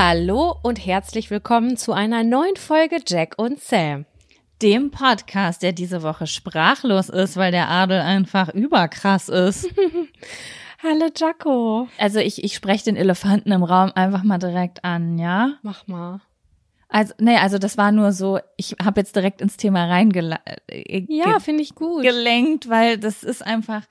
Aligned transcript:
Hallo 0.00 0.54
und 0.62 0.76
herzlich 0.86 1.28
willkommen 1.28 1.76
zu 1.76 1.92
einer 1.92 2.22
neuen 2.22 2.54
Folge 2.54 3.00
Jack 3.04 3.34
und 3.36 3.60
Sam. 3.60 4.06
Dem 4.62 4.92
Podcast, 4.92 5.64
der 5.64 5.72
diese 5.72 6.04
Woche 6.04 6.28
sprachlos 6.28 7.08
ist, 7.08 7.36
weil 7.36 7.50
der 7.50 7.68
Adel 7.68 7.98
einfach 7.98 8.48
überkrass 8.54 9.28
ist. 9.28 9.68
Hallo 10.84 11.08
Jaco. 11.16 11.88
Also 11.98 12.20
ich, 12.20 12.44
ich 12.44 12.54
spreche 12.54 12.84
den 12.84 12.94
Elefanten 12.94 13.50
im 13.50 13.64
Raum 13.64 13.90
einfach 13.92 14.22
mal 14.22 14.38
direkt 14.38 14.84
an, 14.84 15.18
ja? 15.18 15.54
Mach 15.62 15.88
mal. 15.88 16.20
Also, 16.88 17.14
nee, 17.18 17.36
also 17.36 17.58
das 17.58 17.76
war 17.76 17.90
nur 17.90 18.12
so, 18.12 18.38
ich 18.56 18.76
habe 18.80 19.00
jetzt 19.00 19.16
direkt 19.16 19.40
ins 19.40 19.56
Thema 19.56 19.86
reingelenkt, 19.86 20.44
Ja, 21.08 21.40
finde 21.40 21.64
ich 21.64 21.74
gut. 21.74 22.04
gelenkt, 22.04 22.68
weil 22.68 22.98
das 22.98 23.24
ist 23.24 23.44
einfach, 23.44 23.82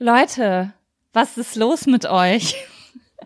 Leute, 0.00 0.72
was 1.12 1.38
ist 1.38 1.54
los 1.54 1.86
mit 1.86 2.06
euch? 2.06 2.56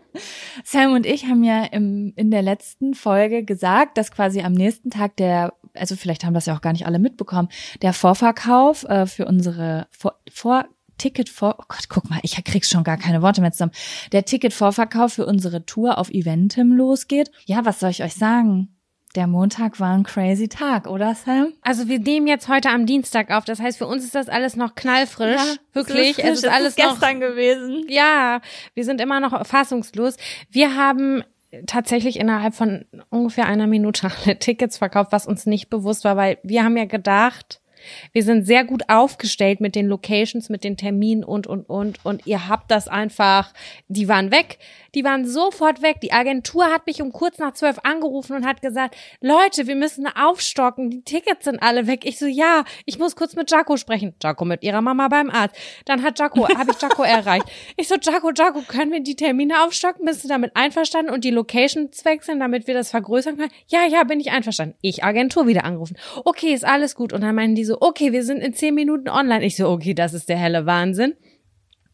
Sam 0.63 0.93
und 0.93 1.05
ich 1.05 1.25
haben 1.25 1.43
ja 1.43 1.65
im, 1.65 2.13
in 2.15 2.31
der 2.31 2.41
letzten 2.41 2.93
Folge 2.93 3.43
gesagt, 3.43 3.97
dass 3.97 4.11
quasi 4.11 4.41
am 4.41 4.53
nächsten 4.53 4.89
Tag 4.89 5.17
der, 5.17 5.53
also 5.73 5.95
vielleicht 5.95 6.23
haben 6.23 6.33
das 6.33 6.45
ja 6.45 6.55
auch 6.55 6.61
gar 6.61 6.73
nicht 6.73 6.85
alle 6.85 6.99
mitbekommen, 6.99 7.49
der 7.81 7.93
Vorverkauf 7.93 8.83
äh, 8.85 9.05
für 9.05 9.25
unsere 9.25 9.87
Vor, 9.91 10.15
Vor 10.31 10.65
Ticket 10.97 11.29
vor, 11.29 11.55
oh 11.59 11.65
Gott, 11.67 11.89
guck 11.89 12.09
mal, 12.09 12.19
ich 12.21 12.41
krieg 12.43 12.65
schon 12.65 12.83
gar 12.83 12.97
keine 12.97 13.21
Worte 13.21 13.41
mehr 13.41 13.51
zusammen. 13.51 13.71
Der 14.11 14.25
Ticketvorverkauf 14.25 15.13
für 15.13 15.25
unsere 15.25 15.65
Tour 15.65 15.97
auf 15.97 16.09
Eventim 16.09 16.71
losgeht. 16.71 17.31
Ja, 17.45 17.65
was 17.65 17.79
soll 17.79 17.89
ich 17.89 18.03
euch 18.03 18.13
sagen? 18.13 18.72
Der 19.15 19.27
Montag 19.27 19.79
war 19.79 19.93
ein 19.93 20.03
crazy 20.03 20.47
Tag, 20.47 20.87
oder 20.87 21.13
Sam? 21.13 21.53
Also 21.61 21.87
wir 21.87 21.99
nehmen 21.99 22.25
jetzt 22.25 22.47
heute 22.47 22.69
am 22.69 22.87
Dienstag 22.87 23.29
auf. 23.29 23.45
Das 23.45 23.59
heißt, 23.59 23.77
für 23.77 23.85
uns 23.85 24.03
ist 24.03 24.15
das 24.15 24.27
alles 24.27 24.55
noch 24.55 24.73
knallfrisch. 24.73 25.39
Ja, 25.39 25.55
Wirklich. 25.73 26.17
Es 26.17 26.25
Es 26.25 26.43
ist 26.43 26.47
alles 26.47 26.77
noch. 26.77 26.99
gestern 26.99 27.19
gewesen. 27.19 27.85
Ja, 27.89 28.41
wir 28.73 28.83
sind 28.83 28.99
immer 28.99 29.19
noch 29.19 29.45
fassungslos. 29.45 30.17
Wir 30.49 30.75
haben 30.75 31.23
tatsächlich 31.67 32.19
innerhalb 32.19 32.55
von 32.55 32.85
ungefähr 33.09 33.45
einer 33.45 33.67
Minute 33.67 34.09
alle 34.25 34.39
Tickets 34.39 34.79
verkauft, 34.79 35.11
was 35.11 35.27
uns 35.27 35.45
nicht 35.45 35.69
bewusst 35.69 36.03
war, 36.05 36.17
weil 36.17 36.39
wir 36.41 36.63
haben 36.63 36.75
ja 36.75 36.85
gedacht, 36.85 37.61
wir 38.11 38.23
sind 38.23 38.45
sehr 38.45 38.63
gut 38.63 38.83
aufgestellt 38.89 39.61
mit 39.61 39.75
den 39.75 39.87
Locations, 39.87 40.49
mit 40.49 40.63
den 40.63 40.77
Terminen 40.77 41.23
und, 41.23 41.47
und, 41.47 41.69
und. 41.69 42.05
Und 42.05 42.25
ihr 42.27 42.47
habt 42.47 42.71
das 42.71 42.87
einfach, 42.87 43.53
die 43.87 44.07
waren 44.07 44.31
weg. 44.31 44.59
Die 44.95 45.03
waren 45.03 45.25
sofort 45.25 45.81
weg. 45.81 46.01
Die 46.01 46.11
Agentur 46.11 46.65
hat 46.65 46.85
mich 46.85 47.01
um 47.01 47.11
kurz 47.11 47.39
nach 47.39 47.53
zwölf 47.53 47.79
angerufen 47.83 48.35
und 48.35 48.45
hat 48.45 48.61
gesagt, 48.61 48.95
Leute, 49.21 49.65
wir 49.67 49.75
müssen 49.75 50.05
aufstocken. 50.07 50.89
Die 50.89 51.01
Tickets 51.01 51.45
sind 51.45 51.61
alle 51.61 51.87
weg. 51.87 52.05
Ich 52.05 52.19
so, 52.19 52.27
ja, 52.27 52.63
ich 52.85 52.99
muss 52.99 53.15
kurz 53.15 53.35
mit 53.35 53.49
Jaco 53.49 53.77
sprechen. 53.77 54.13
Jaco 54.21 54.45
mit 54.45 54.63
ihrer 54.63 54.81
Mama 54.81 55.07
beim 55.07 55.29
Arzt. 55.29 55.55
Dann 55.85 56.03
hat 56.03 56.19
Jaco, 56.19 56.47
habe 56.47 56.71
ich 56.71 56.81
Jaco 56.81 57.03
erreicht. 57.03 57.45
Ich 57.75 57.87
so, 57.87 57.95
Jaco, 57.95 58.31
Jaco, 58.35 58.61
können 58.67 58.91
wir 58.91 59.01
die 59.01 59.15
Termine 59.15 59.63
aufstocken? 59.63 60.05
Bist 60.05 60.23
du 60.23 60.27
damit 60.27 60.51
einverstanden 60.55 61.11
und 61.11 61.23
die 61.23 61.31
Locations 61.31 62.05
wechseln, 62.05 62.39
damit 62.39 62.67
wir 62.67 62.73
das 62.75 62.91
vergrößern 62.91 63.37
können? 63.37 63.51
Ja, 63.67 63.85
ja, 63.87 64.03
bin 64.03 64.19
ich 64.19 64.31
einverstanden. 64.31 64.75
Ich 64.81 65.03
Agentur 65.03 65.47
wieder 65.47 65.63
angerufen. 65.63 65.97
Okay, 66.23 66.53
ist 66.53 66.65
alles 66.65 66.95
gut. 66.95 67.13
Und 67.13 67.21
dann 67.21 67.35
meinen 67.35 67.55
die 67.55 67.65
so, 67.65 67.72
okay, 67.81 68.11
wir 68.11 68.23
sind 68.23 68.39
in 68.41 68.53
zehn 68.53 68.73
Minuten 68.75 69.09
online. 69.09 69.43
Ich 69.45 69.55
so, 69.55 69.69
okay, 69.69 69.93
das 69.93 70.13
ist 70.13 70.29
der 70.29 70.37
helle 70.37 70.65
Wahnsinn. 70.65 71.15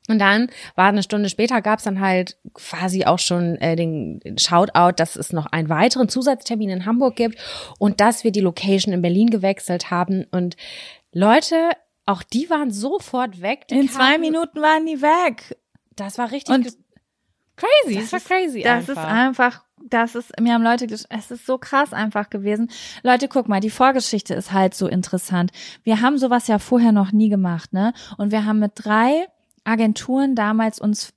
Und 0.07 0.17
dann 0.19 0.50
war 0.75 0.88
eine 0.88 1.03
Stunde 1.03 1.29
später, 1.29 1.62
gab's 1.62 1.84
dann 1.84 2.00
halt 2.00 2.38
quasi 2.56 3.06
auch 3.06 3.19
schon 3.19 3.57
äh, 3.57 3.75
den 3.75 4.19
Shoutout, 4.39 4.94
dass 4.95 5.16
es 5.16 5.31
noch 5.34 5.45
einen 5.47 5.69
weiteren 5.69 6.09
Zusatztermin 6.09 6.69
in 6.72 6.85
Hamburg 6.88 7.16
gibt 7.16 7.38
und 7.78 8.01
dass 8.01 8.23
wir 8.23 8.31
die 8.31 8.39
Location 8.39 8.91
in 8.91 9.03
Berlin 9.03 9.29
gewechselt 9.29 9.91
haben. 9.91 10.25
Und 10.31 10.56
Leute, 11.13 11.69
auch 12.07 12.23
die 12.23 12.50
waren 12.50 12.72
sofort 12.72 13.41
weg. 13.41 13.66
In 13.69 13.88
zwei 13.88 14.13
kamen- 14.13 14.22
Minuten 14.22 14.59
waren 14.62 14.85
die 14.88 15.00
weg. 15.00 15.57
Das 15.95 16.18
war 16.18 16.31
richtig 16.31 16.56
Und 16.56 16.63
crazy. 17.56 18.00
Das, 18.00 18.12
war 18.12 18.18
ist- 18.19 18.28
crazy. 18.28 18.62
Das 18.63 18.89
einfach. 18.89 19.03
ist 19.03 19.09
einfach, 19.09 19.63
das 19.89 20.16
ist, 20.16 20.39
mir 20.39 20.53
haben 20.53 20.63
Leute, 20.63 20.88
es 20.88 21.31
ist 21.31 21.45
so 21.45 21.57
krass 21.57 21.94
einfach 21.94 22.29
gewesen. 22.29 22.69
Leute, 23.03 23.27
guck 23.27 23.47
mal, 23.47 23.59
die 23.59 23.69
Vorgeschichte 23.69 24.33
ist 24.33 24.51
halt 24.51 24.73
so 24.73 24.88
interessant. 24.88 25.51
Wir 25.83 26.01
haben 26.01 26.17
sowas 26.17 26.47
ja 26.47 26.59
vorher 26.59 26.91
noch 26.91 27.11
nie 27.11 27.29
gemacht, 27.29 27.73
ne? 27.73 27.94
Und 28.17 28.31
wir 28.31 28.45
haben 28.45 28.59
mit 28.59 28.73
drei 28.75 29.27
Agenturen 29.63 30.35
damals 30.35 30.79
uns 30.79 31.13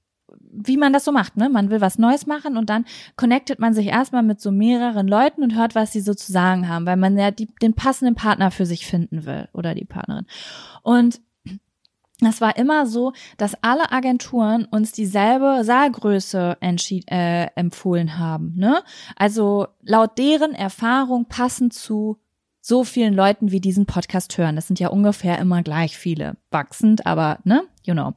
wie 0.54 0.76
man 0.76 0.92
das 0.92 1.04
so 1.04 1.12
macht, 1.12 1.36
ne? 1.36 1.48
Man 1.48 1.70
will 1.70 1.80
was 1.80 1.98
Neues 1.98 2.26
machen 2.26 2.56
und 2.56 2.68
dann 2.68 2.84
connectet 3.16 3.58
man 3.58 3.72
sich 3.72 3.86
erstmal 3.86 4.22
mit 4.22 4.40
so 4.40 4.50
mehreren 4.50 5.08
Leuten 5.08 5.42
und 5.42 5.56
hört, 5.56 5.74
was 5.74 5.92
sie 5.92 6.00
so 6.00 6.14
zu 6.14 6.30
sagen 6.30 6.68
haben, 6.68 6.84
weil 6.84 6.96
man 6.96 7.16
ja 7.16 7.30
die, 7.30 7.48
den 7.62 7.74
passenden 7.74 8.14
Partner 8.14 8.50
für 8.50 8.66
sich 8.66 8.86
finden 8.86 9.24
will 9.24 9.48
oder 9.54 9.74
die 9.74 9.86
Partnerin. 9.86 10.26
Und 10.82 11.20
das 12.24 12.40
war 12.40 12.56
immer 12.56 12.86
so, 12.86 13.12
dass 13.36 13.56
alle 13.62 13.92
Agenturen 13.92 14.64
uns 14.64 14.92
dieselbe 14.92 15.64
Saalgröße 15.64 16.56
äh, 16.60 17.46
empfohlen 17.54 18.18
haben. 18.18 18.54
Ne? 18.56 18.82
Also 19.16 19.66
laut 19.82 20.18
deren 20.18 20.54
Erfahrung 20.54 21.26
passend 21.26 21.72
zu 21.72 22.18
so 22.60 22.84
vielen 22.84 23.14
Leuten, 23.14 23.50
wie 23.50 23.60
diesen 23.60 23.86
Podcast 23.86 24.38
hören. 24.38 24.54
Das 24.54 24.68
sind 24.68 24.78
ja 24.78 24.88
ungefähr 24.88 25.38
immer 25.38 25.62
gleich 25.62 25.98
viele. 25.98 26.36
Wachsend, 26.50 27.06
aber 27.06 27.40
ne? 27.44 27.64
You 27.84 27.94
know. 27.94 28.14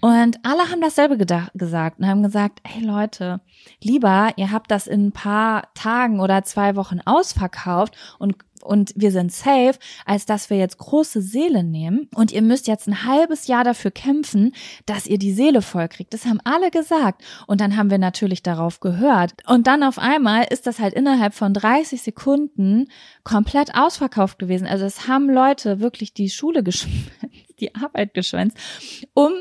Und 0.00 0.38
alle 0.44 0.70
haben 0.70 0.80
dasselbe 0.80 1.16
gedacht, 1.16 1.50
gesagt 1.54 1.98
und 1.98 2.06
haben 2.06 2.22
gesagt, 2.22 2.60
hey 2.64 2.84
Leute, 2.84 3.40
lieber, 3.82 4.30
ihr 4.36 4.50
habt 4.50 4.70
das 4.70 4.86
in 4.86 5.06
ein 5.06 5.12
paar 5.12 5.72
Tagen 5.74 6.20
oder 6.20 6.42
zwei 6.44 6.76
Wochen 6.76 7.00
ausverkauft 7.04 7.96
und 8.18 8.36
und 8.62 8.92
wir 8.96 9.10
sind 9.10 9.32
safe, 9.32 9.74
als 10.06 10.26
dass 10.26 10.48
wir 10.48 10.56
jetzt 10.56 10.78
große 10.78 11.20
Seele 11.20 11.64
nehmen 11.64 12.08
und 12.14 12.32
ihr 12.32 12.42
müsst 12.42 12.68
jetzt 12.68 12.86
ein 12.86 13.04
halbes 13.04 13.46
Jahr 13.46 13.64
dafür 13.64 13.90
kämpfen, 13.90 14.54
dass 14.86 15.06
ihr 15.06 15.18
die 15.18 15.32
Seele 15.32 15.62
voll 15.62 15.88
kriegt. 15.88 16.14
Das 16.14 16.26
haben 16.26 16.40
alle 16.44 16.70
gesagt. 16.70 17.22
Und 17.46 17.60
dann 17.60 17.76
haben 17.76 17.90
wir 17.90 17.98
natürlich 17.98 18.42
darauf 18.42 18.80
gehört. 18.80 19.32
Und 19.46 19.66
dann 19.66 19.82
auf 19.82 19.98
einmal 19.98 20.46
ist 20.50 20.66
das 20.66 20.78
halt 20.78 20.94
innerhalb 20.94 21.34
von 21.34 21.52
30 21.52 22.02
Sekunden 22.02 22.88
komplett 23.24 23.74
ausverkauft 23.74 24.38
gewesen. 24.38 24.66
Also 24.66 24.84
es 24.84 25.08
haben 25.08 25.28
Leute 25.28 25.80
wirklich 25.80 26.14
die 26.14 26.30
Schule 26.30 26.62
geschwänzt, 26.62 27.41
die 27.62 27.74
Arbeit 27.74 28.14
geschwänzt, 28.14 28.58
um 29.14 29.32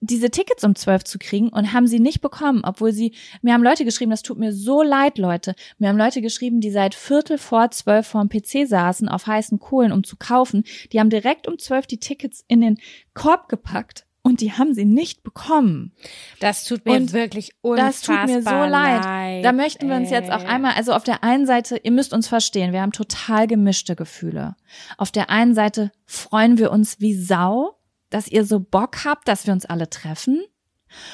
diese 0.00 0.30
Tickets 0.30 0.64
um 0.64 0.74
zwölf 0.74 1.04
zu 1.04 1.18
kriegen 1.18 1.48
und 1.48 1.72
haben 1.72 1.86
sie 1.86 2.00
nicht 2.00 2.20
bekommen, 2.20 2.62
obwohl 2.64 2.92
sie, 2.92 3.14
mir 3.42 3.54
haben 3.54 3.62
Leute 3.62 3.84
geschrieben, 3.84 4.10
das 4.10 4.22
tut 4.22 4.38
mir 4.38 4.52
so 4.52 4.82
leid, 4.82 5.18
Leute. 5.18 5.54
Mir 5.78 5.88
haben 5.88 5.96
Leute 5.96 6.20
geschrieben, 6.20 6.60
die 6.60 6.70
seit 6.70 6.94
Viertel 6.94 7.38
vor 7.38 7.70
zwölf 7.70 8.06
vorm 8.06 8.28
PC 8.28 8.66
saßen, 8.66 9.08
auf 9.08 9.26
heißen 9.26 9.58
Kohlen, 9.58 9.92
um 9.92 10.04
zu 10.04 10.16
kaufen. 10.16 10.64
Die 10.92 11.00
haben 11.00 11.10
direkt 11.10 11.48
um 11.48 11.58
zwölf 11.58 11.86
die 11.86 11.98
Tickets 11.98 12.44
in 12.46 12.60
den 12.60 12.78
Korb 13.14 13.48
gepackt 13.48 14.06
und 14.26 14.40
die 14.40 14.52
haben 14.52 14.74
sie 14.74 14.84
nicht 14.84 15.22
bekommen. 15.22 15.92
Das 16.40 16.64
tut 16.64 16.84
mir 16.84 16.96
und 16.96 17.12
wirklich 17.12 17.52
unfassbar 17.60 18.16
Das 18.24 18.26
tut 18.26 18.34
mir 18.34 18.42
so 18.42 18.50
leid. 18.50 19.04
leid. 19.04 19.44
Da 19.44 19.52
möchten 19.52 19.88
wir 19.88 19.94
uns 19.94 20.10
jetzt 20.10 20.32
auch 20.32 20.44
einmal, 20.44 20.74
also 20.74 20.92
auf 20.92 21.04
der 21.04 21.22
einen 21.22 21.46
Seite, 21.46 21.80
ihr 21.82 21.92
müsst 21.92 22.12
uns 22.12 22.26
verstehen, 22.26 22.72
wir 22.72 22.82
haben 22.82 22.90
total 22.90 23.46
gemischte 23.46 23.94
Gefühle. 23.94 24.56
Auf 24.98 25.12
der 25.12 25.30
einen 25.30 25.54
Seite 25.54 25.92
freuen 26.06 26.58
wir 26.58 26.72
uns 26.72 27.00
wie 27.00 27.14
Sau, 27.14 27.78
dass 28.10 28.26
ihr 28.26 28.44
so 28.44 28.58
Bock 28.58 29.04
habt, 29.04 29.28
dass 29.28 29.46
wir 29.46 29.52
uns 29.52 29.64
alle 29.64 29.88
treffen. 29.88 30.42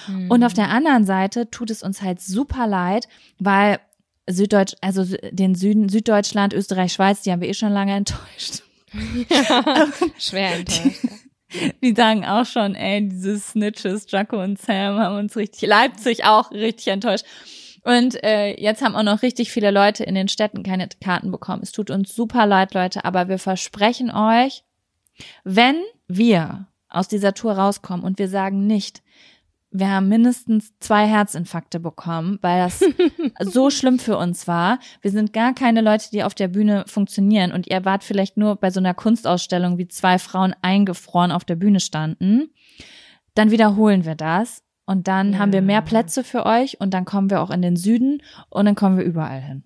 Mhm. 0.09 0.31
Und 0.31 0.43
auf 0.43 0.55
der 0.55 0.70
anderen 0.70 1.05
Seite 1.05 1.50
tut 1.50 1.70
es 1.70 1.82
uns 1.82 2.00
halt 2.00 2.20
super 2.23 2.67
leid, 2.67 3.09
weil 3.38 3.79
Süddeutsch, 4.26 4.75
also 4.81 5.05
den 5.32 5.55
Süden, 5.55 5.91
Süddeutschland, 5.91 6.55
Österreich, 6.55 6.94
Schweiz, 6.94 7.20
die 7.20 7.32
haben 7.32 7.43
wir 7.43 7.49
eh 7.49 7.55
schon 7.55 7.73
lange 7.73 7.94
enttäuscht. 7.94 8.62
Ja, 9.29 9.88
schwer 10.19 10.55
enttäuscht. 10.56 11.00
Die 11.82 11.94
sagen 11.94 12.25
auch 12.25 12.46
schon, 12.46 12.75
ey, 12.75 13.08
diese 13.08 13.38
Snitches, 13.38 14.06
Jaco 14.10 14.43
und 14.43 14.60
Sam 14.60 14.99
haben 14.99 15.16
uns 15.16 15.37
richtig, 15.37 15.69
Leipzig 15.69 16.25
auch 16.25 16.50
richtig 16.50 16.88
enttäuscht. 16.88 17.25
Und 17.84 18.22
äh, 18.22 18.60
jetzt 18.60 18.82
haben 18.82 18.94
auch 18.94 19.02
noch 19.02 19.22
richtig 19.22 19.50
viele 19.50 19.70
Leute 19.70 20.04
in 20.04 20.14
den 20.14 20.28
Städten 20.28 20.62
keine 20.62 20.88
Karten 21.02 21.32
bekommen. 21.32 21.62
Es 21.62 21.72
tut 21.72 21.90
uns 21.90 22.14
super 22.14 22.46
leid, 22.46 22.75
Leute, 22.75 23.04
aber 23.04 23.28
wir 23.28 23.38
versprechen 23.38 24.10
euch, 24.10 24.62
wenn 25.43 25.76
wir 26.06 26.69
aus 26.88 27.08
dieser 27.08 27.34
Tour 27.34 27.52
rauskommen 27.52 28.04
und 28.04 28.19
wir 28.19 28.28
sagen 28.28 28.66
nicht, 28.66 29.02
wir 29.73 29.91
haben 29.91 30.09
mindestens 30.09 30.79
zwei 30.79 31.07
Herzinfarkte 31.07 31.81
bekommen, 31.81 32.39
weil 32.43 32.63
das 32.63 32.85
so 33.41 33.71
schlimm 33.71 33.99
für 33.99 34.19
uns 34.19 34.47
war. 34.47 34.79
Wir 35.01 35.11
sind 35.11 35.33
gar 35.33 35.55
keine 35.55 35.81
Leute, 35.81 36.11
die 36.13 36.23
auf 36.23 36.35
der 36.35 36.49
Bühne 36.49 36.85
funktionieren 36.87 37.53
und 37.53 37.67
ihr 37.67 37.85
wart 37.85 38.05
vielleicht 38.05 38.37
nur 38.37 38.57
bei 38.57 38.71
so 38.71 38.81
einer 38.81 38.95
Kunstausstellung, 38.95 39.79
wie 39.79 39.89
zwei 39.89 40.19
Frauen 40.19 40.55
eingefroren 40.61 41.33
auf 41.33 41.45
der 41.45 41.57
Bühne 41.57 41.81
standen. 41.81 42.51
Dann 43.35 43.51
wiederholen 43.51 44.05
wir 44.05 44.15
das 44.15 44.63
und 44.85 45.09
dann 45.09 45.33
ja. 45.33 45.39
haben 45.39 45.53
wir 45.53 45.63
mehr 45.63 45.83
Plätze 45.83 46.23
für 46.23 46.45
euch 46.45 46.79
und 46.81 46.93
dann 46.93 47.07
kommen 47.07 47.31
wir 47.31 47.41
auch 47.41 47.51
in 47.51 47.63
den 47.63 47.77
Süden 47.77 48.23
und 48.51 48.67
dann 48.67 48.75
kommen 48.75 48.99
wir 48.99 49.05
überall 49.05 49.41
hin. 49.41 49.65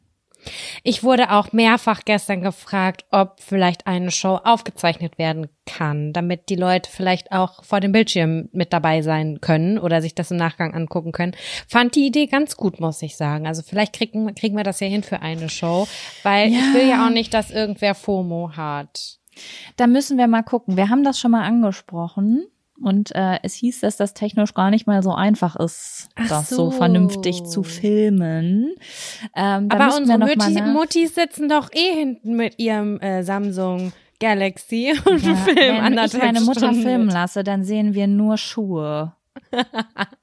Ich 0.82 1.02
wurde 1.02 1.30
auch 1.32 1.52
mehrfach 1.52 2.02
gestern 2.04 2.42
gefragt, 2.42 3.04
ob 3.10 3.40
vielleicht 3.40 3.86
eine 3.86 4.10
Show 4.10 4.38
aufgezeichnet 4.42 5.18
werden 5.18 5.48
kann, 5.66 6.12
damit 6.12 6.48
die 6.48 6.56
Leute 6.56 6.90
vielleicht 6.90 7.32
auch 7.32 7.64
vor 7.64 7.80
dem 7.80 7.92
Bildschirm 7.92 8.48
mit 8.52 8.72
dabei 8.72 9.02
sein 9.02 9.40
können 9.40 9.78
oder 9.78 10.00
sich 10.00 10.14
das 10.14 10.30
im 10.30 10.36
Nachgang 10.36 10.74
angucken 10.74 11.12
können. 11.12 11.32
Fand 11.68 11.94
die 11.96 12.06
Idee 12.06 12.26
ganz 12.26 12.56
gut, 12.56 12.80
muss 12.80 13.02
ich 13.02 13.16
sagen. 13.16 13.46
Also 13.46 13.62
vielleicht 13.62 13.94
kriegen, 13.94 14.34
kriegen 14.34 14.56
wir 14.56 14.64
das 14.64 14.80
ja 14.80 14.86
hin 14.86 15.02
für 15.02 15.20
eine 15.20 15.48
Show, 15.48 15.88
weil 16.22 16.50
ja. 16.50 16.58
ich 16.58 16.74
will 16.74 16.88
ja 16.88 17.06
auch 17.06 17.10
nicht, 17.10 17.34
dass 17.34 17.50
irgendwer 17.50 17.94
FOMO 17.94 18.52
hat. 18.56 19.18
Da 19.76 19.86
müssen 19.86 20.16
wir 20.18 20.28
mal 20.28 20.42
gucken. 20.42 20.76
Wir 20.76 20.88
haben 20.88 21.04
das 21.04 21.18
schon 21.18 21.32
mal 21.32 21.44
angesprochen. 21.44 22.46
Und 22.82 23.14
äh, 23.14 23.38
es 23.42 23.54
hieß, 23.54 23.80
dass 23.80 23.96
das 23.96 24.12
technisch 24.14 24.52
gar 24.54 24.70
nicht 24.70 24.86
mal 24.86 25.02
so 25.02 25.12
einfach 25.12 25.56
ist, 25.56 26.08
Ach 26.14 26.28
das 26.28 26.50
so. 26.50 26.56
so. 26.56 26.70
vernünftig 26.72 27.44
zu 27.44 27.62
filmen. 27.62 28.74
Ähm, 29.34 29.68
Aber 29.70 29.96
unsere 29.96 30.18
Mutti, 30.18 30.62
Muttis 30.62 31.14
sitzen 31.14 31.48
doch 31.48 31.70
eh 31.72 31.94
hinten 31.94 32.36
mit 32.36 32.58
ihrem 32.58 33.00
äh, 33.00 33.22
Samsung 33.22 33.92
Galaxy 34.20 34.94
und 35.04 35.22
ja, 35.22 35.34
filmen 35.44 35.96
Wenn 35.96 36.04
ich 36.04 36.18
meine 36.18 36.40
Mutter 36.40 36.60
Stunden 36.60 36.82
filmen 36.82 37.08
lasse, 37.08 37.44
dann 37.44 37.64
sehen 37.64 37.94
wir 37.94 38.06
nur 38.06 38.36
Schuhe. 38.36 39.12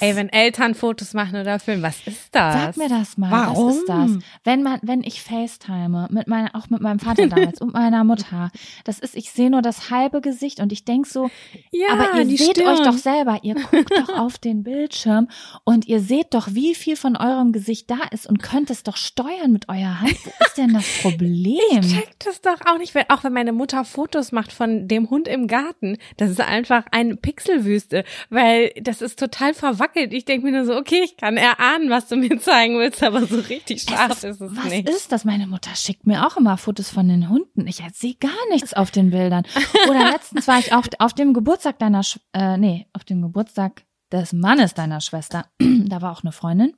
Ey, 0.00 0.16
wenn 0.16 0.28
Eltern 0.28 0.74
Fotos 0.74 1.12
machen 1.14 1.36
oder 1.36 1.58
filmen, 1.58 1.82
was 1.82 2.06
ist 2.06 2.34
das? 2.34 2.54
Sag 2.54 2.76
mir 2.76 2.88
das 2.88 3.18
mal. 3.18 3.30
Warum? 3.30 3.68
Was 3.68 3.76
ist 3.76 3.88
das? 3.88 4.10
Wenn 4.44 4.62
man, 4.62 4.80
wenn 4.82 5.02
ich 5.02 5.22
FaceTime 5.22 6.08
mit 6.10 6.28
meiner, 6.28 6.54
auch 6.54 6.70
mit 6.70 6.80
meinem 6.80 6.98
Vater 6.98 7.26
damals 7.26 7.60
und 7.60 7.72
meiner 7.74 8.04
Mutter, 8.04 8.50
das 8.84 8.98
ist, 8.98 9.16
ich 9.16 9.30
sehe 9.30 9.50
nur 9.50 9.62
das 9.62 9.90
halbe 9.90 10.20
Gesicht 10.20 10.60
und 10.60 10.72
ich 10.72 10.84
denk 10.84 11.06
so, 11.06 11.30
ja, 11.70 11.88
aber 11.90 12.20
ihr 12.20 12.38
seht 12.38 12.56
Stirn. 12.56 12.68
euch 12.68 12.80
doch 12.80 12.96
selber, 12.96 13.40
ihr 13.42 13.54
guckt 13.54 13.90
doch 13.90 14.08
auf 14.18 14.38
den 14.38 14.62
Bildschirm 14.62 15.28
und 15.64 15.86
ihr 15.86 16.00
seht 16.00 16.34
doch, 16.34 16.48
wie 16.52 16.74
viel 16.74 16.96
von 16.96 17.16
eurem 17.16 17.52
Gesicht 17.52 17.90
da 17.90 17.98
ist 18.10 18.26
und 18.26 18.42
könnt 18.42 18.70
es 18.70 18.82
doch 18.82 18.96
steuern 18.96 19.52
mit 19.52 19.68
eurer 19.68 20.00
Hand. 20.00 20.16
Wo 20.24 20.30
ist 20.44 20.56
denn 20.56 20.72
das 20.72 20.86
Problem? 21.02 21.58
Ich 21.80 21.94
check 21.94 22.14
das 22.20 22.40
doch 22.40 22.60
auch 22.66 22.78
nicht, 22.78 22.94
wenn, 22.94 23.10
auch 23.10 23.24
wenn 23.24 23.32
meine 23.32 23.52
Mutter 23.52 23.84
Fotos 23.84 24.32
macht 24.32 24.52
von 24.52 24.88
dem 24.88 25.10
Hund 25.10 25.28
im 25.28 25.46
Garten. 25.46 25.98
Das 26.16 26.30
ist 26.30 26.40
einfach 26.40 26.84
eine 26.90 27.16
Pixelwüste, 27.16 28.04
weil 28.30 28.72
das 28.80 29.02
ist 29.02 29.18
total 29.18 29.32
total 29.32 29.54
verwackelt. 29.62 30.12
Ich 30.12 30.24
denke 30.24 30.44
mir 30.44 30.52
nur 30.52 30.66
so, 30.66 30.76
okay, 30.76 31.02
ich 31.04 31.16
kann 31.16 31.36
erahnen, 31.36 31.88
was 31.88 32.08
du 32.08 32.16
mir 32.16 32.38
zeigen 32.40 32.78
willst, 32.78 33.02
aber 33.02 33.24
so 33.24 33.38
richtig 33.38 33.82
scharf 33.82 34.10
ist, 34.10 34.24
ist, 34.24 34.40
es 34.40 34.56
was 34.56 34.64
nicht. 34.64 34.88
Was 34.88 34.96
ist 34.96 35.12
das? 35.12 35.24
Meine 35.24 35.46
Mutter 35.46 35.70
schickt 35.76 36.04
mir 36.04 36.26
auch 36.26 36.36
immer 36.36 36.56
Fotos 36.58 36.90
von 36.90 37.08
den 37.08 37.28
Hunden. 37.28 37.66
Ich 37.68 37.80
sehe 37.94 38.14
gar 38.14 38.30
nichts 38.50 38.74
auf 38.74 38.90
den 38.90 39.10
Bildern. 39.10 39.44
Oder 39.88 40.10
letztens 40.10 40.48
war 40.48 40.58
ich 40.58 40.74
auf, 40.74 40.86
auf 40.98 41.14
dem 41.14 41.32
Geburtstag 41.32 41.78
deiner, 41.78 42.02
Sch 42.02 42.18
äh, 42.32 42.58
nee, 42.58 42.88
auf 42.92 43.04
dem 43.04 43.22
Geburtstag 43.22 43.84
des 44.10 44.32
Mannes 44.32 44.74
deiner 44.74 45.00
Schwester. 45.00 45.46
da 45.58 46.02
war 46.02 46.12
auch 46.12 46.24
eine 46.24 46.32
Freundin. 46.32 46.74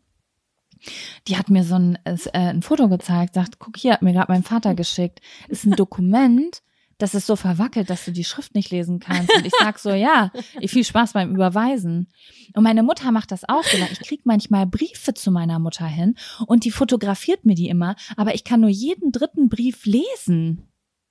Die 1.26 1.38
hat 1.38 1.48
mir 1.48 1.64
so 1.64 1.76
ein, 1.76 1.98
äh, 2.04 2.18
ein 2.34 2.60
Foto 2.60 2.88
gezeigt, 2.90 3.34
sagt, 3.34 3.58
guck 3.58 3.78
hier, 3.78 3.94
hat 3.94 4.02
mir 4.02 4.12
gerade 4.12 4.30
mein 4.30 4.42
Vater 4.42 4.74
geschickt. 4.74 5.20
Ist 5.48 5.64
ein 5.64 5.72
Dokument 5.72 6.62
das 7.04 7.14
ist 7.14 7.26
so 7.26 7.36
verwackelt, 7.36 7.90
dass 7.90 8.06
du 8.06 8.12
die 8.12 8.24
Schrift 8.24 8.54
nicht 8.54 8.70
lesen 8.70 8.98
kannst. 8.98 9.30
Und 9.36 9.44
ich 9.44 9.52
sag 9.58 9.78
so, 9.78 9.90
ja, 9.90 10.32
viel 10.66 10.84
Spaß 10.84 11.12
beim 11.12 11.34
Überweisen. 11.34 12.08
Und 12.54 12.62
meine 12.62 12.82
Mutter 12.82 13.12
macht 13.12 13.30
das 13.30 13.46
auch 13.46 13.62
so. 13.62 13.76
Ich 13.92 14.00
krieg 14.00 14.22
manchmal 14.24 14.66
Briefe 14.66 15.12
zu 15.12 15.30
meiner 15.30 15.58
Mutter 15.58 15.86
hin 15.86 16.14
und 16.46 16.64
die 16.64 16.70
fotografiert 16.70 17.44
mir 17.44 17.54
die 17.54 17.68
immer, 17.68 17.94
aber 18.16 18.34
ich 18.34 18.42
kann 18.42 18.60
nur 18.60 18.70
jeden 18.70 19.12
dritten 19.12 19.50
Brief 19.50 19.84
lesen. 19.84 20.66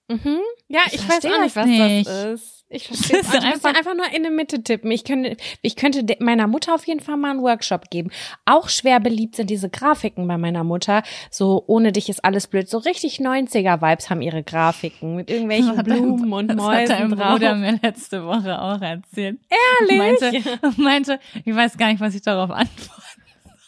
Mhm. 0.10 0.40
Ja, 0.68 0.82
ich, 0.88 0.96
ich 0.96 1.10
weiß 1.10 1.26
auch 1.26 1.42
nicht, 1.42 1.56
was 1.56 1.66
nicht. 1.66 2.08
das 2.08 2.42
ist. 2.42 2.66
Ich 2.70 2.88
verstehe 2.88 3.20
es 3.20 3.32
einfach, 3.32 3.76
einfach 3.76 3.94
nur 3.94 4.12
in 4.16 4.24
der 4.24 4.32
Mitte 4.32 4.64
tippen. 4.64 4.90
Ich 4.90 5.04
könnte, 5.04 5.38
ich 5.62 5.76
könnte 5.76 6.04
meiner 6.20 6.48
Mutter 6.48 6.74
auf 6.74 6.88
jeden 6.88 7.02
Fall 7.02 7.18
mal 7.18 7.30
einen 7.30 7.44
Workshop 7.44 7.92
geben. 7.92 8.10
Auch 8.46 8.68
schwer 8.68 9.00
beliebt 9.00 9.36
sind 9.36 9.52
diese 9.52 9.70
Grafiken 9.70 10.28
bei 10.28 10.40
meiner 10.40 10.64
Mutter. 10.64 11.04
So, 11.30 11.64
ohne 11.68 11.92
dich 11.92 12.10
ist 12.10 12.26
alles 12.26 12.48
blöd. 12.48 12.68
So 12.68 12.80
richtig 12.80 13.20
90er-Vibes 13.20 14.10
haben 14.10 14.24
ihre 14.24 14.42
Grafiken 14.42 15.16
mit 15.16 15.30
irgendwelchen 15.30 15.84
Blumen 15.84 16.34
und 16.34 16.56
Mäusen 16.56 16.58
das 16.58 16.66
hat 16.66 16.90
dein. 16.90 17.12
Bruder 17.12 17.54
mir 17.54 17.80
letzte 17.84 18.26
Woche 18.26 18.60
auch 18.60 18.82
erzählt. 18.82 19.38
Ehrlich? 19.80 19.98
Meinte, 20.00 20.60
meinte, 20.78 21.20
ich 21.46 21.56
weiß 21.56 21.78
gar 21.78 21.90
nicht, 21.90 22.00
was 22.00 22.16
ich 22.16 22.24
darauf 22.24 22.50
antworte. 22.50 23.04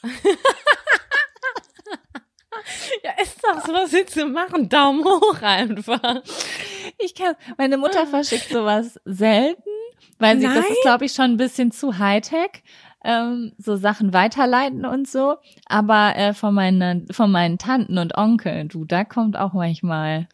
Ja, 3.04 3.12
ist 3.22 3.40
doch 3.44 3.66
so, 3.66 3.74
was 3.74 3.92
willst 3.92 4.16
du 4.16 4.26
machen? 4.28 4.70
Daumen 4.70 5.04
hoch 5.04 5.42
einfach. 5.42 6.22
Ich 7.00 7.16
kann, 7.16 7.36
meine 7.58 7.78
Mutter 7.78 8.08
verschickt 8.08 8.50
sowas 8.50 9.00
selten, 9.06 9.62
weil 10.20 10.40
sie, 10.40 10.48
Nein? 10.48 10.56
das 10.56 10.70
ist 10.70 10.82
glaube 10.82 11.06
ich 11.06 11.14
schon 11.14 11.32
ein 11.32 11.38
bisschen 11.38 11.72
zu 11.72 11.98
Hightech, 11.98 12.64
ähm, 13.04 13.54
so 13.58 13.76
Sachen 13.76 14.14
weiterleiten 14.14 14.86
und 14.86 15.08
so. 15.08 15.36
Aber 15.66 16.16
äh, 16.16 16.34
von 16.34 16.54
meinen, 16.54 17.08
von 17.12 17.32
meinen 17.32 17.58
Tanten 17.58 17.98
und 17.98 18.18
Onkeln, 18.18 18.70
du, 18.70 18.86
da 18.86 19.04
kommt 19.04 19.38
auch 19.38 19.54
manchmal 19.54 20.28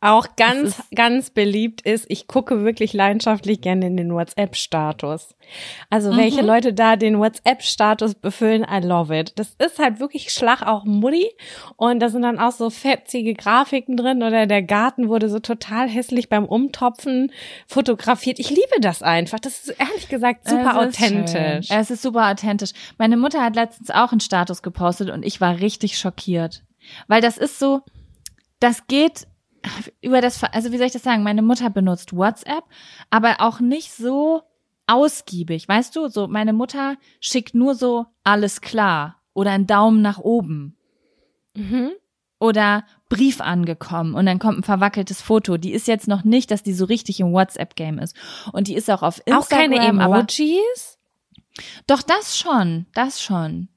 auch 0.00 0.28
ganz, 0.36 0.82
ganz 0.94 1.30
beliebt 1.30 1.82
ist, 1.82 2.06
ich 2.08 2.26
gucke 2.26 2.64
wirklich 2.64 2.94
leidenschaftlich 2.94 3.60
gerne 3.60 3.86
in 3.86 3.96
den 3.98 4.14
WhatsApp-Status. 4.14 5.34
Also 5.90 6.16
welche 6.16 6.40
mhm. 6.40 6.46
Leute 6.46 6.72
da 6.72 6.96
den 6.96 7.18
WhatsApp-Status 7.18 8.14
befüllen, 8.14 8.64
I 8.70 8.84
love 8.84 9.16
it. 9.16 9.32
Das 9.36 9.54
ist 9.58 9.78
halt 9.78 10.00
wirklich 10.00 10.32
Schlag 10.32 10.62
auch 10.62 10.84
Mutti 10.84 11.30
und 11.76 12.00
da 12.00 12.08
sind 12.08 12.22
dann 12.22 12.38
auch 12.38 12.52
so 12.52 12.70
fetzige 12.70 13.34
Grafiken 13.34 13.96
drin 13.96 14.22
oder 14.22 14.46
der 14.46 14.62
Garten 14.62 15.08
wurde 15.08 15.28
so 15.28 15.38
total 15.38 15.88
hässlich 15.88 16.30
beim 16.30 16.46
Umtopfen 16.46 17.30
fotografiert. 17.66 18.38
Ich 18.38 18.48
liebe 18.48 18.80
das 18.80 19.02
einfach. 19.02 19.38
Das 19.38 19.66
ist 19.66 19.78
ehrlich 19.78 20.08
gesagt 20.08 20.48
super 20.48 20.70
es 20.70 20.98
authentisch. 20.98 21.66
Schön. 21.66 21.78
Es 21.78 21.90
ist 21.90 22.00
super 22.00 22.30
authentisch. 22.30 22.70
Meine 22.96 23.18
Mutter 23.18 23.42
hat 23.42 23.54
letztens 23.54 23.90
auch 23.90 24.12
einen 24.12 24.20
Status 24.20 24.62
gepostet 24.62 25.10
und 25.10 25.26
ich 25.26 25.42
war 25.42 25.60
richtig 25.60 25.98
schockiert. 25.98 26.62
Weil 27.06 27.20
das 27.20 27.36
ist 27.36 27.58
so, 27.58 27.82
das 28.60 28.86
geht 28.86 29.26
über 30.00 30.20
das, 30.20 30.42
also 30.44 30.72
wie 30.72 30.78
soll 30.78 30.86
ich 30.86 30.92
das 30.92 31.02
sagen? 31.02 31.22
Meine 31.22 31.42
Mutter 31.42 31.70
benutzt 31.70 32.14
WhatsApp, 32.14 32.64
aber 33.10 33.36
auch 33.40 33.60
nicht 33.60 33.92
so 33.92 34.42
ausgiebig, 34.86 35.68
weißt 35.68 35.94
du? 35.94 36.08
So, 36.08 36.26
meine 36.26 36.52
Mutter 36.52 36.96
schickt 37.20 37.54
nur 37.54 37.74
so 37.74 38.06
alles 38.24 38.60
klar 38.60 39.20
oder 39.34 39.52
einen 39.52 39.66
Daumen 39.66 40.02
nach 40.02 40.18
oben. 40.18 40.76
Mhm. 41.54 41.90
Oder 42.38 42.84
Brief 43.10 43.40
angekommen 43.40 44.14
und 44.14 44.24
dann 44.24 44.38
kommt 44.38 44.58
ein 44.58 44.62
verwackeltes 44.62 45.20
Foto. 45.20 45.58
Die 45.58 45.72
ist 45.72 45.86
jetzt 45.88 46.08
noch 46.08 46.24
nicht, 46.24 46.50
dass 46.50 46.62
die 46.62 46.72
so 46.72 46.86
richtig 46.86 47.20
im 47.20 47.32
WhatsApp-Game 47.32 47.98
ist. 47.98 48.16
Und 48.52 48.68
die 48.68 48.74
ist 48.74 48.90
auch 48.90 49.02
auf 49.02 49.18
Instagram. 49.26 49.42
Auch 49.42 49.48
keine 49.48 49.76
Emojis? 49.86 50.98
Doch, 51.86 52.02
das 52.02 52.38
schon, 52.38 52.86
das 52.94 53.20
schon. 53.20 53.68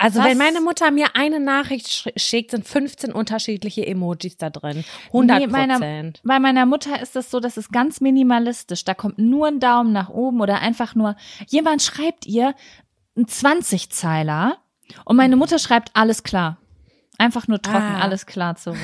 Also 0.00 0.18
Was? 0.20 0.26
wenn 0.26 0.38
meine 0.38 0.60
Mutter 0.62 0.90
mir 0.90 1.08
eine 1.14 1.38
Nachricht 1.40 1.86
sch- 1.86 2.18
schickt, 2.18 2.52
sind 2.52 2.66
15 2.66 3.12
unterschiedliche 3.12 3.86
Emojis 3.86 4.36
da 4.38 4.48
drin. 4.48 4.82
100 5.08 5.38
Nee, 5.40 5.46
meiner, 5.46 5.74
Prozent. 5.74 6.20
bei 6.24 6.38
meiner 6.40 6.64
Mutter 6.64 7.00
ist 7.02 7.14
das 7.16 7.30
so, 7.30 7.38
das 7.38 7.56
ist 7.58 7.70
ganz 7.70 8.00
minimalistisch. 8.00 8.84
Da 8.84 8.94
kommt 8.94 9.18
nur 9.18 9.46
ein 9.48 9.60
Daumen 9.60 9.92
nach 9.92 10.08
oben 10.08 10.40
oder 10.40 10.60
einfach 10.60 10.94
nur, 10.94 11.16
jemand 11.48 11.82
schreibt 11.82 12.24
ihr 12.26 12.54
einen 13.14 13.26
20-Zeiler 13.26 14.58
und 15.04 15.16
meine 15.16 15.36
Mutter 15.36 15.58
schreibt 15.58 15.90
alles 15.94 16.22
klar. 16.22 16.56
Einfach 17.18 17.48
nur 17.48 17.60
trocken, 17.60 17.96
Ah. 17.96 18.00
alles 18.00 18.24
klar 18.24 18.56
zurück. 18.56 18.78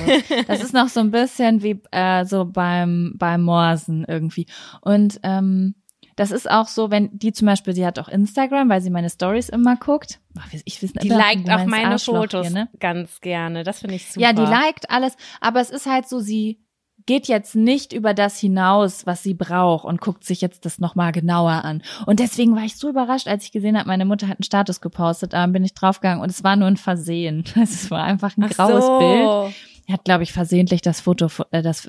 Das 0.47 0.61
ist 0.61 0.71
noch 0.73 0.89
so 0.89 0.99
ein 0.99 1.09
bisschen 1.09 1.63
wie 1.63 1.81
äh, 1.91 2.23
so 2.25 2.45
beim, 2.45 3.13
beim 3.17 3.41
Morsen 3.41 4.05
irgendwie. 4.07 4.45
Und 4.81 5.19
ähm, 5.23 5.73
das 6.17 6.31
ist 6.31 6.49
auch 6.49 6.67
so, 6.67 6.89
wenn 6.91 7.09
die 7.17 7.31
zum 7.31 7.45
Beispiel, 7.45 7.73
sie 7.73 7.85
hat 7.85 7.99
auch 7.99 8.09
Instagram, 8.09 8.69
weil 8.69 8.81
sie 8.81 8.89
meine 8.89 9.09
Stories 9.09 9.49
immer 9.49 9.75
guckt. 9.77 10.19
Ach, 10.37 10.47
ich 10.65 10.81
weiß, 10.81 10.93
Die 10.93 11.09
liked 11.09 11.47
auch 11.49 11.59
mein 11.59 11.69
meine 11.69 11.91
Arschloch 11.91 12.23
Fotos 12.23 12.47
hier, 12.47 12.55
ne? 12.55 12.69
ganz 12.79 13.21
gerne. 13.21 13.63
Das 13.63 13.79
finde 13.79 13.95
ich 13.95 14.07
super. 14.07 14.21
Ja, 14.21 14.33
die 14.33 14.41
liked 14.41 14.89
alles, 14.89 15.15
aber 15.39 15.61
es 15.61 15.69
ist 15.69 15.85
halt 15.85 16.09
so, 16.09 16.19
sie 16.19 16.59
geht 17.05 17.27
jetzt 17.27 17.55
nicht 17.55 17.93
über 17.93 18.15
das 18.15 18.39
hinaus, 18.39 19.05
was 19.05 19.21
sie 19.21 19.35
braucht 19.35 19.85
und 19.85 20.01
guckt 20.01 20.23
sich 20.23 20.41
jetzt 20.41 20.65
das 20.65 20.79
nochmal 20.79 21.11
genauer 21.11 21.63
an. 21.63 21.83
Und 22.07 22.19
deswegen 22.19 22.55
war 22.55 22.63
ich 22.63 22.77
so 22.77 22.89
überrascht, 22.89 23.27
als 23.27 23.45
ich 23.45 23.51
gesehen 23.51 23.77
habe, 23.77 23.87
meine 23.87 24.03
Mutter 24.05 24.27
hat 24.27 24.39
einen 24.39 24.43
Status 24.43 24.81
gepostet, 24.81 25.33
da 25.33 25.45
bin 25.45 25.63
ich 25.63 25.75
draufgegangen 25.75 26.21
und 26.21 26.31
es 26.31 26.43
war 26.43 26.55
nur 26.55 26.67
ein 26.67 26.77
Versehen. 26.77 27.43
Es 27.55 27.91
war 27.91 28.03
einfach 28.03 28.35
ein 28.37 28.43
Ach 28.43 28.49
graues 28.49 28.85
so. 28.85 28.99
Bild. 28.99 29.55
Er 29.85 29.93
hat, 29.93 30.03
glaube 30.03 30.23
ich, 30.23 30.33
versehentlich 30.33 30.81
das 30.81 30.99
Foto, 30.99 31.27
äh, 31.51 31.61
das 31.61 31.87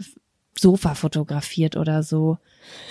Sofa 0.57 0.95
fotografiert 0.95 1.77
oder 1.77 2.03
so. 2.03 2.39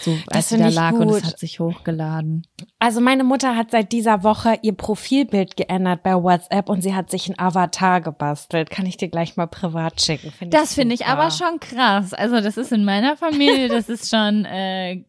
So, 0.01 0.17
als 0.27 0.49
sie 0.49 0.57
da 0.57 0.69
ich 0.69 0.75
lag 0.75 0.93
und 0.93 1.09
es 1.09 1.21
gut. 1.21 1.23
hat 1.25 1.39
sich 1.39 1.59
hochgeladen. 1.59 2.45
Also 2.79 3.01
meine 3.01 3.23
Mutter 3.23 3.55
hat 3.55 3.71
seit 3.71 3.91
dieser 3.91 4.23
Woche 4.23 4.59
ihr 4.61 4.73
Profilbild 4.73 5.57
geändert 5.57 6.03
bei 6.03 6.15
WhatsApp 6.15 6.69
und 6.69 6.81
sie 6.81 6.93
hat 6.95 7.09
sich 7.09 7.27
ein 7.29 7.39
Avatar 7.39 8.01
gebastelt. 8.01 8.69
Kann 8.69 8.85
ich 8.85 8.97
dir 8.97 9.09
gleich 9.09 9.35
mal 9.37 9.47
privat 9.47 10.01
schicken. 10.01 10.31
Find 10.31 10.53
Das 10.53 10.73
finde 10.73 10.95
ich 10.95 11.05
aber 11.05 11.31
schon 11.31 11.59
krass. 11.59 12.13
Also 12.13 12.41
das 12.41 12.57
ist 12.57 12.71
in 12.71 12.85
meiner 12.85 13.17
Familie, 13.17 13.67
das 13.69 13.89
ist 13.89 14.09
schon 14.09 14.45
äh, 14.45 15.03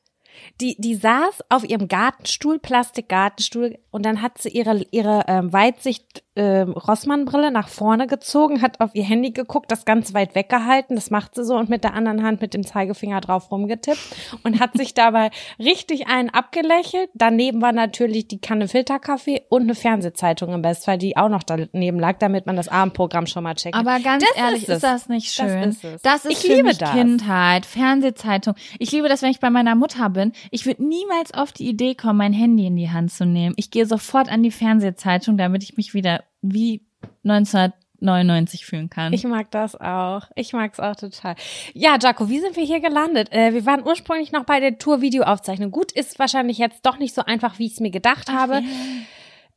Die, 0.61 0.75
die 0.77 0.95
saß 0.95 1.43
auf 1.49 1.63
ihrem 1.67 1.87
Gartenstuhl, 1.87 2.59
Plastikgartenstuhl, 2.59 3.77
und 3.91 4.05
dann 4.05 4.21
hat 4.21 4.37
sie 4.39 4.49
ihre, 4.49 4.85
ihre 4.91 5.23
ähm, 5.27 5.53
Weitsicht 5.53 6.23
ähm, 6.39 6.71
Rossmann-Brille 6.71 7.51
nach 7.51 7.67
vorne 7.67 8.07
gezogen, 8.07 8.61
hat 8.61 8.79
auf 8.79 8.95
ihr 8.95 9.03
Handy 9.03 9.31
geguckt, 9.31 9.69
das 9.69 9.83
ganz 9.83 10.13
weit 10.13 10.35
weggehalten, 10.35 10.95
das 10.95 11.11
macht 11.11 11.35
sie 11.35 11.43
so 11.43 11.55
und 11.57 11.69
mit 11.69 11.83
der 11.83 11.93
anderen 11.95 12.23
Hand 12.23 12.39
mit 12.39 12.53
dem 12.53 12.65
Zeigefinger 12.65 13.19
drauf 13.19 13.51
rumgetippt 13.51 13.99
und 14.43 14.61
hat 14.61 14.77
sich 14.77 14.93
dabei 14.93 15.31
richtig 15.59 16.07
einen 16.07 16.29
abgelächelt. 16.29 17.09
Daneben 17.13 17.61
war 17.61 17.73
natürlich 17.73 18.29
die 18.29 18.39
Kanne 18.39 18.69
Filterkaffee 18.69 19.41
und 19.49 19.63
eine 19.63 19.75
Fernsehzeitung 19.75 20.53
im 20.53 20.61
Bestfall, 20.61 20.97
die 20.97 21.17
auch 21.17 21.27
noch 21.27 21.43
daneben 21.43 21.99
lag, 21.99 22.17
damit 22.19 22.45
man 22.45 22.55
das 22.55 22.69
Abendprogramm 22.69 23.27
schon 23.27 23.43
mal 23.43 23.55
checken 23.55 23.77
Aber 23.77 23.99
ganz 23.99 24.23
Das 24.25 24.37
ehrlich, 24.37 24.63
ist 24.63 24.69
ist, 24.69 24.83
das 24.83 25.09
nicht 25.09 25.37
Das 25.37 25.45
schön? 25.45 25.63
ist 25.63 25.83
es. 25.83 26.01
Das 26.03 26.23
ist 26.25 26.31
Ich 26.31 26.39
für 26.49 26.55
liebe 26.55 26.69
mich 26.69 26.77
das. 26.77 26.91
Kindheit, 26.91 27.65
Fernsehzeitung. 27.65 28.55
Ich 28.79 28.93
liebe 28.93 29.09
das, 29.09 29.21
wenn 29.21 29.31
ich 29.31 29.41
bei 29.41 29.49
meiner 29.49 29.75
Mutter 29.75 30.09
bin. 30.09 30.31
Ich 30.51 30.65
würde 30.65 30.83
niemals 30.87 31.33
auf 31.33 31.51
die 31.51 31.67
Idee 31.67 31.95
kommen, 31.95 32.17
mein 32.17 32.33
Handy 32.33 32.65
in 32.65 32.77
die 32.77 32.89
Hand 32.91 33.11
zu 33.11 33.25
nehmen. 33.25 33.55
Ich 33.57 33.71
gehe 33.71 33.85
sofort 33.85 34.31
an 34.31 34.41
die 34.41 34.51
Fernsehzeitung, 34.51 35.37
damit 35.37 35.63
ich 35.63 35.75
mich 35.75 35.93
wieder 35.93 36.23
wie 36.41 36.81
1999 37.23 38.65
fühlen 38.65 38.89
kann. 38.89 39.13
Ich 39.13 39.23
mag 39.25 39.51
das 39.51 39.75
auch. 39.75 40.23
Ich 40.35 40.53
mag 40.53 40.73
es 40.73 40.79
auch 40.79 40.95
total. 40.95 41.35
Ja, 41.73 41.97
Jaco, 42.01 42.29
wie 42.29 42.39
sind 42.39 42.55
wir 42.55 42.63
hier 42.63 42.79
gelandet? 42.79 43.31
Äh, 43.31 43.53
wir 43.53 43.65
waren 43.65 43.85
ursprünglich 43.85 44.31
noch 44.31 44.45
bei 44.45 44.59
der 44.59 44.77
Tour-Videoaufzeichnung. 44.77 45.71
Gut, 45.71 45.91
ist 45.91 46.17
wahrscheinlich 46.19 46.57
jetzt 46.57 46.85
doch 46.85 46.97
nicht 46.97 47.13
so 47.13 47.23
einfach, 47.23 47.59
wie 47.59 47.65
ich 47.65 47.73
es 47.73 47.79
mir 47.79 47.91
gedacht 47.91 48.31
habe. 48.31 48.61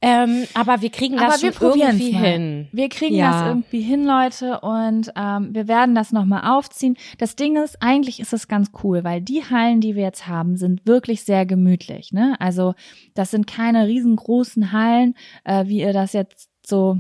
Ähm, 0.05 0.49
aber 0.55 0.83
wir 0.83 0.91
kriegen 0.91 1.17
das 1.17 1.41
Aber 1.45 1.53
schon 1.53 1.79
irgendwie 1.79 2.11
hin. 2.11 2.67
Wir 2.73 2.89
kriegen 2.89 3.15
Ja. 3.15 3.31
das 3.31 3.47
irgendwie 3.51 3.81
hin, 3.83 4.05
Leute, 4.05 4.59
und 4.61 5.13
ähm, 5.15 5.55
wir 5.55 5.69
werden 5.69 5.95
das 5.95 6.11
nochmal 6.11 6.51
aufziehen. 6.59 6.97
Das 7.19 7.37
Ding 7.37 7.57
ist, 7.57 7.81
eigentlich 7.81 8.19
ist 8.19 8.33
es 8.33 8.49
ganz 8.49 8.73
cool, 8.83 9.05
weil 9.05 9.21
die 9.21 9.45
Hallen, 9.49 9.81
die 9.81 9.95
wir 9.95 10.03
jetzt 10.03 10.27
haben, 10.27 10.57
sind 10.57 10.85
wirklich 10.87 11.23
sehr 11.23 11.47
gemütlich. 11.47 12.13
Ne? 12.13 12.35
Also 12.41 12.75
das 13.15 13.31
sind 13.31 13.47
keine 13.47 13.87
riesengroßen 13.87 14.73
Hallen, 14.73 15.15
äh, 15.45 15.67
wie 15.67 15.79
ihr 15.83 15.93
das 15.93 16.15
jetzt 16.15 16.51
so 16.67 16.99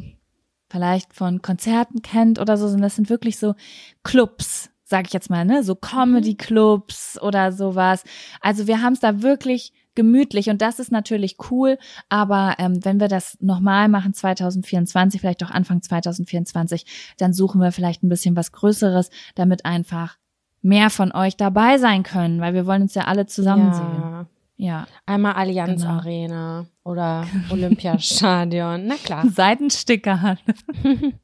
vielleicht 0.71 1.12
von 1.12 1.42
Konzerten 1.42 2.02
kennt 2.02 2.38
oder 2.38 2.57
so, 2.57 2.66
sondern 2.66 2.83
das 2.83 2.97
sind 2.97 3.11
wirklich 3.11 3.38
so 3.38 3.54
Clubs, 4.02 4.71
sag 4.85 5.07
ich 5.07 5.12
jetzt 5.12 5.31
mal, 5.31 5.45
ne? 5.45 5.62
So 5.62 5.75
Comedy-Clubs 5.75 7.21
oder 7.21 7.52
sowas. 7.52 8.04
Also 8.40 8.66
wir 8.66 8.81
haben 8.83 8.95
es 8.95 9.00
da 9.00 9.23
wirklich 9.23 9.73
gemütlich 9.95 10.49
und 10.49 10.62
das 10.62 10.78
ist 10.78 10.90
natürlich 10.90 11.37
cool, 11.50 11.78
aber 12.09 12.54
ähm, 12.59 12.83
wenn 12.83 12.99
wir 12.99 13.09
das 13.09 13.37
nochmal 13.40 13.88
machen 13.88 14.14
2024, 14.14 15.21
vielleicht 15.21 15.45
auch 15.45 15.50
Anfang 15.50 15.83
2024, 15.83 17.14
dann 17.19 17.35
suchen 17.35 17.61
wir 17.61 17.73
vielleicht 17.73 18.02
ein 18.02 18.09
bisschen 18.09 18.35
was 18.35 18.52
Größeres, 18.52 19.11
damit 19.35 19.66
einfach 19.66 20.16
mehr 20.62 20.88
von 20.88 21.12
euch 21.12 21.37
dabei 21.37 21.76
sein 21.76 22.04
können, 22.04 22.40
weil 22.40 22.54
wir 22.54 22.66
wollen 22.66 22.83
uns 22.83 22.95
ja 22.95 23.04
alle 23.04 23.26
zusammen 23.26 23.75
sehen. 23.75 24.26
Ja. 24.62 24.87
Einmal 25.07 25.33
Allianz 25.33 25.83
Genau. 25.83 25.95
Arena 25.95 26.66
oder 26.85 27.26
Olympiastadion. 27.50 28.87
Na 28.87 28.95
klar. 28.95 29.26
Seitensticker. 29.28 30.38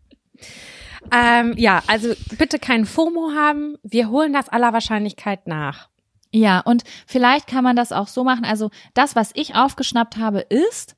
Ähm, 1.10 1.54
ja, 1.56 1.82
also 1.86 2.12
bitte 2.36 2.58
kein 2.58 2.84
FOMO 2.84 3.30
haben. 3.34 3.76
Wir 3.82 4.10
holen 4.10 4.32
das 4.32 4.48
aller 4.48 4.72
Wahrscheinlichkeit 4.74 5.46
nach. 5.46 5.88
Ja, 6.32 6.60
und 6.60 6.84
vielleicht 7.06 7.46
kann 7.46 7.64
man 7.64 7.76
das 7.76 7.92
auch 7.92 8.08
so 8.08 8.24
machen. 8.24 8.44
Also 8.44 8.70
das, 8.92 9.16
was 9.16 9.30
ich 9.34 9.54
aufgeschnappt 9.54 10.18
habe, 10.18 10.40
ist, 10.40 10.96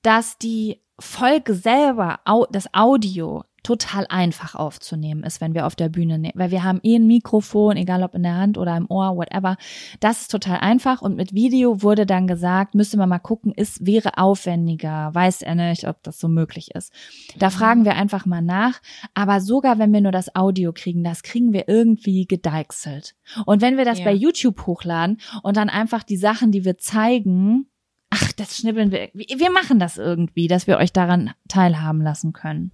dass 0.00 0.36
die 0.38 0.80
Folge 0.98 1.54
selber, 1.54 2.20
das 2.50 2.74
Audio, 2.74 3.44
total 3.62 4.06
einfach 4.08 4.54
aufzunehmen 4.54 5.22
ist, 5.22 5.40
wenn 5.40 5.54
wir 5.54 5.66
auf 5.66 5.76
der 5.76 5.88
Bühne 5.88 6.18
nehmen. 6.18 6.34
Weil 6.36 6.50
wir 6.50 6.64
haben 6.64 6.80
eh 6.82 6.96
ein 6.96 7.06
Mikrofon, 7.06 7.76
egal 7.76 8.02
ob 8.02 8.14
in 8.14 8.22
der 8.24 8.36
Hand 8.36 8.58
oder 8.58 8.76
im 8.76 8.90
Ohr, 8.90 9.16
whatever. 9.16 9.56
Das 10.00 10.22
ist 10.22 10.30
total 10.30 10.58
einfach. 10.58 11.00
Und 11.00 11.16
mit 11.16 11.32
Video 11.32 11.82
wurde 11.82 12.04
dann 12.04 12.26
gesagt, 12.26 12.74
müsste 12.74 12.96
man 12.96 13.08
mal 13.08 13.18
gucken, 13.20 13.52
ist, 13.52 13.86
wäre 13.86 14.18
aufwendiger. 14.18 15.14
Weiß 15.14 15.42
er 15.42 15.54
nicht, 15.54 15.86
ob 15.86 16.02
das 16.02 16.18
so 16.18 16.28
möglich 16.28 16.74
ist. 16.74 16.92
Da 17.38 17.50
fragen 17.50 17.84
wir 17.84 17.94
einfach 17.94 18.26
mal 18.26 18.42
nach. 18.42 18.80
Aber 19.14 19.40
sogar 19.40 19.78
wenn 19.78 19.92
wir 19.92 20.00
nur 20.00 20.12
das 20.12 20.34
Audio 20.34 20.72
kriegen, 20.72 21.04
das 21.04 21.22
kriegen 21.22 21.52
wir 21.52 21.68
irgendwie 21.68 22.26
gedeichselt. 22.26 23.14
Und 23.46 23.60
wenn 23.62 23.76
wir 23.76 23.84
das 23.84 24.00
Ja. 24.00 24.06
bei 24.06 24.12
YouTube 24.12 24.66
hochladen 24.66 25.20
und 25.42 25.56
dann 25.56 25.68
einfach 25.68 26.02
die 26.02 26.16
Sachen, 26.16 26.50
die 26.50 26.64
wir 26.64 26.78
zeigen, 26.78 27.66
ach, 28.10 28.32
das 28.32 28.56
schnibbeln 28.56 28.90
wir. 28.90 29.10
Wir 29.14 29.50
machen 29.52 29.78
das 29.78 29.98
irgendwie, 29.98 30.48
dass 30.48 30.66
wir 30.66 30.78
euch 30.78 30.92
daran 30.92 31.30
teilhaben 31.48 32.02
lassen 32.02 32.32
können. 32.32 32.72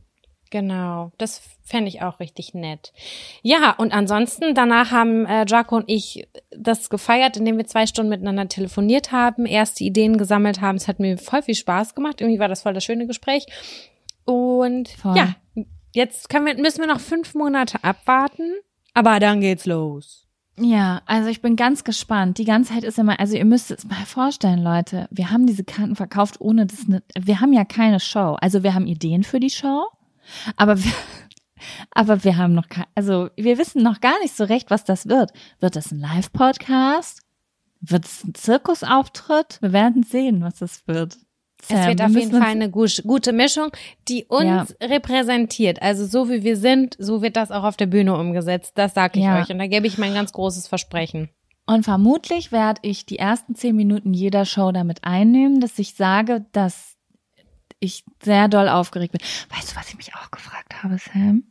Genau, 0.51 1.13
das 1.19 1.43
fände 1.63 1.89
ich 1.89 2.01
auch 2.03 2.21
richtig 2.21 2.55
nett. 2.55 2.93
Ja, 3.43 3.73
und 3.77 3.93
ansonsten, 3.93 4.55
danach 4.55 4.91
haben 4.91 5.27
äh, 5.27 5.45
Jaco 5.47 5.77
und 5.77 5.85
ich 5.87 6.27
das 6.51 6.89
gefeiert, 6.89 7.37
indem 7.37 7.59
wir 7.59 7.67
zwei 7.67 7.87
Stunden 7.87 8.09
miteinander 8.09 8.49
telefoniert 8.49 9.13
haben, 9.13 9.45
erste 9.45 9.85
Ideen 9.85 10.17
gesammelt 10.17 10.61
haben. 10.61 10.77
Es 10.77 10.89
hat 10.89 11.01
mir 11.01 11.19
voll 11.19 11.43
viel 11.43 11.55
Spaß 11.55 11.95
gemacht. 11.95 12.21
Irgendwie 12.21 12.39
war 12.39 12.49
das 12.49 12.63
voll 12.63 12.73
das 12.73 12.85
schöne 12.85 13.07
Gespräch. 13.07 13.47
Und 14.25 14.89
Voll. 14.89 15.17
ja, 15.17 15.35
jetzt 15.93 16.29
können 16.29 16.47
wir, 16.47 16.57
müssen 16.57 16.81
wir 16.81 16.87
noch 16.87 17.01
fünf 17.01 17.35
Monate 17.35 17.83
abwarten, 17.85 18.55
aber 18.95 19.21
dann 19.21 19.41
geht's 19.41 19.67
los. 19.67 20.29
Ja, 20.61 21.03
also 21.07 21.29
ich 21.29 21.41
bin 21.41 21.57
ganz 21.57 21.85
gespannt. 21.85 22.39
Die 22.39 22.45
ganze 22.45 22.75
Zeit 22.75 22.85
ist 22.85 22.99
immer, 22.99 23.21
also 23.21 23.37
ihr 23.37 23.45
müsst 23.45 23.71
es 23.71 23.85
mal 23.85 24.05
vorstellen, 24.05 24.63
Leute, 24.63 25.09
wir 25.11 25.31
haben 25.31 25.47
diese 25.47 25.65
Karten 25.65 25.95
verkauft, 25.95 26.41
ohne 26.41 26.67
das, 26.67 26.89
ne, 26.89 27.03
wir 27.19 27.41
haben 27.41 27.53
ja 27.53 27.65
keine 27.65 28.01
Show. 28.01 28.37
Also 28.41 28.63
wir 28.63 28.75
haben 28.75 28.87
Ideen 28.87 29.23
für 29.23 29.41
die 29.41 29.51
Show, 29.51 29.87
aber 30.57 30.83
wir, 30.83 30.93
aber 31.93 32.25
wir 32.25 32.37
haben 32.37 32.55
noch 32.55 32.67
also 32.95 33.31
wir 33.37 33.59
wissen 33.59 33.83
noch 33.83 34.01
gar 34.01 34.19
nicht 34.21 34.37
so 34.37 34.45
recht, 34.45 34.71
was 34.71 34.85
das 34.85 35.09
wird. 35.09 35.33
Wird 35.61 35.77
das 35.77 35.91
ein 35.93 36.01
Live-Podcast? 36.01 37.23
Wird 37.81 38.05
es 38.05 38.25
ein 38.25 38.35
Zirkusauftritt? 38.35 39.59
Wir 39.61 39.73
werden 39.73 40.03
sehen, 40.03 40.43
was 40.43 40.57
das 40.57 40.87
wird. 40.87 41.17
Es 41.63 41.71
wird 41.71 41.99
wir 41.99 42.07
auf 42.07 42.13
jeden 42.13 42.31
Fall 42.31 42.51
eine 42.51 42.71
gu- 42.71 42.87
gute 43.05 43.33
Mischung, 43.33 43.71
die 44.09 44.25
uns 44.27 44.45
Ja. 44.81 44.87
repräsentiert. 44.87 45.83
Also 45.83 46.07
so 46.07 46.31
wie 46.31 46.45
wir 46.45 46.57
sind, 46.57 46.95
so 47.01 47.21
wird 47.21 47.37
das 47.37 47.51
auch 47.51 47.65
auf 47.65 47.77
der 47.77 47.87
Bühne 47.87 48.17
umgesetzt. 48.17 48.73
Das 48.77 48.95
sage 48.95 49.19
ich 49.19 49.25
Ja. 49.25 49.41
euch. 49.41 49.49
Und 49.51 49.59
da 49.59 49.67
gebe 49.67 49.87
ich 49.89 49.99
mein 49.99 50.15
ganz 50.15 50.33
großes 50.33 50.69
Versprechen. 50.69 51.31
Und 51.67 51.83
vermutlich 51.85 52.53
werde 52.53 52.81
ich 52.83 53.07
die 53.07 53.19
ersten 53.19 53.55
zehn 53.57 53.75
Minuten 53.77 54.15
jeder 54.15 54.45
Show 54.45 54.71
damit 54.73 55.05
einnehmen, 55.05 55.61
dass 55.61 55.79
ich 55.79 55.95
sage, 55.95 56.47
dass 56.53 56.95
ich 57.81 58.05
sehr 58.23 58.49
doll 58.49 58.69
aufgeregt 58.69 59.13
bin. 59.13 59.21
Weißt 59.51 59.73
du, 59.73 59.77
was 59.77 59.89
ich 59.89 59.97
mich 59.97 60.15
auch 60.15 60.31
gefragt 60.31 60.83
habe, 60.83 60.99
Sam? 60.99 61.45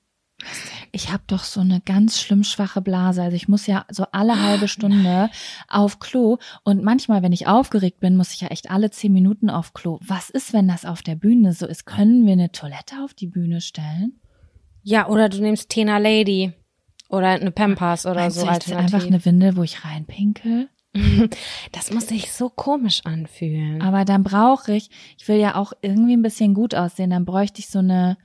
Ich 0.91 1.11
habe 1.11 1.23
doch 1.27 1.43
so 1.43 1.61
eine 1.61 1.81
ganz 1.81 2.21
schlimm 2.21 2.43
schwache 2.43 2.81
Blase. 2.81 3.23
Also 3.23 3.35
ich 3.35 3.47
muss 3.47 3.65
ja 3.65 3.85
so 3.89 4.05
alle 4.11 4.41
halbe 4.41 4.67
Stunde 4.67 5.29
auf 5.67 5.99
Klo. 5.99 6.37
Und 6.63 6.83
manchmal, 6.83 7.23
wenn 7.23 7.33
ich 7.33 7.47
aufgeregt 7.47 7.99
bin, 7.99 8.15
muss 8.15 8.33
ich 8.33 8.41
ja 8.41 8.49
echt 8.49 8.69
alle 8.69 8.91
zehn 8.91 9.11
Minuten 9.11 9.49
auf 9.49 9.73
Klo. 9.73 9.99
Was 10.05 10.29
ist, 10.29 10.53
wenn 10.53 10.67
das 10.67 10.85
auf 10.85 11.01
der 11.01 11.15
Bühne 11.15 11.53
so 11.53 11.65
ist? 11.65 11.85
Können 11.85 12.25
wir 12.25 12.33
eine 12.33 12.51
Toilette 12.51 13.03
auf 13.03 13.13
die 13.13 13.27
Bühne 13.27 13.61
stellen? 13.61 14.19
Ja, 14.83 15.07
oder 15.07 15.27
du 15.27 15.41
nimmst 15.41 15.69
Tena 15.69 15.97
Lady 15.97 16.53
oder 17.09 17.29
eine 17.29 17.51
Pampers 17.51 18.05
oder 18.05 18.21
Meinst 18.21 18.39
so 18.39 18.45
du, 18.45 18.51
ich 18.53 18.75
einfach 18.75 19.05
eine 19.05 19.23
Windel, 19.25 19.57
wo 19.57 19.63
ich 19.63 19.83
reinpinkel? 19.83 20.69
Das 21.71 21.91
muss 21.91 22.07
sich 22.07 22.31
so 22.31 22.49
komisch 22.49 23.01
anfühlen. 23.05 23.81
Aber 23.81 24.05
dann 24.05 24.23
brauche 24.23 24.73
ich, 24.73 24.89
ich 25.17 25.27
will 25.27 25.37
ja 25.37 25.55
auch 25.55 25.73
irgendwie 25.81 26.15
ein 26.15 26.21
bisschen 26.21 26.53
gut 26.53 26.75
aussehen, 26.75 27.09
dann 27.09 27.25
bräuchte 27.25 27.59
ich 27.59 27.67
so 27.67 27.79
eine 27.79 28.17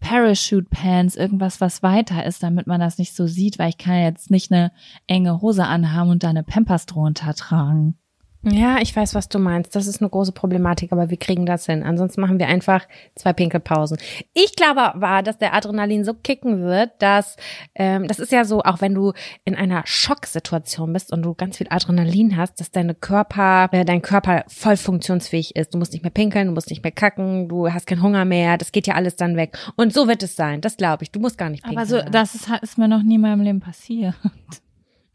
Parachute 0.00 0.68
Pants, 0.70 1.16
irgendwas, 1.16 1.60
was 1.60 1.82
weiter 1.82 2.24
ist, 2.24 2.42
damit 2.42 2.66
man 2.66 2.80
das 2.80 2.98
nicht 2.98 3.14
so 3.14 3.26
sieht, 3.26 3.58
weil 3.58 3.70
ich 3.70 3.78
kann 3.78 4.00
jetzt 4.00 4.30
nicht 4.30 4.52
eine 4.52 4.70
enge 5.06 5.40
Hose 5.40 5.64
anhaben 5.64 6.10
und 6.10 6.22
da 6.22 6.28
eine 6.28 6.44
Pampers 6.44 6.86
drunter 6.86 7.34
tragen. 7.34 7.98
Ja, 8.42 8.78
ich 8.80 8.94
weiß, 8.94 9.16
was 9.16 9.28
du 9.28 9.40
meinst. 9.40 9.74
Das 9.74 9.88
ist 9.88 10.00
eine 10.00 10.08
große 10.08 10.30
Problematik, 10.30 10.92
aber 10.92 11.10
wir 11.10 11.16
kriegen 11.16 11.44
das 11.44 11.66
hin. 11.66 11.82
Ansonsten 11.82 12.20
machen 12.20 12.38
wir 12.38 12.46
einfach 12.46 12.86
zwei 13.16 13.32
Pinkelpausen. 13.32 13.98
Ich 14.32 14.54
glaube 14.54 14.94
aber, 14.94 15.22
dass 15.22 15.38
der 15.38 15.54
Adrenalin 15.54 16.04
so 16.04 16.14
kicken 16.14 16.62
wird, 16.62 16.90
dass 17.00 17.36
ähm, 17.74 18.06
das 18.06 18.20
ist 18.20 18.30
ja 18.30 18.44
so, 18.44 18.62
auch 18.62 18.80
wenn 18.80 18.94
du 18.94 19.12
in 19.44 19.56
einer 19.56 19.82
Schocksituation 19.86 20.92
bist 20.92 21.12
und 21.12 21.22
du 21.22 21.34
ganz 21.34 21.56
viel 21.56 21.66
Adrenalin 21.68 22.36
hast, 22.36 22.60
dass 22.60 22.70
deine 22.70 22.94
Körper, 22.94 23.68
äh, 23.72 23.84
dein 23.84 24.02
Körper 24.02 24.44
voll 24.46 24.76
funktionsfähig 24.76 25.56
ist. 25.56 25.74
Du 25.74 25.78
musst 25.78 25.92
nicht 25.92 26.02
mehr 26.02 26.12
pinkeln, 26.12 26.46
du 26.46 26.52
musst 26.52 26.70
nicht 26.70 26.84
mehr 26.84 26.92
kacken, 26.92 27.48
du 27.48 27.72
hast 27.72 27.88
keinen 27.88 28.02
Hunger 28.02 28.24
mehr. 28.24 28.56
Das 28.56 28.70
geht 28.70 28.86
ja 28.86 28.94
alles 28.94 29.16
dann 29.16 29.36
weg. 29.36 29.58
Und 29.74 29.92
so 29.92 30.06
wird 30.06 30.22
es 30.22 30.36
sein. 30.36 30.60
Das 30.60 30.76
glaube 30.76 31.02
ich. 31.02 31.10
Du 31.10 31.18
musst 31.18 31.38
gar 31.38 31.50
nicht 31.50 31.64
pinkeln. 31.64 31.78
Aber 31.78 31.86
so, 31.86 32.00
das 32.08 32.36
ist, 32.36 32.48
ist 32.62 32.78
mir 32.78 32.86
noch 32.86 33.02
nie 33.02 33.16
in 33.16 33.20
meinem 33.20 33.40
Leben 33.40 33.60
passiert. 33.60 34.14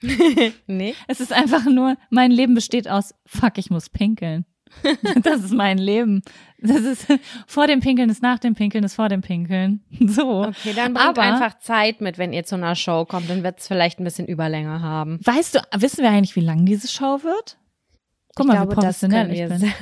nee. 0.68 0.96
Es 1.08 1.20
ist 1.20 1.34
einfach 1.34 1.66
nur, 1.66 1.96
mein 2.10 2.32
Leben 2.32 2.54
besteht 2.54 2.88
aus, 2.88 3.14
fuck, 3.26 3.58
ich 3.58 3.70
muss 3.70 3.90
pinkeln. 3.90 4.46
Das 5.24 5.44
ist 5.44 5.54
mein 5.54 5.78
Leben. 5.78 6.22
Das 6.60 6.82
ist 6.82 7.08
vor 7.48 7.68
dem 7.68 7.80
Pinkeln 7.80 8.10
ist 8.10 8.22
nach 8.24 8.40
dem 8.40 8.56
Pinkeln 8.56 8.84
ist 8.84 8.96
vor 8.96 9.10
dem 9.10 9.22
Pinkeln. 9.22 9.82
So. 10.00 10.46
Okay, 10.46 10.74
dann 10.76 10.94
bringt 10.94 11.10
Aber, 11.10 11.22
einfach 11.22 11.60
Zeit 11.60 12.02
mit, 12.02 12.18
wenn 12.18 12.34
ihr 12.34 12.44
zu 12.44 12.56
einer 12.56 12.76
Show 12.76 13.06
kommt. 13.06 13.30
Dann 13.30 13.44
wird 13.44 13.60
es 13.60 13.68
vielleicht 13.68 14.00
ein 14.00 14.04
bisschen 14.04 14.28
Überlänge 14.28 14.82
haben. 14.82 15.20
Weißt 15.24 15.56
du, 15.56 15.60
wissen 15.76 16.04
wir 16.04 16.10
eigentlich, 16.10 16.36
wie 16.36 16.42
lang 16.42 16.66
diese 16.66 16.88
Show 16.88 17.24
wird? 17.24 17.58
Guck 18.36 18.46
ich 18.46 18.48
mal, 18.48 18.54
glaube, 18.56 18.72
wie 18.72 18.76
das 18.76 19.00
professionell 19.00 19.32
ich 19.32 19.48
bin. 19.48 19.74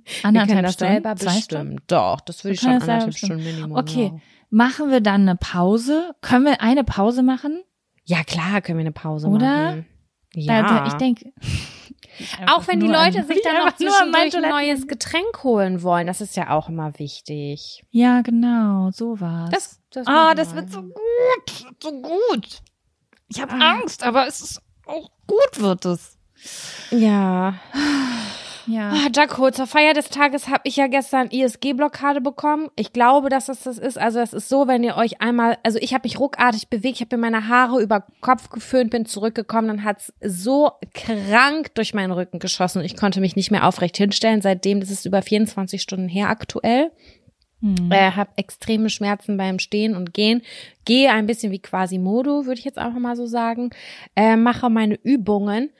Anderthalb 0.22 0.70
Stunden? 0.70 0.92
selber 0.92 1.16
Zwei 1.16 1.34
bestimmen. 1.34 1.42
Stunden? 1.42 1.84
Doch, 1.86 2.20
das 2.20 2.44
würde 2.44 2.54
ich 2.54 2.60
schon 2.60 2.70
anderthalb. 2.70 3.16
Stunden 3.16 3.44
Minimum. 3.44 3.76
Okay, 3.76 4.12
machen 4.50 4.90
wir 4.90 5.00
dann 5.00 5.22
eine 5.22 5.36
Pause? 5.36 6.14
Können 6.20 6.46
wir 6.46 6.60
eine 6.60 6.84
Pause 6.84 7.22
machen? 7.22 7.62
Ja, 8.04 8.24
klar, 8.24 8.60
können 8.60 8.78
wir 8.78 8.82
eine 8.82 8.92
Pause 8.92 9.28
Oder? 9.28 9.66
machen. 9.66 9.86
Ja. 10.34 10.62
Also 10.64 10.86
ich 10.88 10.94
denke. 10.94 11.32
auch 12.46 12.66
wenn 12.68 12.80
die 12.80 12.86
Leute 12.88 13.24
sich 13.24 13.42
dann 13.42 13.56
noch 13.58 13.66
an 13.66 13.74
zwischendurch 13.76 14.36
ein 14.36 14.50
neues 14.50 14.86
Getränk 14.86 15.42
holen 15.44 15.82
wollen, 15.82 16.06
das 16.06 16.20
ist 16.20 16.36
ja 16.36 16.50
auch 16.50 16.68
immer 16.68 16.98
wichtig. 16.98 17.84
Ja, 17.90 18.22
genau, 18.22 18.90
sowas. 18.90 19.50
Das, 19.50 19.80
das 19.90 20.06
ah, 20.06 20.34
das 20.34 20.50
wir. 20.54 20.62
wird 20.62 20.70
so 20.72 20.82
gut, 20.82 21.74
so 21.82 21.92
gut. 22.02 22.62
Ich 23.28 23.40
habe 23.40 23.52
Ah. 23.54 23.72
Angst, 23.72 24.02
aber 24.02 24.26
es 24.26 24.40
ist 24.40 24.62
auch 24.86 25.10
gut 25.26 25.60
wird 25.60 25.84
es. 25.84 26.18
Ja. 26.90 27.54
Ja. 28.66 28.90
Ah, 28.90 29.08
Jaco, 29.14 29.50
zur 29.50 29.66
Feier 29.66 29.94
des 29.94 30.08
Tages 30.08 30.48
habe 30.48 30.62
ich 30.64 30.76
ja 30.76 30.86
gestern 30.86 31.28
ISG-Blockade 31.28 32.20
bekommen. 32.20 32.68
Ich 32.76 32.92
glaube, 32.92 33.28
dass 33.28 33.46
das 33.46 33.62
das 33.62 33.78
ist. 33.78 33.98
Also 33.98 34.20
es 34.20 34.32
ist 34.32 34.48
so, 34.48 34.66
wenn 34.68 34.84
ihr 34.84 34.96
euch 34.96 35.20
einmal, 35.20 35.58
also 35.62 35.78
ich 35.80 35.94
habe 35.94 36.02
mich 36.04 36.18
ruckartig 36.18 36.68
bewegt, 36.68 36.96
ich 36.96 37.00
habe 37.00 37.16
mir 37.16 37.22
meine 37.22 37.48
Haare 37.48 37.80
über 37.82 38.06
Kopf 38.20 38.50
geföhnt, 38.50 38.90
bin 38.90 39.06
zurückgekommen, 39.06 39.68
dann 39.68 39.84
hat's 39.84 40.12
so 40.20 40.72
krank 40.94 41.74
durch 41.74 41.94
meinen 41.94 42.12
Rücken 42.12 42.38
geschossen. 42.38 42.82
Ich 42.82 42.96
konnte 42.96 43.20
mich 43.20 43.36
nicht 43.36 43.50
mehr 43.50 43.66
aufrecht 43.66 43.96
hinstellen. 43.96 44.42
Seitdem, 44.42 44.80
das 44.80 44.90
ist 44.90 45.06
über 45.06 45.22
24 45.22 45.80
Stunden 45.80 46.08
her 46.08 46.28
aktuell. 46.28 46.90
Hm. 47.60 47.90
Äh, 47.90 48.10
habe 48.12 48.30
extreme 48.36 48.90
Schmerzen 48.90 49.36
beim 49.36 49.58
Stehen 49.60 49.96
und 49.96 50.12
Gehen. 50.12 50.42
Gehe 50.84 51.10
ein 51.10 51.26
bisschen 51.26 51.52
wie 51.52 51.60
Quasimodo, 51.60 52.44
würde 52.44 52.58
ich 52.58 52.64
jetzt 52.64 52.78
einfach 52.78 52.98
mal 52.98 53.16
so 53.16 53.26
sagen. 53.26 53.70
Äh, 54.16 54.36
mache 54.36 54.68
meine 54.68 54.96
Übungen. 55.02 55.70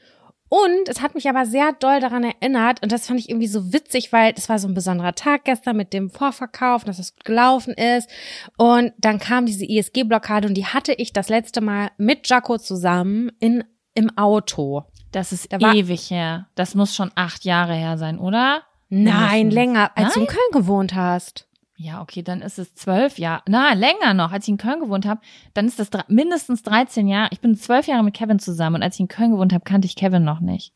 Und 0.52 0.90
es 0.90 1.00
hat 1.00 1.14
mich 1.14 1.30
aber 1.30 1.46
sehr 1.46 1.72
doll 1.72 1.98
daran 2.00 2.24
erinnert, 2.24 2.82
und 2.82 2.92
das 2.92 3.06
fand 3.06 3.18
ich 3.18 3.30
irgendwie 3.30 3.46
so 3.46 3.72
witzig, 3.72 4.12
weil 4.12 4.34
es 4.36 4.50
war 4.50 4.58
so 4.58 4.68
ein 4.68 4.74
besonderer 4.74 5.14
Tag 5.14 5.44
gestern 5.44 5.78
mit 5.78 5.94
dem 5.94 6.10
Vorverkauf, 6.10 6.84
dass 6.84 6.98
es 6.98 7.14
gut 7.14 7.24
gelaufen 7.24 7.72
ist. 7.72 8.10
Und 8.58 8.92
dann 8.98 9.18
kam 9.18 9.46
diese 9.46 9.64
ISG-Blockade 9.64 10.46
und 10.46 10.52
die 10.52 10.66
hatte 10.66 10.92
ich 10.92 11.14
das 11.14 11.30
letzte 11.30 11.62
Mal 11.62 11.90
mit 11.96 12.28
Jaco 12.28 12.58
zusammen 12.58 13.32
in, 13.40 13.64
im 13.94 14.10
Auto. 14.18 14.82
Das 15.10 15.32
ist 15.32 15.50
Da 15.50 15.72
ewig 15.72 16.10
her. 16.10 16.48
Das 16.54 16.74
muss 16.74 16.94
schon 16.94 17.12
acht 17.14 17.46
Jahre 17.46 17.72
her 17.72 17.96
sein, 17.96 18.18
oder? 18.18 18.60
Nein, 18.90 19.50
länger, 19.50 19.92
als 19.94 20.12
du 20.12 20.20
in 20.20 20.26
Nein? 20.26 20.36
Köln 20.36 20.62
gewohnt 20.62 20.94
hast. 20.94 21.48
Ja, 21.82 22.00
okay, 22.00 22.22
dann 22.22 22.42
ist 22.42 22.60
es 22.60 22.76
zwölf 22.76 23.18
Jahre. 23.18 23.42
Na, 23.48 23.72
länger 23.72 24.14
noch. 24.14 24.30
Als 24.30 24.44
ich 24.44 24.50
in 24.50 24.56
Köln 24.56 24.78
gewohnt 24.78 25.04
habe, 25.04 25.20
dann 25.52 25.66
ist 25.66 25.80
das 25.80 25.90
mindestens 26.06 26.62
13 26.62 27.08
Jahre. 27.08 27.30
Ich 27.32 27.40
bin 27.40 27.56
zwölf 27.56 27.88
Jahre 27.88 28.04
mit 28.04 28.14
Kevin 28.14 28.38
zusammen 28.38 28.76
und 28.76 28.82
als 28.84 28.94
ich 28.96 29.00
in 29.00 29.08
Köln 29.08 29.32
gewohnt 29.32 29.52
habe, 29.52 29.64
kannte 29.64 29.86
ich 29.86 29.96
Kevin 29.96 30.22
noch 30.22 30.38
nicht. 30.38 30.72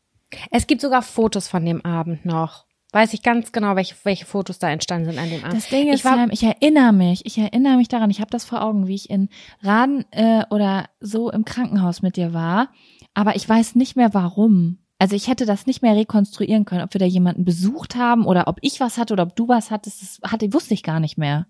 Es 0.51 0.67
gibt 0.67 0.81
sogar 0.81 1.01
Fotos 1.01 1.47
von 1.47 1.65
dem 1.65 1.83
Abend 1.85 2.25
noch. 2.25 2.65
Weiß 2.91 3.13
ich 3.13 3.23
ganz 3.23 3.53
genau, 3.53 3.77
welche, 3.77 3.95
welche 4.03 4.25
Fotos 4.25 4.59
da 4.59 4.69
entstanden 4.69 5.11
sind 5.11 5.19
an 5.19 5.29
dem 5.29 5.43
Abend. 5.43 5.55
Das 5.55 5.69
Ding 5.69 5.87
ist, 5.87 5.99
ich 5.99 6.05
war, 6.05 6.27
ich 6.29 6.43
erinnere 6.43 6.91
mich, 6.91 7.25
ich 7.25 7.37
erinnere 7.37 7.77
mich 7.77 7.87
daran, 7.87 8.09
ich 8.09 8.19
habe 8.19 8.31
das 8.31 8.43
vor 8.43 8.61
Augen, 8.61 8.87
wie 8.87 8.95
ich 8.95 9.09
in 9.09 9.29
Raden 9.61 10.03
äh, 10.11 10.43
oder 10.49 10.89
so 10.99 11.31
im 11.31 11.45
Krankenhaus 11.45 12.01
mit 12.01 12.17
dir 12.17 12.33
war, 12.33 12.69
aber 13.13 13.37
ich 13.37 13.47
weiß 13.47 13.75
nicht 13.75 13.95
mehr 13.95 14.13
warum. 14.13 14.79
Also 14.99 15.15
ich 15.15 15.27
hätte 15.27 15.45
das 15.45 15.67
nicht 15.67 15.81
mehr 15.81 15.95
rekonstruieren 15.95 16.65
können, 16.65 16.83
ob 16.83 16.93
wir 16.93 16.99
da 16.99 17.05
jemanden 17.05 17.45
besucht 17.45 17.95
haben 17.95 18.25
oder 18.25 18.47
ob 18.47 18.57
ich 18.61 18.79
was 18.79 18.97
hatte 18.97 19.13
oder 19.13 19.23
ob 19.23 19.35
du 19.35 19.47
was 19.47 19.69
hattest, 19.69 20.01
das 20.01 20.31
hatte, 20.31 20.51
wusste 20.53 20.73
ich 20.73 20.83
gar 20.83 20.99
nicht 20.99 21.17
mehr. 21.17 21.45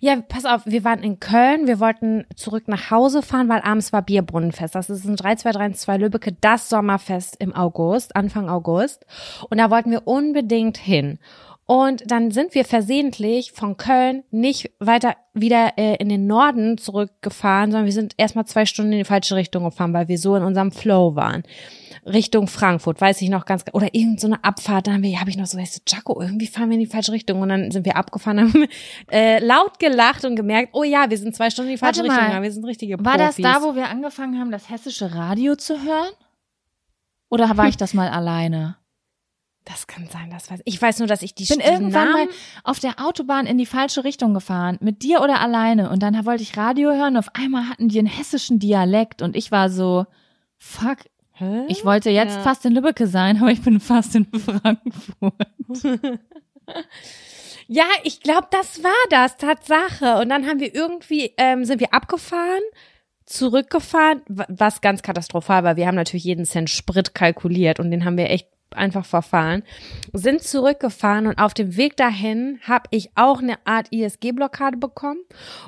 ja, 0.00 0.20
pass 0.20 0.44
auf, 0.44 0.66
wir 0.66 0.84
waren 0.84 1.02
in 1.02 1.20
Köln, 1.20 1.66
wir 1.66 1.78
wollten 1.78 2.24
zurück 2.34 2.66
nach 2.66 2.90
Hause 2.90 3.22
fahren, 3.22 3.48
weil 3.48 3.60
abends 3.62 3.92
war 3.92 4.02
Bierbrunnenfest. 4.02 4.74
Das 4.74 4.90
ist 4.90 5.04
ein 5.04 5.16
3232 5.16 6.00
Lübbecke, 6.00 6.36
das 6.40 6.68
Sommerfest 6.68 7.36
im 7.40 7.54
August, 7.54 8.16
Anfang 8.16 8.48
August. 8.48 9.06
Und 9.50 9.58
da 9.58 9.70
wollten 9.70 9.90
wir 9.90 10.06
unbedingt 10.06 10.76
hin. 10.76 11.18
Und 11.66 12.10
dann 12.10 12.30
sind 12.30 12.54
wir 12.54 12.64
versehentlich 12.66 13.52
von 13.52 13.78
Köln 13.78 14.22
nicht 14.30 14.70
weiter 14.80 15.16
wieder 15.32 15.72
äh, 15.78 15.96
in 15.96 16.10
den 16.10 16.26
Norden 16.26 16.76
zurückgefahren, 16.76 17.70
sondern 17.70 17.86
wir 17.86 17.92
sind 17.92 18.14
erstmal 18.18 18.44
zwei 18.44 18.66
Stunden 18.66 18.92
in 18.92 18.98
die 18.98 19.04
falsche 19.04 19.34
Richtung 19.34 19.64
gefahren, 19.64 19.94
weil 19.94 20.08
wir 20.08 20.18
so 20.18 20.36
in 20.36 20.42
unserem 20.42 20.72
Flow 20.72 21.16
waren. 21.16 21.42
Richtung 22.06 22.48
Frankfurt, 22.48 23.00
weiß 23.00 23.22
ich 23.22 23.30
noch 23.30 23.46
ganz, 23.46 23.64
oder 23.72 23.94
irgend 23.94 24.20
so 24.20 24.26
eine 24.26 24.44
Abfahrt, 24.44 24.86
da 24.86 24.92
haben 24.92 25.02
wir, 25.02 25.18
habe 25.18 25.30
ich 25.30 25.38
noch 25.38 25.46
so, 25.46 25.56
weißt 25.56 25.76
du, 25.78 25.80
Jaco, 25.94 26.20
irgendwie 26.20 26.46
fahren 26.46 26.68
wir 26.68 26.74
in 26.74 26.80
die 26.80 26.86
falsche 26.86 27.12
Richtung 27.12 27.40
und 27.40 27.48
dann 27.48 27.70
sind 27.70 27.86
wir 27.86 27.96
abgefahren, 27.96 28.40
haben 28.40 28.66
äh, 29.10 29.38
laut 29.38 29.78
gelacht 29.78 30.26
und 30.26 30.36
gemerkt, 30.36 30.70
oh 30.74 30.84
ja, 30.84 31.08
wir 31.08 31.16
sind 31.16 31.34
zwei 31.34 31.48
Stunden 31.48 31.70
in 31.70 31.76
die 31.76 31.78
falsche 31.78 32.02
Warte 32.02 32.12
Richtung, 32.12 32.34
mal. 32.34 32.42
wir 32.42 32.52
sind 32.52 32.64
richtige 32.64 33.02
War 33.02 33.16
das 33.16 33.36
Profis. 33.36 33.44
da, 33.44 33.62
wo 33.62 33.74
wir 33.74 33.88
angefangen 33.88 34.38
haben, 34.38 34.50
das 34.50 34.68
hessische 34.68 35.14
Radio 35.14 35.56
zu 35.56 35.82
hören? 35.82 36.12
Oder 37.30 37.56
war 37.56 37.68
ich 37.68 37.78
das 37.78 37.94
mal 37.94 38.08
alleine? 38.10 38.76
Das 39.66 39.86
kann 39.86 40.06
sein, 40.12 40.28
das 40.30 40.50
weiß 40.50 40.60
ich. 40.64 40.74
Ich 40.74 40.82
weiß 40.82 40.98
nur, 40.98 41.08
dass 41.08 41.22
ich 41.22 41.34
die 41.34 41.46
bin 41.46 41.60
irgendwann 41.60 42.10
Namen, 42.12 42.26
mal 42.28 42.34
auf 42.64 42.80
der 42.80 42.96
Autobahn 43.04 43.46
in 43.46 43.56
die 43.56 43.64
falsche 43.64 44.04
Richtung 44.04 44.34
gefahren, 44.34 44.76
mit 44.80 45.02
dir 45.02 45.22
oder 45.22 45.40
alleine. 45.40 45.88
Und 45.88 46.02
dann 46.02 46.26
wollte 46.26 46.42
ich 46.42 46.56
Radio 46.58 46.90
hören. 46.92 47.14
Und 47.14 47.20
auf 47.20 47.34
einmal 47.34 47.68
hatten 47.70 47.88
die 47.88 47.98
einen 47.98 48.06
hessischen 48.06 48.58
Dialekt. 48.58 49.22
Und 49.22 49.34
ich 49.36 49.50
war 49.50 49.70
so, 49.70 50.04
fuck, 50.58 50.98
Hä? 51.32 51.64
ich 51.68 51.84
wollte 51.84 52.10
jetzt 52.10 52.34
Ja. 52.36 52.42
fast 52.42 52.64
in 52.66 52.74
Lübbecke 52.74 53.06
sein, 53.06 53.38
aber 53.40 53.50
ich 53.52 53.62
bin 53.62 53.80
fast 53.80 54.14
in 54.14 54.26
Frankfurt. 54.38 55.34
Ja, 57.66 57.84
ich 58.02 58.20
glaube, 58.20 58.46
das 58.50 58.82
war 58.82 58.92
das, 59.08 59.38
Tatsache. 59.38 60.18
Und 60.20 60.28
dann 60.28 60.46
haben 60.46 60.60
wir 60.60 60.74
irgendwie, 60.74 61.32
ähm, 61.38 61.64
sind 61.64 61.80
wir 61.80 61.94
abgefahren, 61.94 62.60
zurückgefahren, 63.24 64.20
wa- 64.28 64.44
was 64.50 64.82
ganz 64.82 65.02
katastrophal 65.02 65.64
war. 65.64 65.76
Wir 65.76 65.86
haben 65.86 65.94
natürlich 65.94 66.24
jeden 66.24 66.44
Cent 66.44 66.68
Sprit 66.68 67.14
kalkuliert 67.14 67.80
und 67.80 67.90
den 67.90 68.04
haben 68.04 68.18
wir 68.18 68.28
echt 68.28 68.48
einfach 68.74 69.04
verfahren. 69.04 69.62
Sind 70.12 70.42
zurückgefahren 70.42 71.26
und 71.26 71.38
auf 71.38 71.54
dem 71.54 71.76
Weg 71.76 71.96
dahin 71.96 72.58
habe 72.62 72.88
ich 72.90 73.10
auch 73.14 73.40
eine 73.40 73.64
Art 73.66 73.92
ISG-Blockade 73.92 74.76
bekommen 74.76 75.20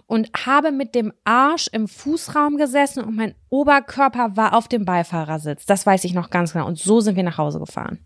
und 0.07 0.31
habe 0.47 0.73
mit 0.73 0.95
dem 0.95 1.13
Arsch 1.25 1.69
im 1.73 1.89
Fußraum 1.89 2.57
gesessen 2.57 3.05
und 3.05 3.17
mein 3.17 3.35
Oberkörper 3.51 4.37
war 4.37 4.55
auf 4.55 4.69
dem 4.69 4.85
Beifahrersitz. 4.85 5.67
Das 5.67 5.87
weiß 5.87 6.05
ich 6.05 6.15
noch 6.15 6.31
ganz 6.31 6.53
genau. 6.53 6.67
Und 6.67 6.79
so 6.79 7.01
sind 7.01 7.17
wir 7.17 7.23
nach 7.23 7.39
Hause 7.39 7.59
gefahren. 7.59 7.99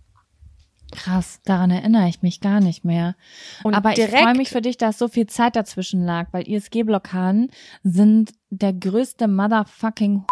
Krass, 0.92 1.40
daran 1.44 1.70
erinnere 1.70 2.08
ich 2.08 2.22
mich 2.22 2.40
gar 2.40 2.60
nicht 2.60 2.84
mehr. 2.84 3.14
Und 3.62 3.74
aber 3.74 3.92
ich 3.96 4.04
freue 4.06 4.34
mich 4.34 4.50
für 4.50 4.60
dich, 4.60 4.76
dass 4.76 4.98
so 4.98 5.06
viel 5.06 5.26
Zeit 5.26 5.54
dazwischen 5.54 6.04
lag, 6.04 6.28
weil 6.32 6.48
ISG-Blockaden 6.48 7.50
sind 7.84 8.32
der 8.50 8.72
größte 8.72 9.28
Motherfucking 9.28 10.24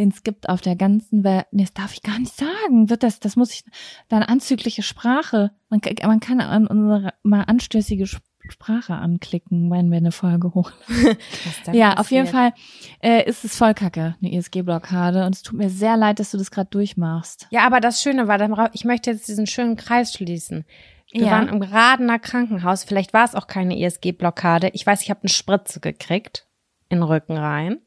den 0.00 0.08
es 0.10 0.22
gibt 0.22 0.48
auf 0.48 0.60
der 0.62 0.76
ganzen 0.76 1.22
Welt. 1.24 1.46
Nee, 1.52 1.62
das 1.62 1.74
darf 1.74 1.92
ich 1.92 2.02
gar 2.02 2.18
nicht 2.18 2.34
sagen. 2.34 2.88
Wird 2.88 3.02
das, 3.02 3.20
das 3.20 3.36
muss 3.36 3.52
ich, 3.52 3.64
dann 4.08 4.22
anzügliche 4.22 4.82
Sprache. 4.82 5.52
Man, 5.68 5.80
kann- 5.80 5.94
man 6.08 6.20
kann 6.20 6.40
an 6.40 6.66
unsere 6.66 7.12
mal 7.22 7.42
anstößige 7.42 8.04
Sp- 8.08 8.24
Sprache 8.48 8.94
anklicken, 8.94 9.70
wenn 9.70 9.90
wir 9.90 9.98
eine 9.98 10.12
Folge 10.12 10.54
hoch. 10.54 10.72
ja, 11.72 11.98
auf 11.98 12.10
jeden 12.10 12.26
Fall 12.26 12.54
äh, 13.02 13.28
ist 13.28 13.44
es 13.44 13.54
voll 13.54 13.74
kacke, 13.74 14.16
eine 14.20 14.32
ESG-Blockade. 14.32 15.26
Und 15.26 15.34
es 15.34 15.42
tut 15.42 15.58
mir 15.58 15.68
sehr 15.68 15.98
leid, 15.98 16.18
dass 16.18 16.30
du 16.30 16.38
das 16.38 16.50
gerade 16.50 16.70
durchmachst. 16.70 17.46
Ja, 17.50 17.66
aber 17.66 17.80
das 17.80 18.02
Schöne 18.02 18.26
war, 18.28 18.70
ich 18.74 18.86
möchte 18.86 19.10
jetzt 19.10 19.28
diesen 19.28 19.46
schönen 19.46 19.76
Kreis 19.76 20.14
schließen. 20.14 20.64
Wir 21.12 21.26
ja. 21.26 21.32
waren 21.32 21.48
im 21.48 21.60
Radener 21.60 22.18
Krankenhaus. 22.18 22.82
Vielleicht 22.82 23.12
war 23.12 23.24
es 23.24 23.34
auch 23.34 23.46
keine 23.46 23.78
ESG-Blockade. 23.78 24.70
Ich 24.72 24.86
weiß, 24.86 25.02
ich 25.02 25.10
habe 25.10 25.20
eine 25.22 25.28
Spritze 25.28 25.80
gekriegt 25.80 26.46
in 26.88 26.98
den 26.98 27.02
Rücken 27.02 27.36
rein. 27.36 27.78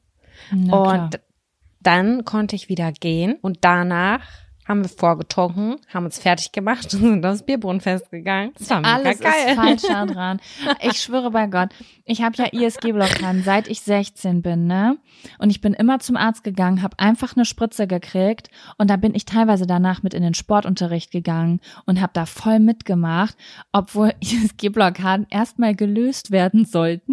Na, 0.51 0.77
und 0.77 1.09
klar. 1.11 1.21
Dann 1.83 2.25
konnte 2.25 2.55
ich 2.55 2.69
wieder 2.69 2.91
gehen. 2.91 3.35
Und 3.41 3.59
danach 3.61 4.21
haben 4.67 4.81
wir 4.81 4.89
vorgetrunken, 4.89 5.75
haben 5.93 6.05
uns 6.05 6.19
fertig 6.19 6.51
gemacht 6.51 6.93
und 6.93 7.01
sind 7.01 7.25
aufs 7.25 7.43
Bierbrunnenfest 7.43 8.09
gegangen. 8.11 8.51
Das 8.57 8.69
war 8.69 8.77
mega 8.79 8.93
Alles 8.93 9.19
geil. 9.19 9.33
ist 9.47 9.55
falsch 9.55 9.81
daran. 9.81 10.39
Ich 10.81 11.01
schwöre 11.01 11.31
bei 11.31 11.47
Gott, 11.47 11.69
ich 12.05 12.21
habe 12.21 12.35
ja 12.37 12.45
ISG-Blockaden, 12.45 13.43
seit 13.43 13.67
ich 13.67 13.81
16 13.81 14.41
bin, 14.41 14.67
ne? 14.67 14.97
Und 15.37 15.49
ich 15.49 15.61
bin 15.61 15.73
immer 15.73 15.99
zum 15.99 16.15
Arzt 16.15 16.43
gegangen, 16.43 16.81
habe 16.81 16.97
einfach 16.99 17.35
eine 17.35 17.45
Spritze 17.45 17.87
gekriegt 17.87 18.49
und 18.77 18.89
da 18.89 18.95
bin 18.97 19.15
ich 19.15 19.25
teilweise 19.25 19.67
danach 19.67 20.01
mit 20.03 20.13
in 20.13 20.23
den 20.23 20.33
Sportunterricht 20.33 21.11
gegangen 21.11 21.59
und 21.85 22.01
habe 22.01 22.13
da 22.13 22.25
voll 22.25 22.59
mitgemacht, 22.59 23.35
obwohl 23.71 24.13
ISG-Blockaden 24.21 25.27
erstmal 25.29 25.75
gelöst 25.75 26.31
werden 26.31 26.65
sollten 26.65 27.12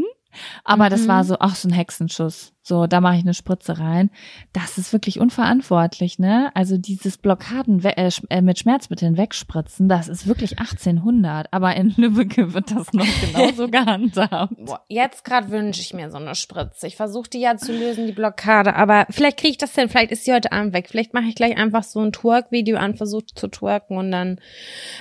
aber 0.64 0.86
mhm. 0.86 0.90
das 0.90 1.08
war 1.08 1.22
mhm. 1.22 1.28
so, 1.28 1.36
ach, 1.40 1.56
so 1.56 1.68
ein 1.68 1.72
Hexenschuss. 1.72 2.52
So, 2.62 2.86
da 2.86 3.00
mache 3.00 3.16
ich 3.16 3.22
eine 3.22 3.34
Spritze 3.34 3.78
rein. 3.78 4.10
Das 4.52 4.76
ist 4.76 4.92
wirklich 4.92 5.18
unverantwortlich, 5.18 6.18
ne? 6.18 6.50
Also 6.54 6.76
dieses 6.76 7.16
Blockaden 7.16 7.82
äh, 7.82 8.10
äh, 8.28 8.42
mit 8.42 8.58
Schmerzmitteln 8.58 9.16
wegspritzen, 9.16 9.88
das 9.88 10.08
ist 10.08 10.26
wirklich 10.26 10.58
1800. 10.58 11.52
Aber 11.52 11.74
in 11.74 11.94
Lübbecke 11.96 12.52
wird 12.52 12.70
das 12.70 12.92
noch 12.92 13.06
genauso 13.20 13.68
gehandhabt. 13.70 14.54
Boah, 14.58 14.84
jetzt 14.88 15.24
gerade 15.24 15.50
wünsche 15.50 15.80
ich 15.80 15.94
mir 15.94 16.10
so 16.10 16.18
eine 16.18 16.34
Spritze. 16.34 16.86
Ich 16.86 16.96
versuche 16.96 17.30
die 17.30 17.40
ja 17.40 17.56
zu 17.56 17.72
lösen, 17.72 18.06
die 18.06 18.12
Blockade. 18.12 18.76
Aber 18.76 19.06
vielleicht 19.08 19.38
kriege 19.38 19.52
ich 19.52 19.58
das 19.58 19.74
hin. 19.74 19.88
Vielleicht 19.88 20.12
ist 20.12 20.26
sie 20.26 20.34
heute 20.34 20.52
Abend 20.52 20.74
weg. 20.74 20.88
Vielleicht 20.88 21.14
mache 21.14 21.26
ich 21.26 21.34
gleich 21.34 21.56
einfach 21.56 21.82
so 21.82 22.00
ein 22.00 22.12
Twerk-Video 22.12 22.76
an, 22.76 22.94
versuche 22.94 23.26
zu 23.34 23.48
twerken 23.48 23.96
und 23.96 24.10
dann 24.10 24.38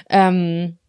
ähm, 0.10 0.80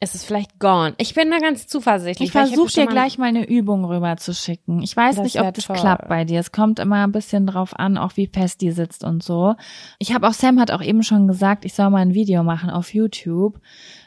es 0.00 0.14
ist 0.14 0.24
vielleicht 0.24 0.60
gone. 0.60 0.94
Ich 0.98 1.14
bin 1.14 1.30
da 1.30 1.38
ganz 1.38 1.66
zuversichtlich. 1.66 2.28
Ich 2.28 2.32
versuche 2.32 2.72
dir 2.72 2.86
gleich 2.86 3.18
mal 3.18 3.26
eine 3.26 3.48
Übung 3.48 3.84
rüber 3.84 4.16
zu 4.16 4.32
schicken. 4.32 4.80
Ich 4.82 4.96
weiß 4.96 5.18
nicht, 5.18 5.40
ob 5.40 5.52
das 5.52 5.64
toll. 5.64 5.76
klappt 5.76 6.08
bei 6.08 6.24
dir. 6.24 6.38
Es 6.38 6.52
kommt 6.52 6.78
immer 6.78 7.02
ein 7.04 7.12
bisschen 7.12 7.46
drauf 7.46 7.76
an, 7.76 7.98
auch 7.98 8.16
wie 8.16 8.28
fest 8.28 8.60
die 8.60 8.70
sitzt 8.70 9.02
und 9.02 9.22
so. 9.22 9.56
Ich 9.98 10.14
habe 10.14 10.28
auch, 10.28 10.34
Sam 10.34 10.60
hat 10.60 10.70
auch 10.70 10.82
eben 10.82 11.02
schon 11.02 11.26
gesagt, 11.26 11.64
ich 11.64 11.74
soll 11.74 11.90
mal 11.90 11.98
ein 11.98 12.14
Video 12.14 12.44
machen 12.44 12.70
auf 12.70 12.94
YouTube. 12.94 13.60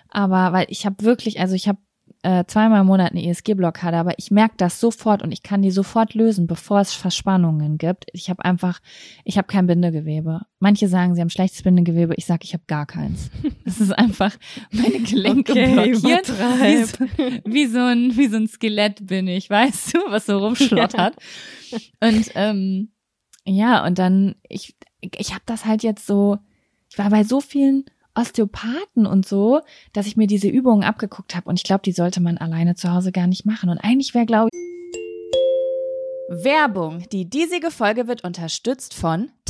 Aber 0.10 0.54
weil 0.54 0.65
ich 0.69 0.86
habe 0.86 1.04
wirklich, 1.04 1.39
also 1.39 1.56
ich 1.56 1.67
habe 1.67 1.80
äh, 2.24 2.46
zweimal 2.46 2.82
im 2.82 2.88
Monat 2.88 3.12
eine 3.12 3.26
ESG-Blockade, 3.26 3.98
aber 3.98 4.14
ich 4.18 4.30
merke 4.30 4.56
das 4.58 4.80
sofort 4.80 5.24
und 5.24 5.32
ich 5.32 5.42
kann 5.42 5.62
die 5.62 5.72
sofort 5.72 6.14
lösen, 6.14 6.46
bevor 6.46 6.80
es 6.80 6.94
Verspannungen 6.94 7.78
gibt. 7.78 8.06
Ich 8.14 8.30
habe 8.30 8.46
einfach, 8.46 8.80
ich 9.24 9.38
habe 9.38 9.48
kein 9.48 9.66
Bindegewebe. 9.66 10.42
Manche 10.60 10.88
sagen, 10.88 11.16
sie 11.16 11.22
haben 11.22 11.30
schlechtes 11.30 11.64
Bindegewebe. 11.64 12.14
Ich 12.16 12.26
sage, 12.26 12.42
ich 12.44 12.54
habe 12.54 12.64
gar 12.68 12.86
keins. 12.86 13.30
Das 13.64 13.80
ist 13.80 13.92
einfach 13.92 14.36
meine 14.72 15.00
Gelenke 15.00 15.54
okay, 15.54 15.74
blockiert. 15.74 16.28
Wie 16.30 16.84
so, 16.84 17.06
wie 17.46 17.66
so, 17.68 17.80
ein 17.80 18.18
wie 18.18 18.28
so 18.28 18.38
ein 18.38 18.48
Skelett 18.48 19.08
bin 19.08 19.28
ich, 19.28 19.50
weißt 19.50 19.94
du, 19.94 20.00
was 20.10 20.26
so 20.26 20.40
rumschlottert. 20.40 21.16
und 22.02 22.32
ähm, 22.36 22.92
ja, 23.46 23.86
und 23.86 23.98
dann 23.98 24.36
ich 24.50 24.76
ich 25.00 25.32
habe 25.32 25.44
das 25.46 25.66
halt 25.66 25.84
jetzt 25.84 26.06
so. 26.06 26.38
Ich 26.90 26.98
war 26.98 27.10
bei 27.10 27.24
so 27.24 27.40
vielen 27.40 27.86
Osteopathen 28.15 29.06
und 29.06 29.26
so, 29.26 29.62
dass 29.93 30.08
ich 30.08 30.17
mir 30.17 30.28
diese 30.28 30.47
Übungen 30.47 30.84
abgeguckt 30.84 31.36
habe 31.36 31.50
und 31.50 31.58
ich 31.58 31.63
glaube, 31.63 31.82
die 31.84 31.91
sollte 31.91 32.21
man 32.21 32.38
alleine 32.38 32.76
zu 32.76 32.91
Hause 32.91 33.12
gar 33.12 33.28
nicht 33.28 33.45
machen. 33.45 33.69
Und 33.69 33.78
eigentlich 33.78 34.13
wäre, 34.13 34.26
glaube 34.26 34.50
ich. 34.52 34.62
Werbung. 36.43 37.04
Die 37.12 37.30
diesige 37.30 37.71
Folge 37.71 38.08
wird 38.08 38.24
unterstützt 38.24 38.93
von 38.93 39.32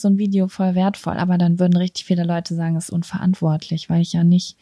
so 0.00 0.08
ein 0.08 0.18
Video 0.18 0.48
voll 0.48 0.74
wertvoll, 0.74 1.16
aber 1.16 1.38
dann 1.38 1.58
würden 1.58 1.76
richtig 1.76 2.04
viele 2.04 2.24
Leute 2.24 2.54
sagen, 2.54 2.76
es 2.76 2.84
ist 2.84 2.90
unverantwortlich, 2.90 3.90
weil 3.90 4.00
ich 4.00 4.12
ja 4.12 4.24
nicht, 4.24 4.56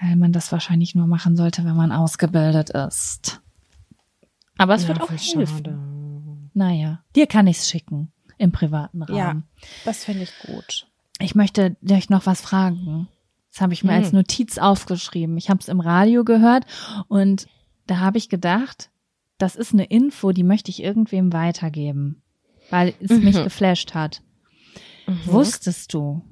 weil 0.00 0.16
man 0.16 0.32
das 0.32 0.52
wahrscheinlich 0.52 0.94
nur 0.94 1.06
machen 1.06 1.36
sollte, 1.36 1.64
wenn 1.64 1.76
man 1.76 1.92
ausgebildet 1.92 2.70
ist. 2.70 3.40
Aber 4.58 4.74
es 4.74 4.82
ja, 4.82 4.88
wird 4.88 5.00
auch 5.00 5.10
helfen. 5.10 5.46
Schade. 5.46 5.78
Naja, 6.54 7.02
dir 7.16 7.26
kann 7.26 7.46
ich 7.46 7.58
es 7.58 7.68
schicken 7.68 8.12
im 8.38 8.52
privaten 8.52 9.02
Raum. 9.02 9.16
Ja, 9.16 9.42
das 9.84 10.04
finde 10.04 10.24
ich 10.24 10.32
gut. 10.46 10.86
Ich 11.18 11.34
möchte 11.34 11.76
euch 11.88 12.10
noch 12.10 12.26
was 12.26 12.40
fragen. 12.40 13.08
Das 13.52 13.60
habe 13.60 13.72
ich 13.72 13.84
mir 13.84 13.94
hm. 13.94 14.02
als 14.02 14.12
Notiz 14.12 14.58
aufgeschrieben. 14.58 15.36
Ich 15.36 15.50
habe 15.50 15.60
es 15.60 15.68
im 15.68 15.80
Radio 15.80 16.24
gehört 16.24 16.64
und 17.08 17.48
da 17.86 17.98
habe 17.98 18.18
ich 18.18 18.28
gedacht, 18.28 18.90
das 19.40 19.56
ist 19.56 19.72
eine 19.72 19.84
Info, 19.84 20.32
die 20.32 20.44
möchte 20.44 20.70
ich 20.70 20.82
irgendwem 20.82 21.32
weitergeben, 21.32 22.22
weil 22.68 22.94
es 23.00 23.10
mhm. 23.10 23.24
mich 23.24 23.42
geflasht 23.42 23.94
hat. 23.94 24.22
Mhm. 25.10 25.32
Wusstest 25.32 25.92
du, 25.94 26.22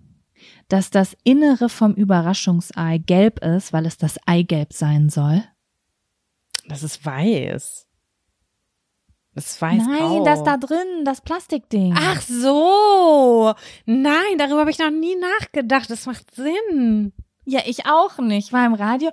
dass 0.69 0.91
das 0.91 1.17
Innere 1.25 1.69
vom 1.69 1.95
Überraschungsei 1.95 2.99
gelb 2.99 3.45
ist, 3.45 3.73
weil 3.73 3.87
es 3.87 3.97
das 3.97 4.19
Eigelb 4.27 4.73
sein 4.73 5.09
soll? 5.09 5.43
Das 6.69 6.83
ist 6.83 7.05
weiß. 7.05 7.87
Das 9.35 9.47
ist 9.47 9.63
weiß 9.63 9.87
Nein, 9.87 9.99
grau. 9.99 10.25
das 10.25 10.43
da 10.43 10.57
drin, 10.57 11.05
das 11.05 11.21
Plastikding. 11.21 11.95
Ach 11.97 12.21
so. 12.21 13.55
Nein, 13.87 14.37
darüber 14.37 14.61
habe 14.61 14.71
ich 14.71 14.79
noch 14.79 14.91
nie 14.91 15.17
nachgedacht. 15.17 15.89
Das 15.91 16.07
macht 16.07 16.35
Sinn. 16.35 17.13
Ja, 17.45 17.61
ich 17.65 17.87
auch 17.87 18.19
nicht. 18.19 18.49
Ich 18.49 18.53
war 18.53 18.67
im 18.67 18.75
Radio 18.75 19.11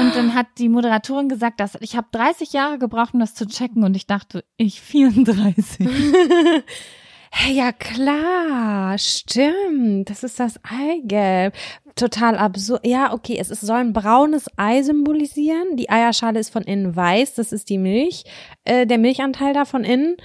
und 0.00 0.16
dann 0.16 0.34
hat 0.34 0.46
die 0.58 0.68
Moderatorin 0.68 1.28
gesagt, 1.28 1.60
dass 1.60 1.76
ich 1.80 1.94
habe 1.96 2.08
30 2.10 2.52
Jahre 2.52 2.78
gebraucht, 2.78 3.14
um 3.14 3.20
das 3.20 3.34
zu 3.34 3.46
checken 3.46 3.84
und 3.84 3.94
ich 3.94 4.06
dachte, 4.06 4.44
ich 4.56 4.80
34. 4.82 5.86
Hey, 7.38 7.52
ja 7.52 7.70
klar, 7.70 8.96
stimmt. 8.96 10.08
Das 10.08 10.22
ist 10.22 10.40
das 10.40 10.58
Eigelb. 10.64 11.54
Total 11.94 12.38
absurd. 12.38 12.86
Ja, 12.86 13.12
okay, 13.12 13.36
es 13.38 13.50
ist, 13.50 13.60
soll 13.60 13.76
ein 13.76 13.92
braunes 13.92 14.46
Ei 14.56 14.82
symbolisieren. 14.82 15.76
Die 15.76 15.90
Eierschale 15.90 16.40
ist 16.40 16.50
von 16.50 16.62
innen 16.62 16.96
weiß, 16.96 17.34
das 17.34 17.52
ist 17.52 17.68
die 17.68 17.76
Milch, 17.76 18.24
äh, 18.64 18.86
der 18.86 18.96
Milchanteil 18.96 19.52
da 19.52 19.66
von 19.66 19.84
innen. 19.84 20.16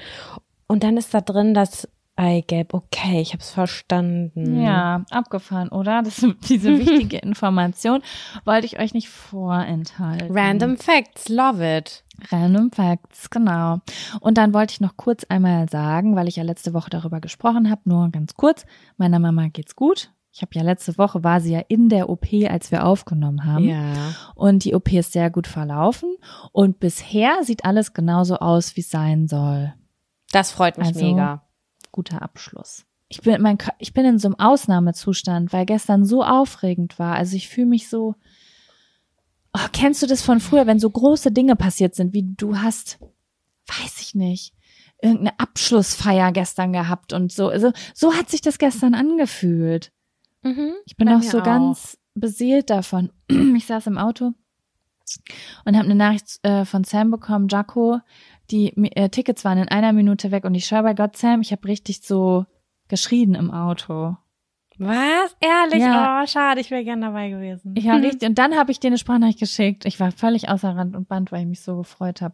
Und 0.67 0.83
dann 0.83 0.95
ist 0.95 1.13
da 1.13 1.19
drin 1.19 1.53
das 1.53 1.85
Eigelb. 2.21 2.73
Okay, 2.73 3.19
ich 3.19 3.33
habe 3.33 3.41
es 3.41 3.49
verstanden. 3.49 4.61
Ja, 4.61 5.03
abgefahren, 5.09 5.69
oder? 5.69 6.03
Das, 6.03 6.23
diese 6.49 6.77
wichtige 6.77 7.17
Information 7.23 8.01
wollte 8.45 8.67
ich 8.67 8.79
euch 8.79 8.93
nicht 8.93 9.09
vorenthalten. 9.09 10.37
Random 10.37 10.77
Facts, 10.77 11.29
love 11.29 11.77
it. 11.77 12.03
Random 12.31 12.71
Facts, 12.71 13.31
genau. 13.31 13.79
Und 14.19 14.37
dann 14.37 14.53
wollte 14.53 14.73
ich 14.73 14.81
noch 14.81 14.95
kurz 14.95 15.23
einmal 15.23 15.67
sagen, 15.69 16.15
weil 16.15 16.27
ich 16.27 16.35
ja 16.35 16.43
letzte 16.43 16.73
Woche 16.73 16.91
darüber 16.91 17.19
gesprochen 17.19 17.71
habe, 17.71 17.81
nur 17.85 18.09
ganz 18.09 18.35
kurz, 18.35 18.65
meiner 18.97 19.17
Mama 19.17 19.47
geht's 19.47 19.75
gut. 19.75 20.11
Ich 20.33 20.41
habe 20.41 20.51
ja 20.53 20.61
letzte 20.61 20.97
Woche 20.97 21.23
war 21.23 21.41
sie 21.41 21.53
ja 21.53 21.61
in 21.67 21.89
der 21.89 22.09
OP, 22.09 22.27
als 22.47 22.71
wir 22.71 22.85
aufgenommen 22.85 23.43
haben. 23.45 23.65
Ja. 23.65 24.13
Und 24.35 24.63
die 24.63 24.75
OP 24.75 24.93
ist 24.93 25.11
sehr 25.11 25.29
gut 25.29 25.45
verlaufen. 25.45 26.15
Und 26.53 26.79
bisher 26.79 27.43
sieht 27.43 27.65
alles 27.65 27.93
genauso 27.93 28.37
aus, 28.37 28.77
wie 28.77 28.81
es 28.81 28.89
sein 28.89 29.27
soll. 29.27 29.73
Das 30.31 30.51
freut 30.51 30.77
mich 30.77 30.87
Also, 30.87 31.03
mega. 31.03 31.43
Guter 31.91 32.21
Abschluss. 32.21 32.85
Ich 33.09 33.21
bin, 33.21 33.41
mein, 33.41 33.57
ich 33.79 33.93
bin 33.93 34.05
in 34.05 34.19
so 34.19 34.29
einem 34.29 34.39
Ausnahmezustand, 34.39 35.51
weil 35.51 35.65
gestern 35.65 36.05
so 36.05 36.23
aufregend 36.23 36.97
war. 36.97 37.15
Also 37.15 37.35
ich 37.35 37.49
fühle 37.49 37.67
mich 37.67 37.89
so. 37.89 38.15
Oh, 39.53 39.67
kennst 39.73 40.01
du 40.01 40.07
das 40.07 40.21
von 40.21 40.39
früher, 40.39 40.65
wenn 40.65 40.79
so 40.79 40.89
große 40.89 41.31
Dinge 41.31 41.57
passiert 41.57 41.93
sind, 41.93 42.13
wie 42.13 42.23
du 42.23 42.57
hast, 42.59 42.99
weiß 43.67 43.99
ich 43.99 44.15
nicht, 44.15 44.53
irgendeine 45.01 45.37
Abschlussfeier 45.39 46.31
gestern 46.31 46.71
gehabt 46.71 47.11
und 47.11 47.33
so. 47.33 47.49
Also, 47.49 47.73
so 47.93 48.13
hat 48.13 48.29
sich 48.29 48.39
das 48.39 48.59
gestern 48.59 48.93
angefühlt. 48.93 49.91
Mhm. 50.43 50.73
Ich 50.85 50.95
bin 50.95 51.09
auch 51.09 51.21
so 51.21 51.39
auch. 51.39 51.43
ganz 51.43 51.97
beseelt 52.13 52.69
davon. 52.69 53.11
Ich 53.29 53.65
saß 53.65 53.87
im 53.87 53.97
Auto 53.97 54.31
und 55.65 55.75
habe 55.75 55.85
eine 55.85 55.95
Nachricht 55.95 56.39
äh, 56.43 56.65
von 56.65 56.83
Sam 56.83 57.11
bekommen, 57.11 57.47
Jaco, 57.49 57.99
die 58.51 58.73
äh, 58.95 59.09
Tickets 59.09 59.45
waren 59.45 59.57
in 59.57 59.67
einer 59.69 59.93
Minute 59.93 60.31
weg 60.31 60.43
und 60.45 60.55
ich 60.55 60.65
schwöre 60.65 60.83
bei 60.83 60.93
Gott, 60.93 61.17
Sam, 61.17 61.41
ich 61.41 61.51
habe 61.51 61.67
richtig 61.67 62.01
so 62.01 62.45
geschrien 62.87 63.35
im 63.35 63.51
Auto. 63.51 64.15
Was? 64.77 65.35
Ehrlich? 65.39 65.81
Ja. 65.81 66.21
Oh, 66.21 66.27
schade, 66.27 66.59
ich 66.59 66.71
wäre 66.71 66.83
gern 66.83 67.01
dabei 67.01 67.29
gewesen. 67.29 67.75
Ich 67.77 67.85
war 67.87 68.01
richtig 68.01 68.27
und 68.27 68.37
dann 68.37 68.55
habe 68.55 68.71
ich 68.71 68.79
dir 68.79 68.87
eine 68.87 68.97
Sprachnachricht 68.97 69.39
geschickt. 69.39 69.85
Ich 69.85 69.99
war 69.99 70.11
völlig 70.11 70.49
außer 70.49 70.75
Rand 70.75 70.95
und 70.95 71.07
Band, 71.07 71.31
weil 71.31 71.41
ich 71.41 71.47
mich 71.47 71.61
so 71.61 71.77
gefreut 71.77 72.21
habe. 72.21 72.33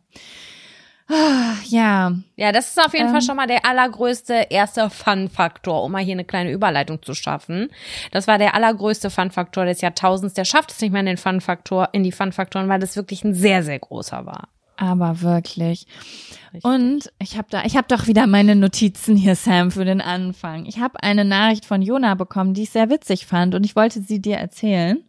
Ah, 1.10 1.54
ja, 1.66 2.12
Ja, 2.36 2.52
das 2.52 2.68
ist 2.68 2.86
auf 2.86 2.94
jeden 2.94 3.08
Ähm. 3.08 3.12
Fall 3.14 3.22
schon 3.22 3.38
mal 3.38 3.48
der 3.48 3.66
allergrößte 3.66 4.48
erste 4.50 4.90
Fun-Faktor, 4.90 5.84
um 5.84 5.92
mal 5.94 6.04
hier 6.04 6.14
eine 6.14 6.26
kleine 6.26 6.52
Überleitung 6.52 7.02
zu 7.02 7.14
schaffen. 7.14 7.70
Das 8.12 8.28
war 8.28 8.38
der 8.38 8.56
allergrößte 8.56 9.10
Fun-Faktor 9.10 9.64
des 9.66 9.80
Jahrtausends. 9.80 10.34
Der 10.34 10.44
schafft 10.44 10.72
es 10.72 10.82
nicht 10.82 10.92
mehr 10.92 11.00
in 11.00 11.06
den 11.06 11.18
Fun-Faktor, 11.18 11.90
in 11.94 12.04
die 12.04 12.12
Fun-Faktoren, 12.12 12.68
weil 12.68 12.80
das 12.82 12.98
wirklich 12.98 13.24
ein 13.24 13.34
sehr, 13.34 13.64
sehr 13.64 13.80
großer 13.80 14.26
war. 14.26 14.50
Aber 14.78 15.22
wirklich. 15.22 15.86
Richtig. 16.54 16.64
Und 16.64 17.12
ich 17.20 17.38
habe 17.38 17.48
da, 17.50 17.64
ich 17.66 17.76
habe 17.76 17.88
doch 17.90 18.08
wieder 18.08 18.26
meine 18.28 18.56
Notizen 18.56 19.16
hier, 19.16 19.36
Sam, 19.36 19.72
für 19.72 19.86
den 19.86 20.02
Anfang. 20.02 20.66
Ich 20.66 20.80
habe 20.80 21.02
eine 21.04 21.26
Nachricht 21.26 21.66
von 21.66 21.82
Jona 21.82 22.16
bekommen, 22.16 22.54
die 22.54 22.64
ich 22.64 22.70
sehr 22.70 22.90
witzig 22.90 23.26
fand 23.26 23.54
und 23.56 23.66
ich 23.66 23.76
wollte 23.76 24.02
sie 24.02 24.22
dir 24.22 24.38
erzählen. 24.38 25.04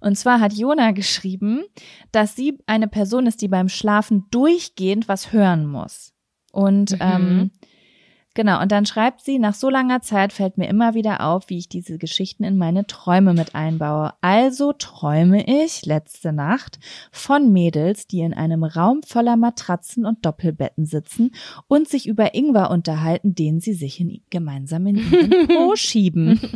Und 0.00 0.18
zwar 0.18 0.40
hat 0.40 0.52
Jona 0.54 0.90
geschrieben, 0.90 1.62
dass 2.10 2.34
sie 2.34 2.58
eine 2.66 2.88
Person 2.88 3.26
ist, 3.26 3.40
die 3.42 3.48
beim 3.48 3.68
Schlafen 3.68 4.24
durchgehend 4.32 5.06
was 5.06 5.32
hören 5.32 5.66
muss. 5.66 6.12
Und 6.50 6.90
Mhm. 6.92 6.98
ähm, 7.00 7.50
genau, 8.34 8.60
und 8.60 8.72
dann 8.72 8.86
schreibt 8.86 9.22
sie, 9.22 9.38
nach 9.38 9.54
so 9.54 9.70
langer 9.70 10.00
Zeit 10.02 10.32
fällt 10.32 10.58
mir 10.58 10.68
immer 10.68 10.94
wieder 10.94 11.20
auf, 11.26 11.48
wie 11.48 11.58
ich 11.58 11.68
diese 11.68 11.98
Geschichten 11.98 12.44
in 12.44 12.56
meine 12.56 12.86
Träume 12.86 13.34
mit 13.34 13.54
einbaue. 13.54 14.14
Also 14.20 14.72
träume 14.72 15.44
ich 15.46 15.84
letzte 15.86 16.32
Nacht 16.32 16.78
von 17.10 17.52
Mädels, 17.52 18.06
die 18.06 18.20
in 18.20 18.34
einem 18.34 18.64
Raum 18.64 19.02
voller 19.02 19.36
Matratzen 19.36 20.06
und 20.06 20.24
Doppelbetten 20.24 20.86
sitzen 20.86 21.32
und 21.68 21.88
sich 21.88 22.06
über 22.06 22.34
Ingwer 22.34 22.70
unterhalten, 22.70 23.34
den 23.34 23.60
sie 23.60 23.74
sich 23.74 24.00
in, 24.00 24.20
gemeinsam 24.30 24.86
in 24.86 24.96
ihren 25.12 25.48
Po 25.48 25.76
schieben. 25.76 26.40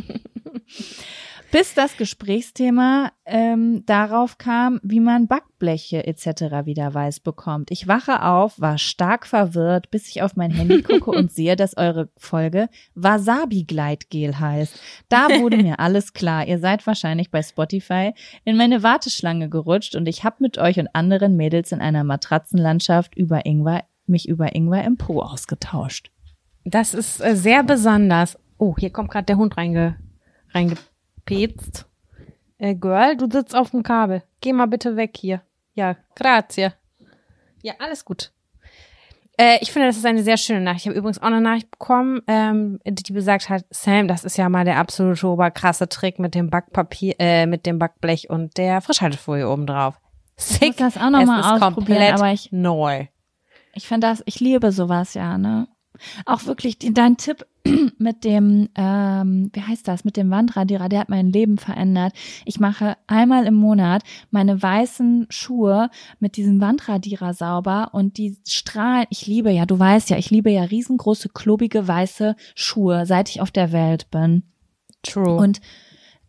Bis 1.49 1.73
das 1.73 1.95
Gesprächsthema 1.95 3.11
ähm, 3.25 3.85
darauf 3.85 4.37
kam, 4.37 4.81
wie 4.83 4.99
man 4.99 5.27
Backbleche 5.27 6.05
etc. 6.05 6.65
wieder 6.65 6.93
weiß 6.93 7.21
bekommt. 7.21 7.71
Ich 7.71 7.87
wache 7.87 8.23
auf, 8.23 8.59
war 8.59 8.77
stark 8.77 9.25
verwirrt, 9.25 9.89
bis 9.89 10.09
ich 10.09 10.21
auf 10.21 10.35
mein 10.35 10.51
Handy 10.51 10.81
gucke 10.81 11.11
und 11.11 11.31
sehe, 11.33 11.55
dass 11.55 11.77
eure 11.77 12.09
Folge 12.17 12.67
Wasabi-Gleitgel 12.95 14.39
heißt. 14.39 14.77
Da 15.07 15.29
wurde 15.39 15.55
mir 15.57 15.79
alles 15.79 16.11
klar. 16.11 16.45
Ihr 16.45 16.59
seid 16.59 16.85
wahrscheinlich 16.85 17.31
bei 17.31 17.41
Spotify 17.41 18.13
in 18.43 18.57
meine 18.57 18.83
Warteschlange 18.83 19.47
gerutscht 19.49 19.95
und 19.95 20.07
ich 20.07 20.25
habe 20.25 20.37
mit 20.39 20.57
euch 20.57 20.79
und 20.79 20.89
anderen 20.93 21.37
Mädels 21.37 21.71
in 21.71 21.79
einer 21.79 22.03
Matratzenlandschaft 22.03 23.15
über 23.15 23.45
Ingwer, 23.45 23.85
mich 24.05 24.27
über 24.27 24.53
Ingwer 24.53 24.83
im 24.83 24.97
Po 24.97 25.21
ausgetauscht. 25.21 26.11
Das 26.65 26.93
ist 26.93 27.21
äh, 27.21 27.37
sehr 27.37 27.63
besonders. 27.63 28.37
Oh, 28.57 28.75
hier 28.77 28.89
kommt 28.89 29.11
gerade 29.11 29.25
der 29.25 29.37
Hund 29.37 29.55
reinge, 29.55 29.97
reingepetzt. 31.29 31.85
Äh, 32.57 32.75
Girl, 32.75 33.17
du 33.17 33.29
sitzt 33.29 33.55
auf 33.55 33.71
dem 33.71 33.83
Kabel. 33.83 34.23
Geh 34.41 34.53
mal 34.53 34.65
bitte 34.67 34.95
weg 34.95 35.15
hier. 35.17 35.41
Ja, 35.73 35.95
grazie. 36.15 36.73
Ja, 37.61 37.73
alles 37.79 38.03
gut. 38.03 38.31
Äh, 39.39 39.59
ich 39.61 39.71
finde, 39.71 39.87
das 39.87 39.97
ist 39.97 40.05
eine 40.05 40.23
sehr 40.23 40.37
schöne 40.37 40.61
Nachricht. 40.61 40.85
Ich 40.85 40.87
habe 40.87 40.97
übrigens 40.97 41.19
auch 41.19 41.27
eine 41.27 41.41
Nachricht 41.41 41.69
bekommen, 41.69 42.21
ähm, 42.27 42.79
die 42.83 43.13
besagt 43.13 43.49
hat, 43.49 43.65
Sam, 43.69 44.07
das 44.07 44.23
ist 44.23 44.37
ja 44.37 44.49
mal 44.49 44.65
der 44.65 44.77
absolute 44.79 45.27
oberkrasse 45.27 45.87
Trick 45.87 46.17
mit 46.17 46.33
dem 46.33 46.49
Backpapier, 46.49 47.15
äh, 47.19 47.45
mit 47.45 47.67
dem 47.67 47.77
Backblech 47.77 48.31
und 48.31 48.57
der 48.57 48.81
Frischhaltefolie 48.81 49.47
oben 49.47 49.67
drauf. 49.67 49.99
Ich 50.37 50.61
muss 50.61 50.75
das 50.75 50.97
auch 50.97 51.09
noch 51.09 51.21
es 51.21 51.27
mal 51.27 51.39
ist 51.39 51.45
ausprobieren, 51.45 51.73
komplett 51.73 52.13
aber 52.13 52.31
ich 52.31 52.51
neu. 52.51 53.07
Ich 53.73 53.87
finde 53.87 54.07
das, 54.07 54.23
ich 54.25 54.39
liebe 54.39 54.71
sowas 54.71 55.13
ja, 55.13 55.37
ne? 55.37 55.67
Auch 56.25 56.45
wirklich 56.45 56.77
die, 56.77 56.93
dein 56.93 57.17
Tipp 57.17 57.45
mit 57.97 58.23
dem, 58.23 58.69
ähm, 58.75 59.49
wie 59.53 59.61
heißt 59.61 59.87
das, 59.87 60.03
mit 60.03 60.17
dem 60.17 60.29
Wandradierer, 60.29 60.89
der 60.89 60.99
hat 60.99 61.09
mein 61.09 61.31
Leben 61.31 61.57
verändert. 61.57 62.13
Ich 62.45 62.59
mache 62.59 62.97
einmal 63.07 63.45
im 63.45 63.55
Monat 63.55 64.03
meine 64.31 64.61
weißen 64.61 65.27
Schuhe 65.29 65.89
mit 66.19 66.37
diesem 66.37 66.61
Wandradierer 66.61 67.33
sauber 67.33 67.89
und 67.93 68.17
die 68.17 68.37
strahlen. 68.47 69.07
Ich 69.09 69.27
liebe 69.27 69.51
ja, 69.51 69.65
du 69.65 69.77
weißt 69.77 70.09
ja, 70.09 70.17
ich 70.17 70.29
liebe 70.29 70.49
ja 70.49 70.63
riesengroße, 70.63 71.29
klobige, 71.29 71.87
weiße 71.87 72.35
Schuhe, 72.55 73.05
seit 73.05 73.29
ich 73.29 73.41
auf 73.41 73.51
der 73.51 73.71
Welt 73.71 74.09
bin. 74.11 74.43
True. 75.03 75.35
Und 75.35 75.61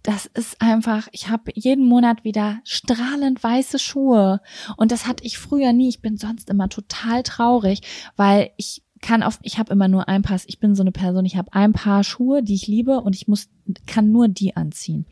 das 0.02 0.26
ist 0.26 0.60
einfach, 0.62 1.08
ich 1.12 1.28
habe 1.28 1.50
jeden 1.54 1.84
Monat 1.84 2.24
wieder 2.24 2.60
strahlend 2.64 3.42
weiße 3.42 3.78
Schuhe. 3.78 4.40
Und 4.76 4.92
das 4.92 5.06
hatte 5.06 5.24
ich 5.24 5.38
früher 5.38 5.72
nie. 5.72 5.88
Ich 5.88 6.00
bin 6.00 6.16
sonst 6.16 6.48
immer 6.48 6.68
total 6.68 7.22
traurig, 7.22 7.82
weil 8.16 8.50
ich 8.56 8.82
kann 9.00 9.22
auf, 9.22 9.38
ich 9.42 9.58
habe 9.58 9.72
immer 9.72 9.88
nur 9.88 10.08
ein 10.08 10.22
Paar, 10.22 10.40
ich 10.46 10.58
bin 10.60 10.74
so 10.74 10.82
eine 10.82 10.92
Person, 10.92 11.24
ich 11.24 11.36
habe 11.36 11.52
ein 11.52 11.72
Paar 11.72 12.04
Schuhe, 12.04 12.42
die 12.42 12.54
ich 12.54 12.66
liebe 12.66 13.00
und 13.00 13.14
ich 13.14 13.28
muss, 13.28 13.48
kann 13.86 14.12
nur 14.12 14.28
die 14.28 14.56
anziehen. 14.56 15.06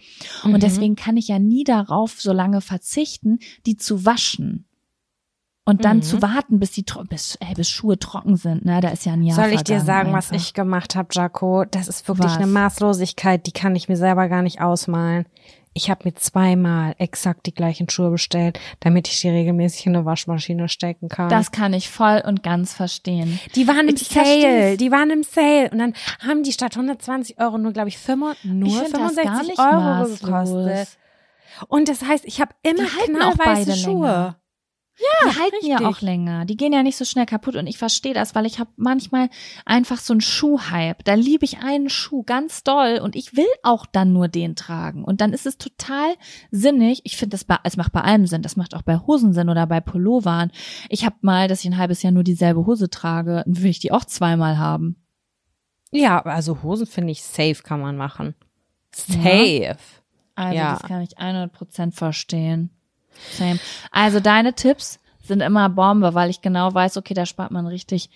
Mhm. 0.45 0.55
Und 0.55 0.63
deswegen 0.63 0.97
kann 0.97 1.17
ich 1.17 1.29
ja 1.29 1.39
nie 1.39 1.65
darauf 1.65 2.21
so 2.21 2.33
lange 2.33 2.61
verzichten, 2.61 3.39
die 3.67 3.77
zu 3.77 4.05
waschen. 4.05 4.65
Und 5.69 5.85
dann 5.85 5.97
Mhm. 5.97 6.03
zu 6.03 6.23
warten, 6.23 6.61
bis 6.61 6.71
die 6.71 6.85
bis, 7.09 7.37
äh, 7.41 7.55
bis 7.57 7.69
Schuhe 7.69 7.99
trocken 7.99 8.37
sind, 8.37 8.65
ne? 8.65 8.81
Da 8.81 8.91
ist 8.91 9.05
ja 9.05 9.15
ein 9.15 9.23
Jahr. 9.25 9.35
Soll 9.35 9.53
ich 9.53 9.65
dir 9.65 9.81
sagen, 9.81 10.13
was 10.13 10.31
einfach. 10.31 10.47
ich 10.47 10.55
gemacht 10.55 10.95
habe, 10.95 11.09
Jaco? 11.11 11.65
Das 11.65 11.89
ist 11.89 12.07
wirklich 12.07 12.31
Was? 12.31 12.37
eine 12.37 12.47
Maßlosigkeit, 12.47 13.45
die 13.49 13.53
kann 13.53 13.75
ich 13.75 13.89
mir 13.89 13.97
selber 13.97 14.29
gar 14.29 14.43
nicht 14.43 14.61
ausmalen. 14.61 15.27
Ich 15.77 15.91
habe 15.91 16.05
mir 16.05 16.15
zweimal 16.15 16.95
exakt 16.97 17.45
die 17.45 17.53
gleichen 17.53 17.91
Schuhe 17.91 18.09
bestellt, 18.11 18.59
damit 18.81 19.09
ich 19.09 19.21
die 19.21 19.29
regelmäßig 19.29 19.85
in 19.85 19.95
eine 19.95 20.07
Waschmaschine 20.07 20.71
stecken 20.71 21.11
kann. 21.11 21.29
Das 21.29 21.53
kann 21.53 21.75
ich 21.75 21.91
voll 21.91 22.23
und 22.27 22.43
ganz 22.43 22.73
verstehen. 22.73 23.39
die 23.55 23.69
waren 23.69 23.87
im 23.87 23.95
Ich 23.95 24.09
Sale, 24.09 24.79
die 24.79 24.91
waren 24.91 25.11
im 25.11 25.23
Sale 25.23 25.69
und 25.71 25.77
dann 25.79 25.93
haben 26.27 26.43
die 26.45 26.53
statt 26.53 26.77
120 26.77 27.39
Euro 27.39 27.59
nur, 27.59 27.75
glaube 27.75 27.89
ich, 27.91 27.99
5, 27.99 28.43
nur 28.45 28.69
Ich 28.69 28.75
find 28.75 28.95
das 28.95 29.15
65 29.17 29.25
gar 29.25 29.43
nicht 29.43 29.59
Euro 29.59 29.81
maßlos. 29.81 30.21
gekostet. 30.21 30.89
Und 31.69 31.89
das 31.91 32.03
heißt, 32.03 32.25
ich 32.25 32.41
habe 32.41 32.55
immer 32.63 32.85
knallweiße 32.87 33.77
Schuhe. 33.77 34.07
länger. 34.07 34.37
Ja, 34.99 35.31
die 35.31 35.39
halten 35.39 35.67
ja 35.67 35.77
richtig. 35.77 35.87
auch 35.87 36.01
länger. 36.01 36.47
Die 36.47 36.57
gehen 36.57 36.73
ja 36.73 36.83
nicht 36.83 36.97
so 36.97 37.05
schnell 37.05 37.27
kaputt 37.27 37.55
und 37.57 37.67
ich 37.67 37.77
verstehe 37.77 38.15
das, 38.15 38.35
weil 38.35 38.47
ich 38.47 38.59
habe 38.59 38.71
manchmal 38.77 39.29
einfach 39.67 39.99
so 39.99 40.15
einen 40.15 40.23
Schuhhype. 40.23 41.03
Da 41.05 41.15
liebe 41.15 41.45
ich 41.45 41.59
einen 41.59 41.91
Schuh 41.91 42.23
ganz 42.23 42.63
doll 42.65 43.01
und 43.03 43.15
ich 43.15 43.37
will 43.37 43.47
auch 43.63 43.85
dann 43.85 44.15
nur 44.15 44.29
den 44.29 44.57
tragen. 44.57 45.05
Und 45.05 45.21
dann 45.21 45.35
ist 45.35 45.45
es 45.45 45.59
total 45.59 46.15
sinnig. 46.51 47.03
Ich 47.05 47.17
finde, 47.19 47.35
das 47.35 47.45
bei, 47.45 47.59
es 47.65 47.77
macht 47.77 47.93
bei 47.93 48.01
allem 48.01 48.27
Sinn. 48.27 48.41
Das 48.41 48.57
macht 48.57 48.75
auch 48.75 48.83
bei 48.83 48.97
Hosen 48.99 49.35
Sinn 49.35 49.51
oder 49.51 49.67
bei 49.67 49.81
Pullovern. 49.81 50.51
Ich 50.89 51.05
habe 51.05 51.17
mal, 51.21 51.47
dass 51.47 51.61
ich 51.61 51.67
ein 51.67 51.77
halbes 51.79 52.03
Jahr 52.03 52.13
nur 52.13 52.25
dieselbe 52.25 52.65
Hose 52.65 52.89
trage, 52.89 53.43
dann 53.45 53.63
will 53.63 53.71
ich 53.71 53.81
die 53.81 53.93
auch 53.93 54.07
zweimal 54.07 54.57
haben. 54.57 54.97
Ja, 55.91 56.21
also 56.23 56.63
Hosen 56.63 56.87
finde 56.87 57.13
ich 57.13 57.23
safe 57.23 57.63
kann 57.63 57.81
man 57.81 57.97
machen. 57.99 58.35
Safe. 58.93 59.77
Also 60.35 60.57
Ja. 60.57 60.73
das 60.79 60.83
kann 60.89 61.03
ich 61.03 61.19
100% 61.19 61.93
verstehen. 61.93 62.71
Same. 63.33 63.59
Also 63.91 64.21
deine 64.21 64.55
Tipps 64.55 64.99
sind 65.23 65.41
immer 65.41 65.69
Bombe, 65.69 66.15
weil 66.15 66.31
ich 66.31 66.41
genau 66.41 66.73
weiß, 66.73 66.97
okay, 66.97 67.15
da 67.15 67.27
spart 67.27 67.51
man 67.51 67.67
richtig 67.67 68.11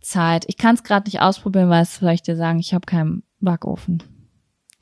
Zeit. 0.00 0.44
Ich 0.48 0.56
kann 0.56 0.74
es 0.74 0.82
gerade 0.82 1.08
nicht 1.08 1.20
ausprobieren, 1.20 1.70
weil 1.70 1.82
es 1.82 1.96
soll 1.96 2.10
ich 2.12 2.22
dir 2.22 2.36
sagen, 2.36 2.58
ich 2.58 2.74
habe 2.74 2.86
keinen 2.86 3.22
Backofen, 3.40 4.02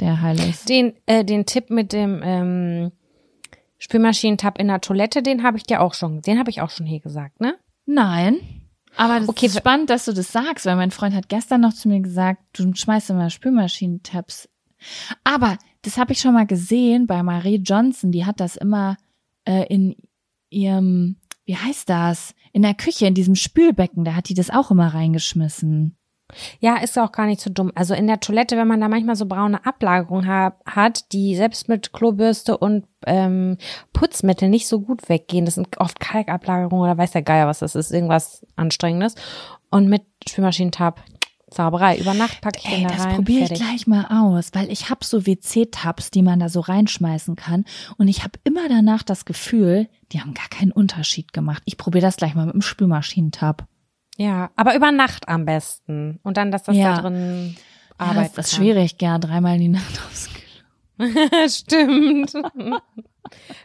der 0.00 0.20
heil 0.20 0.38
ist. 0.40 0.68
Den, 0.68 0.94
äh, 1.06 1.24
den 1.24 1.46
Tipp 1.46 1.70
mit 1.70 1.92
dem 1.92 2.20
ähm, 2.24 2.92
Spülmaschinentab 3.78 4.58
in 4.58 4.68
der 4.68 4.80
Toilette, 4.80 5.22
den 5.22 5.42
habe 5.42 5.56
ich 5.56 5.62
dir 5.64 5.80
auch 5.80 5.94
schon, 5.94 6.22
den 6.22 6.38
habe 6.38 6.50
ich 6.50 6.60
auch 6.60 6.70
schon 6.70 6.86
hier 6.86 7.00
gesagt, 7.00 7.40
ne? 7.40 7.54
Nein, 7.86 8.38
Aber 8.96 9.20
das 9.20 9.28
Okay, 9.28 9.46
ist 9.46 9.58
spannend, 9.58 9.90
dass 9.90 10.04
du 10.04 10.12
das 10.12 10.32
sagst, 10.32 10.66
weil 10.66 10.76
mein 10.76 10.90
Freund 10.90 11.14
hat 11.14 11.28
gestern 11.28 11.60
noch 11.60 11.72
zu 11.72 11.88
mir 11.88 12.00
gesagt, 12.00 12.42
du 12.52 12.74
schmeißt 12.74 13.10
immer 13.10 13.30
Spülmaschinentabs. 13.30 14.48
Aber 15.24 15.58
das 15.82 15.96
habe 15.98 16.12
ich 16.12 16.20
schon 16.20 16.34
mal 16.34 16.46
gesehen 16.46 17.06
bei 17.06 17.22
Marie 17.22 17.56
Johnson, 17.62 18.12
die 18.12 18.26
hat 18.26 18.40
das 18.40 18.56
immer 18.56 18.96
äh, 19.44 19.66
in 19.68 19.96
ihrem, 20.50 21.16
wie 21.44 21.56
heißt 21.56 21.88
das, 21.88 22.34
in 22.52 22.62
der 22.62 22.74
Küche, 22.74 23.06
in 23.06 23.14
diesem 23.14 23.34
Spülbecken, 23.34 24.04
da 24.04 24.14
hat 24.14 24.28
die 24.28 24.34
das 24.34 24.50
auch 24.50 24.70
immer 24.70 24.94
reingeschmissen. 24.94 25.96
Ja, 26.60 26.76
ist 26.76 26.98
auch 26.98 27.12
gar 27.12 27.26
nicht 27.26 27.40
so 27.40 27.50
dumm. 27.50 27.72
Also 27.74 27.94
in 27.94 28.06
der 28.06 28.20
Toilette, 28.20 28.56
wenn 28.56 28.68
man 28.68 28.80
da 28.80 28.88
manchmal 28.88 29.16
so 29.16 29.26
braune 29.26 29.64
Ablagerung 29.64 30.26
ha 30.26 30.54
hat, 30.66 31.12
die 31.12 31.34
selbst 31.36 31.68
mit 31.68 31.92
Klobürste 31.92 32.56
und 32.56 32.86
ähm, 33.06 33.56
Putzmittel 33.92 34.48
nicht 34.48 34.68
so 34.68 34.80
gut 34.80 35.08
weggehen. 35.08 35.44
Das 35.44 35.54
sind 35.54 35.78
oft 35.78 36.00
Kalkablagerungen 36.00 36.84
oder 36.84 36.98
weiß 36.98 37.12
der 37.12 37.22
Geier, 37.22 37.46
was 37.46 37.60
das 37.60 37.74
ist, 37.74 37.90
irgendwas 37.90 38.46
Anstrengendes. 38.56 39.14
Und 39.70 39.88
mit 39.88 40.02
Spülmaschinentab, 40.28 41.02
Zauberei. 41.50 41.98
Über 41.98 42.14
Nacht 42.14 42.40
packe 42.40 42.58
ich 42.58 42.66
Ey, 42.66 42.78
den 42.80 42.88
da 42.88 42.94
das 42.94 43.04
rein. 43.06 43.16
probiere 43.16 43.44
ich 43.44 43.54
gleich 43.54 43.86
mal 43.86 44.06
aus, 44.08 44.50
weil 44.52 44.70
ich 44.70 44.88
habe 44.90 45.04
so 45.04 45.26
WC-Tabs, 45.26 46.10
die 46.10 46.22
man 46.22 46.38
da 46.40 46.48
so 46.48 46.60
reinschmeißen 46.60 47.36
kann. 47.36 47.64
Und 47.98 48.08
ich 48.08 48.22
habe 48.22 48.38
immer 48.44 48.68
danach 48.68 49.02
das 49.02 49.24
Gefühl, 49.24 49.88
die 50.12 50.20
haben 50.20 50.34
gar 50.34 50.48
keinen 50.48 50.72
Unterschied 50.72 51.32
gemacht. 51.32 51.62
Ich 51.66 51.76
probiere 51.76 52.02
das 52.06 52.16
gleich 52.16 52.34
mal 52.34 52.46
mit 52.46 52.54
dem 52.54 52.62
Spülmaschinentab. 52.62 53.66
Ja, 54.16 54.50
aber 54.56 54.74
über 54.76 54.92
Nacht 54.92 55.28
am 55.28 55.44
besten. 55.44 56.20
Und 56.22 56.36
dann, 56.36 56.50
dass 56.50 56.64
das 56.64 56.76
Ja. 56.76 56.96
da 56.96 57.02
drin 57.02 57.56
Ja, 57.98 58.06
arbeiten 58.06 58.32
das 58.36 58.46
ist 58.46 58.52
kann. 58.56 58.62
schwierig, 58.64 58.98
gern 58.98 59.20
dreimal 59.20 59.54
in 59.56 59.60
die 59.60 59.68
Nacht 59.68 60.00
aufs 60.06 60.28
Klo. 60.28 60.39
Stimmt. 61.48 62.32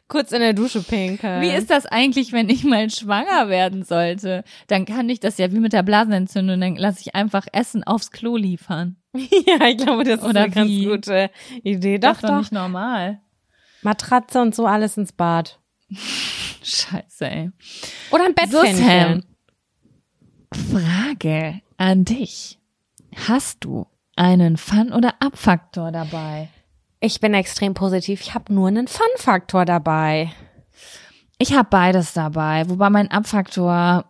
Kurz 0.08 0.32
in 0.32 0.39
der 0.41 0.54
Dusche 0.54 0.82
pinkeln. 0.84 1.41
Wie 1.41 1.50
ist 1.50 1.69
das 1.69 1.86
eigentlich, 1.86 2.32
wenn 2.34 2.50
ich 2.50 2.63
mal 2.63 2.89
schwanger 2.89 3.50
werden 3.50 3.84
sollte? 3.84 4.43
Dann 4.67 4.86
kann 4.86 5.10
ich 5.10 5.19
das 5.19 5.38
ja 5.38 5.52
wie 5.52 5.60
mit 5.60 5.74
der 5.74 5.84
Blasenentzündung, 5.84 6.60
dann 6.62 6.76
lasse 6.76 7.02
ich 7.02 7.15
einfach 7.15 7.48
Essen 7.52 7.84
aufs 7.84 8.12
Klo 8.12 8.38
liefern. 8.38 8.98
Ja, 9.48 9.67
ich 9.67 9.78
glaube, 9.78 10.04
das 10.04 10.19
ist 10.19 10.26
Oder 10.26 10.43
eine 10.43 10.52
ganz 10.52 10.69
wie? 10.69 10.86
gute 10.86 11.30
Idee. 11.63 11.98
Das 12.00 12.10
Doch, 12.10 12.15
ist 12.17 12.24
doch 12.24 12.30
doch. 12.30 12.38
nicht 12.39 12.52
normal. 12.52 13.21
Matratze 13.82 14.41
und 14.41 14.54
so 14.54 14.65
alles 14.67 14.98
ins 14.98 15.13
Bad. 15.13 15.60
Scheiße, 16.63 17.26
ey. 17.30 17.52
Oder 18.12 18.26
ein 18.26 18.36
So, 18.50 18.60
Bettfännchen. 18.62 19.24
Frage 20.54 21.62
an 21.78 22.06
dich. 22.06 22.60
Hast 23.28 23.63
du 23.63 23.88
einen 24.15 24.58
Fun- 24.58 24.91
oder 24.93 25.15
Abfaktor 25.21 25.91
dabei? 25.91 26.50
Ich 26.99 27.19
bin 27.19 27.34
extrem 27.34 27.73
positiv. 27.73 28.21
Ich 28.21 28.34
habe 28.34 28.53
nur 28.53 28.67
einen 28.67 28.88
Fun-Faktor 28.88 29.65
dabei. 29.65 30.31
Ich 31.38 31.53
habe 31.53 31.67
beides 31.69 32.13
dabei, 32.13 32.67
wobei 32.69 32.89
mein 32.89 33.12
Abfaktor, 33.12 34.05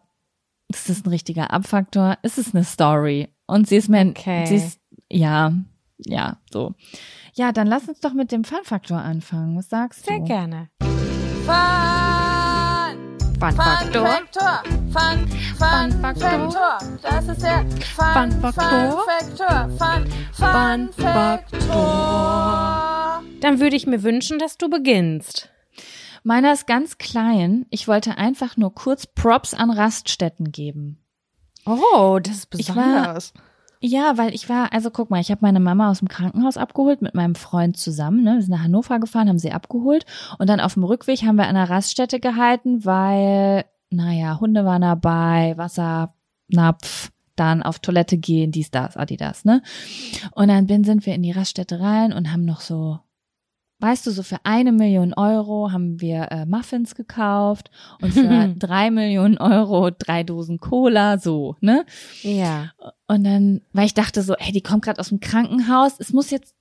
ist 0.70 0.90
das 0.90 1.04
ein 1.06 1.10
richtiger 1.10 1.52
Abfaktor? 1.52 2.18
Es 2.22 2.38
ist 2.38 2.54
eine 2.56 2.64
Story. 2.64 3.30
Und 3.48 3.68
sie 3.68 3.78
ist 3.78 3.90
mir, 3.90 4.06
Okay. 4.08 4.46
sie 4.46 4.56
ist, 4.58 4.80
ja, 5.12 5.52
ja, 5.98 6.38
so. 6.52 6.74
Ja, 7.34 7.52
dann 7.52 7.68
lass 7.68 7.88
uns 7.88 8.00
doch 8.00 8.14
mit 8.14 8.32
dem 8.32 8.44
Fun-Faktor 8.44 8.98
anfangen. 8.98 9.58
Was 9.58 9.70
sagst 9.70 10.06
Sehr 10.06 10.20
du? 10.20 10.26
gerne. 10.26 10.70
Fun, 10.80 11.56
Fun-Faktor. 13.40 14.06
Faktor. 14.08 14.64
Fun, 14.92 15.28
Fun, 15.58 15.92
Faktor. 16.02 16.30
Faktor. 16.30 16.78
Das 17.02 17.28
ist 17.28 17.42
der 17.42 17.66
Fun, 17.96 18.32
Fun 20.34 20.90
Faktor. 20.96 22.75
Dann 23.46 23.60
würde 23.60 23.76
ich 23.76 23.86
mir 23.86 24.02
wünschen, 24.02 24.40
dass 24.40 24.58
du 24.58 24.72
beginnst. 24.72 25.50
Meiner 26.24 26.52
ist 26.52 26.66
ganz 26.66 26.98
klein. 26.98 27.68
Ich 27.70 27.88
wollte 27.88 28.18
einfach 28.18 28.58
nur 28.58 28.74
kurz 28.74 29.06
Props 29.06 29.54
an 29.54 29.70
Raststätten 29.70 30.52
geben. 30.52 30.98
Oh, 31.68 32.18
das 32.20 32.46
ist 32.52 32.76
war- 32.76 33.04
Ja, 33.82 34.18
weil 34.18 34.34
ich 34.34 34.50
war, 34.50 34.74
also 34.74 34.90
guck 34.90 35.12
mal, 35.12 35.22
ich 35.22 35.30
habe 35.30 35.42
meine 35.44 35.60
Mama 35.60 35.92
aus 35.92 36.00
dem 36.00 36.08
Krankenhaus 36.08 36.58
abgeholt 36.58 37.04
mit 37.04 37.14
meinem 37.14 37.36
Freund 37.36 37.78
zusammen. 37.78 38.24
Ne? 38.24 38.34
Wir 38.34 38.42
sind 38.42 38.50
nach 38.50 38.64
Hannover 38.64 38.98
gefahren, 39.00 39.30
haben 39.30 39.38
sie 39.38 39.52
abgeholt 39.52 40.08
und 40.40 40.50
dann 40.50 40.60
auf 40.60 40.74
dem 40.74 40.84
Rückweg 40.84 41.22
haben 41.22 41.36
wir 41.36 41.44
an 41.48 41.56
einer 41.56 41.70
Raststätte 41.70 42.20
gehalten, 42.20 42.84
weil, 42.84 43.66
naja, 43.92 44.40
Hunde 44.40 44.66
waren 44.66 44.82
dabei, 44.82 45.54
Wassernapf, 45.58 47.12
dann 47.36 47.62
auf 47.62 47.78
Toilette 47.78 48.18
gehen, 48.18 48.52
dies, 48.52 48.72
das, 48.72 48.98
Adidas, 48.98 49.46
ne? 49.46 49.62
Und 50.32 50.48
dann 50.48 50.66
bin, 50.66 50.84
sind 50.84 51.06
wir 51.06 51.14
in 51.14 51.22
die 51.22 51.32
Raststätte 51.34 51.80
rein 51.80 52.12
und 52.12 52.32
haben 52.32 52.46
noch 52.46 52.62
so, 52.62 53.00
weißt 53.80 54.08
du, 54.08 54.12
so 54.12 54.24
für 54.24 54.38
eine 54.44 54.72
Million 54.72 55.14
Euro 55.14 55.72
haben 55.72 56.00
wir 56.00 56.32
äh, 56.32 56.46
Muffins 56.46 56.96
gekauft 56.96 57.72
und 58.02 58.14
für 58.14 58.54
drei 58.58 58.92
Millionen 58.92 59.38
Euro 59.38 59.92
drei 59.92 60.24
Dosen 60.24 60.60
Cola, 60.60 61.18
so, 61.18 61.56
ne? 61.60 61.86
Ja. 62.22 62.72
Und 63.08 63.24
dann, 63.24 63.62
weil 63.74 63.86
ich 63.86 63.94
dachte 63.94 64.22
so, 64.22 64.36
ey, 64.36 64.52
die 64.52 64.62
kommt 64.62 64.86
gerade 64.86 65.00
aus 65.00 65.10
dem 65.10 65.20
Krankenhaus, 65.20 65.94
es 66.00 66.14
muss 66.14 66.30
jetzt, 66.30 66.56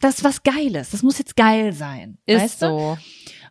das 0.00 0.18
ist 0.18 0.24
was 0.24 0.42
Geiles, 0.42 0.90
das 0.90 1.02
muss 1.02 1.18
jetzt 1.18 1.36
geil 1.36 1.72
sein. 1.72 2.18
Ist 2.26 2.42
weißt 2.42 2.62
du? 2.62 2.66
so. 2.66 2.98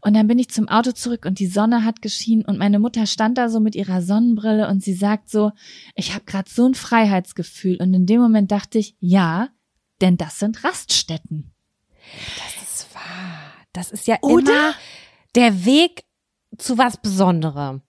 Und 0.05 0.15
dann 0.15 0.27
bin 0.27 0.37
ich 0.37 0.49
zum 0.49 0.67
Auto 0.67 0.91
zurück 0.91 1.25
und 1.25 1.39
die 1.39 1.47
Sonne 1.47 1.85
hat 1.85 2.01
geschienen 2.01 2.43
und 2.43 2.57
meine 2.57 2.77
Mutter 2.77 3.05
stand 3.05 3.37
da 3.37 3.47
so 3.47 3.61
mit 3.61 3.73
ihrer 3.73 4.01
Sonnenbrille 4.01 4.67
und 4.67 4.83
sie 4.83 4.95
sagt 4.95 5.29
so, 5.29 5.51
ich 5.95 6.13
habe 6.13 6.25
gerade 6.25 6.49
so 6.49 6.67
ein 6.67 6.73
Freiheitsgefühl. 6.73 7.77
Und 7.77 7.93
in 7.93 8.05
dem 8.05 8.19
Moment 8.19 8.51
dachte 8.51 8.79
ich, 8.79 8.97
ja, 8.99 9.47
denn 10.01 10.17
das 10.17 10.39
sind 10.39 10.65
Raststätten. 10.65 11.53
Das. 12.35 12.52
Das 13.73 13.91
ist 13.91 14.07
ja 14.07 14.17
Oder? 14.21 14.51
immer 14.51 14.73
der 15.35 15.65
Weg 15.65 16.03
zu 16.57 16.77
was 16.77 16.97
Besonderem. 17.01 17.81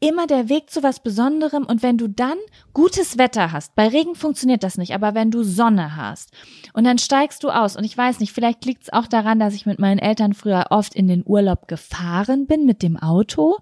immer 0.00 0.26
der 0.26 0.48
Weg 0.48 0.70
zu 0.70 0.82
was 0.82 1.00
Besonderem 1.02 1.64
und 1.66 1.82
wenn 1.82 1.98
du 1.98 2.08
dann 2.08 2.38
gutes 2.72 3.18
Wetter 3.18 3.52
hast, 3.52 3.74
bei 3.74 3.86
Regen 3.88 4.14
funktioniert 4.14 4.62
das 4.62 4.78
nicht, 4.78 4.94
aber 4.94 5.14
wenn 5.14 5.30
du 5.30 5.42
Sonne 5.44 5.94
hast 5.94 6.32
und 6.72 6.84
dann 6.84 6.98
steigst 6.98 7.44
du 7.44 7.50
aus 7.50 7.76
und 7.76 7.84
ich 7.84 7.96
weiß 7.96 8.18
nicht, 8.20 8.32
vielleicht 8.32 8.64
liegt 8.64 8.84
es 8.84 8.92
auch 8.92 9.06
daran, 9.06 9.38
dass 9.38 9.54
ich 9.54 9.66
mit 9.66 9.78
meinen 9.78 9.98
Eltern 9.98 10.32
früher 10.32 10.66
oft 10.70 10.94
in 10.94 11.06
den 11.06 11.22
Urlaub 11.26 11.68
gefahren 11.68 12.46
bin 12.46 12.64
mit 12.64 12.82
dem 12.82 12.96
Auto 12.96 13.58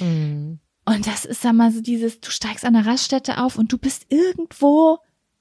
Mhm. 0.00 0.58
und 0.86 1.06
das 1.06 1.24
ist 1.26 1.44
dann 1.44 1.56
mal 1.56 1.70
so 1.70 1.80
dieses, 1.82 2.20
du 2.20 2.30
steigst 2.30 2.64
an 2.64 2.72
der 2.72 2.86
Raststätte 2.86 3.38
auf 3.42 3.56
und 3.58 3.72
du 3.72 3.78
bist 3.78 4.06
irgendwo 4.08 4.98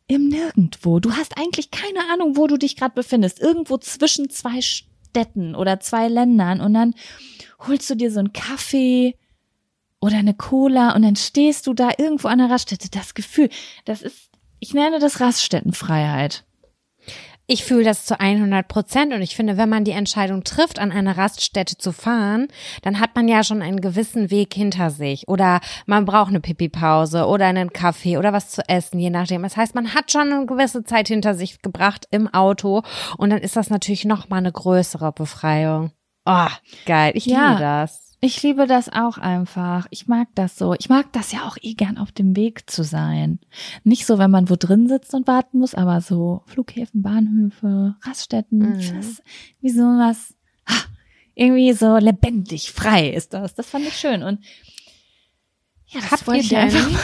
im 0.08 0.28
Nirgendwo. 0.28 1.00
Du 1.00 1.14
hast 1.14 1.38
eigentlich 1.38 1.72
keine 1.72 2.00
Ahnung, 2.12 2.36
wo 2.36 2.46
du 2.48 2.58
dich 2.58 2.76
gerade 2.76 2.94
befindest. 2.94 3.40
Irgendwo 3.40 3.78
zwischen 3.78 4.30
zwei 4.30 4.60
Städten 5.12 5.56
oder 5.56 5.80
zwei 5.80 6.08
Ländern 6.08 6.62
und 6.62 6.74
dann 6.74 6.94
holst 7.68 7.90
du 7.90 7.96
dir 7.96 8.12
so 8.12 8.20
einen 8.20 8.34
Kaffee 8.34 9.16
oder 10.00 10.18
eine 10.18 10.34
Cola 10.34 10.96
und 10.96 11.04
dann 11.04 11.16
stehst 11.16 11.68
du 11.68 11.74
da 11.74 11.90
irgendwo 11.98 12.28
an 12.28 12.40
der 12.40 12.50
Raststätte. 12.50 12.90
Das 12.90 13.14
Gefühl, 13.14 13.50
das 13.86 14.02
ist, 14.02 14.30
ich 14.60 14.74
nenne 14.74 15.00
das 15.00 15.20
Raststättenfreiheit. 15.20 16.44
Ich 17.54 17.66
fühle 17.66 17.84
das 17.84 18.06
zu 18.06 18.18
100 18.18 18.66
Prozent 18.66 19.14
und 19.14 19.22
ich 19.22 19.36
finde, 19.36 19.58
wenn 19.58 19.68
man 19.68 19.84
die 19.84 19.92
Entscheidung 19.92 20.46
trifft, 20.46 20.80
an 20.80 20.90
eine 20.90 21.18
Raststätte 21.18 21.78
zu 21.78 21.92
fahren, 21.92 22.48
dann 22.82 23.02
hat 23.02 23.14
man 23.14 23.28
ja 23.28 23.44
schon 23.44 23.62
einen 23.62 23.82
gewissen 23.82 24.32
Weg 24.32 24.54
hinter 24.54 24.90
sich 24.90 25.28
oder 25.28 25.60
man 25.86 26.06
braucht 26.06 26.30
eine 26.30 26.40
Pipi-Pause 26.40 27.26
oder 27.26 27.48
einen 27.48 27.74
Kaffee 27.74 28.18
oder 28.18 28.32
was 28.32 28.52
zu 28.52 28.62
essen, 28.70 29.00
je 29.00 29.10
nachdem. 29.10 29.44
Das 29.44 29.58
heißt, 29.58 29.76
man 29.76 29.94
hat 29.94 30.14
schon 30.14 30.32
eine 30.32 30.46
gewisse 30.46 30.86
Zeit 30.86 31.10
hinter 31.10 31.36
sich 31.36 31.62
gebracht 31.62 32.08
im 32.12 32.34
Auto 32.34 32.84
und 33.18 33.32
dann 33.32 33.40
ist 33.40 33.58
das 33.58 33.70
natürlich 33.70 34.06
noch 34.06 34.30
mal 34.30 34.38
eine 34.38 34.54
größere 34.54 35.12
Befreiung. 35.12 35.92
Oh, 36.26 36.48
geil. 36.86 37.12
Ich 37.16 37.26
Ja. 37.26 37.50
liebe 37.50 37.60
das. 37.60 38.11
Ich 38.24 38.44
liebe 38.44 38.68
das 38.68 38.88
auch 38.88 39.18
einfach. 39.18 39.88
Ich 39.90 40.08
mag 40.08 40.28
das 40.36 40.56
so. 40.56 40.76
Ich 40.78 40.90
mag 40.90 41.12
das 41.12 41.32
ja 41.32 41.48
auch 41.48 41.58
eh 41.62 41.74
gern 41.74 41.98
auf 41.98 42.12
dem 42.12 42.36
Weg 42.36 42.70
zu 42.70 42.84
sein. 42.84 43.40
Nicht 43.84 44.06
so, 44.06 44.20
wenn 44.20 44.30
man 44.30 44.48
wo 44.50 44.56
drin 44.56 44.88
sitzt 44.88 45.16
und 45.16 45.26
warten 45.28 45.58
muss, 45.58 45.74
aber 45.74 46.02
so 46.02 46.44
Flughäfen, 46.46 47.02
Bahnhöfe, 47.02 47.96
Raststätten, 48.04 48.60
Mhm. 48.60 48.96
das, 48.96 49.24
wie 49.62 49.70
so 49.72 49.82
was, 49.82 50.36
irgendwie 51.34 51.74
so 51.74 51.98
lebendig, 51.98 52.72
frei 52.72 53.10
ist 53.10 53.34
das. 53.34 53.56
Das 53.56 53.70
fand 53.72 53.88
ich 53.88 53.96
schön. 53.98 54.22
Und 54.22 54.40
ja, 55.88 56.00
das 56.02 56.12
Habt 56.12 56.28
wollte 56.28 56.42
ich 56.42 56.50
denn- 56.50 56.60
einfach. 56.60 57.04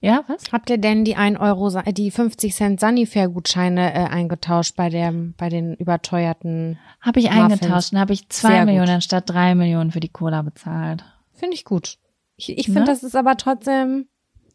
Ja, 0.00 0.22
was? 0.28 0.52
Habt 0.52 0.70
ihr 0.70 0.78
denn 0.78 1.04
die 1.04 1.16
1 1.16 1.38
Euro, 1.40 1.70
Sa- 1.70 1.82
die 1.82 2.10
50 2.12 2.54
Cent 2.54 2.78
Sanifair-Gutscheine 2.80 3.92
äh, 3.94 3.96
eingetauscht 4.08 4.76
bei 4.76 4.88
dem, 4.90 5.34
bei 5.36 5.48
den 5.48 5.74
überteuerten? 5.74 6.78
Habe 7.00 7.18
ich 7.20 7.26
Muffins. 7.30 7.52
eingetauscht 7.52 7.92
und 7.92 7.98
habe 7.98 8.12
ich 8.12 8.28
zwei 8.28 8.48
Sehr 8.50 8.58
gut. 8.60 8.66
Millionen 8.66 8.90
anstatt 8.90 9.28
drei 9.28 9.54
Millionen 9.54 9.90
für 9.90 10.00
die 10.00 10.08
Cola 10.08 10.42
bezahlt. 10.42 11.04
Finde 11.32 11.54
ich 11.54 11.64
gut. 11.64 11.98
Ich, 12.36 12.48
ich 12.56 12.68
Ne? 12.68 12.74
finde, 12.74 12.90
das 12.92 13.02
ist 13.02 13.16
aber 13.16 13.36
trotzdem 13.36 14.06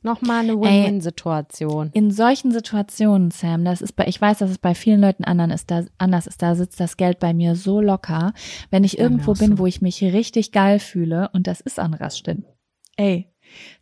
nochmal 0.02 0.44
eine 0.44 0.54
Win-Win-Situation. 0.60 1.90
In 1.94 2.12
solchen 2.12 2.52
Situationen, 2.52 3.32
Sam, 3.32 3.66
das 3.66 3.82
ist 3.82 3.94
bei, 3.98 4.06
ich 4.08 4.20
weiß, 4.22 4.38
dass 4.40 4.50
es 4.50 4.58
bei 4.58 4.76
vielen 4.76 5.02
Leuten 5.02 5.24
anderen 5.26 5.52
ist, 5.52 5.70
da, 5.72 5.84
anders 5.98 6.28
ist, 6.28 6.42
da 6.42 6.56
sitzt 6.56 6.80
das 6.80 6.96
Geld 6.98 7.20
bei 7.20 7.34
mir 7.34 7.56
so 7.56 7.82
locker, 7.82 8.34
wenn 8.70 8.84
ich 8.86 8.98
irgendwo 8.98 9.34
bin, 9.34 9.52
so. 9.52 9.60
wo 9.60 9.66
ich 9.66 9.82
mich 9.82 10.02
richtig 10.04 10.52
geil 10.54 10.80
fühle 10.80 11.30
und 11.34 11.48
das 11.48 11.60
ist 11.62 11.80
an 11.80 11.94
Raststätten. 11.94 12.46
Ey, 12.96 13.28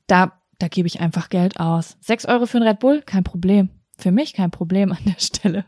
da, 0.07 0.33
da 0.61 0.67
gebe 0.67 0.87
ich 0.87 0.99
einfach 0.99 1.29
Geld 1.29 1.59
aus. 1.59 1.97
Sechs 2.01 2.25
Euro 2.25 2.45
für 2.45 2.57
ein 2.57 2.63
Red 2.63 2.79
Bull, 2.79 3.01
kein 3.01 3.23
Problem. 3.23 3.69
Für 3.97 4.11
mich 4.11 4.33
kein 4.33 4.51
Problem 4.51 4.91
an 4.91 4.99
der 5.05 5.19
Stelle. 5.19 5.65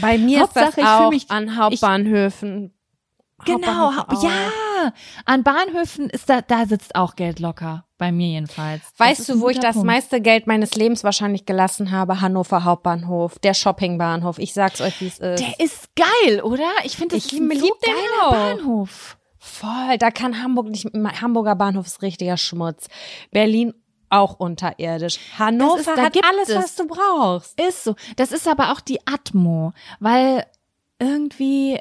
Bei 0.00 0.18
mir 0.18 0.40
Hauptsache, 0.40 0.68
ist 0.68 0.78
ich 0.78 0.84
das 0.84 1.00
auch 1.00 1.10
mich- 1.10 1.30
an 1.30 1.56
Hauptbahnhöfen. 1.56 2.72
Genau, 3.44 3.94
Hauptbahnhöfen 3.96 3.98
hau- 3.98 4.18
auch. 4.18 4.22
ja, 4.84 4.92
an 5.24 5.42
Bahnhöfen 5.42 6.08
ist 6.10 6.28
da, 6.30 6.40
da 6.40 6.66
sitzt 6.66 6.94
auch 6.94 7.16
Geld 7.16 7.40
locker. 7.40 7.84
Bei 7.98 8.10
mir 8.12 8.28
jedenfalls. 8.28 8.82
Weißt 8.98 9.28
du, 9.28 9.40
wo 9.40 9.48
ich 9.48 9.58
das 9.58 9.74
Punkt. 9.74 9.86
meiste 9.86 10.20
Geld 10.20 10.46
meines 10.46 10.74
Lebens 10.74 11.04
wahrscheinlich 11.04 11.46
gelassen 11.46 11.90
habe? 11.90 12.20
Hannover 12.20 12.64
Hauptbahnhof, 12.64 13.38
der 13.38 13.54
Shoppingbahnhof. 13.54 14.38
Ich 14.38 14.52
sag's 14.52 14.80
euch, 14.80 15.00
wie 15.00 15.06
es 15.08 15.18
ist. 15.18 15.40
Der 15.40 15.60
ist 15.60 15.88
geil, 15.96 16.42
oder? 16.42 16.68
Ich 16.84 16.96
finde, 16.96 17.16
das 17.16 17.26
Ich 17.26 17.32
ist 17.34 17.40
ein 17.40 17.50
so 17.58 17.66
den 17.86 17.94
geiler. 17.94 18.30
Bahnhof. 18.56 19.16
Voll, 19.38 19.98
da 19.98 20.10
kann 20.10 20.42
Hamburg 20.42 20.68
nicht, 20.68 20.86
Hamburger 21.20 21.54
Bahnhof 21.54 21.86
ist 21.86 22.02
richtiger 22.02 22.36
Schmutz. 22.36 22.88
Berlin 23.30 23.74
auch 24.14 24.38
unterirdisch. 24.38 25.18
Hannover 25.38 25.80
ist- 25.80 25.86
da 25.88 25.96
hat 25.96 26.12
gibt 26.12 26.24
alles, 26.26 26.48
es- 26.48 26.56
was 26.56 26.76
du 26.76 26.86
brauchst. 26.86 27.60
Ist 27.60 27.84
so. 27.84 27.94
Das 28.16 28.32
ist 28.32 28.46
aber 28.48 28.72
auch 28.72 28.80
die 28.80 29.06
Atmo, 29.06 29.72
weil 30.00 30.44
irgendwie, 30.98 31.78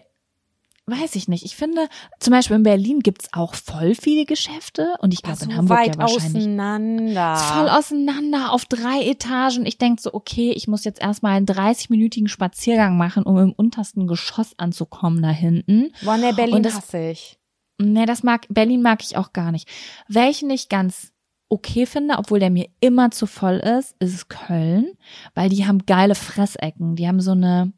weiß 0.88 1.16
ich 1.16 1.28
nicht. 1.30 1.46
Ich 1.46 1.56
finde, 1.56 1.88
zum 2.20 2.32
Beispiel 2.32 2.58
in 2.58 2.64
Berlin 2.64 3.00
gibt's 3.00 3.30
auch 3.32 3.54
voll 3.56 3.96
viele 3.96 4.26
Geschäfte 4.26 4.96
und 5.00 5.14
ich 5.14 5.22
glaube 5.22 5.38
so 5.40 5.46
in 5.46 5.56
Hamburg 5.56 5.78
weit 5.78 5.96
ja 5.96 6.02
wahrscheinlich 6.02 6.44
auseinander. 6.44 7.36
voll 7.38 7.70
auseinander 7.70 8.52
auf 8.52 8.66
drei 8.66 9.02
Etagen. 9.06 9.66
Ich 9.66 9.78
denk 9.78 10.02
so, 10.02 10.14
okay, 10.14 10.52
ich 10.52 10.68
muss 10.68 10.84
jetzt 10.84 11.02
erstmal 11.02 11.38
einen 11.38 11.46
30-minütigen 11.46 12.28
Spaziergang 12.28 12.98
machen, 12.98 13.24
um 13.24 13.38
im 13.38 13.54
untersten 13.54 14.08
Geschoss 14.08 14.52
anzukommen 14.58 15.22
da 15.22 15.30
hinten. 15.30 15.94
Boah, 16.02 16.18
ne, 16.18 16.34
Berlin 16.34 16.56
Und 16.56 16.66
das- 16.66 16.76
hasse 16.76 17.12
ich. 17.12 17.40
Nee, 17.80 18.06
das 18.06 18.22
mag, 18.24 18.46
Berlin 18.50 18.82
mag 18.82 19.02
ich 19.04 19.16
auch 19.16 19.32
gar 19.32 19.52
nicht. 19.52 19.70
Welchen 20.10 20.50
ich 20.50 20.68
ganz 20.70 21.13
okay 21.54 21.86
finde, 21.86 22.16
obwohl 22.18 22.40
der 22.40 22.50
mir 22.50 22.68
immer 22.80 23.12
zu 23.12 23.26
voll 23.28 23.56
ist, 23.58 23.96
ist 24.00 24.30
Köln, 24.30 24.88
weil 25.36 25.50
die 25.50 25.66
haben 25.68 25.86
geile 25.86 26.16
Fressecken. 26.16 26.96
Die 26.96 27.08
haben 27.08 27.22
so 27.22 27.32
eine, 27.32 27.72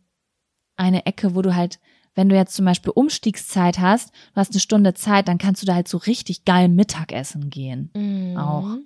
eine 0.77 1.05
Ecke, 1.05 1.35
wo 1.35 1.41
du 1.41 1.55
halt, 1.55 1.79
wenn 2.15 2.29
du 2.29 2.35
jetzt 2.35 2.55
zum 2.55 2.65
Beispiel 2.65 2.91
Umstiegszeit 2.95 3.79
hast, 3.79 4.11
du 4.33 4.35
hast 4.37 4.51
eine 4.53 4.59
Stunde 4.61 4.93
Zeit, 4.93 5.27
dann 5.27 5.37
kannst 5.37 5.61
du 5.61 5.65
da 5.65 5.75
halt 5.75 5.87
so 5.87 5.97
richtig 5.97 6.45
geil 6.45 6.69
Mittagessen 6.69 7.49
gehen. 7.49 7.91
Mhm. 7.95 8.37
Auch. 8.37 8.77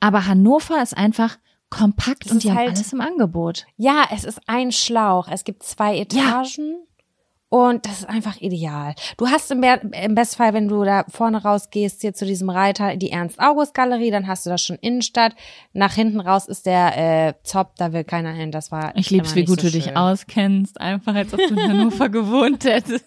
Aber 0.00 0.26
Hannover 0.26 0.82
ist 0.82 0.96
einfach 0.96 1.38
kompakt 1.70 2.26
Es 2.26 2.32
und 2.32 2.42
die 2.44 2.50
haben 2.50 2.58
halt- 2.58 2.68
alles 2.70 2.92
im 2.92 3.00
Angebot. 3.00 3.66
Ja, 3.76 4.04
es 4.12 4.24
ist 4.24 4.40
ein 4.46 4.72
Schlauch. 4.72 5.28
Es 5.28 5.44
gibt 5.44 5.62
zwei 5.62 5.98
Etagen. 5.98 6.76
Und 7.54 7.86
das 7.86 8.00
ist 8.00 8.08
einfach 8.08 8.40
ideal. 8.40 8.96
Du 9.16 9.28
hast 9.28 9.48
im, 9.52 9.60
Be 9.60 9.80
im 10.02 10.16
Bestfall, 10.16 10.54
wenn 10.54 10.66
du 10.66 10.82
da 10.82 11.04
vorne 11.08 11.40
rausgehst, 11.40 12.00
hier 12.00 12.12
zu 12.12 12.26
diesem 12.26 12.50
Reiter, 12.50 12.96
die 12.96 13.12
Ernst-August-Galerie, 13.12 14.10
dann 14.10 14.26
hast 14.26 14.44
du 14.44 14.50
das 14.50 14.60
schon 14.60 14.74
Innenstadt. 14.80 15.36
Nach 15.72 15.94
hinten 15.94 16.18
raus 16.18 16.48
ist 16.48 16.66
der 16.66 17.28
äh, 17.28 17.34
Zopp, 17.44 17.76
da 17.76 17.92
will 17.92 18.02
keiner 18.02 18.32
hin. 18.32 18.50
Das 18.50 18.72
war 18.72 18.90
Ich 18.96 19.08
lieb's, 19.10 19.36
wie 19.36 19.44
gut 19.44 19.60
so 19.60 19.68
du 19.68 19.72
dich 19.72 19.84
schön. 19.84 19.96
auskennst, 19.96 20.80
einfach 20.80 21.14
als 21.14 21.32
ob 21.32 21.38
du 21.38 21.54
in 21.54 21.62
Hannover 21.62 22.08
gewohnt 22.08 22.64
hättest. 22.64 23.04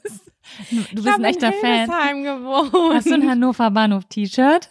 Du 0.71 0.79
Ich 0.79 0.93
bist 0.93 1.09
ein 1.09 1.25
echter 1.25 1.47
in 1.47 1.87
Fan. 1.89 2.23
Gewohnt. 2.23 2.93
Hast 2.93 3.09
du 3.09 3.15
ein 3.15 3.29
Hannover 3.29 3.69
Bahnhof 3.69 4.05
T-Shirt? 4.05 4.69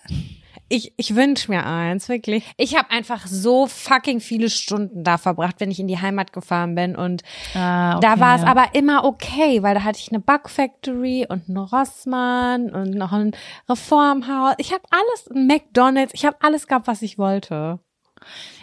Ich, 0.69 0.93
ich 0.97 1.14
wünsch 1.14 1.49
mir 1.49 1.64
eins, 1.64 2.09
wirklich. 2.09 2.45
Ich 2.57 2.77
habe 2.77 2.91
einfach 2.91 3.27
so 3.27 3.67
fucking 3.67 4.21
viele 4.21 4.51
Stunden 4.51 5.05
da 5.05 5.17
verbracht, 5.17 5.57
wenn 5.61 5.71
ich 5.71 5.79
in 5.79 5.87
die 5.87 6.01
Heimat 6.01 6.33
gefahren 6.33 6.75
bin. 6.75 6.97
Und 6.97 7.23
Ah, 7.55 8.01
da 8.01 8.12
okay, 8.12 8.21
war 8.21 8.37
es 8.37 8.43
ja. 8.43 8.49
aber 8.49 8.75
immer 8.75 9.05
okay, 9.05 9.62
weil 9.62 9.75
da 9.75 9.85
hatte 9.85 10.01
ich 10.01 10.11
eine 10.11 10.19
Bug 10.21 10.49
Factory 10.51 11.25
und 11.29 11.49
einen 11.49 11.59
Rossmann 11.59 12.71
und 12.71 12.91
noch 12.95 13.12
ein 13.12 13.31
Reformhaus. 13.69 14.55
Ich 14.59 14.73
habe 14.73 14.83
alles, 14.91 15.31
ein 15.31 15.47
McDonalds, 15.47 16.14
ich 16.14 16.25
habe 16.25 16.37
alles 16.41 16.67
gehabt, 16.67 16.87
was 16.89 17.03
ich 17.03 17.17
wollte. 17.19 17.79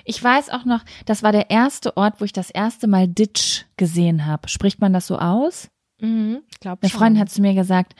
Ich 0.04 0.22
weiß 0.22 0.49
auch 0.49 0.66
noch, 0.66 0.82
das 1.06 1.24
war 1.24 1.32
der 1.32 1.49
erste 1.49 1.95
Ort, 1.95 2.20
wo 2.20 2.26
ich 2.26 2.34
das 2.34 2.49
erste 2.49 2.88
Mal 2.88 3.08
Ditch 3.08 3.66
gesehen 3.78 4.26
habe. 4.26 4.49
Spricht 4.49 4.82
man 4.82 4.91
das 4.91 5.08
so 5.08 5.18
aus? 5.20 5.70
Mhm, 6.01 6.41
ich 6.51 6.60
glaube 6.60 6.80
Eine 6.82 6.89
Freundin 6.89 7.22
hat 7.22 7.30
zu 7.30 7.41
mir 7.41 7.54
gesagt, 7.54 7.93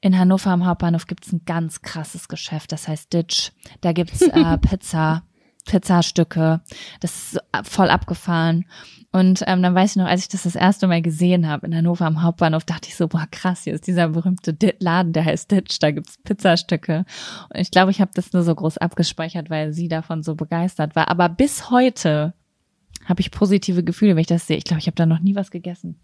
in 0.00 0.18
Hannover 0.18 0.50
am 0.50 0.66
Hauptbahnhof 0.66 1.06
gibt's 1.06 1.32
ein 1.32 1.42
ganz 1.44 1.82
krasses 1.82 2.28
Geschäft, 2.28 2.72
das 2.72 2.88
heißt 2.88 3.12
Ditch. 3.12 3.52
Da 3.80 3.92
gibt's 3.92 4.22
äh, 4.22 4.58
Pizza, 4.60 5.22
Pizzastücke. 5.66 6.60
Das 7.00 7.32
ist 7.32 7.36
äh, 7.52 7.62
voll 7.64 7.90
abgefahren. 7.90 8.64
Und 9.12 9.42
ähm, 9.46 9.62
dann 9.62 9.74
weiß 9.74 9.92
ich 9.92 9.96
noch, 9.96 10.06
als 10.06 10.22
ich 10.22 10.28
das 10.28 10.42
das 10.42 10.56
erste 10.56 10.86
Mal 10.86 11.00
gesehen 11.00 11.48
habe 11.48 11.66
in 11.66 11.74
Hannover 11.74 12.04
am 12.06 12.22
Hauptbahnhof, 12.22 12.64
dachte 12.64 12.88
ich 12.88 12.96
so, 12.96 13.08
boah 13.08 13.26
krass, 13.30 13.64
hier 13.64 13.72
ist 13.72 13.86
dieser 13.86 14.08
berühmte 14.08 14.54
Laden, 14.78 15.12
der 15.12 15.24
heißt 15.24 15.50
Ditch, 15.50 15.78
da 15.80 15.90
gibt's 15.90 16.18
Pizzastücke. 16.22 17.04
Und 17.48 17.60
ich 17.60 17.70
glaube, 17.70 17.90
ich 17.90 18.00
habe 18.00 18.10
das 18.14 18.32
nur 18.32 18.42
so 18.42 18.54
groß 18.54 18.78
abgespeichert, 18.78 19.48
weil 19.48 19.72
sie 19.72 19.88
davon 19.88 20.22
so 20.22 20.34
begeistert 20.34 20.96
war. 20.96 21.08
Aber 21.08 21.28
bis 21.28 21.70
heute 21.70 22.34
habe 23.06 23.20
ich 23.20 23.30
positive 23.30 23.84
Gefühle, 23.84 24.16
wenn 24.16 24.20
ich 24.20 24.26
das 24.26 24.46
sehe. 24.46 24.56
Ich 24.56 24.64
glaube, 24.64 24.80
ich 24.80 24.86
habe 24.86 24.96
da 24.96 25.06
noch 25.06 25.20
nie 25.20 25.34
was 25.34 25.50
gegessen. 25.50 25.98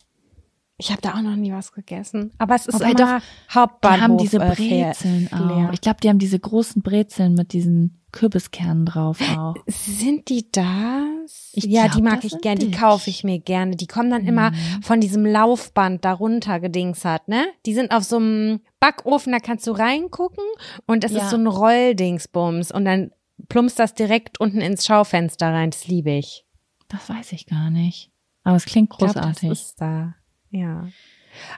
Ich 0.78 0.90
habe 0.90 1.00
da 1.02 1.14
auch 1.14 1.22
noch 1.22 1.36
nie 1.36 1.52
was 1.52 1.72
gegessen. 1.72 2.32
Aber 2.38 2.54
es 2.56 2.66
ist 2.66 2.74
Wobei 2.80 2.90
immer 2.92 3.20
Die 3.20 3.54
Hauptbahnhof. 3.54 4.00
haben 4.00 4.18
diese 4.18 4.38
äh, 4.38 4.54
Brezeln 4.54 5.28
Flair. 5.28 5.68
auch. 5.68 5.72
Ich 5.72 5.80
glaube, 5.80 5.98
die 6.02 6.08
haben 6.08 6.18
diese 6.18 6.40
großen 6.40 6.82
Brezeln 6.82 7.34
mit 7.34 7.52
diesen 7.52 8.00
Kürbiskernen 8.10 8.84
drauf 8.84 9.18
auch. 9.38 9.54
Sind 9.66 10.28
die 10.28 10.50
das? 10.50 11.50
Ich 11.52 11.64
ja, 11.64 11.82
glaub, 11.84 11.94
die 11.96 12.02
mag 12.02 12.24
ich 12.24 12.30
sind 12.32 12.42
gern, 12.42 12.58
die 12.58 12.70
kaufe 12.70 13.08
ich 13.10 13.22
mir 13.24 13.38
gerne. 13.38 13.76
Die 13.76 13.86
kommen 13.86 14.10
dann 14.10 14.26
immer 14.26 14.52
von 14.82 15.00
diesem 15.00 15.24
Laufband 15.24 16.04
darunter 16.04 16.58
gedingshert, 16.60 17.28
ne? 17.28 17.46
Die 17.64 17.74
sind 17.74 17.90
auf 17.92 18.02
so 18.04 18.16
einem 18.16 18.60
Backofen, 18.80 19.32
da 19.32 19.38
kannst 19.38 19.66
du 19.66 19.70
reingucken 19.72 20.44
und 20.86 21.04
das 21.04 21.12
Ja. 21.12 21.22
ist 21.22 21.30
so 21.30 21.36
ein 21.36 21.46
Rolldingsbums 21.46 22.72
und 22.72 22.84
dann 22.84 23.12
plumpst 23.48 23.78
das 23.78 23.94
direkt 23.94 24.40
unten 24.40 24.60
ins 24.60 24.84
Schaufenster 24.84 25.52
rein. 25.52 25.70
Das 25.70 25.86
liebe 25.86 26.10
ich. 26.10 26.44
Das 26.88 27.08
weiß 27.08 27.32
ich 27.32 27.46
gar 27.46 27.70
nicht. 27.70 28.10
Aber 28.44 28.56
es 28.56 28.64
klingt 28.64 28.92
Ich 28.92 28.98
glaub, 28.98 29.12
großartig. 29.14 29.48
das 29.48 29.58
ist 29.60 29.80
da. 29.80 30.14
Ja. 30.52 30.86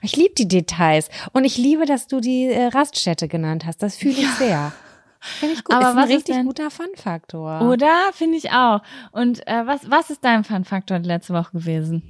Ich 0.03 0.16
liebe 0.16 0.34
die 0.34 0.49
Details 0.49 1.09
und 1.32 1.45
ich 1.45 1.59
liebe, 1.59 1.84
dass 1.84 2.07
du 2.07 2.20
die 2.20 2.45
äh, 2.47 2.66
Raststätte 2.68 3.28
genannt 3.28 3.66
hast. 3.66 3.82
Das 3.82 3.97
fühle 3.97 4.14
ich 4.14 4.30
sehr. 4.38 4.72
Finde 5.20 5.55
ich 5.55 5.64
gut. 5.64 5.74
Aber 5.74 5.86
ist 5.86 5.90
ein 5.90 5.97
was 5.97 6.11
ist 6.11 6.16
richtig 6.16 6.36
denn- 6.36 6.47
guter 6.47 6.70
Fun-Faktor. 6.70 7.61
Oder? 7.62 7.92
Finde 8.12 8.36
ich 8.38 8.51
auch. 8.53 8.82
Und 9.12 9.47
äh, 9.47 9.66
was, 9.66 9.90
was 9.90 10.11
ist 10.11 10.24
dein 10.24 10.45
Fun-Faktor 10.45 10.99
letzte 11.01 11.34
Woche 11.34 11.51
gewesen? 11.53 12.03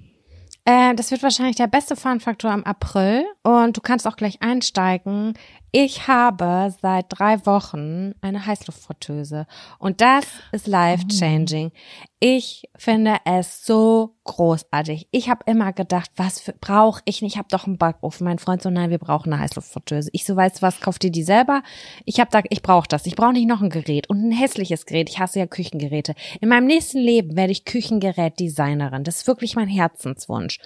Äh, 0.66 0.94
das 0.94 1.10
wird 1.10 1.22
wahrscheinlich 1.22 1.56
der 1.56 1.66
beste 1.68 1.96
Fun-Faktor 1.96 2.52
im 2.52 2.64
April. 2.64 3.24
Und 3.42 3.76
du 3.76 3.80
kannst 3.80 4.06
auch 4.06 4.16
gleich 4.16 4.42
einsteigen. 4.42 5.34
Ich 5.76 6.06
habe 6.06 6.72
seit 6.80 7.06
drei 7.08 7.44
Wochen 7.46 8.14
eine 8.20 8.46
Heißluftfritteuse. 8.46 9.48
Und 9.80 10.00
das 10.00 10.24
ist 10.52 10.68
life-changing. 10.68 11.72
Ich 12.20 12.68
finde 12.76 13.16
es 13.24 13.66
so 13.66 14.14
großartig. 14.22 15.08
Ich 15.10 15.28
habe 15.28 15.42
immer 15.46 15.72
gedacht, 15.72 16.12
was 16.14 16.44
brauche 16.60 17.02
ich 17.06 17.22
nicht? 17.22 17.32
Ich 17.32 17.38
habe 17.38 17.48
doch 17.50 17.66
einen 17.66 17.76
Backofen. 17.76 18.24
Mein 18.24 18.38
Freund 18.38 18.62
so, 18.62 18.70
nein, 18.70 18.90
wir 18.90 18.98
brauchen 18.98 19.32
eine 19.32 19.42
Heißluftfritteuse. 19.42 20.10
Ich 20.12 20.24
so, 20.24 20.36
weißt 20.36 20.58
du 20.58 20.62
was, 20.62 20.80
kauf 20.80 21.00
dir 21.00 21.10
die 21.10 21.24
selber? 21.24 21.64
Ich 22.04 22.20
habe 22.20 22.30
da, 22.30 22.42
ich 22.50 22.62
brauche 22.62 22.86
das. 22.86 23.04
Ich 23.06 23.16
brauche 23.16 23.32
nicht 23.32 23.48
noch 23.48 23.60
ein 23.60 23.68
Gerät 23.68 24.08
und 24.08 24.22
ein 24.22 24.30
hässliches 24.30 24.86
Gerät. 24.86 25.10
Ich 25.10 25.18
hasse 25.18 25.40
ja 25.40 25.48
Küchengeräte. 25.48 26.14
In 26.40 26.50
meinem 26.50 26.68
nächsten 26.68 26.98
Leben 26.98 27.34
werde 27.34 27.50
ich 27.50 27.64
Küchengerätdesignerin. 27.64 29.02
Das 29.02 29.16
ist 29.16 29.26
wirklich 29.26 29.56
mein 29.56 29.66
Herzenswunsch. 29.66 30.60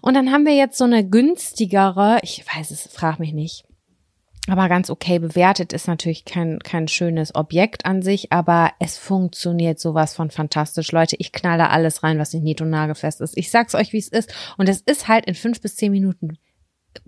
Und 0.00 0.14
dann 0.14 0.32
haben 0.32 0.46
wir 0.46 0.54
jetzt 0.54 0.78
so 0.78 0.84
eine 0.84 1.06
günstigere, 1.06 2.20
ich 2.22 2.46
weiß 2.46 2.70
es, 2.70 2.88
frag 2.90 3.18
mich 3.18 3.34
nicht, 3.34 3.66
aber 4.48 4.68
ganz 4.68 4.90
okay 4.90 5.20
bewertet 5.20 5.72
ist 5.72 5.86
natürlich 5.86 6.24
kein, 6.24 6.58
kein 6.58 6.88
schönes 6.88 7.34
Objekt 7.34 7.86
an 7.86 8.02
sich, 8.02 8.32
aber 8.32 8.72
es 8.80 8.98
funktioniert 8.98 9.78
sowas 9.78 10.14
von 10.14 10.30
fantastisch. 10.30 10.90
Leute, 10.90 11.16
ich 11.18 11.32
knalle 11.32 11.70
alles 11.70 12.02
rein, 12.02 12.18
was 12.18 12.32
nicht 12.32 12.42
nied- 12.42 12.60
und 12.60 12.70
nagelfest 12.70 13.20
ist. 13.20 13.36
Ich 13.36 13.50
sag's 13.50 13.74
euch, 13.74 13.92
wie 13.92 13.98
es 13.98 14.08
ist. 14.08 14.34
Und 14.56 14.68
es 14.68 14.80
ist 14.80 15.06
halt 15.06 15.26
in 15.26 15.36
fünf 15.36 15.60
bis 15.60 15.76
zehn 15.76 15.92
Minuten 15.92 16.38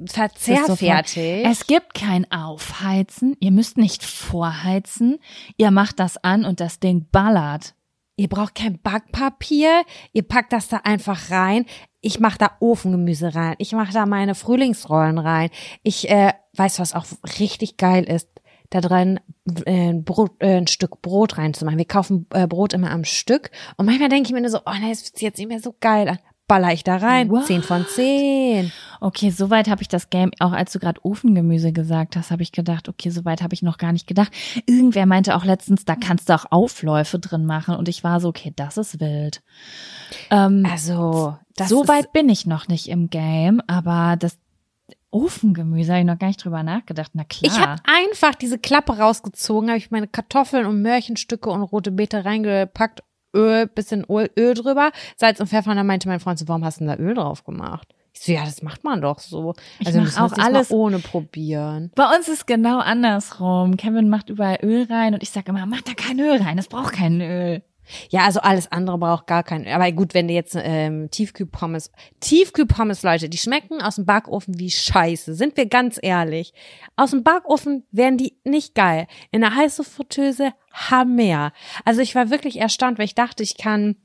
verzehrfertig. 0.06 1.44
Es 1.44 1.66
gibt 1.66 1.94
kein 1.94 2.30
Aufheizen. 2.30 3.36
Ihr 3.40 3.50
müsst 3.50 3.78
nicht 3.78 4.04
vorheizen. 4.04 5.18
Ihr 5.56 5.70
macht 5.70 5.98
das 5.98 6.16
an 6.18 6.44
und 6.44 6.60
das 6.60 6.78
Ding 6.78 7.06
ballert. 7.10 7.74
Ihr 8.16 8.28
braucht 8.28 8.54
kein 8.54 8.80
Backpapier. 8.80 9.84
Ihr 10.12 10.22
packt 10.22 10.52
das 10.52 10.68
da 10.68 10.78
einfach 10.84 11.30
rein. 11.30 11.66
Ich 12.00 12.20
mache 12.20 12.38
da 12.38 12.52
Ofengemüse 12.60 13.34
rein. 13.34 13.54
Ich 13.58 13.72
mache 13.72 13.92
da 13.92 14.06
meine 14.06 14.34
Frühlingsrollen 14.34 15.18
rein. 15.18 15.50
Ich 15.82 16.08
äh, 16.10 16.32
weiß, 16.56 16.78
was 16.78 16.94
auch 16.94 17.06
richtig 17.38 17.76
geil 17.76 18.04
ist, 18.04 18.28
da 18.70 18.80
drin 18.80 19.20
äh, 19.66 19.90
ein, 19.90 20.04
Brot, 20.04 20.32
äh, 20.40 20.56
ein 20.56 20.66
Stück 20.66 21.00
Brot 21.02 21.38
reinzumachen. 21.38 21.78
Wir 21.78 21.86
kaufen 21.86 22.26
äh, 22.30 22.46
Brot 22.46 22.72
immer 22.72 22.90
am 22.90 23.04
Stück. 23.04 23.50
Und 23.76 23.86
manchmal 23.86 24.08
denke 24.08 24.28
ich 24.28 24.32
mir 24.32 24.40
nur 24.40 24.50
so, 24.50 24.58
oh 24.58 24.72
nein, 24.72 24.90
das 24.90 25.02
fühlt 25.02 25.14
sich 25.16 25.22
jetzt 25.22 25.38
nicht 25.38 25.48
mehr 25.48 25.60
so 25.60 25.74
geil 25.80 26.08
an. 26.08 26.18
Baller 26.46 26.72
ich 26.72 26.84
da 26.84 26.96
rein. 26.96 27.30
What? 27.30 27.46
Zehn 27.46 27.62
von 27.62 27.86
zehn. 27.86 28.70
Okay, 29.00 29.30
soweit 29.30 29.68
habe 29.68 29.80
ich 29.82 29.88
das 29.88 30.10
Game, 30.10 30.30
auch 30.40 30.52
als 30.52 30.72
du 30.72 30.78
gerade 30.78 31.02
Ofengemüse 31.04 31.72
gesagt 31.72 32.16
hast, 32.16 32.30
habe 32.30 32.42
ich 32.42 32.52
gedacht, 32.52 32.88
okay, 32.88 33.10
soweit 33.10 33.42
habe 33.42 33.54
ich 33.54 33.62
noch 33.62 33.78
gar 33.78 33.92
nicht 33.92 34.06
gedacht. 34.06 34.30
Irgendwer 34.66 35.06
meinte 35.06 35.36
auch 35.36 35.44
letztens, 35.44 35.84
da 35.84 35.96
kannst 35.96 36.28
du 36.28 36.34
auch 36.34 36.46
Aufläufe 36.50 37.18
drin 37.18 37.46
machen. 37.46 37.76
Und 37.76 37.88
ich 37.88 38.04
war 38.04 38.20
so, 38.20 38.28
okay, 38.28 38.52
das 38.56 38.76
ist 38.76 39.00
wild. 39.00 39.42
Ähm, 40.30 40.66
Also, 40.70 41.36
das 41.56 41.68
so 41.70 41.88
weit 41.88 42.12
bin 42.12 42.28
ich 42.28 42.46
noch 42.46 42.68
nicht 42.68 42.88
im 42.88 43.08
Game, 43.08 43.62
aber 43.66 44.16
das 44.16 44.38
Ofengemüse 45.10 45.92
habe 45.92 46.00
ich 46.00 46.06
noch 46.06 46.18
gar 46.18 46.26
nicht 46.26 46.44
drüber 46.44 46.62
nachgedacht. 46.62 47.12
Na 47.14 47.24
klar. 47.24 47.52
Ich 47.52 47.58
habe 47.58 47.80
einfach 47.84 48.34
diese 48.34 48.58
Klappe 48.58 48.98
rausgezogen, 48.98 49.68
habe 49.70 49.78
ich 49.78 49.90
meine 49.90 50.08
Kartoffeln 50.08 50.66
und 50.66 50.82
Möhrchenstücke 50.82 51.48
und 51.50 51.62
rote 51.62 51.92
Beete 51.92 52.24
reingepackt, 52.24 53.02
Öl, 53.34 53.66
bisschen 53.66 54.04
Öl, 54.08 54.30
Öl 54.38 54.54
drüber, 54.54 54.90
Salz 55.16 55.40
und 55.40 55.48
Pfeffer. 55.48 55.70
Und 55.70 55.76
dann 55.76 55.86
meinte 55.86 56.08
mein 56.08 56.20
Freund 56.20 56.38
so, 56.38 56.48
warum 56.48 56.64
hast 56.64 56.80
du 56.80 56.84
denn 56.86 56.96
da 56.96 57.02
Öl 57.02 57.14
drauf 57.14 57.44
gemacht? 57.44 57.88
Ich 58.16 58.20
so, 58.22 58.32
ja, 58.32 58.44
das 58.44 58.62
macht 58.62 58.84
man 58.84 59.00
doch 59.00 59.18
so. 59.18 59.54
Ich 59.80 59.86
also 59.88 59.98
mach 59.98 60.04
müssen 60.06 60.18
wir 60.18 60.24
auch 60.24 60.38
alles- 60.46 60.70
ohne 60.70 61.00
probieren. 61.00 61.90
Bei 61.96 62.14
uns 62.16 62.28
ist 62.28 62.46
genau 62.46 62.78
andersrum. 62.78 63.76
Kevin 63.76 64.08
macht 64.08 64.30
überall 64.30 64.58
Öl 64.62 64.86
rein 64.88 65.14
und 65.14 65.22
ich 65.22 65.30
sage 65.30 65.50
immer, 65.50 65.66
mach 65.66 65.80
da 65.82 65.94
kein 65.94 66.20
Öl 66.20 66.40
rein, 66.40 66.56
es 66.58 66.68
braucht 66.68 66.92
kein 66.92 67.20
Öl. 67.20 67.62
Ja, 68.10 68.24
also 68.24 68.40
alles 68.40 68.70
andere 68.70 68.98
braucht 68.98 69.26
gar 69.26 69.42
keinen. 69.42 69.66
Aber 69.68 69.90
gut, 69.92 70.14
wenn 70.14 70.28
du 70.28 70.34
jetzt 70.34 70.56
ähm, 70.58 71.10
Tiefkühlpommes, 71.10 71.90
Tiefkühlpommes, 72.20 73.02
Leute, 73.02 73.28
die 73.28 73.38
schmecken 73.38 73.82
aus 73.82 73.96
dem 73.96 74.06
Backofen 74.06 74.58
wie 74.58 74.70
Scheiße. 74.70 75.34
Sind 75.34 75.56
wir 75.56 75.66
ganz 75.66 75.98
ehrlich. 76.00 76.52
Aus 76.96 77.10
dem 77.10 77.22
Backofen 77.22 77.84
wären 77.90 78.16
die 78.16 78.36
nicht 78.44 78.74
geil. 78.74 79.06
In 79.30 79.42
der 79.42 79.54
Heißluftfritteuse 79.54 80.52
Hammer. 80.72 81.52
Also 81.84 82.00
ich 82.00 82.14
war 82.14 82.30
wirklich 82.30 82.60
erstaunt, 82.60 82.98
weil 82.98 83.06
ich 83.06 83.14
dachte, 83.14 83.42
ich 83.42 83.56
kann 83.56 83.96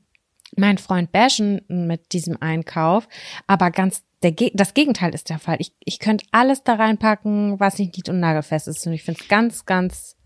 meinen 0.56 0.78
Freund 0.78 1.12
bashen 1.12 1.62
mit 1.68 2.12
diesem 2.12 2.36
Einkauf, 2.40 3.08
aber 3.46 3.70
ganz 3.70 4.02
der, 4.22 4.32
das 4.52 4.74
Gegenteil 4.74 5.14
ist 5.14 5.30
der 5.30 5.38
Fall. 5.38 5.56
Ich, 5.60 5.72
ich 5.84 5.98
könnte 5.98 6.26
alles 6.30 6.62
da 6.62 6.74
reinpacken, 6.74 7.58
was 7.58 7.78
nicht 7.78 7.96
nied- 7.96 8.08
und 8.08 8.20
nagelfest 8.20 8.68
ist. 8.68 8.86
Und 8.86 8.92
ich 8.92 9.02
finde 9.02 9.20
es 9.22 9.28
ganz, 9.28 9.64
ganz 9.64 10.16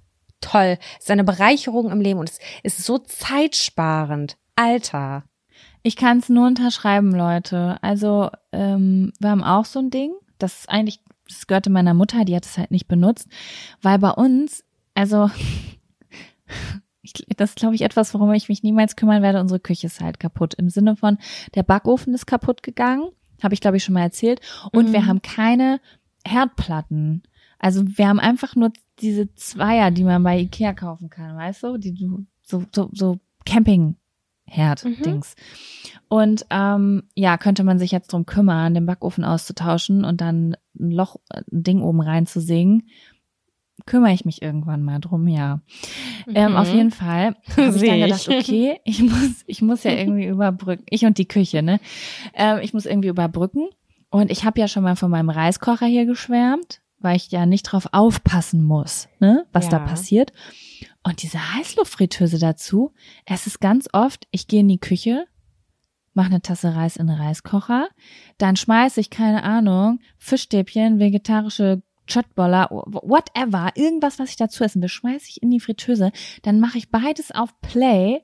toll. 0.45 0.79
Es 0.99 1.05
ist 1.05 1.11
eine 1.11 1.25
Bereicherung 1.25 1.91
im 1.91 2.01
Leben 2.01 2.21
und 2.21 2.31
es 2.31 2.39
ist 2.63 2.85
so 2.85 2.99
zeitsparend. 2.99 4.37
Alter. 4.57 5.25
Ich 5.83 5.97
kann 5.97 6.19
es 6.19 6.29
nur 6.29 6.47
unterschreiben, 6.47 7.13
Leute. 7.13 7.79
Also 7.83 8.31
ähm, 8.53 9.13
wir 9.19 9.31
haben 9.31 9.43
auch 9.43 9.65
so 9.65 9.81
ein 9.81 9.91
Ding. 9.91 10.13
Das 10.39 10.61
ist 10.61 10.69
eigentlich, 10.69 11.01
das 11.29 11.47
gehörte 11.47 11.71
meiner 11.71 11.95
Mutter, 11.95 12.25
die 12.25 12.37
hat 12.37 12.47
es 12.47 12.59
halt 12.59 12.71
nicht 12.71 12.89
benutzt, 12.89 13.29
weil 13.83 13.99
bei 13.99 14.11
uns, 14.11 14.65
also 14.95 15.31
ich, 17.03 17.13
das 17.37 17.51
ist, 17.51 17.57
glaube 17.57 17.75
ich, 17.75 17.83
etwas, 17.83 18.15
worum 18.15 18.33
ich 18.33 18.49
mich 18.49 18.63
niemals 18.63 18.97
kümmern 18.97 19.23
werde. 19.23 19.41
Unsere 19.41 19.61
Küche 19.61 19.89
ist 19.89 20.01
halt 20.01 20.21
kaputt. 20.21 20.55
Im 20.55 20.71
Sinne 20.71 20.97
von, 20.97 21.19
der 21.55 21.63
Backofen 21.63 22.15
ist 22.15 22.27
kaputt 22.27 22.63
gegangen. 22.63 23.11
Habe 23.43 23.55
ich, 23.55 23.61
glaube 23.61 23.77
ich, 23.77 23.85
schon 23.85 23.95
mal 23.95 24.03
erzählt. 24.03 24.41
Und 24.73 24.93
wir 24.93 25.07
haben 25.07 25.21
keine 25.21 25.81
Herdplatten. 26.27 27.25
Also 27.59 27.83
wir 27.87 28.09
haben 28.09 28.21
einfach 28.21 28.57
nur 28.57 28.73
diese 29.01 29.35
Zweier, 29.35 29.91
die 29.91 30.05
man 30.05 30.23
bei 30.23 30.39
Ikea 30.39 30.73
kaufen 30.73 31.11
kann, 31.11 31.37
weißt 31.37 31.63
du? 31.65 31.79
Die 31.79 31.95
du 31.95 32.27
so, 32.43 32.65
so, 32.73 32.91
so 32.93 33.19
Campingherd-Dings. 33.45 35.35
Und 36.09 36.47
ähm, 36.51 37.05
ja, 37.15 37.37
könnte 37.39 37.65
man 37.65 37.79
sich 37.79 37.91
jetzt 37.91 38.13
drum 38.13 38.27
kümmern, 38.27 38.75
den 38.75 38.87
Backofen 38.87 39.25
auszutauschen 39.25 40.05
und 40.05 40.21
dann 40.21 40.57
ein 40.79 40.91
Loch, 40.91 41.17
ein 41.31 41.45
Ding 41.51 41.83
oben 41.83 42.01
reinzusingen. 42.01 42.89
Kümmere 43.87 44.13
ich 44.13 44.25
mich 44.25 44.41
irgendwann 44.41 44.85
mal 44.85 45.01
drum, 45.01 45.27
ja. 45.27 45.61
Ähm, 46.33 46.55
auf 46.55 46.73
jeden 46.73 46.93
Fall 46.93 47.35
habe 47.57 47.77
ich 47.77 47.83
dann 47.83 48.01
gedacht, 48.01 48.29
okay, 48.29 48.81
ich 48.85 49.03
muss, 49.03 49.43
ich 49.47 49.63
muss 49.63 49.83
ja 49.83 49.91
irgendwie 49.91 50.27
überbrücken. 50.29 50.85
Ich 50.89 51.05
und 51.05 51.19
die 51.19 51.27
Küche, 51.27 51.63
ne? 51.63 51.81
Ähm, 52.35 52.61
ich 52.63 52.73
muss 52.73 52.87
irgendwie 52.87 53.09
überbrücken. 53.09 53.69
Und 54.11 54.31
ich 54.31 54.45
habe 54.45 54.61
ja 54.61 54.69
schon 54.69 54.85
mal 54.85 54.95
von 54.95 55.11
meinem 55.11 55.29
Reiskocher 55.29 55.87
hier 55.87 56.07
geschwärmt, 56.07 56.81
weil 57.05 57.17
ich 57.17 57.31
ja 57.31 57.45
nicht 57.45 57.65
drauf 57.65 57.87
aufpassen 57.93 58.65
muss, 58.65 59.09
ne, 59.21 59.47
was 59.53 59.69
da 59.69 59.77
Ja. 59.77 59.85
passiert. 59.85 60.33
Und 61.03 61.23
diese 61.23 61.55
Heißluftfritteuse 61.55 62.39
dazu, 62.39 62.93
es 63.27 63.47
ist 63.47 63.61
ganz 63.61 63.89
oft, 63.93 64.27
ich 64.31 64.49
gehe 64.49 64.61
in 64.61 64.69
die 64.69 64.81
Küche, 64.81 65.27
mache 66.15 66.29
eine 66.29 66.41
Tasse 66.41 66.75
Reis 66.75 66.97
in 66.97 67.07
den 67.07 67.17
Reiskocher, 67.17 67.89
dann 68.39 68.57
schmeiße 68.57 69.01
ich, 69.01 69.11
keine 69.11 69.43
Ahnung, 69.43 70.01
Fischstäbchen, 70.17 70.99
vegetarische 70.99 71.83
Chotboller, 72.11 72.69
whatever, 72.71 73.73
irgendwas, 73.75 74.19
was 74.19 74.31
ich 74.31 74.37
dazu 74.37 74.65
essen 74.65 74.81
will, 74.81 74.89
schmeiße 74.89 75.27
ich 75.29 75.43
in 75.43 75.51
die 75.51 75.61
Fritteuse, 75.61 76.11
dann 76.43 76.59
mache 76.59 76.79
ich 76.79 76.91
beides 76.91 77.31
auf 77.33 77.51
Play 77.61 78.23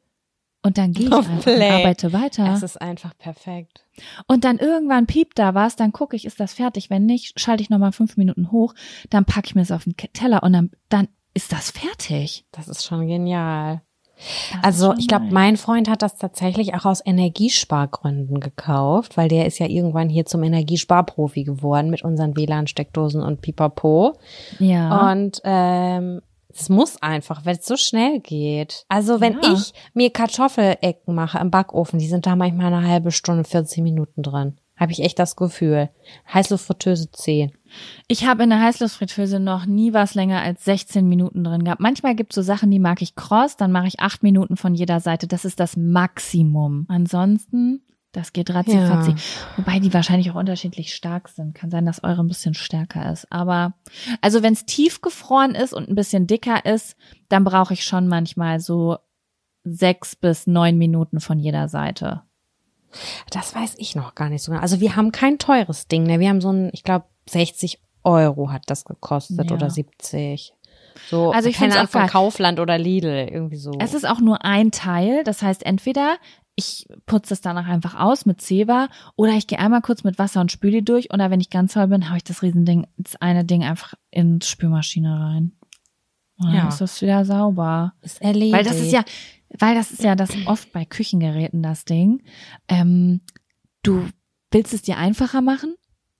und 0.63 0.77
dann 0.77 0.93
gehe 0.93 1.07
ich 1.07 1.13
Auf 1.13 1.29
einfach 1.29 1.53
und 1.53 1.63
arbeite 1.63 2.13
weiter. 2.13 2.53
Es 2.53 2.63
ist 2.63 2.81
einfach 2.81 3.17
perfekt. 3.17 3.85
Und 4.27 4.45
dann 4.45 4.59
irgendwann 4.59 5.07
piept 5.07 5.39
da 5.39 5.55
was, 5.55 5.77
dann 5.77 5.93
gucke 5.93 6.17
ich, 6.17 6.25
ist 6.27 6.41
das 6.41 6.53
fertig? 6.53 6.91
Wenn 6.91 7.07
nicht, 7.07 7.39
schalte 7.41 7.63
ich 7.63 7.71
nochmal 7.71 7.93
fünf 7.93 8.17
Minuten 8.17 8.53
hoch, 8.53 8.75
dann 9.09 9.25
packe 9.25 9.47
ich 9.47 9.55
mir 9.55 9.63
es 9.63 9.73
auf 9.73 9.85
den 9.85 9.97
Teller 9.97 10.43
und 10.43 10.53
dann, 10.53 10.71
dann 10.89 11.09
ist 11.33 11.53
das 11.53 11.71
fertig. 11.71 12.45
Das 12.53 12.69
ist 12.69 12.85
schon 12.85 13.07
genial. 13.07 13.83
Das 14.53 14.65
Also 14.65 14.95
ich 14.99 15.09
glaube, 15.09 15.27
mein 15.31 15.57
Freund 15.57 15.89
hat 15.89 16.03
das 16.03 16.17
tatsächlich 16.17 16.75
auch 16.75 16.85
aus 16.85 17.01
Energiespargründen 17.05 18.41
gekauft, 18.41 19.17
weil 19.17 19.29
der 19.29 19.47
ist 19.47 19.59
ja 19.59 19.67
irgendwann 19.67 20.11
hier 20.11 20.27
zum 20.27 20.43
Energiesparprofi 20.43 21.45
geworden 21.45 21.89
mit 21.89 22.03
unseren 22.03 22.37
WLAN-Steckdosen 22.37 23.23
und 23.23 23.41
Pipapo. 23.41 24.19
Ja. 24.59 25.11
Und 25.11 25.41
ähm, 25.45 26.21
es 26.53 26.69
muss 26.69 27.01
einfach, 27.03 27.45
weil 27.45 27.57
es 27.57 27.67
so 27.67 27.77
schnell 27.77 28.21
geht. 28.21 28.85
Also 28.89 29.21
wenn 29.21 29.41
Ja. 29.43 29.53
ich 29.55 29.73
mir 29.95 30.11
Kartoffelecken 30.11 31.15
mache 31.15 31.39
im 31.39 31.51
Backofen, 31.51 31.99
die 31.99 32.09
sind 32.09 32.27
da 32.27 32.37
manchmal 32.37 32.73
eine 32.73 32.87
halbe 32.87 33.11
Stunde, 33.13 33.45
40 33.45 33.83
Minuten 33.83 34.23
drin. 34.23 34.57
Habe 34.77 34.93
ich 34.93 35.01
echt 35.03 35.19
das 35.19 35.37
Gefühl. 35.37 35.91
Heißluftfritteuse 36.33 37.11
10. 37.11 37.53
Ich 38.09 38.27
habe 38.27 38.45
in 38.45 38.51
der 38.51 38.63
Heißluftfritteuse 38.63 39.39
noch 39.39 39.67
nie 39.67 39.93
was 39.93 40.15
länger 40.15 40.41
als 40.41 40.65
16 40.65 41.07
Minuten 41.07 41.45
drin 41.45 41.65
gehabt. 41.65 41.83
Manchmal 41.83 42.15
gibt 42.15 42.33
es 42.33 42.37
so 42.37 42.43
Sachen, 42.43 42.71
die 42.71 42.79
mag 42.79 43.03
ich 43.03 43.15
kross, 43.15 43.57
dann 43.59 43.73
mache 43.73 43.89
ich 43.89 44.01
acht 44.01 44.23
Minuten 44.23 44.57
von 44.57 44.75
jeder 44.75 45.01
Seite. 45.01 45.27
Das 45.27 45.45
ist 45.45 45.61
das 45.61 45.77
Maximum. 45.77 46.87
Ansonsten, 46.89 47.83
das 48.13 48.33
geht 48.33 48.51
ratzifatzi. 48.53 49.11
Ja. 49.11 49.17
Wobei 49.57 49.79
die 49.79 49.95
wahrscheinlich 49.95 50.31
auch 50.31 50.35
unterschiedlich 50.35 50.95
stark 50.95 51.29
sind. 51.29 51.55
Kann 51.55 51.71
sein, 51.71 51.87
dass 51.87 52.03
eure 52.03 52.23
ein 52.23 52.29
bisschen 52.29 52.55
stärker 52.55 53.11
ist. 53.13 53.31
Aber 53.31 53.75
also 54.21 54.43
wenn 54.43 54.53
es 54.53 54.65
tiefgefroren 54.67 55.55
ist 55.55 55.73
und 55.73 55.89
ein 55.89 55.95
bisschen 55.95 56.27
dicker 56.27 56.65
ist, 56.67 56.97
dann 57.29 57.45
brauche 57.45 57.75
ich 57.75 57.85
schon 57.85 58.09
manchmal 58.09 58.59
so 58.61 58.99
sechs 59.63 60.17
bis 60.17 60.47
neun 60.47 60.77
Minuten 60.79 61.21
von 61.21 61.39
jeder 61.39 61.69
Seite. 61.69 62.23
Das 63.31 63.55
weiß 63.55 63.75
ich 63.79 63.95
noch 63.95 64.15
gar 64.17 64.29
nicht 64.29 64.43
so 64.43 64.51
genau. 64.51 64.63
Also 64.63 64.81
wir 64.81 64.97
haben 64.97 65.13
kein 65.13 65.39
teures 65.39 65.87
Ding, 65.87 66.03
ne? 66.05 66.19
Wir 66.19 66.29
haben 66.31 66.41
so 66.41 66.51
ein, 66.51 66.71
ich 66.73 66.83
glaube, 66.83 67.05
60 67.29 67.81
Euro 68.03 68.51
hat 68.51 68.63
das 68.67 68.85
gekostet 68.85 69.51
Ja. 69.51 69.57
oder 69.57 69.71
70. 69.71 70.55
So, 71.09 71.31
Also 71.31 71.49
ich 71.49 71.57
keine 71.57 71.73
find's 71.73 71.77
Ahnung, 71.95 72.07
von. 72.07 72.07
Kaufland 72.11 72.59
oder 72.59 72.77
Lidl, 72.79 73.29
irgendwie 73.31 73.57
so. 73.59 73.73
Es 73.79 73.95
ist 73.95 74.09
auch 74.09 74.19
nur 74.19 74.45
ein 74.45 74.73
Teil. 74.73 75.23
Das 75.23 75.43
heißt, 75.43 75.65
entweder 75.65 76.17
ich 76.61 76.87
putze 77.07 77.35
es 77.35 77.41
danach 77.41 77.67
einfach 77.67 77.95
aus 77.99 78.27
mit 78.27 78.41
Zewa 78.41 78.89
oder 79.17 79.33
ich 79.33 79.47
gehe 79.47 79.59
einmal 79.59 79.81
kurz 79.83 80.05
mit 80.05 80.19
Wasser 80.19 80.41
und 80.41 80.53
spüle 80.53 80.79
die 80.79 80.85
durch 80.85 81.13
oder 81.13 81.31
wenn 81.31 81.41
ich 81.41 81.51
ganz 81.51 81.73
voll 81.73 81.89
bin, 81.89 82.09
haue 82.09 82.19
ich 82.19 82.25
das 82.25 82.43
Riesending, 82.43 82.87
das 82.97 83.17
eine 83.17 83.45
Ding 83.45 83.65
einfach 83.65 83.95
in 84.11 84.39
die 84.39 84.47
Spülmaschine 84.47 85.19
rein. 85.19 85.53
Und 86.39 86.47
dann 86.49 86.55
Ja. 86.55 86.69
ist 86.69 86.81
das 86.81 87.01
wieder 87.03 87.25
sauber. 87.25 87.95
ist 88.03 88.23
erledigt. 88.23 88.55
Weil 88.55 88.65
das 88.65 88.79
ist 88.81 88.93
ja, 88.93 89.05
weil 89.59 89.75
das 89.75 89.91
ist 89.91 90.03
ja 90.03 90.15
das 90.15 90.31
oft 90.47 90.73
bei 90.73 90.85
Küchengeräten 90.85 91.63
das 91.63 91.85
Ding. 91.85 92.23
Ähm, 92.69 93.21
du 93.83 94.07
willst 94.51 94.73
es 94.73 94.83
dir 94.83 94.97
einfacher 94.97 95.41
machen 95.43 95.75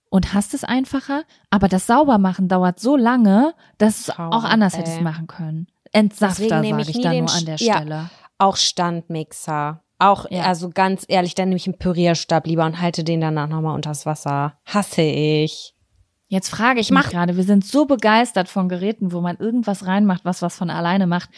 und 0.09 0.33
hast 0.33 0.53
es 0.53 0.63
einfacher, 0.63 1.23
aber 1.49 1.67
das 1.67 1.87
Saubermachen 1.87 2.47
dauert 2.49 2.79
so 2.79 2.95
lange, 2.97 3.53
dass 3.77 4.05
du 4.05 4.11
Traurig, 4.11 4.33
auch 4.35 4.43
anders 4.43 4.73
ey. 4.73 4.79
hättest 4.79 5.01
machen 5.01 5.27
können. 5.27 5.67
Entsafter, 5.93 6.47
sage 6.47 6.81
ich 6.81 6.89
ich 6.89 7.01
da 7.01 7.13
nur 7.13 7.31
an 7.33 7.45
der 7.45 7.55
ja. 7.57 7.77
Stelle. 7.77 8.09
auch 8.37 8.57
Standmixer. 8.57 9.83
Auch, 10.01 10.25
Ja. 10.29 10.43
also 10.43 10.69
ganz 10.69 11.05
ehrlich, 11.07 11.35
dann 11.35 11.49
nehme 11.49 11.57
ich 11.57 11.67
einen 11.67 11.77
Pürierstab 11.77 12.47
lieber 12.47 12.65
und 12.65 12.81
halte 12.81 13.03
den 13.03 13.21
danach 13.21 13.47
nochmal 13.47 13.75
unters 13.75 14.05
Wasser. 14.05 14.53
Hasse 14.65 15.01
ich. 15.01 15.73
Jetzt 16.27 16.49
frage 16.49 16.79
ich 16.79 16.91
mich 16.91 17.09
gerade, 17.09 17.35
wir 17.35 17.43
sind 17.43 17.65
so 17.65 17.85
begeistert 17.85 18.47
von 18.47 18.69
Geräten, 18.69 19.11
wo 19.11 19.19
man 19.19 19.35
irgendwas 19.37 19.85
reinmacht, 19.85 20.23
was 20.23 20.41
was 20.41 20.55
von 20.55 20.69
alleine 20.69 21.05
macht. 21.05 21.29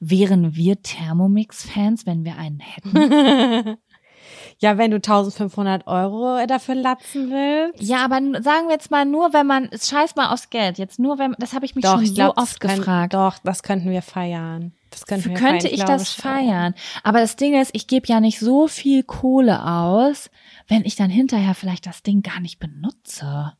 Wären 0.00 0.54
wir 0.54 0.82
Thermomix-Fans, 0.82 2.04
wenn 2.06 2.24
wir 2.24 2.36
einen 2.36 2.60
hätten? 2.60 3.76
Ja, 4.60 4.78
wenn 4.78 4.90
du 4.92 4.96
1500 4.98 5.86
Euro 5.88 6.38
dafür 6.46 6.76
latzen 6.76 7.28
willst. 7.30 7.82
ja, 7.82 8.04
aber 8.04 8.16
sagen 8.40 8.68
wir 8.68 8.72
jetzt 8.72 8.90
mal 8.90 9.04
nur, 9.04 9.32
wenn 9.32 9.46
man, 9.46 9.68
scheiß 9.72 10.14
mal 10.16 10.32
aufs 10.32 10.48
Geld. 10.48 10.78
Jetzt 10.78 10.98
nur, 10.98 11.18
wenn, 11.18 11.34
das 11.38 11.52
habe 11.54 11.66
ich 11.66 11.74
mich 11.74 11.84
Doch, 11.84 11.94
schon 11.94 12.04
ich 12.04 12.14
glaube, 12.14 12.34
so 12.36 12.42
oft 12.42 12.60
können, 12.60 12.78
gefragt. 12.78 13.14
Doch, 13.14 13.34
das 13.42 13.62
könnten 13.64 13.90
wir 13.90 14.00
feiern. 14.00 14.72
Das 14.94 15.06
könnten 15.06 15.30
wir 15.30 15.36
könnte 15.36 15.68
ich 15.68 15.82
das 15.84 16.12
feiern. 16.12 16.74
Aber 17.02 17.20
das 17.20 17.36
Ding 17.36 17.60
ist, 17.60 17.70
ich 17.74 17.86
gebe 17.86 18.06
ja 18.06 18.20
nicht 18.20 18.38
so 18.38 18.68
viel 18.68 19.02
Kohle 19.02 19.64
aus, 19.66 20.30
wenn 20.68 20.84
ich 20.84 20.96
dann 20.96 21.10
hinterher 21.10 21.54
vielleicht 21.54 21.86
das 21.86 22.02
Ding 22.02 22.22
gar 22.22 22.40
nicht 22.40 22.58
benutze. 22.60 23.52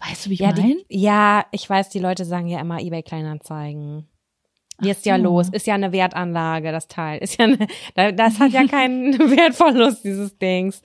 Weißt 0.00 0.26
du, 0.26 0.30
wie 0.30 0.34
ich 0.34 0.40
Ja, 0.40 0.52
meine? 0.52 0.76
ja, 0.88 1.44
ich 1.52 1.68
weiß, 1.68 1.90
die 1.90 1.98
Leute 2.00 2.24
sagen 2.24 2.48
ja 2.48 2.60
immer 2.60 2.80
eBay 2.80 3.02
Kleinanzeigen. 3.02 4.08
Ach 4.78 4.86
ist 4.86 5.06
ja 5.06 5.16
so. 5.18 5.22
los? 5.22 5.48
Ist 5.50 5.66
ja 5.66 5.74
eine 5.74 5.92
Wertanlage, 5.92 6.72
das 6.72 6.88
Teil. 6.88 7.18
Ist 7.22 7.38
ja 7.38 7.44
eine, 7.44 7.58
da- 7.94 8.10
das 8.12 8.40
hat 8.40 8.50
ja 8.52 8.66
keinen 8.66 9.18
Wertverlust, 9.18 10.02
dieses 10.04 10.36
Dings. 10.38 10.82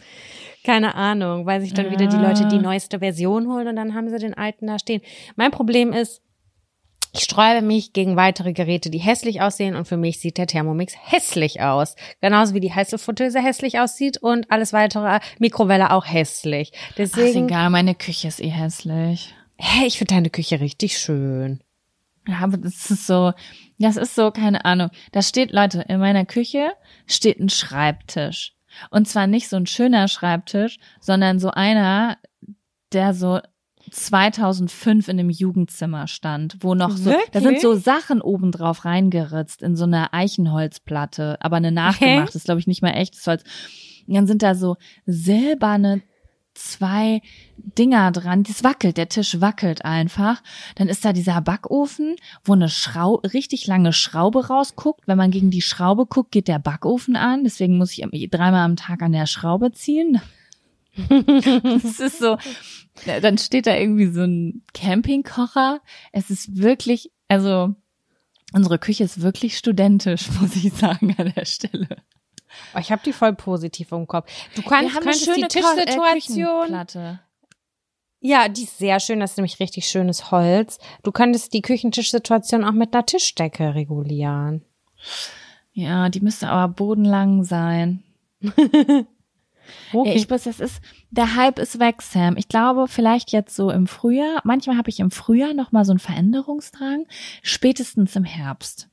Keine 0.63 0.95
Ahnung, 0.95 1.45
weil 1.45 1.61
sich 1.61 1.73
dann 1.73 1.89
wieder 1.89 2.07
die 2.07 2.17
Leute 2.17 2.47
die 2.47 2.57
Ah. 2.57 2.61
neueste 2.61 2.99
Version 2.99 3.47
holen 3.47 3.69
und 3.69 3.75
dann 3.77 3.95
haben 3.95 4.09
sie 4.09 4.19
den 4.19 4.33
alten 4.33 4.67
da 4.67 4.77
stehen. 4.77 5.01
Mein 5.37 5.49
Problem 5.51 5.93
ist, 5.93 6.21
ich 7.13 7.21
sträube 7.21 7.61
mich 7.61 7.93
gegen 7.93 8.15
weitere 8.15 8.53
Geräte, 8.53 8.89
die 8.89 8.97
hässlich 8.99 9.41
aussehen 9.41 9.75
und 9.75 9.87
für 9.87 9.97
mich 9.97 10.19
sieht 10.19 10.37
der 10.37 10.47
Thermomix 10.47 10.93
hässlich 10.99 11.61
aus. 11.61 11.95
Genauso 12.21 12.53
wie 12.53 12.59
die 12.59 12.73
heiße 12.73 12.97
Fritteuse 12.97 13.41
hässlich 13.41 13.79
aussieht 13.79 14.17
und 14.17 14.51
alles 14.51 14.73
weitere 14.73 15.19
Mikrowelle 15.39 15.91
auch 15.91 16.05
hässlich. 16.05 16.71
Ach, 16.73 16.97
ist 16.99 17.15
Deswegen, 17.15 17.47
egal, 17.47 17.69
meine 17.69 17.95
Küche 17.95 18.27
ist 18.27 18.41
eh 18.41 18.49
hässlich. 18.49 19.33
hä, 19.57 19.85
ich 19.85 19.97
finde 19.97 20.15
deine 20.15 20.29
Küche 20.29 20.59
richtig 20.59 20.97
schön. 20.97 21.61
Ja, 22.27 22.39
aber 22.41 22.57
das 22.57 22.91
ist 22.91 23.07
so, 23.07 23.31
das 23.79 23.95
ist 23.95 24.13
so, 24.15 24.31
keine 24.31 24.65
Ahnung. 24.65 24.89
Da 25.13 25.21
steht, 25.21 25.51
Leute, 25.51 25.85
in 25.87 25.99
meiner 25.99 26.25
Küche 26.25 26.71
steht 27.05 27.39
ein 27.39 27.49
Schreibtisch. 27.49 28.53
Und 28.91 29.07
zwar 29.07 29.27
nicht 29.27 29.47
so 29.49 29.55
ein 29.55 29.65
schöner 29.65 30.07
Schreibtisch, 30.07 30.77
sondern 30.99 31.39
so 31.39 31.49
einer, 31.51 32.17
der 32.91 33.13
so 33.13 33.39
2005 33.91 35.07
in 35.07 35.19
einem 35.19 35.29
Jugendzimmer 35.29 36.07
stand, 36.07 36.57
wo 36.61 36.75
noch 36.75 36.95
so, 36.95 37.11
da 37.31 37.39
sind 37.39 37.55
Wirklich? 37.55 37.61
so 37.61 37.75
Sachen 37.75 38.21
obendrauf 38.21 38.85
reingeritzt 38.85 39.61
in 39.61 39.75
so 39.75 39.85
eine 39.85 40.13
Eichenholzplatte, 40.13 41.37
aber 41.39 41.57
eine 41.57 41.71
nachgemacht, 41.71 42.35
ist 42.35 42.45
glaube 42.45 42.59
ich 42.59 42.67
nicht 42.67 42.81
mal 42.81 42.91
echtes 42.91 43.25
Holz. 43.27 43.43
Und 44.07 44.15
dann 44.15 44.27
sind 44.27 44.43
da 44.43 44.55
so 44.55 44.77
silberne 45.05 46.01
zwei 46.57 47.21
Dinger 47.57 48.11
dran, 48.11 48.43
das 48.43 48.63
wackelt, 48.63 48.97
der 48.97 49.09
Tisch 49.09 49.39
wackelt 49.39 49.85
einfach. 49.85 50.41
Dann 50.75 50.87
ist 50.87 51.05
da 51.05 51.13
dieser 51.13 51.41
Backofen, 51.41 52.15
wo 52.43 52.53
eine 52.53 52.69
Schrau 52.69 53.15
richtig 53.15 53.67
lange 53.67 53.93
Schraube 53.93 54.47
rausguckt. 54.47 55.07
Wenn 55.07 55.17
man 55.17 55.31
gegen 55.31 55.51
die 55.51 55.61
Schraube 55.61 56.05
guckt, 56.05 56.31
geht 56.31 56.47
der 56.47 56.59
Backofen 56.59 57.15
an. 57.15 57.43
Deswegen 57.43 57.77
muss 57.77 57.97
ich 57.97 58.29
dreimal 58.31 58.65
am 58.65 58.75
Tag 58.75 59.01
an 59.01 59.11
der 59.11 59.27
Schraube 59.27 59.71
ziehen. 59.71 60.19
Es 61.83 61.99
ist 61.99 62.19
so, 62.19 62.37
dann 63.05 63.37
steht 63.37 63.67
da 63.67 63.75
irgendwie 63.75 64.07
so 64.07 64.21
ein 64.23 64.63
Campingkocher. 64.73 65.81
Es 66.11 66.29
ist 66.29 66.57
wirklich, 66.57 67.11
also 67.27 67.75
unsere 68.53 68.79
Küche 68.79 69.03
ist 69.03 69.21
wirklich 69.21 69.57
studentisch, 69.57 70.29
muss 70.41 70.55
ich 70.55 70.73
sagen 70.73 71.15
an 71.17 71.33
der 71.35 71.45
Stelle. 71.45 71.87
Oh, 72.73 72.79
ich 72.79 72.91
habe 72.91 73.01
die 73.05 73.13
voll 73.13 73.33
positiv 73.35 73.91
im 73.91 74.07
Kopf. 74.07 74.31
Du 74.55 74.61
kannst, 74.63 74.99
könntest 74.99 75.27
die 75.27 75.41
Ko- 75.41 75.45
äh, 75.45 75.47
Tischsituation. 75.47 76.59
Küchenplatte. 76.61 77.19
ja, 78.19 78.47
die 78.49 78.63
ist 78.63 78.77
sehr 78.79 78.99
schön. 78.99 79.19
Das 79.19 79.31
ist 79.31 79.37
nämlich 79.37 79.59
richtig 79.59 79.87
schönes 79.87 80.31
Holz. 80.31 80.79
Du 81.03 81.11
könntest 81.11 81.53
die 81.53 81.61
Küchentischsituation 81.61 82.63
auch 82.63 82.71
mit 82.71 82.93
einer 82.95 83.05
Tischdecke 83.05 83.75
regulieren. 83.75 84.63
Ja, 85.73 86.09
die 86.09 86.21
müsste 86.21 86.49
aber 86.49 86.73
bodenlang 86.73 87.43
sein. 87.43 88.01
Okay. 89.93 90.09
Ja, 90.09 90.15
ich 90.15 90.29
weiß, 90.29 90.43
das 90.43 90.59
ist, 90.59 90.81
der 91.11 91.35
Hype 91.35 91.59
ist 91.59 91.79
weg, 91.79 92.01
Sam. 92.01 92.37
Ich 92.37 92.47
glaube, 92.49 92.87
vielleicht 92.87 93.31
jetzt 93.31 93.55
so 93.55 93.69
im 93.71 93.87
Frühjahr. 93.87 94.41
Manchmal 94.43 94.77
habe 94.77 94.89
ich 94.89 94.99
im 94.99 95.11
Frühjahr 95.11 95.53
noch 95.53 95.71
mal 95.71 95.85
so 95.85 95.91
einen 95.91 95.99
Veränderungsdrang. 95.99 97.05
Spätestens 97.41 98.15
im 98.15 98.23
Herbst. 98.23 98.89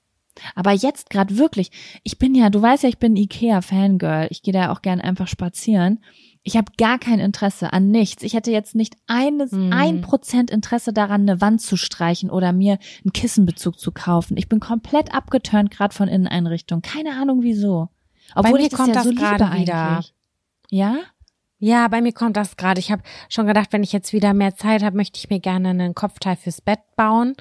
Aber 0.56 0.72
jetzt 0.72 1.10
gerade 1.10 1.38
wirklich, 1.38 1.70
ich 2.02 2.18
bin 2.18 2.34
ja, 2.34 2.50
du 2.50 2.60
weißt 2.60 2.82
ja, 2.82 2.88
ich 2.88 2.98
bin 2.98 3.14
Ikea-Fangirl. 3.16 4.26
Ich 4.30 4.42
gehe 4.42 4.52
da 4.52 4.72
auch 4.72 4.82
gern 4.82 5.00
einfach 5.00 5.28
spazieren. 5.28 6.00
Ich 6.42 6.56
habe 6.56 6.72
gar 6.76 6.98
kein 6.98 7.20
Interesse 7.20 7.72
an 7.72 7.90
nichts. 7.90 8.22
Ich 8.22 8.34
hätte 8.34 8.50
jetzt 8.50 8.74
nicht 8.74 8.96
eines, 9.06 9.52
Hm. 9.52 9.72
ein 9.72 10.00
Prozent 10.02 10.50
Interesse 10.50 10.92
daran, 10.92 11.22
eine 11.22 11.40
Wand 11.40 11.62
zu 11.62 11.76
streichen 11.76 12.30
oder 12.30 12.52
mir 12.52 12.78
einen 13.04 13.12
Kissenbezug 13.12 13.78
zu 13.78 13.92
kaufen. 13.92 14.36
Ich 14.36 14.48
bin 14.48 14.60
komplett 14.60 15.14
abgeturnt 15.14 15.70
gerade 15.70 15.94
von 15.94 16.08
Inneneinrichtungen. 16.08 16.82
Keine 16.82 17.12
Ahnung 17.12 17.42
wieso. 17.42 17.88
Obwohl 18.34 18.58
mir 18.58 18.64
ich 18.64 18.68
das 18.70 18.76
kommt 18.78 18.88
ja 18.88 18.94
das 18.94 19.04
so 19.04 19.12
gerade 19.14 19.58
wieder. 19.58 19.82
eigentlich. 19.92 20.13
Ja? 20.70 20.96
Ja, 21.58 21.88
bei 21.88 22.00
mir 22.00 22.12
kommt 22.12 22.36
das 22.36 22.56
gerade. 22.56 22.78
Ich 22.78 22.92
habe 22.92 23.02
schon 23.28 23.46
gedacht, 23.46 23.72
wenn 23.72 23.82
ich 23.82 23.92
jetzt 23.92 24.12
wieder 24.12 24.34
mehr 24.34 24.54
Zeit 24.54 24.82
habe, 24.82 24.96
möchte 24.96 25.18
ich 25.18 25.30
mir 25.30 25.40
gerne 25.40 25.70
einen 25.70 25.94
Kopfteil 25.94 26.36
fürs 26.36 26.60
Bett 26.60 26.80
bauen. 26.96 27.34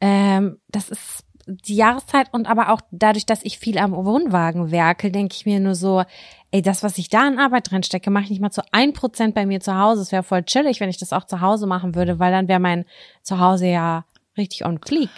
Ähm, 0.00 0.58
das 0.68 0.90
ist 0.90 1.24
die 1.46 1.76
Jahreszeit 1.76 2.32
und 2.32 2.48
aber 2.48 2.70
auch 2.70 2.80
dadurch, 2.90 3.24
dass 3.24 3.44
ich 3.44 3.58
viel 3.58 3.78
am 3.78 3.92
Wohnwagen 3.92 4.70
werkel, 4.72 5.12
denke 5.12 5.34
ich 5.34 5.46
mir 5.46 5.60
nur 5.60 5.76
so, 5.76 6.02
ey, 6.50 6.60
das, 6.60 6.82
was 6.82 6.98
ich 6.98 7.08
da 7.08 7.26
an 7.26 7.38
Arbeit 7.38 7.70
drin 7.70 7.84
stecke, 7.84 8.10
mache 8.10 8.24
ich 8.24 8.30
nicht 8.30 8.40
mal 8.40 8.50
zu 8.50 8.62
ein 8.72 8.92
Prozent 8.92 9.34
bei 9.34 9.46
mir 9.46 9.60
zu 9.60 9.76
Hause. 9.76 10.02
Es 10.02 10.12
wäre 10.12 10.24
voll 10.24 10.42
chillig, 10.42 10.80
wenn 10.80 10.90
ich 10.90 10.98
das 10.98 11.12
auch 11.12 11.24
zu 11.24 11.40
Hause 11.40 11.66
machen 11.66 11.94
würde, 11.94 12.18
weil 12.18 12.32
dann 12.32 12.48
wäre 12.48 12.60
mein 12.60 12.84
Zuhause 13.22 13.66
ja 13.66 14.04
richtig 14.36 14.64
on 14.64 14.78
fleek. 14.78 15.10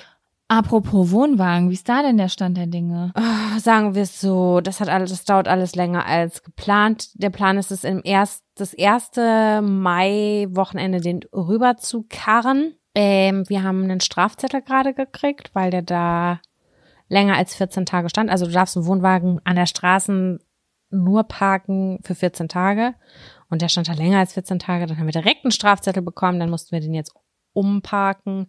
Apropos 0.51 1.11
Wohnwagen, 1.11 1.69
wie 1.69 1.75
ist 1.75 1.91
da 1.91 2.01
denn 2.01 2.17
der 2.17 2.31
Stand 2.31 2.57
der 2.57 2.67
Dinge? 2.67 3.13
Ah, 3.15 3.59
Sagen 3.59 3.95
wir 3.95 4.03
es 4.03 4.19
so, 4.19 4.63
das 4.63 4.81
hat 4.81 4.89
alles, 4.89 5.11
das 5.11 5.25
dauert 5.25 5.47
alles 5.47 5.75
länger 5.77 6.07
als 6.07 6.43
geplant. 6.43 7.11
Der 7.15 7.29
Plan 7.29 7.59
ist 7.59 7.71
es 7.71 7.85
im 7.85 8.01
erst, 8.03 8.45
das 8.55 8.73
erste 8.73 9.61
Mai-Wochenende 9.61 11.03
den 11.03 11.21
rüber 11.35 11.77
zu 11.77 12.07
karren. 12.09 12.75
Ähm, 12.95 13.45
wir 13.49 13.63
haben 13.63 13.85
einen 13.85 14.01
Strafzettel 14.01 14.63
gerade 14.63 14.95
gekriegt, 14.95 15.51
weil 15.53 15.71
der 15.71 15.83
da 15.83 16.41
länger 17.09 17.37
als 17.37 17.55
14 17.55 17.85
Tage 17.85 18.09
stand. 18.09 18.31
Also 18.31 18.47
du 18.47 18.53
darfst 18.53 18.75
einen 18.77 18.87
Wohnwagen 18.87 19.41
an 19.45 19.57
der 19.57 19.67
Straße 19.67 20.39
nur 20.91 21.25
parken 21.25 22.01
für 22.03 22.15
14 22.15 22.49
Tage. 22.49 22.95
Und 23.51 23.61
der 23.61 23.69
stand 23.69 23.89
da 23.89 23.93
länger 23.93 24.19
als 24.19 24.33
14 24.33 24.59
Tage. 24.59 24.87
Dann 24.87 24.99
haben 24.99 25.07
wir 25.07 25.13
direkt 25.13 25.45
einen 25.45 25.53
Strafzettel 25.53 26.03
bekommen. 26.03 26.41
Dann 26.41 26.51
mussten 26.51 26.73
wir 26.73 26.81
den 26.81 26.95
jetzt 26.95 27.15
umparken. 27.59 28.47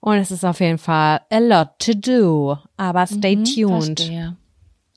Und 0.00 0.16
es 0.16 0.30
ist 0.30 0.44
auf 0.44 0.60
jeden 0.60 0.78
Fall 0.78 1.20
a 1.30 1.38
lot 1.38 1.68
to 1.78 1.92
do. 1.94 2.56
Aber 2.76 3.06
stay 3.06 3.36
Mhm, 3.36 3.44
tuned. 3.44 4.00
Verstehe. 4.00 4.36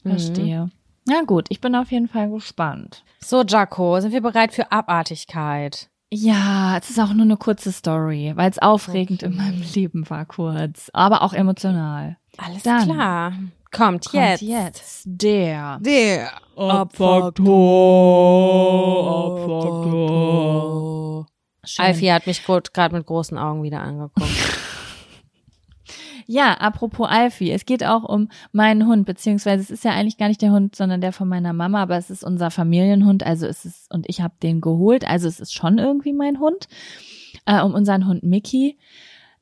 Verstehe. 0.03 0.69
Na 1.05 1.21
gut, 1.25 1.45
ich 1.49 1.59
bin 1.61 1.75
auf 1.75 1.91
jeden 1.91 2.07
Fall 2.07 2.29
gespannt. 2.29 3.03
So, 3.19 3.43
Jaco, 3.43 3.99
sind 3.99 4.13
wir 4.13 4.21
bereit 4.21 4.53
für 4.53 4.71
Abartigkeit? 4.71 5.89
Ja, 6.13 6.77
es 6.77 6.89
ist 6.91 6.99
auch 6.99 7.11
nur 7.13 7.23
eine 7.25 7.37
kurze 7.37 7.71
Story, 7.71 8.33
weil 8.35 8.49
es 8.51 8.59
aufregend 8.59 9.23
Okay. 9.23 9.31
in 9.31 9.37
meinem 9.37 9.61
Leben 9.73 10.09
war 10.09 10.25
kurz, 10.25 10.89
aber 10.93 11.23
auch 11.23 11.33
emotional. 11.33 12.17
Alles 12.37 12.63
Dann 12.63 12.83
klar. 12.89 13.31
Kommt, 13.71 14.05
Kommt 14.11 14.13
jetzt. 14.13 14.41
jetzt 14.41 15.01
der 15.05 15.79
Der 15.81 16.29
Abfaktor. 16.55 17.33
Schön. 21.65 21.85
Alfie 21.85 22.11
hat 22.11 22.27
mich 22.27 22.43
gerade 22.45 22.95
mit 22.95 23.05
großen 23.05 23.37
Augen 23.37 23.63
wieder 23.63 23.81
angeguckt. 23.81 24.29
Ja, 26.25 26.53
apropos 26.53 27.09
Alfie, 27.09 27.51
es 27.51 27.65
geht 27.65 27.83
auch 27.83 28.03
um 28.03 28.29
meinen 28.51 28.87
Hund, 28.87 29.05
beziehungsweise 29.05 29.61
es 29.61 29.69
ist 29.69 29.83
ja 29.83 29.91
eigentlich 29.91 30.17
gar 30.17 30.29
nicht 30.29 30.41
der 30.41 30.51
Hund, 30.51 30.75
sondern 30.75 31.01
der 31.01 31.11
von 31.11 31.27
meiner 31.27 31.53
Mama, 31.53 31.81
aber 31.81 31.97
es 31.97 32.09
ist 32.09 32.23
unser 32.23 32.51
Familienhund, 32.51 33.23
also 33.25 33.45
es 33.45 33.65
ist, 33.65 33.91
und 33.91 34.05
ich 34.07 34.21
habe 34.21 34.33
den 34.41 34.61
geholt, 34.61 35.05
also 35.05 35.27
es 35.27 35.39
ist 35.39 35.53
schon 35.53 35.79
irgendwie 35.79 36.13
mein 36.13 36.39
Hund, 36.39 36.67
äh, 37.45 37.61
um 37.61 37.73
unseren 37.73 38.07
Hund 38.07 38.23
Mickey. 38.23 38.77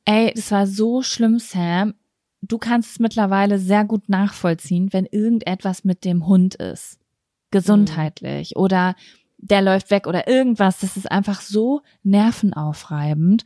Ey, 0.06 0.34
das 0.36 0.52
war 0.52 0.66
so 0.66 1.04
schlimm, 1.04 1.38
Sam. 1.38 1.94
Du 2.42 2.58
kannst 2.58 2.94
es 2.94 3.00
mittlerweile 3.00 3.60
sehr 3.60 3.86
gut 3.86 4.10
nachvollziehen, 4.10 4.92
wenn 4.92 5.06
irgendetwas 5.06 5.84
mit 5.84 6.04
dem 6.04 6.26
Hund 6.26 6.56
ist. 6.56 6.98
Gesundheitlich 7.52 8.56
oder 8.56 8.96
der 9.42 9.62
läuft 9.62 9.92
weg 9.92 10.08
oder 10.08 10.28
irgendwas. 10.28 10.80
Das 10.80 10.98
ist 10.98 11.12
einfach 11.12 11.42
so 11.42 11.82
nervenaufreibend. 12.04 13.44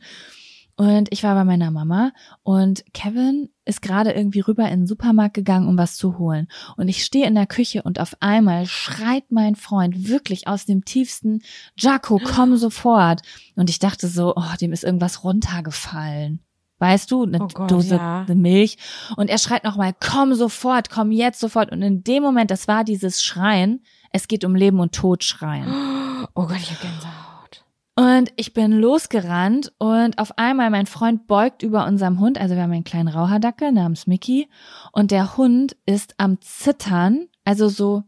Und 0.78 1.08
ich 1.10 1.22
war 1.22 1.34
bei 1.34 1.44
meiner 1.44 1.70
Mama 1.70 2.12
und 2.42 2.84
Kevin 2.92 3.48
ist 3.64 3.80
gerade 3.80 4.12
irgendwie 4.12 4.40
rüber 4.40 4.68
in 4.68 4.80
den 4.80 4.86
Supermarkt 4.86 5.32
gegangen, 5.32 5.68
um 5.68 5.78
was 5.78 5.96
zu 5.96 6.18
holen. 6.18 6.48
Und 6.76 6.88
ich 6.88 7.02
stehe 7.02 7.26
in 7.26 7.34
der 7.34 7.46
Küche 7.46 7.82
und 7.82 7.98
auf 7.98 8.14
einmal 8.20 8.66
schreit 8.66 9.24
mein 9.30 9.54
Freund 9.54 10.06
wirklich 10.08 10.48
aus 10.48 10.66
dem 10.66 10.84
tiefsten, 10.84 11.40
Jaco, 11.78 12.20
komm 12.22 12.56
sofort. 12.58 13.22
Und 13.54 13.70
ich 13.70 13.78
dachte 13.78 14.06
so, 14.06 14.34
oh, 14.36 14.56
dem 14.60 14.74
ist 14.74 14.84
irgendwas 14.84 15.24
runtergefallen. 15.24 16.40
Weißt 16.78 17.10
du, 17.10 17.22
eine 17.22 17.40
Oh 17.40 17.48
Gott, 17.48 17.70
Dose 17.70 17.96
ja. 17.96 18.26
Milch. 18.34 18.76
Und 19.16 19.30
er 19.30 19.38
schreit 19.38 19.64
nochmal, 19.64 19.94
komm 19.98 20.34
sofort, 20.34 20.90
komm 20.90 21.10
jetzt 21.10 21.40
sofort. 21.40 21.72
Und 21.72 21.80
in 21.80 22.04
dem 22.04 22.22
Moment, 22.22 22.50
das 22.50 22.68
war 22.68 22.84
dieses 22.84 23.24
Schreien, 23.24 23.82
es 24.16 24.28
geht 24.28 24.46
um 24.46 24.54
Leben 24.54 24.80
und 24.80 24.94
Tod 24.94 25.22
schreien. 25.24 25.68
Oh 26.34 26.46
Gott, 26.46 26.56
ich 26.56 26.70
hab 26.70 26.80
Gänsehaut. 26.80 27.64
Und 27.94 28.32
ich 28.36 28.52
bin 28.52 28.72
losgerannt 28.72 29.72
und 29.78 30.18
auf 30.18 30.38
einmal 30.38 30.70
mein 30.70 30.86
Freund 30.86 31.26
beugt 31.26 31.62
über 31.62 31.86
unserem 31.86 32.18
Hund, 32.18 32.38
also 32.38 32.56
wir 32.56 32.62
haben 32.62 32.72
einen 32.72 32.84
kleinen 32.84 33.08
Rauhardackel 33.08 33.70
namens 33.70 34.06
Mickey 34.06 34.48
und 34.92 35.10
der 35.10 35.36
Hund 35.36 35.76
ist 35.86 36.14
am 36.18 36.40
Zittern, 36.40 37.28
also 37.44 37.68
so 37.68 38.02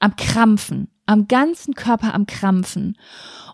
am 0.00 0.16
Krampfen, 0.16 0.88
am 1.06 1.28
ganzen 1.28 1.74
Körper 1.74 2.14
am 2.14 2.26
Krampfen. 2.26 2.98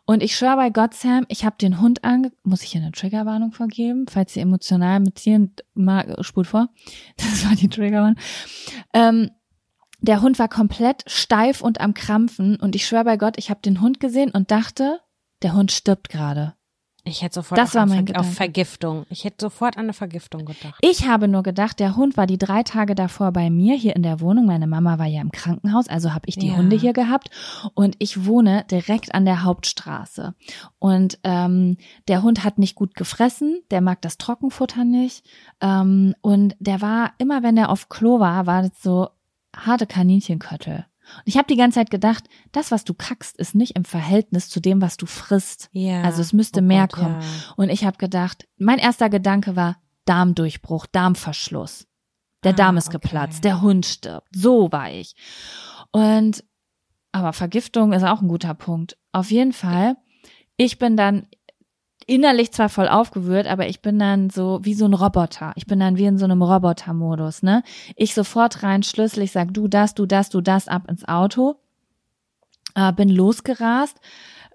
Und 0.05 0.23
ich 0.23 0.35
schwöre 0.37 0.57
bei 0.57 0.71
Gott, 0.71 0.95
Sam, 0.95 1.25
ich 1.29 1.45
habe 1.45 1.57
den 1.61 1.81
Hund 1.81 2.03
ange... 2.03 2.33
Muss 2.43 2.63
ich 2.63 2.73
hier 2.73 2.81
eine 2.81 2.93
Triggerwarnung 2.93 3.53
vorgeben? 3.53 4.07
Falls 4.11 4.35
ihr 4.35 4.43
emotional 4.43 5.01
mit 5.01 5.15
Tieren... 5.15 5.55
Mal, 5.75 6.17
spult 6.23 6.49
vor. 6.49 6.69
Das 7.17 7.47
war 7.47 7.55
die 7.55 7.69
Triggerwarnung. 7.69 8.17
Ähm, 8.95 9.31
der 10.03 10.21
Hund 10.21 10.39
war 10.39 10.49
komplett 10.49 11.05
steif 11.07 11.61
und 11.63 11.81
am 11.81 11.95
Krampfen 11.95 12.57
und 12.57 12.75
ich 12.75 12.87
schwöre 12.87 13.05
bei 13.05 13.17
Gott, 13.17 13.35
ich 13.39 13.51
habe 13.51 13.61
den 13.63 13.81
Hund 13.81 14.01
gesehen 14.01 14.31
und 14.31 14.51
dachte, 14.51 15.01
der 15.43 15.55
Hund 15.55 15.73
stirbt 15.73 16.09
gerade. 16.09 16.55
Ich 17.05 17.21
hätte 17.23 17.35
sofort 17.35 17.59
Das 17.59 17.71
auf, 17.71 17.75
war 17.75 17.83
an 17.83 17.89
mein 17.89 17.99
Ver 17.99 18.05
Gedanke. 18.05 18.29
auf 18.29 18.35
Vergiftung. 18.35 19.07
Ich 19.11 19.25
hätte 19.25 19.39
sofort 19.41 19.77
an 19.77 19.87
eine 19.87 19.93
Vergiftung 19.93 20.45
gedacht. 20.45 20.79
Ich 20.83 21.09
habe 21.09 21.27
nur 21.27 21.43
gedacht, 21.43 21.81
der 21.81 21.97
Hund 21.97 22.17
war 22.17 22.29
die 22.29 22.39
drei 22.39 22.63
Tage 22.63 22.95
davor 22.95 23.33
bei 23.33 23.51
mir 23.51 23.75
hier 23.75 23.97
in 23.97 24.05
der 24.05 24.21
Wohnung. 24.21 24.47
Meine 24.47 24.69
Mama 24.69 25.01
war 25.01 25.07
ja 25.07 25.21
im 25.21 25.33
Krankenhaus, 25.33 25.89
also 25.89 26.15
habe 26.15 26.29
ich 26.29 26.37
die 26.37 26.49
Ja. 26.51 26.57
Hunde 26.57 26.77
hier 26.77 26.93
gehabt 26.93 27.31
und 27.75 27.97
ich 27.99 28.25
wohne 28.25 28.65
direkt 28.71 29.17
an 29.17 29.25
der 29.25 29.43
Hauptstraße. 29.43 30.35
Und 30.79 31.19
ähm, 31.25 31.77
der 32.07 32.23
Hund 32.23 32.45
hat 32.45 32.59
nicht 32.59 32.77
gut 32.77 32.95
gefressen, 32.95 33.63
der 33.73 33.81
mag 33.81 34.01
das 34.03 34.17
Trockenfutter 34.17 34.85
nicht 34.85 35.27
ähm, 35.61 36.15
und 36.21 36.55
der 36.61 36.81
war 36.81 37.15
immer, 37.19 37.43
wenn 37.43 37.57
er 37.57 37.71
auf 37.71 37.89
Klo 37.89 38.21
war, 38.21 38.47
war 38.47 38.63
das 38.63 38.81
so 38.81 39.09
harte 39.57 39.87
Kaninchenköttel. 39.87 40.87
Und 41.17 41.23
ich 41.25 41.37
habe 41.37 41.47
die 41.49 41.57
ganze 41.57 41.77
Zeit 41.81 41.91
gedacht, 41.91 42.25
das, 42.53 42.71
was 42.71 42.85
du 42.85 42.95
kackst, 42.95 43.37
ist 43.37 43.55
nicht 43.55 43.77
im 43.77 43.85
Verhältnis 43.85 44.49
zu 44.49 44.61
dem, 44.61 44.81
was 44.81 44.97
du 44.97 45.07
frisst. 45.07 45.69
Ja. 45.73 46.03
Also 46.03 46.21
es 46.23 46.33
müsste 46.33 46.61
Oh 46.61 46.65
mehr 46.65 46.87
Gott, 46.87 46.93
kommen. 47.01 47.21
ja. 47.21 47.53
Und 47.57 47.71
ich 47.71 47.85
habe 47.85 47.99
gedacht, 47.99 48.47
mein 48.57 48.79
erster 48.79 49.11
Gedanke 49.11 49.57
war 49.57 49.77
Darmdurchbruch, 50.05 50.87
Darmverschluss. 50.87 51.87
Der 52.45 52.53
Ah, 52.53 52.57
Darm 52.57 52.77
ist 52.77 52.89
okay. 52.89 52.99
geplatzt, 53.01 53.45
der 53.45 53.61
Hund 53.63 53.87
stirbt. 53.87 54.29
So 54.35 54.71
war 54.73 54.91
ich. 54.91 55.15
Und 55.93 56.45
aber 57.13 57.33
Vergiftung 57.33 57.93
ist 57.93 58.05
auch 58.05 58.23
ein 58.23 58.29
guter 58.29 58.55
Punkt. 58.55 58.97
Auf 59.13 59.31
jeden 59.31 59.53
Fall, 59.53 59.97
ich 60.57 60.79
bin 60.79 60.97
dann 60.97 61.27
innerlich 62.07 62.53
zwar 62.53 62.69
voll 62.69 62.89
aufgewühlt, 62.89 63.47
aber 63.47 63.69
ich 63.69 63.81
bin 63.81 63.99
dann 63.99 64.31
so 64.31 64.61
wie 64.63 64.75
so 64.75 64.85
ein 64.85 64.95
Roboter. 64.95 65.53
Ich 65.57 65.67
bin 65.67 65.81
dann 65.81 65.97
wie 65.97 66.05
in 66.05 66.19
so 66.19 66.25
einem 66.25 66.43
Roboter-Modus, 66.43 67.43
ne? 67.43 67.63
Ich 67.97 68.15
sofort 68.15 68.63
rein, 68.63 68.83
Schlüssel, 68.83 69.23
ich 69.23 69.33
sag 69.33 69.53
du 69.55 69.69
das, 69.69 69.95
du 69.95 70.07
das, 70.07 70.29
du 70.29 70.41
das, 70.41 70.69
ab 70.69 70.89
ins 70.89 71.07
Auto. 71.07 71.57
Äh, 72.75 72.93
bin 72.93 73.09
losgerast. 73.09 73.99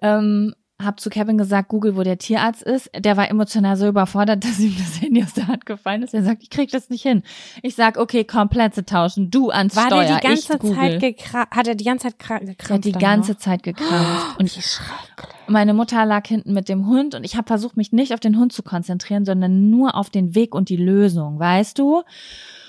Ähm, 0.02 0.54
hab 0.82 1.00
zu 1.00 1.10
Kevin 1.10 1.38
gesagt, 1.40 1.70
Google, 1.70 1.96
wo 1.96 2.04
der 2.04 2.18
Tierarzt 2.20 2.62
ist. 2.62 2.90
Der 2.96 3.18
war 3.18 3.30
emotional 3.32 3.76
so 3.78 3.88
überfordert, 3.88 4.44
dass 4.44 4.60
ihm 4.60 4.76
das 4.78 5.02
Handy 5.02 5.24
aus 5.24 5.34
der 5.34 5.48
Hand 5.48 5.66
gefallen 5.66 6.04
ist. 6.04 6.14
Er 6.14 6.24
sagt, 6.24 6.44
ich 6.44 6.50
krieg 6.52 6.70
das 6.72 6.90
nicht 6.90 7.02
hin. 7.02 7.24
Ich 7.64 7.76
sag, 7.76 7.98
okay, 7.98 8.24
komm, 8.24 8.50
Plätze 8.50 8.86
tauschen. 8.86 9.32
Du 9.32 9.50
ans 9.50 9.76
War 9.76 9.88
Steuer, 9.88 10.06
der 10.06 10.18
die 10.20 10.28
ganze 10.28 10.54
ich. 10.62 10.76
Zeit 10.76 11.00
gekra 11.02 11.48
hat 11.50 11.68
er 11.68 11.76
die 11.76 11.84
ganze 11.84 12.08
Zeit 12.10 12.20
kra- 12.20 12.40
Der 12.40 12.50
hat 12.50 12.58
gekrampft? 12.58 12.86
die 12.86 12.92
ganze 12.92 13.32
noch? 13.32 13.40
Zeit 13.40 13.64
gekrampft. 13.64 14.40
Und 14.40 14.56
Wie 14.56 14.62
schrecklich. 14.62 15.36
meine 15.48 15.74
Mutter 15.74 16.06
lag 16.06 16.28
hinten 16.28 16.54
mit 16.54 16.70
dem 16.70 16.86
Hund 16.88 17.16
und 17.16 17.24
ich 17.24 17.36
habe 17.36 17.48
versucht, 17.48 17.76
mich 17.76 17.92
nicht 17.92 18.14
auf 18.14 18.20
den 18.20 18.38
Hund 18.38 18.54
zu 18.54 18.62
konzentrieren, 18.62 19.26
sondern 19.26 19.70
nur 19.72 19.96
auf 19.96 20.10
den 20.12 20.36
Weg 20.36 20.54
und 20.54 20.70
die 20.70 20.78
Lösung, 20.78 21.40
weißt 21.40 21.80
du? 21.80 22.04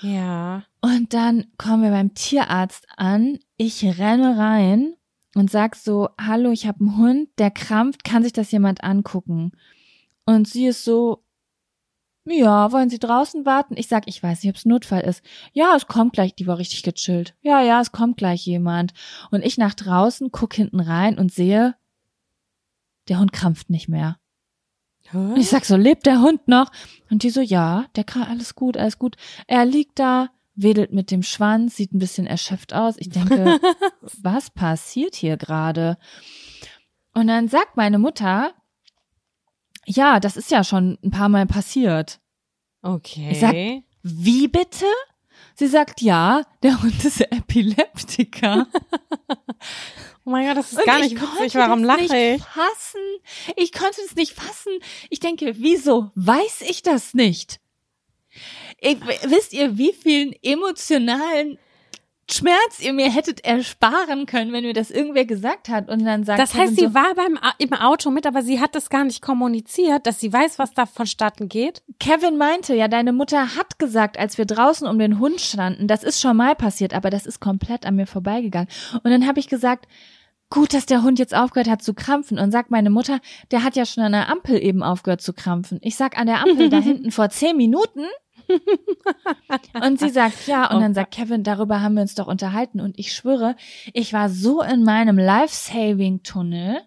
Ja. 0.01 0.63
Und 0.81 1.13
dann 1.13 1.45
kommen 1.57 1.83
wir 1.83 1.91
beim 1.91 2.13
Tierarzt 2.13 2.87
an. 2.97 3.37
Ich 3.57 3.83
renne 3.99 4.37
rein 4.37 4.93
und 5.39 5.49
sag 5.49 5.77
so, 5.77 6.09
hallo, 6.19 6.51
ich 6.51 6.67
habe 6.67 6.81
einen 6.81 6.97
Hund, 6.97 7.29
der 7.37 7.49
krampft, 7.49 8.03
kann 8.03 8.23
sich 8.23 8.33
das 8.33 8.51
jemand 8.51 8.83
angucken? 8.83 9.53
Und 10.25 10.49
sie 10.49 10.67
ist 10.67 10.83
so, 10.83 11.23
ja, 12.25 12.73
wollen 12.73 12.89
Sie 12.89 12.99
draußen 12.99 13.45
warten? 13.45 13.75
Ich 13.77 13.87
sag, 13.87 14.03
ich 14.07 14.21
weiß 14.21 14.43
nicht, 14.43 14.49
ob 14.51 14.57
es 14.57 14.65
Notfall 14.65 15.01
ist. 15.01 15.23
Ja, 15.53 15.75
es 15.77 15.87
kommt 15.87 16.11
gleich, 16.11 16.35
die 16.35 16.45
war 16.45 16.57
richtig 16.57 16.83
gechillt. 16.83 17.35
Ja, 17.41 17.61
ja, 17.61 17.79
es 17.79 17.93
kommt 17.93 18.17
gleich 18.17 18.45
jemand. 18.45 18.93
Und 19.31 19.43
ich 19.45 19.57
nach 19.57 19.73
draußen, 19.73 20.29
guck 20.31 20.53
hinten 20.53 20.81
rein 20.81 21.17
und 21.17 21.31
sehe, 21.31 21.75
der 23.07 23.19
Hund 23.19 23.31
krampft 23.31 23.69
nicht 23.69 23.87
mehr. 23.87 24.19
Und 25.13 25.37
ich 25.37 25.49
sag 25.49 25.63
so, 25.63 25.77
lebt 25.77 26.05
der 26.05 26.21
Hund 26.21 26.49
noch? 26.49 26.69
Und 27.09 27.23
die 27.23 27.29
so, 27.29 27.39
ja, 27.39 27.85
der 27.95 28.03
kann 28.03 28.23
alles 28.23 28.55
gut, 28.55 28.75
alles 28.75 28.99
gut. 28.99 29.15
Er 29.47 29.65
liegt 29.65 29.97
da, 29.97 30.29
wedelt 30.61 30.91
mit 30.93 31.11
dem 31.11 31.23
Schwanz, 31.23 31.75
sieht 31.75 31.93
ein 31.93 31.99
bisschen 31.99 32.27
erschöpft 32.27 32.73
aus. 32.73 32.95
Ich 32.97 33.09
denke, 33.09 33.59
was 34.21 34.49
passiert 34.49 35.15
hier 35.15 35.37
gerade? 35.37 35.97
Und 37.13 37.27
dann 37.27 37.47
sagt 37.47 37.77
meine 37.77 37.99
Mutter, 37.99 38.53
ja, 39.85 40.19
das 40.19 40.37
ist 40.37 40.51
ja 40.51 40.63
schon 40.63 40.97
ein 41.03 41.11
paar 41.11 41.29
Mal 41.29 41.45
passiert. 41.45 42.19
Okay. 42.81 43.29
Ich 43.31 43.39
sag- 43.39 43.55
Wie 44.03 44.47
bitte? 44.47 44.85
Sie 45.55 45.67
sagt, 45.67 46.01
ja, 46.01 46.43
der 46.63 46.81
Hund 46.81 47.03
ist 47.03 47.19
Epileptiker. 47.21 48.67
oh 50.25 50.29
mein 50.29 50.47
Gott, 50.47 50.57
das 50.57 50.71
ist 50.71 50.79
Und 50.79 50.85
gar 50.85 50.99
ich 50.99 51.13
nicht 51.13 51.21
witzig. 51.21 51.55
Warum 51.55 51.83
lache 51.83 52.01
nicht 52.01 52.13
ich? 52.13 52.41
fassen. 52.43 53.01
Ich 53.57 53.71
konnte 53.73 54.01
es 54.05 54.15
nicht 54.15 54.31
fassen. 54.33 54.71
Ich 55.09 55.19
denke, 55.19 55.53
wieso 55.57 56.11
weiß 56.15 56.61
ich 56.61 56.81
das 56.81 57.13
nicht? 57.13 57.59
Ich, 58.81 58.97
wisst 59.29 59.53
ihr, 59.53 59.77
wie 59.77 59.93
vielen 59.93 60.33
emotionalen 60.41 61.57
Schmerz 62.31 62.79
ihr 62.79 62.93
mir 62.93 63.11
hättet 63.11 63.43
ersparen 63.43 64.27
können, 64.27 64.53
wenn 64.53 64.63
mir 64.63 64.73
das 64.73 64.91
irgendwer 64.91 65.25
gesagt 65.25 65.67
hat 65.67 65.89
und 65.89 66.05
dann 66.05 66.23
sagt 66.25 66.37
Das 66.39 66.53
heißt, 66.53 66.75
sie 66.75 66.85
so, 66.85 66.93
war 66.93 67.15
beim 67.15 67.37
Au- 67.39 67.55
im 67.57 67.73
Auto 67.73 68.11
mit, 68.11 68.27
aber 68.27 68.43
sie 68.43 68.59
hat 68.61 68.75
das 68.75 68.91
gar 68.91 69.03
nicht 69.03 69.23
kommuniziert, 69.23 70.05
dass 70.05 70.19
sie 70.19 70.31
weiß, 70.31 70.59
was 70.59 70.75
da 70.75 70.85
vonstatten 70.85 71.49
geht. 71.49 71.81
Kevin 71.99 72.37
meinte, 72.37 72.75
ja, 72.75 72.87
deine 72.87 73.13
Mutter 73.13 73.55
hat 73.55 73.79
gesagt, 73.79 74.19
als 74.19 74.37
wir 74.37 74.45
draußen 74.45 74.87
um 74.87 74.99
den 74.99 75.17
Hund 75.17 75.41
standen, 75.41 75.87
das 75.87 76.03
ist 76.03 76.21
schon 76.21 76.37
mal 76.37 76.53
passiert, 76.55 76.93
aber 76.93 77.09
das 77.09 77.25
ist 77.25 77.39
komplett 77.39 77.87
an 77.87 77.95
mir 77.95 78.05
vorbeigegangen. 78.05 78.69
Und 79.03 79.09
dann 79.09 79.25
habe 79.25 79.39
ich 79.39 79.47
gesagt, 79.47 79.87
gut, 80.51 80.75
dass 80.75 80.85
der 80.85 81.01
Hund 81.01 81.17
jetzt 81.17 81.33
aufgehört 81.35 81.69
hat 81.69 81.81
zu 81.81 81.95
krampfen. 81.95 82.37
Und 82.37 82.51
sagt 82.51 82.69
meine 82.69 82.91
Mutter, 82.91 83.19
der 83.49 83.63
hat 83.63 83.75
ja 83.75 83.85
schon 83.87 84.03
an 84.03 84.11
der 84.11 84.29
Ampel 84.29 84.61
eben 84.63 84.83
aufgehört 84.83 85.21
zu 85.21 85.33
krampfen. 85.33 85.79
Ich 85.81 85.95
sag 85.95 86.15
an 86.17 86.27
der 86.27 86.41
Ampel 86.41 86.69
da 86.69 86.77
hinten 86.79 87.09
vor 87.11 87.29
zehn 87.29 87.57
Minuten. 87.57 88.05
Und 89.81 89.99
sie 89.99 90.09
sagt, 90.09 90.47
ja, 90.47 90.71
und 90.71 90.81
dann 90.81 90.93
sagt 90.93 91.11
Kevin, 91.13 91.43
darüber 91.43 91.81
haben 91.81 91.95
wir 91.95 92.01
uns 92.01 92.15
doch 92.15 92.27
unterhalten. 92.27 92.81
Und 92.81 92.97
ich 92.97 93.13
schwöre, 93.13 93.55
ich 93.93 94.13
war 94.13 94.29
so 94.29 94.61
in 94.61 94.83
meinem 94.83 95.17
Life-Saving-Tunnel. 95.17 96.81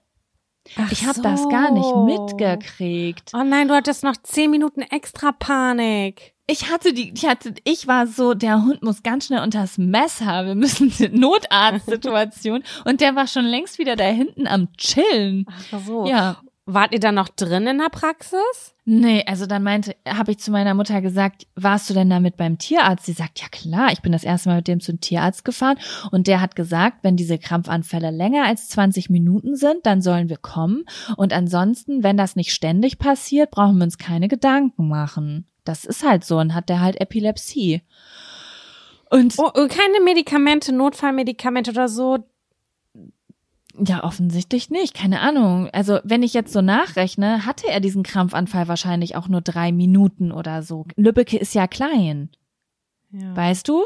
Ach 0.77 0.93
Ich 0.93 1.07
habe 1.07 1.21
das 1.21 1.49
gar 1.49 1.73
nicht 1.73 1.85
so. 1.85 2.05
mitgekriegt. 2.05 3.33
Oh 3.35 3.43
nein, 3.43 3.69
du 3.69 3.75
hattest 3.75 4.05
noch 4.05 4.17
zehn 4.23 4.51
Minuten 4.51 4.83
extra 4.83 5.33
Panik. 5.33 6.35
Ich 6.47 6.71
hatte 6.71 6.93
die, 6.93 7.13
ich 7.15 7.27
hatte, 7.27 7.55
ich 7.65 7.87
war 7.87 8.07
so, 8.07 8.35
der 8.35 8.63
Hund 8.63 8.83
muss 8.83 9.03
ganz 9.03 9.27
schnell 9.27 9.43
unters 9.43 9.79
Messer. 9.79 10.47
Wir 10.47 10.55
müssen 10.55 10.93
Notarztsituation. 11.13 12.63
Und 12.85 13.01
der 13.01 13.15
war 13.17 13.27
schon 13.27 13.45
längst 13.45 13.79
wieder 13.79 13.97
da 13.97 14.05
hinten 14.05 14.47
am 14.47 14.73
Chillen. 14.77 15.47
Ach 15.49 15.81
so. 15.85 16.07
Ja. 16.07 16.41
Wart 16.75 16.93
ihr 16.93 17.01
dann 17.01 17.15
noch 17.15 17.29
drin 17.29 17.67
in 17.67 17.79
der 17.79 17.89
Praxis? 17.91 18.75
Nee, 18.85 19.25
also 19.27 19.47
dann 19.47 19.63
meinte, 19.63 19.95
habe 20.09 20.33
ich 20.33 20.39
zu 20.39 20.51
meiner 20.51 20.75
Mutter 20.75 21.01
gesagt, 21.01 21.47
warst 21.55 21.89
du 21.89 21.95
denn 21.95 22.11
damit 22.11 22.37
beim 22.37 22.59
Tierarzt? 22.59 23.07
Sie 23.07 23.13
sagt, 23.13 23.41
ja 23.41 23.47
klar, 23.49 23.93
ich 23.93 24.03
bin 24.03 24.13
das 24.13 24.25
erste 24.25 24.49
Mal 24.49 24.57
mit 24.57 24.69
dem 24.69 24.81
zum 24.81 25.01
Tierarzt 25.01 25.45
gefahren 25.45 25.79
und 26.11 26.27
der 26.27 26.41
hat 26.41 26.57
gesagt, 26.57 26.99
wenn 27.03 27.17
diese 27.17 27.39
Krampfanfälle 27.39 28.11
länger 28.11 28.45
als 28.45 28.69
20 28.71 29.09
Minuten 29.11 29.55
sind, 29.55 29.87
dann 29.87 30.03
sollen 30.03 30.29
wir 30.29 30.37
kommen 30.37 30.85
und 31.17 31.33
ansonsten, 31.33 32.03
wenn 32.03 32.17
das 32.17 32.35
nicht 32.35 32.53
ständig 32.53 32.99
passiert, 32.99 33.51
brauchen 33.53 33.79
wir 33.79 33.85
uns 33.85 33.99
keine 33.99 34.29
Gedanken 34.29 34.89
machen. 34.89 35.47
Das 35.65 35.85
ist 35.85 36.05
halt 36.05 36.25
so 36.25 36.39
und 36.39 36.55
hat 36.55 36.69
der 36.69 36.81
halt 36.81 37.01
Epilepsie. 37.01 37.83
Und 39.11 39.35
Oh, 39.37 39.51
und 39.53 39.71
keine 39.71 40.01
Medikamente, 40.03 40.73
Notfallmedikamente 40.75 41.71
oder 41.71 41.89
so. 41.89 42.19
Ja, 43.79 44.05
offensichtlich 44.05 44.71
nicht. 44.71 44.95
Keine 44.95 45.21
Ahnung. 45.21 45.69
Also, 45.73 45.99
wenn 46.05 46.23
ich 46.23 46.35
jetzt 46.35 46.53
so 46.53 46.61
nachrechne, 46.61 47.47
hatte 47.47 47.69
er 47.69 47.81
diesen 47.81 48.03
Krampfanfall 48.03 48.69
wahrscheinlich 48.69 49.17
auch 49.17 49.29
nur 49.29 49.41
drei 49.41 49.73
Minuten 49.73 50.31
oder 50.31 50.63
so. 50.63 50.87
Lübbecke 50.97 51.39
ist 51.39 51.55
ja 51.55 51.67
klein. 51.67 52.31
Ja. 53.11 53.35
Weißt 53.35 53.69
du? 53.69 53.85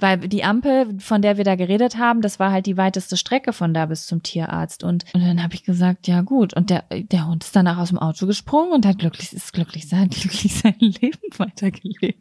Weil 0.00 0.18
die 0.18 0.42
Ampel, 0.42 0.98
von 0.98 1.22
der 1.22 1.36
wir 1.36 1.44
da 1.44 1.54
geredet 1.54 1.96
haben, 1.98 2.20
das 2.20 2.40
war 2.40 2.50
halt 2.50 2.66
die 2.66 2.76
weiteste 2.76 3.16
Strecke 3.16 3.52
von 3.52 3.72
da 3.72 3.86
bis 3.86 4.06
zum 4.06 4.24
Tierarzt. 4.24 4.82
Und, 4.82 5.04
und 5.14 5.20
dann 5.24 5.40
habe 5.40 5.54
ich 5.54 5.62
gesagt, 5.62 6.08
ja 6.08 6.22
gut. 6.22 6.52
Und 6.54 6.70
der, 6.70 6.84
der 6.90 7.28
Hund 7.28 7.44
ist 7.44 7.54
danach 7.54 7.78
aus 7.78 7.90
dem 7.90 8.00
Auto 8.00 8.26
gesprungen 8.26 8.72
und 8.72 8.86
hat 8.86 8.98
glücklich, 8.98 9.32
ist 9.32 9.52
glücklich 9.52 9.88
sein, 9.88 10.08
glücklich 10.10 10.52
sein 10.52 10.74
Leben 10.80 11.20
weitergelebt. 11.36 12.18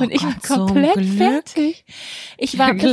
und 0.00 0.10
ich 0.10 0.22
Gott, 0.22 0.50
war 0.50 0.66
komplett 0.66 0.94
Glück. 0.94 1.16
fertig. 1.16 1.84
Ich 2.36 2.58
war 2.58 2.74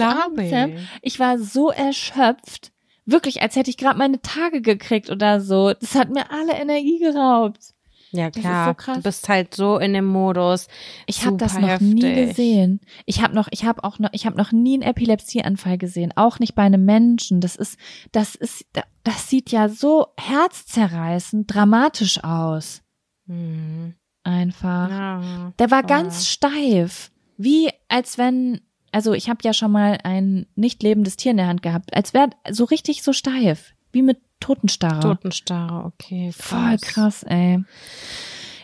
Ja, 0.52 0.68
ich. 0.68 0.76
Ich 1.02 1.20
war 1.20 1.40
so 1.40 1.72
erschöpft. 1.72 2.72
Wirklich, 3.06 3.42
als 3.42 3.56
hätte 3.56 3.70
ich 3.70 3.78
gerade 3.78 3.98
meine 3.98 4.22
Tage 4.22 4.62
gekriegt 4.62 5.10
oder 5.10 5.40
so. 5.42 5.74
Das 5.74 5.96
hat 5.96 6.10
mir 6.10 6.32
alle 6.32 6.54
Energie 6.54 7.00
geraubt. 7.00 7.76
Ja, 8.12 8.32
klar. 8.32 8.76
so. 8.80 8.94
Du 8.94 9.02
bist 9.02 9.28
halt 9.30 9.54
so 9.54 9.78
in 9.78 9.94
dem 9.94 10.06
Modus. 10.06 10.68
Ich 11.06 11.26
habe 11.26 11.38
das 11.38 11.60
noch 11.60 11.80
nie 11.80 12.02
heftig. 12.02 12.30
gesehen. 12.30 12.80
Ich 13.06 13.22
habe 13.22 13.36
noch, 13.36 13.48
ich 13.52 13.66
habe 13.66 13.84
auch 13.84 14.00
noch, 14.00 14.10
ich 14.14 14.26
habe 14.26 14.38
noch 14.38 14.52
nie 14.52 14.76
einen 14.76 14.84
Epilepsieanfall 14.84 15.78
gesehen, 15.78 16.14
auch 16.16 16.40
nicht 16.40 16.56
bei 16.56 16.64
einem 16.64 16.86
Menschen. 16.86 17.42
Das 17.42 17.56
ist, 17.56 17.78
das 18.12 18.36
ist, 18.36 18.66
das 19.04 19.30
sieht 19.30 19.52
ja 19.52 19.70
so 19.70 20.08
herzzerreißend, 20.18 21.54
dramatisch 21.54 22.24
aus. 22.24 22.82
Hm. 23.28 23.96
Einfach. 24.24 24.90
Ja. 24.90 25.54
Der 25.60 25.70
war 25.72 25.82
voll. 25.82 25.90
ganz 25.90 26.28
steif, 26.28 27.12
wie 27.38 27.70
als 27.88 28.18
wenn, 28.18 28.62
also 28.96 29.14
ich 29.14 29.28
habe 29.28 29.40
ja 29.44 29.52
schon 29.52 29.74
mal 29.74 29.98
ein 30.06 30.46
nicht 30.56 30.82
lebendes 30.82 31.18
Tier 31.18 31.32
in 31.32 31.38
der 31.38 31.48
Hand 31.48 31.62
gehabt, 31.62 31.94
als 31.94 32.14
wäre 32.14 32.30
so 32.50 32.64
richtig 32.64 33.04
so 33.04 33.12
steif, 33.12 33.74
wie 33.92 34.02
mit 34.02 34.20
Totenstarre. 34.40 35.02
Totenstarre, 35.02 35.84
okay. 35.84 36.32
Voll 36.32 36.78
krass, 36.82 37.24
ey. 37.24 37.62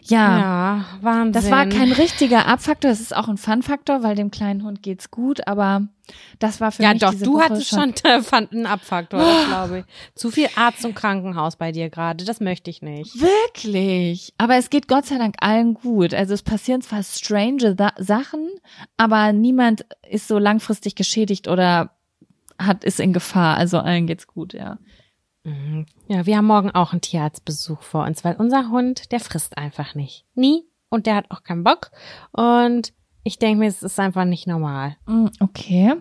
Ja. 0.03 0.39
Ja, 0.39 0.85
Wahnsinn. 1.01 1.33
Das 1.33 1.51
war 1.51 1.65
kein 1.67 1.91
richtiger 1.91 2.47
Abfaktor, 2.47 2.89
das 2.89 2.99
ist 2.99 3.15
auch 3.15 3.27
ein 3.27 3.37
Fun-Faktor, 3.37 4.03
weil 4.03 4.15
dem 4.15 4.31
kleinen 4.31 4.63
Hund 4.63 4.81
geht's 4.83 5.11
gut, 5.11 5.47
aber 5.47 5.87
das 6.39 6.59
war 6.59 6.71
für 6.71 6.83
Ja, 6.83 6.91
mich 6.93 7.01
doch, 7.01 7.11
diese 7.11 7.25
du 7.25 7.35
Woche 7.35 7.43
hattest 7.45 7.69
schon 7.69 7.93
fand 8.23 8.51
einen 8.51 8.65
Abfaktor, 8.65 9.19
das 9.19 9.47
glaube 9.47 9.79
ich. 9.79 9.85
Zu 10.15 10.31
viel 10.31 10.49
Arzt 10.55 10.83
und 10.85 10.95
Krankenhaus 10.95 11.55
bei 11.55 11.71
dir 11.71 11.89
gerade, 11.89 12.25
das 12.25 12.39
möchte 12.39 12.69
ich 12.69 12.81
nicht. 12.81 13.15
Wirklich. 13.21 14.33
Aber 14.37 14.55
es 14.55 14.69
geht 14.69 14.87
Gott 14.87 15.05
sei 15.05 15.17
Dank 15.17 15.35
allen 15.39 15.75
gut. 15.75 16.13
Also 16.13 16.33
es 16.33 16.41
passieren 16.43 16.81
zwar 16.81 17.03
strange 17.03 17.75
Sa 17.77 17.93
Sachen, 17.97 18.49
aber 18.97 19.33
niemand 19.33 19.85
ist 20.09 20.27
so 20.27 20.39
langfristig 20.39 20.95
geschädigt 20.95 21.47
oder 21.47 21.91
hat, 22.57 22.83
ist 22.83 22.99
in 22.99 23.13
Gefahr. 23.13 23.57
Also 23.57 23.79
allen 23.79 24.07
geht's 24.07 24.27
gut, 24.27 24.53
ja. 24.53 24.77
Mhm. 25.43 25.85
Ja, 26.07 26.25
wir 26.25 26.37
haben 26.37 26.45
morgen 26.45 26.71
auch 26.71 26.91
einen 26.91 27.01
Tierarztbesuch 27.01 27.81
vor 27.81 28.05
uns, 28.05 28.23
weil 28.23 28.35
unser 28.35 28.69
Hund, 28.69 29.11
der 29.11 29.19
frisst 29.19 29.57
einfach 29.57 29.95
nicht. 29.95 30.25
Nie. 30.35 30.63
Und 30.89 31.05
der 31.07 31.15
hat 31.15 31.31
auch 31.31 31.43
keinen 31.43 31.63
Bock. 31.63 31.91
Und 32.31 32.93
ich 33.23 33.39
denke 33.39 33.59
mir, 33.59 33.67
es 33.67 33.81
ist 33.81 33.99
einfach 33.99 34.25
nicht 34.25 34.47
normal. 34.47 34.97
Mm, 35.05 35.27
Okay. 35.39 35.93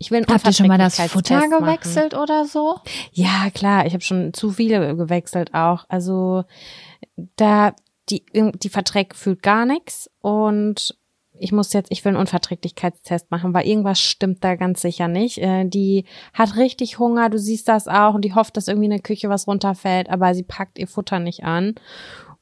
Ich 0.00 0.12
will 0.12 0.24
Habt 0.30 0.46
ihr 0.46 0.52
schon 0.52 0.68
mal 0.68 0.78
das 0.78 0.94
Futter 0.94 1.34
Unverträglichkeitstest 1.42 1.50
machen. 1.50 1.64
gewechselt 1.64 2.14
oder 2.14 2.44
so? 2.44 2.78
Ja, 3.12 3.50
klar, 3.52 3.84
ich 3.84 3.94
habe 3.94 4.04
schon 4.04 4.32
zu 4.32 4.52
viele 4.52 4.94
gewechselt 4.96 5.54
auch. 5.54 5.86
Also 5.88 6.44
da 7.34 7.74
die 8.08 8.24
die 8.32 8.68
verträgt 8.68 9.10
gefühlt 9.10 9.42
gar 9.42 9.66
nichts 9.66 10.08
und 10.20 10.96
ich 11.40 11.52
muss 11.52 11.72
jetzt, 11.72 11.90
ich 11.90 12.04
will 12.04 12.10
einen 12.10 12.20
Unverträglichkeitstest 12.20 13.30
machen, 13.30 13.54
weil 13.54 13.66
irgendwas 13.66 14.00
stimmt 14.00 14.42
da 14.44 14.56
ganz 14.56 14.82
sicher 14.82 15.08
nicht. 15.08 15.38
Äh, 15.38 15.64
die 15.66 16.04
hat 16.34 16.56
richtig 16.56 16.98
Hunger, 16.98 17.30
du 17.30 17.38
siehst 17.38 17.68
das 17.68 17.88
auch 17.88 18.14
und 18.14 18.24
die 18.24 18.34
hofft, 18.34 18.56
dass 18.56 18.68
irgendwie 18.68 18.86
in 18.86 18.92
der 18.92 19.00
Küche 19.00 19.28
was 19.28 19.46
runterfällt, 19.46 20.10
aber 20.10 20.34
sie 20.34 20.42
packt 20.42 20.78
ihr 20.78 20.88
Futter 20.88 21.18
nicht 21.18 21.44
an. 21.44 21.74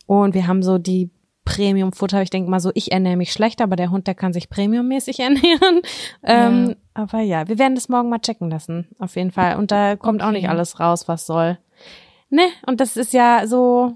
Und 0.07 0.35
wir 0.35 0.47
haben 0.47 0.63
so 0.63 0.79
die 0.79 1.11
Premium-Futter. 1.45 2.23
Ich 2.23 2.31
denke 2.31 2.51
mal 2.51 2.61
so, 2.61 2.71
ich 2.75 2.93
ernähre 2.93 3.17
mich 3.17 3.33
schlecht, 3.33 3.61
aber 3.63 3.77
der 3.77 3.91
Hund, 3.91 4.07
der 4.07 4.15
kann 4.15 4.33
sich 4.33 4.49
premiummäßig 4.51 5.21
ernähren. 5.21 5.81
Ähm, 6.23 6.77
aber 6.95 7.21
ja, 7.21 7.49
wir 7.49 7.59
werden 7.59 7.75
das 7.75 7.89
morgen 7.89 8.09
mal 8.09 8.19
checken 8.19 8.51
lassen, 8.51 8.89
auf 8.99 9.17
jeden 9.17 9.31
Fall. 9.31 9.57
Und 9.57 9.71
da 9.71 9.97
kommt 9.97 10.23
auch 10.23 10.27
Okay. 10.29 10.39
nicht 10.39 10.49
alles 10.49 10.81
raus, 10.81 11.09
was 11.09 11.27
soll. 11.27 11.59
Ne? 12.31 12.43
Und 12.67 12.81
das 12.81 12.97
ist 12.97 13.13
ja 13.13 13.47
so, 13.47 13.95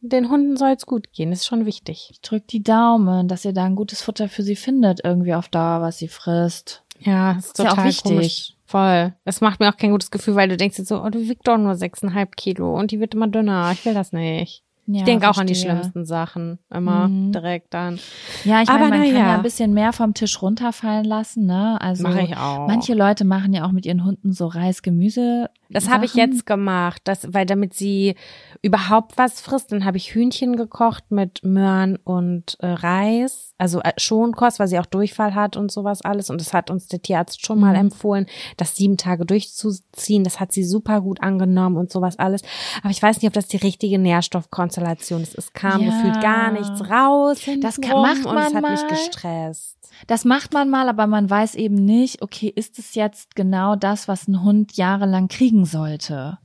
den 0.00 0.30
Hunden 0.30 0.56
soll 0.56 0.70
es 0.70 0.86
gut 0.86 1.12
gehen, 1.12 1.32
ist 1.32 1.46
schon 1.46 1.66
wichtig. 1.66 2.08
Ich 2.12 2.20
drück 2.20 2.46
die 2.48 2.62
Daumen, 2.62 3.28
dass 3.28 3.44
ihr 3.44 3.52
da 3.52 3.64
ein 3.64 3.76
gutes 3.76 4.02
Futter 4.02 4.28
für 4.28 4.42
sie 4.42 4.56
findet, 4.56 5.00
irgendwie 5.04 5.34
auf 5.34 5.48
Dauer, 5.48 5.80
was 5.82 5.98
sie 5.98 6.08
frisst. 6.08 6.82
Ja, 7.00 7.34
das 7.34 7.46
ist 7.46 7.58
Ist 7.58 7.64
ja 7.64 7.64
auch 7.66 7.70
total 7.76 7.88
wichtig. 7.88 8.02
komisch. 8.12 8.54
Voll. 8.66 9.14
Das 9.24 9.40
macht 9.40 9.58
mir 9.60 9.68
auch 9.68 9.76
kein 9.76 9.90
gutes 9.90 10.10
Gefühl, 10.10 10.36
weil 10.36 10.48
du 10.48 10.56
denkst 10.56 10.78
jetzt 10.78 10.88
so, 10.88 11.02
oh, 11.02 11.08
du 11.08 11.18
wiegt 11.28 11.48
doch 11.48 11.58
nur 11.58 11.74
sechseinhalb 11.74 12.36
Kilo 12.36 12.78
und 12.78 12.92
die 12.92 13.00
wird 13.00 13.14
immer 13.14 13.26
dünner. 13.26 13.70
Ich 13.72 13.84
will 13.84 13.94
das 13.94 14.12
nicht. 14.12 14.62
Ja, 14.86 14.98
ich 15.00 15.04
denke 15.04 15.28
auch 15.30 15.38
an 15.38 15.46
die 15.46 15.54
schlimmsten 15.54 16.04
Sachen. 16.04 16.58
Immer 16.72 17.08
Mhm. 17.08 17.32
direkt 17.32 17.74
dann. 17.74 17.98
Ja, 18.44 18.62
ich 18.62 18.68
meine, 18.68 18.88
man 18.88 18.92
kann 18.92 19.04
ja. 19.06 19.18
ja 19.18 19.34
ein 19.36 19.42
bisschen 19.42 19.72
mehr 19.72 19.92
vom 19.92 20.14
Tisch 20.14 20.40
runterfallen 20.42 21.04
lassen, 21.04 21.46
ne? 21.46 21.80
Also 21.80 22.02
Mache 22.04 22.22
ich 22.22 22.36
auch. 22.36 22.66
manche 22.66 22.94
Leute 22.94 23.24
machen 23.24 23.52
ja 23.52 23.64
auch 23.66 23.72
mit 23.72 23.86
ihren 23.86 24.04
Hunden 24.04 24.32
so 24.32 24.46
Reis, 24.46 24.82
Gemüse. 24.82 25.48
Das 25.72 25.88
habe 25.88 26.04
ich 26.04 26.14
jetzt 26.14 26.46
gemacht, 26.46 27.00
das, 27.04 27.32
weil 27.32 27.46
damit 27.46 27.74
sie 27.74 28.16
überhaupt 28.60 29.16
was 29.16 29.40
frisst, 29.40 29.72
dann 29.72 29.84
habe 29.84 29.96
ich 29.98 30.14
Hühnchen 30.14 30.56
gekocht 30.56 31.04
mit 31.10 31.44
Möhren 31.44 31.96
und 31.96 32.56
äh, 32.60 32.66
Reis, 32.66 33.54
also 33.56 33.80
äh, 33.80 33.92
Schonkost, 33.96 34.58
weil 34.58 34.68
sie 34.68 34.78
auch 34.78 34.86
Durchfall 34.86 35.34
hat 35.34 35.56
und 35.56 35.70
sowas 35.70 36.02
alles. 36.02 36.28
Und 36.30 36.40
das 36.40 36.52
hat 36.52 36.70
uns 36.70 36.88
der 36.88 37.00
Tierarzt 37.02 37.44
schon 37.46 37.60
mal 37.60 37.70
Mhm. 37.74 37.80
empfohlen, 37.92 38.26
das 38.56 38.74
sieben 38.76 38.96
Tage 38.96 39.24
durchzuziehen. 39.24 40.24
Das 40.24 40.40
hat 40.40 40.52
sie 40.52 40.64
super 40.64 41.00
gut 41.00 41.22
angenommen 41.22 41.76
und 41.76 41.92
sowas 41.92 42.18
alles. 42.18 42.42
Aber 42.82 42.90
ich 42.90 43.02
weiß 43.02 43.16
nicht, 43.22 43.28
ob 43.28 43.34
das 43.34 43.46
die 43.46 43.56
richtige 43.58 43.98
Nährstoffkonstellation 43.98 45.22
ist. 45.22 45.36
Es 45.36 45.52
kam 45.52 45.82
Ja. 45.82 45.86
gefühlt 45.90 46.20
gar 46.20 46.52
nichts 46.52 46.88
raus. 46.90 47.38
Das 47.60 47.80
kann- 47.80 48.02
macht 48.02 48.24
und 48.26 48.36
es 48.36 48.52
man 48.52 48.64
hat 48.64 48.70
mich 48.70 48.80
mal. 48.82 48.88
gestresst. 48.88 49.76
Das 50.06 50.24
macht 50.24 50.54
man 50.54 50.70
mal, 50.70 50.88
aber 50.88 51.06
man 51.06 51.28
weiß 51.28 51.56
eben 51.56 51.74
nicht, 51.74 52.22
okay, 52.22 52.50
ist 52.54 52.78
es 52.78 52.94
jetzt 52.94 53.34
genau 53.36 53.76
das, 53.76 54.08
was 54.08 54.28
ein 54.28 54.42
Hund 54.42 54.76
jahrelang 54.78 55.28
kriegen 55.28 55.59
sollte? 55.64 56.38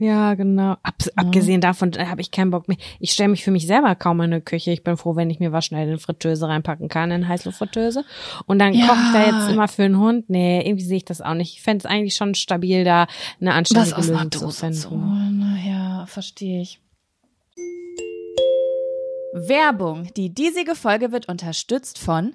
Ja, 0.00 0.34
genau. 0.34 0.76
Ab, 0.84 0.94
Mhm. 1.00 1.10
Abgesehen 1.16 1.60
davon 1.60 1.90
habe 1.98 2.20
ich 2.20 2.30
keinen 2.30 2.52
Bock 2.52 2.68
mehr. 2.68 2.76
Ich 3.00 3.10
stelle 3.10 3.30
mich 3.30 3.42
für 3.42 3.50
mich 3.50 3.66
selber 3.66 3.96
kaum 3.96 4.20
in 4.20 4.32
eine 4.32 4.40
Küche. 4.40 4.70
Ich 4.70 4.84
bin 4.84 4.96
froh, 4.96 5.16
wenn 5.16 5.28
ich 5.28 5.40
mir 5.40 5.50
was 5.50 5.64
schnell 5.64 5.82
in 5.82 5.88
eine 5.88 5.98
Fritteuse 5.98 6.46
reinpacken 6.46 6.88
kann, 6.88 7.10
in 7.10 7.16
eine 7.16 7.28
Heißluftfritteuse. 7.28 8.04
Und 8.46 8.60
dann 8.60 8.74
Ja. 8.74 8.86
koche 8.86 9.00
ich 9.06 9.12
da 9.12 9.26
jetzt 9.26 9.50
immer 9.52 9.66
für 9.66 9.82
einen 9.82 9.98
Hund. 9.98 10.30
Nee, 10.30 10.60
irgendwie 10.64 10.84
sehe 10.84 10.98
ich 10.98 11.04
das 11.04 11.20
auch 11.20 11.34
nicht. 11.34 11.54
Ich 11.54 11.62
fände 11.62 11.84
es 11.84 11.90
eigentlich 11.90 12.14
schon 12.14 12.36
stabil, 12.36 12.84
da 12.84 13.08
eine 13.40 13.54
anständige 13.54 13.96
Lösung 13.96 14.30
zu 14.30 14.50
finden. 14.50 14.90
holen. 14.90 15.58
Ja, 15.66 16.06
verstehe 16.06 16.62
ich. 16.62 16.80
Werbung. 19.34 20.08
Die 20.16 20.32
diesige 20.32 20.74
Folge 20.74 21.12
wird 21.12 21.28
unterstützt 21.28 21.98
von 21.98 22.34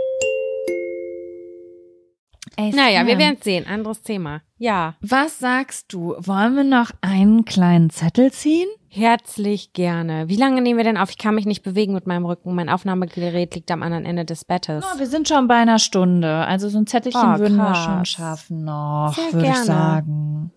Ey, 2.57 2.71
Naja, 2.71 3.05
wir 3.05 3.13
Sam. 3.13 3.19
werden 3.19 3.37
sehen. 3.41 3.65
Anderes 3.67 4.01
Thema. 4.01 4.41
Ja, 4.57 4.95
Was 5.01 5.39
sagst 5.39 5.91
du? 5.93 6.15
Wollen 6.19 6.55
wir 6.55 6.63
noch 6.63 6.91
einen 7.01 7.45
kleinen 7.45 7.89
Zettel 7.89 8.31
ziehen? 8.31 8.67
herzlich 8.93 9.71
gerne. 9.71 10.27
Wie 10.27 10.35
lange 10.35 10.61
nehmen 10.61 10.75
wir 10.75 10.83
denn 10.83 10.97
auf? 10.97 11.09
Ich 11.11 11.17
kann 11.17 11.33
mich 11.33 11.45
nicht 11.45 11.63
bewegen 11.63 11.93
mit 11.93 12.07
meinem 12.07 12.25
Rücken. 12.25 12.53
Mein 12.53 12.67
Aufnahmegerät 12.67 13.55
liegt 13.55 13.71
am 13.71 13.83
anderen 13.83 14.03
Ende 14.05 14.25
des 14.25 14.43
Bettes. 14.43 14.83
Oh, 14.85 14.99
wir 14.99 15.07
sind 15.07 15.29
schon 15.29 15.47
bei 15.47 15.55
einer 15.55 15.79
Stunde. 15.79 16.45
Also 16.45 16.67
so 16.67 16.77
ein 16.77 16.87
Zettelchen 16.87 17.21
Ah, 17.21 17.39
würden 17.39 17.55
wir 17.55 17.73
schon 17.73 18.03
schaffen 18.03 18.65
noch, 18.65 19.15
würde 19.31 19.37
ich 19.37 19.43
gerne. 19.53 19.63
sagen. 19.65 20.51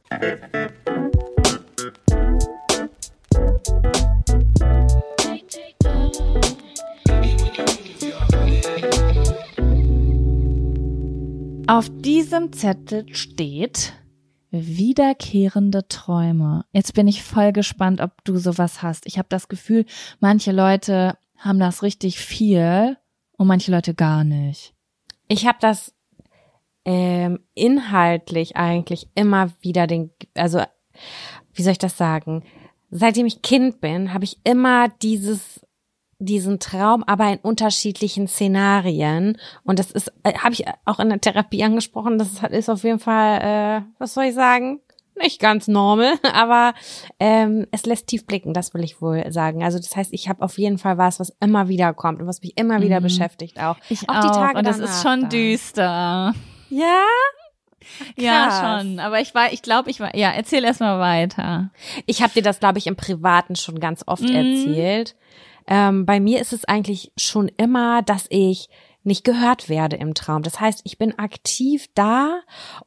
Auf 11.75 11.91
diesem 11.91 12.53
Zettel 12.53 13.13
steht 13.17 13.95
wiederkehrende 14.53 15.89
Träume. 15.89 16.65
Jetzt 16.71 16.95
bin 16.95 17.09
ich 17.09 17.25
voll 17.25 17.53
gespannt, 17.53 18.01
ob 18.01 18.23
du 18.23 18.37
sowas 18.37 18.81
hast. 18.81 19.07
Ich 19.07 19.19
habe 19.19 19.27
das 19.29 19.49
Gefühl, 19.49 19.85
manche 20.21 20.53
Leute 20.53 21.19
haben 21.37 21.59
das 21.59 21.83
richtig 21.83 22.21
viel 22.21 22.97
und 23.33 23.49
manche 23.49 23.73
Leute 23.73 23.93
gar 23.93 24.23
nicht. 24.23 24.73
Ich 25.27 25.49
habe 25.49 25.59
das 25.61 25.93
ähm, 26.85 27.41
inhaltlich 27.55 28.55
eigentlich 28.55 29.09
immer 29.17 29.51
wieder 29.61 29.89
den, 29.89 30.13
also 30.35 30.63
wie 31.55 31.63
soll 31.63 31.73
ich 31.73 31.79
das 31.79 31.99
sagen? 31.99 32.45
Seitdem 32.93 33.27
ich 33.27 33.43
Kind 33.43 33.81
bin, 33.81 34.15
habe 34.15 34.23
ich 34.23 34.39
immer 34.45 34.91
dieses 35.03 35.64
diesen 36.25 36.59
Traum, 36.61 37.03
aber 37.05 37.29
in 37.33 37.39
unterschiedlichen 37.39 38.27
Szenarien. 38.29 39.39
Und 39.65 39.79
das 39.79 39.91
ist, 39.91 40.13
äh, 40.23 40.35
habe 40.35 40.53
ich 40.55 40.65
auch 40.85 40.99
in 40.99 41.09
der 41.11 41.21
Therapie 41.21 41.63
angesprochen. 41.65 42.19
Das 42.19 42.41
ist, 42.51 42.69
auf 42.71 42.83
jeden 42.85 42.99
Fall, 43.01 43.41
äh, 43.41 43.83
was 43.99 44.15
soll 44.15 44.25
ich 44.25 44.35
sagen? 44.35 44.81
Nicht 45.21 45.41
ganz 45.41 45.69
normal, 45.69 46.15
aber 46.35 46.75
ähm, 47.21 47.69
es 47.71 47.87
lässt 47.87 48.09
tief 48.09 48.27
blicken, 48.27 48.53
das 48.53 48.75
will 48.75 48.83
ich 48.83 49.01
wohl 49.01 49.31
sagen. 49.31 49.63
Also 49.63 49.79
das 49.79 49.95
heißt, 49.95 50.13
ich 50.13 50.29
habe 50.29 50.43
auf 50.43 50.59
jeden 50.59 50.77
Fall 50.79 50.99
was, 50.99 51.21
was 51.21 51.33
immer 51.41 51.69
wieder 51.69 51.95
kommt 51.95 52.21
und 52.21 52.27
was 52.27 52.43
mich 52.43 52.57
immer 52.57 52.81
wieder 52.83 52.99
Mhm. 52.99 53.05
beschäftigt 53.05 53.61
auch. 53.61 53.77
Ich 53.89 54.09
Auch 54.09 54.21
die 54.21 54.31
Tage 54.31 54.59
und 54.59 54.67
danach 54.67 54.79
ist 54.85 55.03
schon 55.03 55.21
dann. 55.21 55.31
düster. 55.31 56.35
Ja, 56.69 57.03
Ja, 58.19 58.49
Krass. 58.49 58.83
schon. 58.83 58.99
Aber 58.99 59.21
ich 59.21 59.35
war, 59.35 59.53
ich 59.53 59.63
glaube, 59.63 59.91
ich 59.91 60.01
war, 60.01 60.17
ja, 60.17 60.31
erzähl 60.31 60.65
erst 60.65 60.81
mal 60.81 60.99
weiter. 60.99 61.71
Ich 62.07 62.23
habe 62.23 62.33
dir 62.33 62.43
das, 62.43 62.59
glaube 62.59 62.79
ich, 62.79 62.87
im 62.87 62.97
Privaten 62.97 63.57
schon 63.57 63.79
ganz 63.79 64.03
oft 64.07 64.23
Mhm. 64.29 64.35
erzählt. 64.35 65.15
Ähm, 65.67 66.07
bei 66.07 66.21
mir 66.21 66.41
ist 66.41 66.53
es 66.53 66.65
eigentlich 66.65 67.13
schon 67.17 67.49
immer, 67.57 68.03
dass 68.03 68.27
ich 68.31 68.69
nicht 69.07 69.25
gehört 69.25 69.69
werde 69.69 69.97
im 69.97 70.15
Traum. 70.15 70.43
Das 70.43 70.61
heißt, 70.61 70.81
ich 70.85 70.97
bin 70.97 71.19
aktiv 71.19 71.87
da 71.95 72.41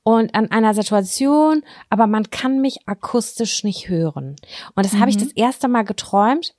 und 0.03 0.34
an 0.34 0.49
einer 0.49 0.73
Situation, 0.73 1.63
aber 1.91 2.07
man 2.07 2.32
kann 2.32 2.59
mich 2.59 2.88
akustisch 2.88 3.63
nicht 3.63 3.88
hören. 3.88 4.36
Und 4.75 4.86
das 4.86 4.95
habe 4.95 5.09
ich 5.11 5.17
Mhm. 5.17 5.21
das 5.21 5.32
erste 5.34 5.67
Mal 5.67 5.84
geträumt. 5.84 6.55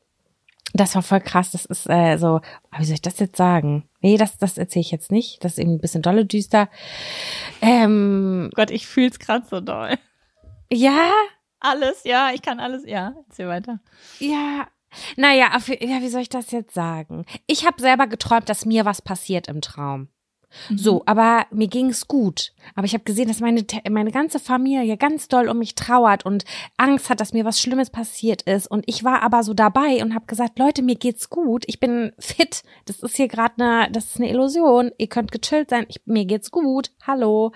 Das 0.74 0.94
war 0.94 1.02
voll 1.02 1.20
krass. 1.20 1.50
Das 1.50 1.64
ist 1.64 1.88
äh, 1.88 2.18
so, 2.18 2.40
wie 2.76 2.84
soll 2.84 2.94
ich 2.94 3.02
das 3.02 3.18
jetzt 3.18 3.36
sagen? 3.36 3.88
Nee, 4.00 4.16
das, 4.16 4.36
das 4.38 4.58
erzähle 4.58 4.82
ich 4.82 4.90
jetzt 4.92 5.10
nicht. 5.10 5.42
Das 5.42 5.52
ist 5.52 5.58
irgendwie 5.58 5.78
ein 5.78 5.80
bisschen 5.80 6.02
dolle 6.02 6.24
düster. 6.24 6.68
Ähm, 7.60 8.50
Gott, 8.54 8.70
ich 8.70 8.86
fühl's 8.86 9.18
gerade 9.18 9.46
so 9.48 9.60
doll. 9.60 9.94
ja, 10.72 11.10
Alles, 11.60 12.04
ja, 12.04 12.30
ich 12.32 12.42
kann 12.42 12.60
alles, 12.60 12.84
ja. 12.86 13.14
Erzähl 13.28 13.48
weiter. 13.48 13.80
Ja, 14.20 14.68
Naja, 15.16 15.54
auf, 15.54 15.68
ja, 15.68 16.00
wie 16.00 16.08
soll 16.08 16.22
ich 16.22 16.28
das 16.28 16.50
jetzt 16.50 16.74
sagen? 16.74 17.24
Ich 17.46 17.66
habe 17.66 17.80
selber 17.80 18.06
geträumt, 18.06 18.48
dass 18.48 18.66
mir 18.66 18.84
was 18.84 19.02
passiert 19.02 19.48
im 19.48 19.60
Traum. 19.60 20.08
So, 20.74 21.02
aber 21.04 21.46
mir 21.50 21.68
ging's 21.68 22.08
gut. 22.08 22.52
Aber 22.74 22.86
ich 22.86 22.94
habe 22.94 23.04
gesehen, 23.04 23.28
dass 23.28 23.40
meine, 23.40 23.64
meine 23.90 24.10
ganze 24.10 24.38
Familie 24.38 24.96
ganz 24.96 25.28
doll 25.28 25.48
um 25.48 25.58
mich 25.58 25.74
trauert 25.74 26.24
und 26.24 26.44
Angst 26.76 27.10
hat, 27.10 27.20
dass 27.20 27.34
mir 27.34 27.44
was 27.44 27.60
Schlimmes 27.60 27.90
passiert 27.90 28.42
ist. 28.42 28.66
Und 28.66 28.84
ich 28.86 29.04
war 29.04 29.22
aber 29.22 29.42
so 29.42 29.52
dabei 29.52 30.02
und 30.02 30.14
habe 30.14 30.26
gesagt, 30.26 30.58
Leute, 30.58 30.82
mir 30.82 30.96
geht's 30.96 31.28
gut. 31.28 31.64
Ich 31.66 31.80
bin 31.80 32.12
fit. 32.18 32.62
Das 32.86 33.00
ist 33.00 33.16
hier 33.16 33.28
gerade 33.28 33.62
eine, 33.62 33.90
das 33.92 34.06
ist 34.06 34.16
eine 34.16 34.30
Illusion. 34.30 34.90
Ihr 34.96 35.08
könnt 35.08 35.32
gechillt 35.32 35.70
sein. 35.70 35.86
Ich, 35.88 36.00
mir 36.06 36.24
geht's 36.24 36.50
gut. 36.50 36.92
Hallo. 37.06 37.52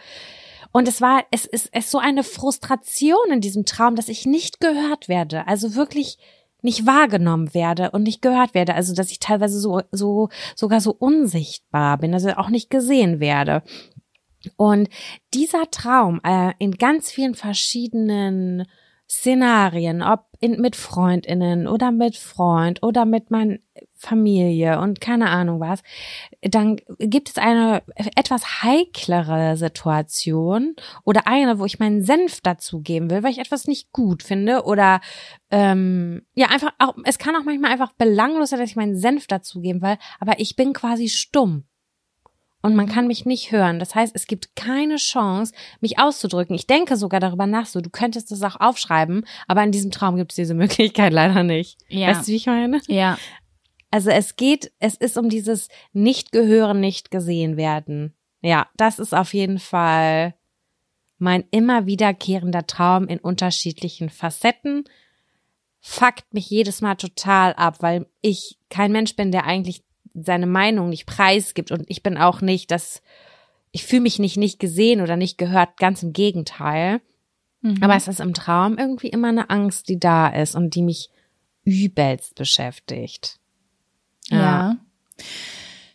Und 0.70 0.86
es 0.86 1.00
war, 1.00 1.24
es 1.30 1.46
ist, 1.46 1.70
es 1.72 1.84
ist 1.84 1.90
so 1.90 1.98
eine 1.98 2.24
Frustration 2.24 3.30
in 3.30 3.40
diesem 3.40 3.64
Traum, 3.64 3.96
dass 3.96 4.08
ich 4.08 4.26
nicht 4.26 4.60
gehört 4.60 5.08
werde. 5.08 5.46
Also 5.46 5.74
wirklich 5.74 6.18
nicht 6.62 6.86
wahrgenommen 6.86 7.54
werde 7.54 7.90
und 7.90 8.04
nicht 8.04 8.22
gehört 8.22 8.54
werde. 8.54 8.74
Also, 8.74 8.94
dass 8.94 9.10
ich 9.10 9.18
teilweise 9.18 9.58
so, 9.60 9.82
so, 9.90 10.28
sogar 10.54 10.80
so 10.80 10.92
unsichtbar 10.92 11.98
bin, 11.98 12.14
also 12.14 12.30
auch 12.30 12.48
nicht 12.48 12.70
gesehen 12.70 13.20
werde. 13.20 13.62
Und 14.56 14.88
dieser 15.34 15.70
Traum 15.70 16.20
äh, 16.24 16.52
in 16.58 16.72
ganz 16.72 17.10
vielen 17.10 17.34
verschiedenen 17.34 18.66
Szenarien, 19.12 20.00
ob 20.00 20.24
in, 20.40 20.58
mit 20.58 20.74
Freundinnen 20.74 21.68
oder 21.68 21.92
mit 21.92 22.16
Freund 22.16 22.82
oder 22.82 23.04
mit 23.04 23.30
meiner 23.30 23.58
Familie 23.94 24.80
und 24.80 25.02
keine 25.02 25.28
Ahnung 25.28 25.60
was, 25.60 25.82
dann 26.40 26.80
gibt 26.98 27.28
es 27.28 27.36
eine 27.36 27.82
etwas 28.16 28.62
heiklere 28.62 29.58
Situation 29.58 30.74
oder 31.04 31.26
eine, 31.26 31.58
wo 31.58 31.66
ich 31.66 31.78
meinen 31.78 32.02
Senf 32.02 32.40
dazugeben 32.40 33.10
will, 33.10 33.22
weil 33.22 33.32
ich 33.32 33.38
etwas 33.38 33.66
nicht 33.66 33.92
gut 33.92 34.22
finde 34.22 34.64
oder 34.64 35.02
ähm, 35.50 36.22
ja 36.34 36.46
einfach 36.46 36.72
auch, 36.78 36.94
es 37.04 37.18
kann 37.18 37.36
auch 37.36 37.44
manchmal 37.44 37.70
einfach 37.70 37.92
belanglos 37.92 38.48
sein, 38.48 38.60
dass 38.60 38.70
ich 38.70 38.76
meinen 38.76 38.96
Senf 38.96 39.26
dazugeben 39.26 39.82
will, 39.82 39.98
aber 40.20 40.40
ich 40.40 40.56
bin 40.56 40.72
quasi 40.72 41.08
stumm 41.08 41.64
und 42.62 42.76
man 42.76 42.88
kann 42.88 43.08
mich 43.08 43.26
nicht 43.26 43.52
hören. 43.52 43.78
Das 43.78 43.94
heißt, 43.94 44.14
es 44.14 44.26
gibt 44.26 44.54
keine 44.56 44.96
Chance, 44.96 45.52
mich 45.80 45.98
auszudrücken. 45.98 46.54
Ich 46.54 46.66
denke 46.66 46.96
sogar 46.96 47.20
darüber 47.20 47.46
nach, 47.46 47.66
so 47.66 47.80
du 47.80 47.90
könntest 47.90 48.30
das 48.30 48.42
auch 48.42 48.60
aufschreiben, 48.60 49.26
aber 49.48 49.62
in 49.64 49.72
diesem 49.72 49.90
Traum 49.90 50.16
gibt 50.16 50.32
es 50.32 50.36
diese 50.36 50.54
Möglichkeit 50.62 51.12
leider 51.12 51.42
nicht. 51.42 51.78
Ja. 51.88 52.08
Weißt 52.08 52.26
du, 52.26 52.32
wie 52.32 52.36
ich 52.36 52.46
meine? 52.46 52.80
Ja. 52.86 53.18
Also 53.90 54.10
es 54.10 54.36
geht, 54.36 54.72
es 54.78 54.94
ist 54.94 55.18
um 55.18 55.28
dieses 55.28 55.68
Nicht-Gehören, 55.92 56.80
nicht 56.80 57.10
gesehen 57.10 57.56
werden. 57.58 58.14
Ja, 58.40 58.68
das 58.76 58.98
ist 58.98 59.14
auf 59.14 59.34
jeden 59.34 59.58
Fall 59.58 60.34
mein 61.18 61.44
immer 61.50 61.86
wiederkehrender 61.86 62.66
Traum 62.66 63.06
in 63.06 63.18
unterschiedlichen 63.18 64.08
Facetten. 64.08 64.84
Fuckt 65.80 66.32
mich 66.32 66.48
jedes 66.48 66.80
Mal 66.80 66.96
total 66.96 67.52
ab, 67.54 67.76
weil 67.80 68.06
ich 68.20 68.58
kein 68.70 68.92
Mensch 68.92 69.14
bin, 69.14 69.30
der 69.30 69.44
eigentlich 69.44 69.84
seine 70.14 70.46
Meinung 70.46 70.88
nicht 70.88 71.06
preisgibt 71.06 71.70
und 71.70 71.84
ich 71.88 72.02
bin 72.02 72.18
auch 72.18 72.40
nicht, 72.40 72.70
dass 72.70 73.02
ich 73.70 73.84
fühle 73.84 74.02
mich 74.02 74.18
nicht 74.18 74.36
nicht 74.36 74.58
gesehen 74.58 75.00
oder 75.00 75.16
nicht 75.16 75.38
gehört, 75.38 75.78
ganz 75.78 76.02
im 76.02 76.12
Gegenteil. 76.12 77.00
Mhm. 77.62 77.78
Aber 77.80 77.96
es 77.96 78.08
ist 78.08 78.20
im 78.20 78.34
Traum 78.34 78.76
irgendwie 78.76 79.08
immer 79.08 79.28
eine 79.28 79.48
Angst, 79.50 79.88
die 79.88 79.98
da 79.98 80.28
ist 80.28 80.54
und 80.54 80.74
die 80.74 80.82
mich 80.82 81.10
übelst 81.64 82.34
beschäftigt. 82.34 83.38
Ja. 84.28 84.76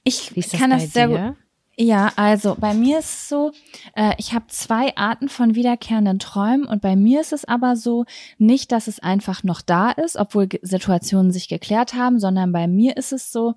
Ich 0.04 0.36
ist 0.36 0.54
das 0.54 0.60
kann 0.60 0.70
das 0.70 0.94
sehr 0.94 1.08
dir? 1.08 1.28
gut. 1.30 1.47
Ja, 1.80 2.12
also 2.16 2.56
bei 2.60 2.74
mir 2.74 2.98
ist 2.98 3.14
es 3.14 3.30
so, 3.30 3.52
äh, 3.96 4.14
ich 4.18 4.34
habe 4.34 4.48
zwei 4.48 4.98
Arten 4.98 5.30
von 5.30 5.54
wiederkehrenden 5.54 6.18
Träumen 6.18 6.66
und 6.66 6.82
bei 6.82 6.96
mir 6.96 7.22
ist 7.22 7.34
es 7.34 7.46
aber 7.46 7.76
so, 7.76 8.06
nicht, 8.40 8.72
dass 8.72 8.88
es 8.88 9.00
einfach 9.00 9.44
noch 9.44 9.62
da 9.62 9.92
ist, 9.92 10.16
obwohl 10.16 10.50
Situationen 10.64 11.32
sich 11.32 11.48
geklärt 11.48 11.94
haben, 11.94 12.20
sondern 12.20 12.52
bei 12.52 12.68
mir 12.68 12.98
ist 12.98 13.14
es 13.14 13.32
so, 13.32 13.54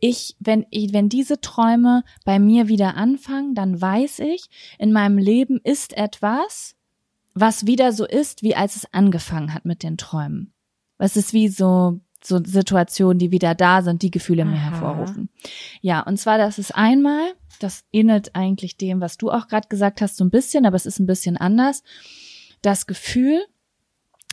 ich, 0.00 0.34
wenn, 0.40 0.66
ich, 0.70 0.92
wenn 0.92 1.08
diese 1.08 1.40
Träume 1.40 2.02
bei 2.24 2.40
mir 2.40 2.66
wieder 2.66 2.96
anfangen, 2.96 3.54
dann 3.54 3.80
weiß 3.80 4.18
ich, 4.18 4.50
in 4.80 4.92
meinem 4.92 5.16
Leben 5.16 5.60
ist 5.62 5.96
etwas, 5.96 6.74
was 7.34 7.66
wieder 7.66 7.92
so 7.92 8.04
ist, 8.04 8.42
wie 8.42 8.56
als 8.56 8.74
es 8.74 8.92
angefangen 8.92 9.54
hat 9.54 9.64
mit 9.64 9.84
den 9.84 9.96
Träumen. 9.96 10.52
Es 10.98 11.16
ist 11.16 11.32
wie 11.32 11.46
so, 11.46 12.00
so 12.20 12.42
Situationen, 12.44 13.20
die 13.20 13.30
wieder 13.30 13.54
da 13.54 13.82
sind, 13.82 14.02
die 14.02 14.10
Gefühle 14.10 14.44
mir 14.44 14.58
hervorrufen. 14.58 15.28
Ja, 15.80 16.00
und 16.00 16.18
zwar, 16.18 16.36
das 16.36 16.58
ist 16.58 16.74
einmal, 16.74 17.32
das 17.62 17.84
ähnelt 17.92 18.34
eigentlich 18.34 18.76
dem, 18.76 19.00
was 19.00 19.16
du 19.16 19.30
auch 19.30 19.48
gerade 19.48 19.68
gesagt 19.68 20.00
hast, 20.00 20.16
so 20.16 20.24
ein 20.24 20.30
bisschen, 20.30 20.66
aber 20.66 20.76
es 20.76 20.86
ist 20.86 20.98
ein 20.98 21.06
bisschen 21.06 21.36
anders. 21.36 21.82
Das 22.62 22.86
Gefühl, 22.86 23.40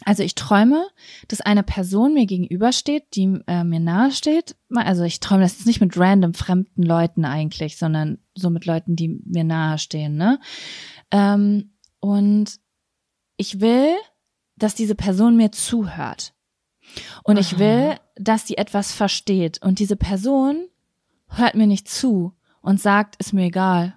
also 0.05 0.23
ich 0.23 0.35
träume, 0.35 0.87
dass 1.27 1.41
eine 1.41 1.63
Person 1.63 2.13
mir 2.13 2.25
gegenübersteht, 2.25 3.15
die 3.15 3.39
äh, 3.47 3.63
mir 3.63 3.79
nahe 3.79 4.11
steht. 4.11 4.55
Also 4.73 5.03
ich 5.03 5.19
träume 5.19 5.41
das 5.41 5.57
jetzt 5.57 5.65
nicht 5.65 5.81
mit 5.81 5.97
random 5.97 6.33
fremden 6.33 6.83
Leuten 6.83 7.25
eigentlich, 7.25 7.77
sondern 7.77 8.19
so 8.35 8.49
mit 8.49 8.65
Leuten, 8.65 8.95
die 8.95 9.19
mir 9.25 9.43
nahe 9.43 9.77
stehen. 9.79 10.15
Ne? 10.15 10.39
Ähm, 11.11 11.71
und 11.99 12.59
ich 13.37 13.59
will, 13.59 13.95
dass 14.55 14.75
diese 14.75 14.95
Person 14.95 15.35
mir 15.35 15.51
zuhört. 15.51 16.33
Und 17.23 17.37
ich 17.37 17.53
Aha. 17.55 17.59
will, 17.59 17.95
dass 18.15 18.45
die 18.45 18.57
etwas 18.57 18.91
versteht. 18.91 19.61
Und 19.61 19.79
diese 19.79 19.95
Person 19.95 20.67
hört 21.27 21.55
mir 21.55 21.67
nicht 21.67 21.89
zu 21.89 22.33
und 22.67 22.81
sagt, 22.81 23.15
ist 23.15 23.31
mir 23.33 23.45
egal. 23.45 23.93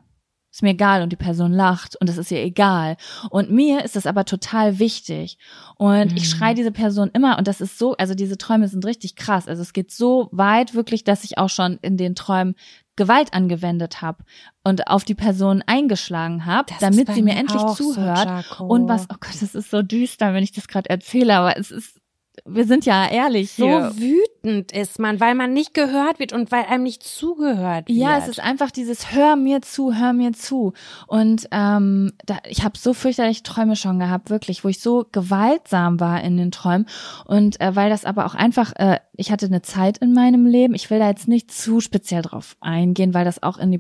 Ist 0.53 0.62
mir 0.62 0.71
egal 0.71 1.03
und 1.03 1.11
die 1.11 1.16
Person 1.16 1.53
lacht 1.53 1.97
und 2.01 2.09
es 2.09 2.16
ist 2.18 2.31
ihr 2.31 2.43
egal. 2.43 2.97
Und 3.31 3.51
mir 3.51 3.85
ist 3.85 3.95
das 3.97 4.07
aber 4.07 4.25
total 4.25 4.79
wichtig. 4.79 5.39
Und 5.77 6.12
ich 6.16 6.23
Mhm. 6.25 6.39
schreie 6.39 6.55
diese 6.55 6.73
Person 6.73 7.11
immer 7.12 7.37
und 7.39 7.47
das 7.49 7.61
ist 7.61 7.79
so, 7.79 7.97
also 7.97 8.14
diese 8.14 8.37
Träume 8.39 8.66
sind 8.68 8.85
richtig 8.85 9.14
krass. 9.16 9.47
Also 9.49 9.62
es 9.62 9.73
geht 9.73 9.91
so 9.93 10.29
weit 10.33 10.75
wirklich, 10.75 11.05
dass 11.05 11.25
ich 11.25 11.39
auch 11.39 11.51
schon 11.51 11.79
in 11.83 11.97
den 11.97 12.14
Träumen 12.14 12.55
Gewalt 12.97 13.33
angewendet 13.33 14.03
habe 14.03 14.25
und 14.64 14.87
auf 14.89 15.05
die 15.05 15.14
Person 15.14 15.62
eingeschlagen 15.66 16.47
habe, 16.47 16.73
damit 16.81 17.12
sie 17.12 17.23
mir 17.23 17.33
mir 17.35 17.41
endlich 17.41 17.62
so, 17.62 17.75
zuhört. 17.75 18.27
Jaco. 18.27 18.66
und 18.66 18.89
was, 18.89 19.05
oh 19.05 19.16
Gott, 19.21 19.41
das 19.41 19.55
ist 19.55 19.71
so 19.71 19.83
düster, 19.83 20.35
wenn 20.35 20.45
ich 20.45 20.53
das 20.53 20.68
gerade 20.68 20.91
erzähle, 20.91 21.37
aber 21.37 21.57
es 21.59 21.71
ist, 21.71 22.01
wir 22.45 22.64
sind 22.66 22.87
ja 22.87 23.09
ehrlich 23.09 23.53
so 23.53 23.64
hier. 23.66 23.93
wütend 23.97 24.30
ist 24.43 24.99
man, 24.99 25.20
weil 25.20 25.34
man 25.34 25.53
nicht 25.53 25.74
gehört 25.74 26.18
wird 26.18 26.32
und 26.32 26.51
weil 26.51 26.64
einem 26.64 26.84
nicht 26.84 27.03
zugehört 27.03 27.88
wird. 27.88 27.99
Ja, 27.99 28.18
es 28.18 28.28
ist 28.28 28.41
einfach 28.41 28.70
dieses 28.70 29.12
Hör 29.12 29.36
mir 29.36 29.62
zu, 29.62 29.95
hör 29.95 30.12
mir 30.12 30.32
zu. 30.32 30.72
Und 31.07 31.49
ähm, 31.51 32.12
da, 32.24 32.38
ich 32.49 32.64
habe 32.64 32.78
so 32.78 32.95
fürchterliche 32.95 33.43
Träume 33.43 33.76
schon 33.76 33.99
gehabt, 33.99 34.30
wirklich, 34.30 34.64
wo 34.64 34.68
ich 34.68 34.80
so 34.80 35.07
gewaltsam 35.12 36.01
war 36.01 36.22
in 36.22 36.36
den 36.36 36.51
Träumen. 36.51 36.86
Und 37.26 37.61
äh, 37.61 37.76
weil 37.76 37.91
das 37.91 38.05
aber 38.05 38.26
auch 38.26 38.34
einfach, 38.34 38.72
äh, 38.76 38.99
ich 39.14 39.30
hatte 39.30 39.47
eine 39.47 39.62
Zeit 39.62 39.99
in 39.99 40.12
meinem 40.12 40.47
Leben, 40.47 40.74
ich 40.74 40.91
will 40.91 40.99
da 40.99 41.09
jetzt 41.09 41.28
nicht 41.28 41.51
zu 41.51 41.80
speziell 41.80 42.22
drauf 42.22 42.57
eingehen, 42.61 43.14
weil 43.14 43.24
das 43.24 43.43
auch 43.43 43.59
in 43.59 43.70
die 43.70 43.78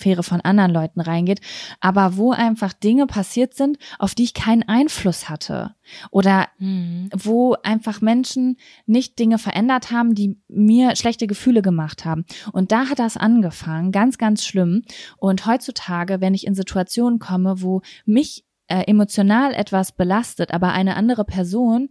Privatsphäre 0.00 0.22
von 0.22 0.40
anderen 0.40 0.72
Leuten 0.72 1.00
reingeht, 1.00 1.40
aber 1.80 2.16
wo 2.16 2.32
einfach 2.32 2.72
Dinge 2.72 3.06
passiert 3.06 3.54
sind, 3.54 3.78
auf 3.98 4.14
die 4.14 4.24
ich 4.24 4.34
keinen 4.34 4.62
Einfluss 4.62 5.28
hatte. 5.28 5.74
Oder 6.10 6.48
Mhm. 6.58 7.10
wo 7.16 7.56
einfach 7.62 8.00
Menschen 8.00 8.56
nicht 8.86 9.18
Dinge 9.18 9.38
verändert 9.38 9.90
haben, 9.90 10.14
die 10.14 10.38
mir 10.48 10.96
schlechte 10.96 11.26
Gefühle 11.26 11.62
gemacht 11.62 12.04
haben. 12.04 12.24
Und 12.52 12.72
da 12.72 12.88
hat 12.88 12.98
das 12.98 13.16
angefangen, 13.16 13.92
ganz, 13.92 14.16
ganz 14.18 14.44
schlimm. 14.44 14.82
Und 15.18 15.46
heutzutage, 15.46 16.20
wenn 16.20 16.34
ich 16.34 16.46
in 16.46 16.54
Situationen 16.54 17.18
komme, 17.18 17.60
wo 17.62 17.82
mich 18.04 18.44
äh, 18.68 18.84
emotional 18.86 19.52
etwas 19.52 19.92
belastet, 19.92 20.52
aber 20.52 20.72
eine 20.72 20.94
andere 20.94 21.24
Person, 21.24 21.88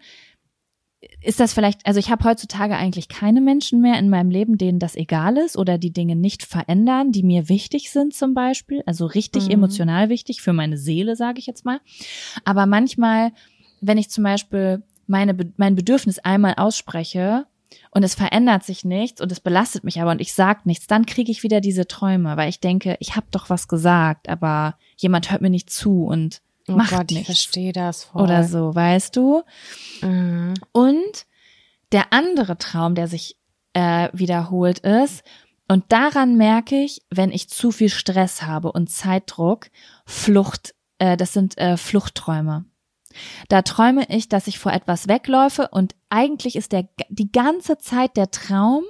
ist 1.22 1.40
das 1.40 1.54
vielleicht, 1.54 1.86
also 1.86 2.00
ich 2.00 2.10
habe 2.10 2.26
heutzutage 2.26 2.76
eigentlich 2.76 3.08
keine 3.08 3.40
Menschen 3.40 3.80
mehr 3.80 3.98
in 4.00 4.10
meinem 4.10 4.30
Leben, 4.30 4.58
denen 4.58 4.80
das 4.80 4.96
egal 4.96 5.38
ist 5.38 5.58
oder 5.58 5.78
die 5.78 5.94
Dinge 5.94 6.16
nicht 6.16 6.44
verändern, 6.44 7.12
die 7.12 7.24
mir 7.24 7.48
wichtig 7.48 7.92
sind 7.92 8.14
zum 8.14 8.34
Beispiel, 8.34 8.84
also 8.86 9.06
richtig 9.06 9.46
Mhm. 9.46 9.52
emotional 9.52 10.10
wichtig 10.10 10.42
für 10.42 10.52
meine 10.52 10.78
Seele, 10.78 11.16
sage 11.16 11.40
ich 11.40 11.46
jetzt 11.46 11.64
mal. 11.64 11.80
Aber 12.44 12.66
manchmal, 12.66 13.32
wenn 13.80 13.98
ich 13.98 14.10
zum 14.10 14.26
Beispiel 14.26 14.84
meine, 15.08 15.36
mein 15.56 15.76
Bedürfnis 15.76 16.20
einmal 16.20 16.56
ausspreche 16.58 17.46
und 17.92 18.04
es 18.04 18.16
verändert 18.16 18.64
sich 18.64 18.84
nichts 18.84 19.22
und 19.22 19.32
es 19.32 19.40
belastet 19.40 19.84
mich 19.86 20.02
aber 20.02 20.12
und 20.12 20.22
ich 20.22 20.34
sag 20.34 20.66
nichts, 20.66 20.88
dann 20.88 21.06
kriege 21.06 21.32
ich 21.32 21.44
wieder 21.44 21.62
diese 21.62 21.88
Träume, 21.88 22.36
weil 22.36 22.50
ich 22.50 22.60
denke, 22.60 22.98
ich 23.00 23.16
habe 23.16 23.28
doch 23.32 23.50
was 23.50 23.68
gesagt, 23.68 24.28
aber 24.28 24.78
jemand 24.98 25.32
hört 25.32 25.42
mir 25.42 25.50
nicht 25.50 25.70
zu 25.70 26.04
und 26.06 26.42
Oh 26.70 26.78
macht 26.78 26.92
Gott, 26.92 27.12
ich 27.12 27.18
nichts 27.18 27.26
verstehe 27.34 27.74
das 27.74 28.06
voll. 28.06 28.24
oder 28.24 28.44
so, 28.44 28.74
weißt 28.74 29.16
du? 29.16 29.44
Mhm. 30.02 30.54
Und 30.72 31.26
der 31.92 32.14
andere 32.14 32.58
Traum, 32.58 32.96
der 32.96 33.08
sich 33.08 33.38
äh, 33.74 34.10
wiederholt 34.14 34.80
ist, 34.80 35.24
und 35.72 35.86
daran 35.90 36.36
merke 36.36 36.84
ich, 36.84 37.04
wenn 37.12 37.32
ich 37.32 37.48
zu 37.48 37.72
viel 37.72 37.90
Stress 37.90 38.42
habe 38.42 38.72
und 38.72 38.90
Zeitdruck, 38.90 39.68
Flucht, 40.06 40.74
äh, 40.98 41.16
das 41.16 41.32
sind 41.32 41.60
äh, 41.60 41.78
Fluchtträume. 41.78 42.66
Da 43.50 43.62
träume 43.62 44.06
ich, 44.10 44.30
dass 44.30 44.48
ich 44.48 44.58
vor 44.58 44.74
etwas 44.74 45.08
wegläufe 45.08 45.68
und 45.68 45.96
eigentlich 46.10 46.56
ist 46.56 46.72
der 46.72 46.88
die 47.10 47.32
ganze 47.32 47.78
Zeit 47.78 48.18
der 48.18 48.32
Traum, 48.32 48.84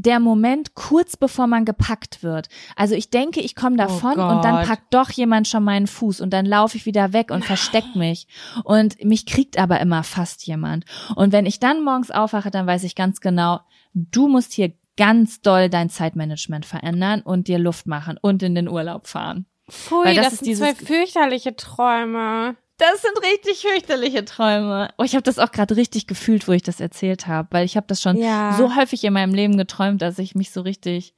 der 0.00 0.20
Moment 0.20 0.74
kurz 0.74 1.16
bevor 1.16 1.46
man 1.48 1.64
gepackt 1.64 2.22
wird. 2.22 2.48
Also 2.76 2.94
ich 2.94 3.10
denke, 3.10 3.40
ich 3.40 3.56
komme 3.56 3.76
davon 3.76 4.18
Oh 4.18 4.28
und 4.28 4.44
dann 4.44 4.64
packt 4.64 4.94
doch 4.94 5.10
jemand 5.10 5.48
schon 5.48 5.64
meinen 5.64 5.88
Fuß 5.88 6.20
und 6.20 6.30
dann 6.30 6.46
laufe 6.46 6.76
ich 6.76 6.86
wieder 6.86 7.12
weg 7.12 7.30
und 7.32 7.44
versteck 7.44 7.84
mich. 7.96 8.28
Und 8.64 9.02
mich 9.04 9.26
kriegt 9.26 9.58
aber 9.58 9.80
immer 9.80 10.04
fast 10.04 10.46
jemand. 10.46 10.84
Und 11.16 11.32
wenn 11.32 11.46
ich 11.46 11.58
dann 11.58 11.82
morgens 11.82 12.10
aufwache, 12.12 12.50
dann 12.50 12.66
weiß 12.66 12.84
ich 12.84 12.94
ganz 12.94 13.20
genau, 13.20 13.60
du 13.92 14.28
musst 14.28 14.52
hier 14.52 14.72
ganz 14.96 15.40
doll 15.40 15.68
dein 15.68 15.90
Zeitmanagement 15.90 16.64
verändern 16.64 17.20
und 17.22 17.48
dir 17.48 17.58
Luft 17.58 17.86
machen 17.86 18.18
und 18.20 18.42
in 18.42 18.54
den 18.54 18.68
Urlaub 18.68 19.08
fahren. 19.08 19.46
Pfui, 19.68 20.14
das 20.14 20.24
das, 20.24 20.38
sind 20.38 20.46
dieses- 20.46 20.60
zwei 20.60 20.74
fürchterliche 20.74 21.56
Träume. 21.56 22.56
Das 22.78 23.02
sind 23.02 23.18
richtig 23.22 23.60
fürchterliche 23.60 24.24
Träume. 24.24 24.88
Oh, 24.98 25.02
ich 25.02 25.14
habe 25.14 25.22
das 25.24 25.38
auch 25.38 25.50
gerade 25.50 25.76
richtig 25.76 26.06
gefühlt, 26.06 26.46
wo 26.48 26.52
ich 26.52 26.62
das 26.62 26.80
erzählt 26.80 27.26
habe, 27.26 27.48
weil 27.50 27.64
ich 27.64 27.76
habe 27.76 27.86
das 27.88 28.00
schon 28.00 28.16
Ja. 28.16 28.54
so 28.56 28.76
häufig 28.76 29.02
in 29.04 29.12
meinem 29.12 29.34
Leben 29.34 29.56
geträumt, 29.58 30.00
dass 30.00 30.18
ich 30.18 30.34
mich 30.34 30.50
so 30.52 30.60
richtig 30.62 31.12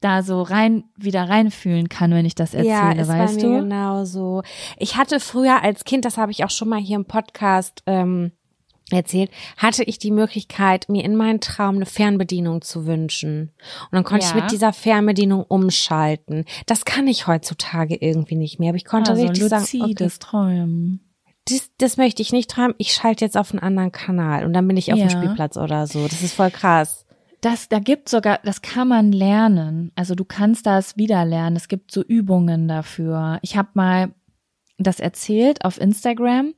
da 0.00 0.22
so 0.22 0.40
rein 0.42 0.84
wieder 0.96 1.28
reinfühlen 1.28 1.88
kann, 1.90 2.12
wenn 2.12 2.24
ich 2.24 2.34
das 2.34 2.54
erzähle, 2.54 2.70
ja, 2.70 2.92
ist 2.92 3.08
weißt 3.08 3.40
bei 3.40 3.46
mir 3.48 3.54
du? 3.56 3.60
genauso. 3.64 4.42
Ich 4.78 4.96
hatte 4.96 5.20
früher 5.20 5.62
als 5.62 5.84
Kind, 5.84 6.04
das 6.06 6.16
habe 6.16 6.32
ich 6.32 6.42
auch 6.44 6.50
schon 6.50 6.68
mal 6.70 6.80
hier 6.80 6.96
im 6.96 7.04
Podcast 7.04 7.82
ähm, 7.86 8.32
erzählt, 8.98 9.30
hatte 9.56 9.84
ich 9.84 9.98
die 9.98 10.10
Möglichkeit, 10.10 10.88
mir 10.88 11.04
in 11.04 11.16
meinen 11.16 11.40
Traum 11.40 11.76
eine 11.76 11.86
Fernbedienung 11.86 12.62
zu 12.62 12.86
wünschen. 12.86 13.50
Und 13.90 13.92
dann 13.92 14.04
konnte 14.04 14.26
ich 14.26 14.34
Ja. 14.34 14.40
mit 14.42 14.50
dieser 14.50 14.72
Fernbedienung 14.72 15.44
umschalten. 15.44 16.44
Das 16.66 16.84
kann 16.84 17.06
ich 17.06 17.26
heutzutage 17.26 17.96
irgendwie 17.96 18.36
nicht 18.36 18.58
mehr. 18.58 18.70
Aber 18.70 18.76
ich 18.76 18.84
konnte 18.84 19.12
also 19.12 19.22
richtig 19.26 19.48
sagen, 19.48 19.64
okay, 19.64 19.78
luzides 19.78 20.18
Träumen. 20.18 21.00
das, 21.48 21.70
das 21.78 21.96
möchte 21.96 22.22
ich 22.22 22.32
nicht 22.32 22.50
träumen. 22.50 22.74
Ich 22.78 22.92
schalte 22.92 23.24
jetzt 23.24 23.36
auf 23.36 23.50
einen 23.52 23.60
anderen 23.60 23.92
Kanal 23.92 24.44
und 24.44 24.52
dann 24.52 24.66
bin 24.68 24.76
ich 24.76 24.92
auf 24.92 24.98
dem 24.98 25.08
Ja. 25.08 25.10
Spielplatz 25.10 25.56
oder 25.56 25.86
so. 25.86 26.06
Das 26.06 26.22
ist 26.22 26.34
voll 26.34 26.50
krass. 26.50 27.06
Das, 27.40 27.68
da 27.70 27.78
gibt 27.78 28.10
sogar, 28.10 28.38
das 28.44 28.60
kann 28.60 28.86
man 28.88 29.12
lernen. 29.12 29.92
Also 29.96 30.14
du 30.14 30.26
kannst 30.26 30.66
das 30.66 30.98
wieder 30.98 31.24
lernen. 31.24 31.56
Es 31.56 31.68
gibt 31.68 31.90
so 31.90 32.02
Übungen 32.02 32.68
dafür. 32.68 33.38
Ich 33.40 33.56
habe 33.56 33.70
mal 33.74 34.12
das 34.76 35.00
erzählt 35.00 35.64
auf 35.64 35.80
Instagram, 35.80 36.52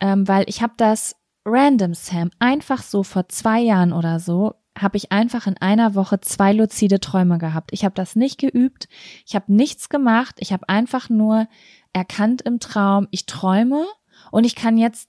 ähm, 0.00 0.26
weil 0.28 0.44
ich 0.48 0.62
habe 0.62 0.74
das 0.76 1.14
random 1.46 1.94
Sam 1.94 2.30
einfach 2.38 2.82
so 2.82 3.02
vor 3.02 3.28
zwei 3.28 3.60
Jahren 3.60 3.92
oder 3.92 4.18
so 4.20 4.54
habe 4.78 4.98
ich 4.98 5.10
einfach 5.10 5.46
in 5.46 5.56
einer 5.56 5.94
Woche 5.94 6.20
zwei 6.20 6.52
luzide 6.52 7.00
Träume 7.00 7.38
gehabt. 7.38 7.72
Ich 7.72 7.84
habe 7.84 7.94
das 7.94 8.14
nicht 8.14 8.38
geübt. 8.38 8.88
Ich 9.26 9.34
habe 9.34 9.50
nichts 9.50 9.88
gemacht. 9.88 10.36
Ich 10.40 10.52
habe 10.52 10.68
einfach 10.68 11.08
nur 11.08 11.48
erkannt 11.94 12.42
im 12.42 12.60
Traum, 12.60 13.08
ich 13.10 13.24
träume 13.24 13.86
und 14.30 14.44
ich 14.44 14.54
kann 14.54 14.76
jetzt 14.76 15.08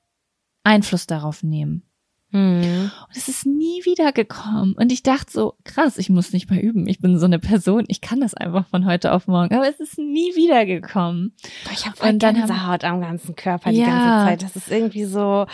Einfluss 0.63 1.05
darauf 1.05 1.43
nehmen. 1.43 1.83
Hm. 2.31 2.91
Und 3.07 3.15
es 3.17 3.27
ist 3.29 3.45
nie 3.45 3.81
wiedergekommen. 3.83 4.73
Und 4.73 4.91
ich 4.91 5.01
dachte 5.03 5.31
so, 5.31 5.55
krass, 5.63 5.97
ich 5.97 6.09
muss 6.09 6.31
nicht 6.33 6.49
mehr 6.49 6.61
üben. 6.61 6.87
Ich 6.87 6.99
bin 6.99 7.17
so 7.19 7.25
eine 7.25 7.39
Person, 7.39 7.85
ich 7.87 7.99
kann 8.01 8.19
das 8.21 8.33
einfach 8.33 8.67
von 8.67 8.85
heute 8.85 9.11
auf 9.13 9.27
morgen. 9.27 9.53
Aber 9.55 9.67
es 9.67 9.79
ist 9.79 9.97
nie 9.97 10.35
wiedergekommen. 10.35 11.33
Ich 11.73 11.85
habe 11.85 11.95
voll 11.97 12.13
dann 12.17 12.35
haben- 12.37 12.47
Gänsehaut 12.47 12.83
am 12.83 13.01
ganzen 13.01 13.35
Körper 13.35 13.71
die 13.71 13.77
Ja. 13.79 13.85
ganze 13.87 14.25
Zeit. 14.29 14.43
Das 14.43 14.55
ist 14.55 14.71
irgendwie 14.71 15.05
so 15.05 15.45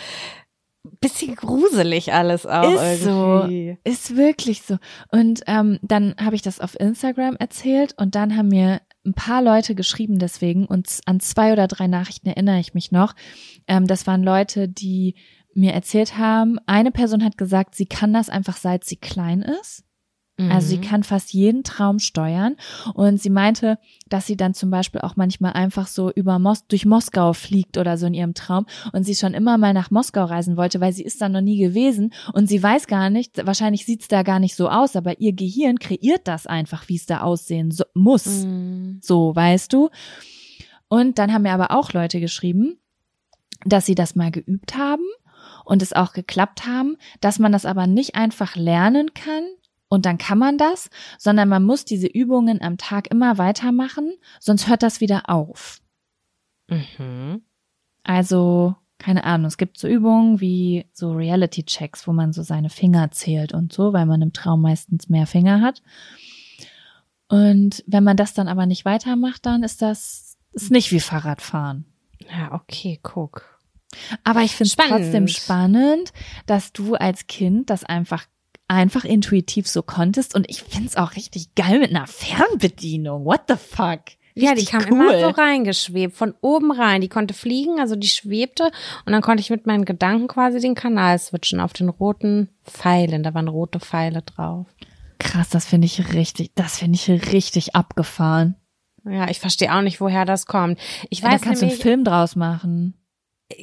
bisschen 1.00 1.34
gruselig 1.34 2.12
alles 2.12 2.46
auch 2.46 2.74
Ist 2.74 3.02
so. 3.04 3.10
irgendwie. 3.10 3.78
Ist 3.84 4.16
wirklich 4.16 4.62
so. 4.62 4.78
Und 5.10 5.42
ähm, 5.46 5.78
dann 5.82 6.14
habe 6.20 6.36
ich 6.36 6.42
das 6.42 6.60
auf 6.60 6.78
Instagram 6.78 7.36
erzählt 7.36 7.94
und 7.98 8.14
dann 8.14 8.36
haben 8.36 8.48
mir 8.48 8.80
ein 9.06 9.14
paar 9.14 9.42
Leute 9.42 9.74
geschrieben 9.74 10.18
deswegen 10.18 10.66
und 10.66 11.00
an 11.06 11.20
zwei 11.20 11.52
oder 11.52 11.66
drei 11.68 11.86
Nachrichten 11.86 12.28
erinnere 12.28 12.58
ich 12.60 12.74
mich 12.74 12.90
noch. 12.90 13.14
Ähm, 13.66 13.86
das 13.86 14.06
waren 14.06 14.22
Leute, 14.22 14.68
die 14.68 15.14
mir 15.54 15.72
erzählt 15.72 16.18
haben, 16.18 16.58
eine 16.66 16.90
Person 16.90 17.24
hat 17.24 17.38
gesagt, 17.38 17.74
sie 17.74 17.86
kann 17.86 18.12
das 18.12 18.28
einfach 18.28 18.56
seit 18.56 18.84
sie 18.84 18.96
klein 18.96 19.42
ist. 19.42 19.84
Also 20.36 20.66
sie 20.66 20.78
Mhm. 20.78 20.82
kann 20.82 21.02
fast 21.04 21.32
jeden 21.32 21.62
Traum 21.62 22.00
steuern. 22.00 22.56
Und 22.94 23.20
sie 23.22 23.30
meinte, 23.30 23.78
dass 24.08 24.26
sie 24.26 24.36
dann 24.36 24.52
zum 24.52 24.68
Beispiel 24.68 25.00
auch 25.00 25.14
manchmal 25.14 25.52
einfach 25.52 25.86
so 25.86 26.10
über 26.10 26.40
Mos 26.40 26.66
durch 26.66 26.84
Moskau 26.86 27.34
fliegt 27.34 27.78
oder 27.78 27.96
so 27.96 28.06
in 28.06 28.14
ihrem 28.14 28.34
Traum 28.34 28.66
und 28.92 29.04
sie 29.04 29.14
schon 29.14 29.32
immer 29.32 29.58
mal 29.58 29.72
nach 29.72 29.92
Moskau 29.92 30.24
reisen 30.24 30.56
wollte, 30.56 30.80
weil 30.80 30.92
sie 30.92 31.04
ist 31.04 31.22
da 31.22 31.28
noch 31.28 31.40
nie 31.40 31.58
gewesen 31.58 32.12
und 32.32 32.48
sie 32.48 32.60
weiß 32.60 32.88
gar 32.88 33.10
nicht, 33.10 33.46
wahrscheinlich 33.46 33.86
sieht's 33.86 34.08
da 34.08 34.24
gar 34.24 34.40
nicht 34.40 34.56
so 34.56 34.68
aus, 34.68 34.96
aber 34.96 35.20
ihr 35.20 35.32
Gehirn 35.32 35.78
kreiert 35.78 36.26
das 36.26 36.48
einfach, 36.48 36.88
wie 36.88 36.96
es 36.96 37.06
da 37.06 37.20
aussehen 37.20 37.70
so, 37.70 37.84
muss. 37.94 38.26
Mhm. 38.26 38.98
So, 39.02 39.36
weißt 39.36 39.72
du? 39.72 39.90
Und 40.88 41.18
dann 41.18 41.32
haben 41.32 41.42
mir 41.42 41.52
aber 41.52 41.70
auch 41.70 41.92
Leute 41.92 42.18
geschrieben, 42.18 42.78
dass 43.64 43.86
sie 43.86 43.94
das 43.94 44.16
mal 44.16 44.32
geübt 44.32 44.76
haben 44.76 45.04
und 45.64 45.80
es 45.80 45.92
auch 45.92 46.12
geklappt 46.12 46.66
haben, 46.66 46.96
dass 47.20 47.38
man 47.38 47.52
das 47.52 47.64
aber 47.66 47.86
nicht 47.86 48.16
einfach 48.16 48.56
lernen 48.56 49.14
kann 49.14 49.44
und 49.88 50.06
dann 50.06 50.18
kann 50.18 50.38
man 50.38 50.58
das, 50.58 50.90
sondern 51.18 51.48
man 51.48 51.64
muss 51.64 51.84
diese 51.84 52.06
Übungen 52.06 52.60
am 52.62 52.78
Tag 52.78 53.10
immer 53.10 53.38
weitermachen, 53.38 54.14
sonst 54.40 54.68
hört 54.68 54.82
das 54.82 55.00
wieder 55.00 55.28
auf. 55.28 55.80
Mhm. 56.68 57.42
Also, 58.02 58.74
keine 58.98 59.24
Ahnung, 59.24 59.46
es 59.46 59.56
gibt 59.56 59.78
so 59.78 59.88
Übungen 59.88 60.40
wie 60.40 60.86
so 60.92 61.12
Reality-Checks, 61.12 62.06
wo 62.06 62.12
man 62.12 62.32
so 62.32 62.42
seine 62.42 62.70
Finger 62.70 63.10
zählt 63.10 63.52
und 63.54 63.72
so, 63.72 63.92
weil 63.92 64.06
man 64.06 64.22
im 64.22 64.32
Traum 64.32 64.62
meistens 64.62 65.08
mehr 65.08 65.26
Finger 65.26 65.60
hat. 65.60 65.82
Und 67.28 67.82
wenn 67.86 68.04
man 68.04 68.16
das 68.16 68.34
dann 68.34 68.48
aber 68.48 68.66
nicht 68.66 68.84
weitermacht, 68.84 69.46
dann 69.46 69.62
ist 69.62 69.82
das 69.82 70.36
ist 70.52 70.70
nicht 70.70 70.92
wie 70.92 71.00
Fahrradfahren. 71.00 71.84
Ja, 72.30 72.52
okay, 72.52 73.00
guck. 73.02 73.58
Aber 74.22 74.42
ich 74.42 74.54
finde 74.54 74.68
es 74.68 74.76
trotzdem 74.76 75.28
spannend, 75.28 76.12
dass 76.46 76.72
du 76.72 76.94
als 76.94 77.26
Kind 77.26 77.70
das 77.70 77.84
einfach 77.84 78.26
einfach 78.68 79.04
intuitiv 79.04 79.68
so 79.68 79.82
konntest 79.82 80.34
und 80.34 80.48
ich 80.48 80.62
finde 80.62 80.88
es 80.88 80.96
auch 80.96 81.16
richtig 81.16 81.54
geil 81.54 81.78
mit 81.78 81.90
einer 81.90 82.06
Fernbedienung. 82.06 83.24
What 83.24 83.42
the 83.48 83.56
fuck? 83.56 84.00
Ja, 84.36 84.52
die 84.54 84.62
Richtig 84.62 84.70
kam 84.70 84.82
cool. 84.90 85.06
immer 85.14 85.20
so 85.20 85.28
reingeschwebt, 85.28 86.16
von 86.16 86.34
oben 86.40 86.72
rein. 86.72 87.00
Die 87.00 87.08
konnte 87.08 87.34
fliegen, 87.34 87.78
also 87.78 87.94
die 87.94 88.08
schwebte 88.08 88.64
und 89.06 89.12
dann 89.12 89.22
konnte 89.22 89.40
ich 89.40 89.48
mit 89.50 89.64
meinen 89.66 89.84
Gedanken 89.84 90.26
quasi 90.26 90.58
den 90.58 90.74
Kanal 90.74 91.20
switchen 91.20 91.60
auf 91.60 91.72
den 91.72 91.88
roten 91.88 92.48
Pfeilen. 92.64 93.22
Da 93.22 93.32
waren 93.32 93.46
rote 93.46 93.78
Pfeile 93.78 94.22
drauf. 94.22 94.66
Krass, 95.20 95.50
das 95.50 95.64
finde 95.66 95.86
ich 95.86 96.12
richtig, 96.12 96.50
das 96.56 96.78
finde 96.80 96.96
ich 96.96 97.08
richtig 97.32 97.76
abgefahren. 97.76 98.56
Ja, 99.04 99.28
ich 99.30 99.38
verstehe 99.38 99.72
auch 99.72 99.82
nicht, 99.82 100.00
woher 100.00 100.24
das 100.24 100.46
kommt. 100.46 100.80
Ich 101.10 101.20
Ja, 101.20 101.28
da 101.28 101.34
weiß 101.34 101.42
kannst 101.42 101.62
du 101.62 101.66
einen 101.66 101.70
nämlich, 101.70 101.82
Film 101.82 102.02
draus 102.04 102.34
machen. 102.34 102.94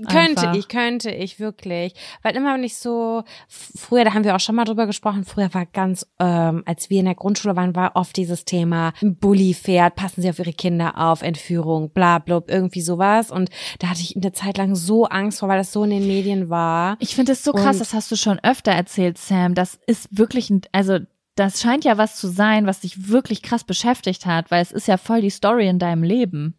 Könnte 0.07 0.41
einfach. 0.41 0.55
ich, 0.55 0.67
könnte 0.67 1.11
ich 1.11 1.39
wirklich, 1.39 1.93
weil 2.21 2.35
immer 2.35 2.53
wenn 2.53 2.63
ich 2.63 2.77
so 2.77 3.23
früher, 3.47 4.03
da 4.05 4.13
haben 4.13 4.23
wir 4.23 4.35
auch 4.35 4.39
schon 4.39 4.55
mal 4.55 4.63
drüber 4.63 4.85
gesprochen. 4.85 5.25
Früher 5.25 5.53
war 5.53 5.65
ganz, 5.65 6.05
ähm, 6.19 6.63
als 6.65 6.89
wir 6.89 6.99
in 6.99 7.05
der 7.05 7.15
Grundschule 7.15 7.55
waren, 7.55 7.75
war 7.75 7.95
oft 7.95 8.15
dieses 8.15 8.45
Thema 8.45 8.93
ein 9.01 9.15
Bulli 9.17 9.53
fährt, 9.53 9.95
passen 9.95 10.21
Sie 10.21 10.29
auf 10.29 10.39
Ihre 10.39 10.53
Kinder 10.53 10.97
auf, 10.97 11.21
Entführung, 11.23 11.89
bla 11.91 12.19
bla, 12.19 12.41
irgendwie 12.47 12.81
sowas. 12.81 13.31
Und 13.31 13.49
da 13.79 13.87
hatte 13.87 14.01
ich 14.01 14.15
eine 14.15 14.31
Zeit 14.33 14.57
lang 14.57 14.75
so 14.75 15.05
Angst 15.05 15.39
vor, 15.39 15.49
weil 15.49 15.57
das 15.57 15.73
so 15.73 15.83
in 15.83 15.89
den 15.89 16.07
Medien 16.07 16.49
war. 16.49 16.95
Ich 16.99 17.15
finde 17.15 17.31
es 17.33 17.43
so 17.43 17.51
krass, 17.51 17.75
Und- 17.75 17.81
das 17.81 17.93
hast 17.93 18.11
du 18.11 18.15
schon 18.15 18.39
öfter 18.43 18.71
erzählt, 18.71 19.17
Sam. 19.17 19.55
Das 19.55 19.79
ist 19.87 20.07
wirklich, 20.15 20.49
ein, 20.49 20.61
also 20.71 20.99
das 21.35 21.61
scheint 21.61 21.85
ja 21.85 21.97
was 21.97 22.17
zu 22.17 22.27
sein, 22.27 22.67
was 22.67 22.81
dich 22.81 23.09
wirklich 23.09 23.41
krass 23.41 23.63
beschäftigt 23.63 24.25
hat, 24.25 24.51
weil 24.51 24.61
es 24.61 24.71
ist 24.71 24.87
ja 24.87 24.97
voll 24.97 25.21
die 25.21 25.29
Story 25.29 25.67
in 25.67 25.79
deinem 25.79 26.03
Leben. 26.03 26.55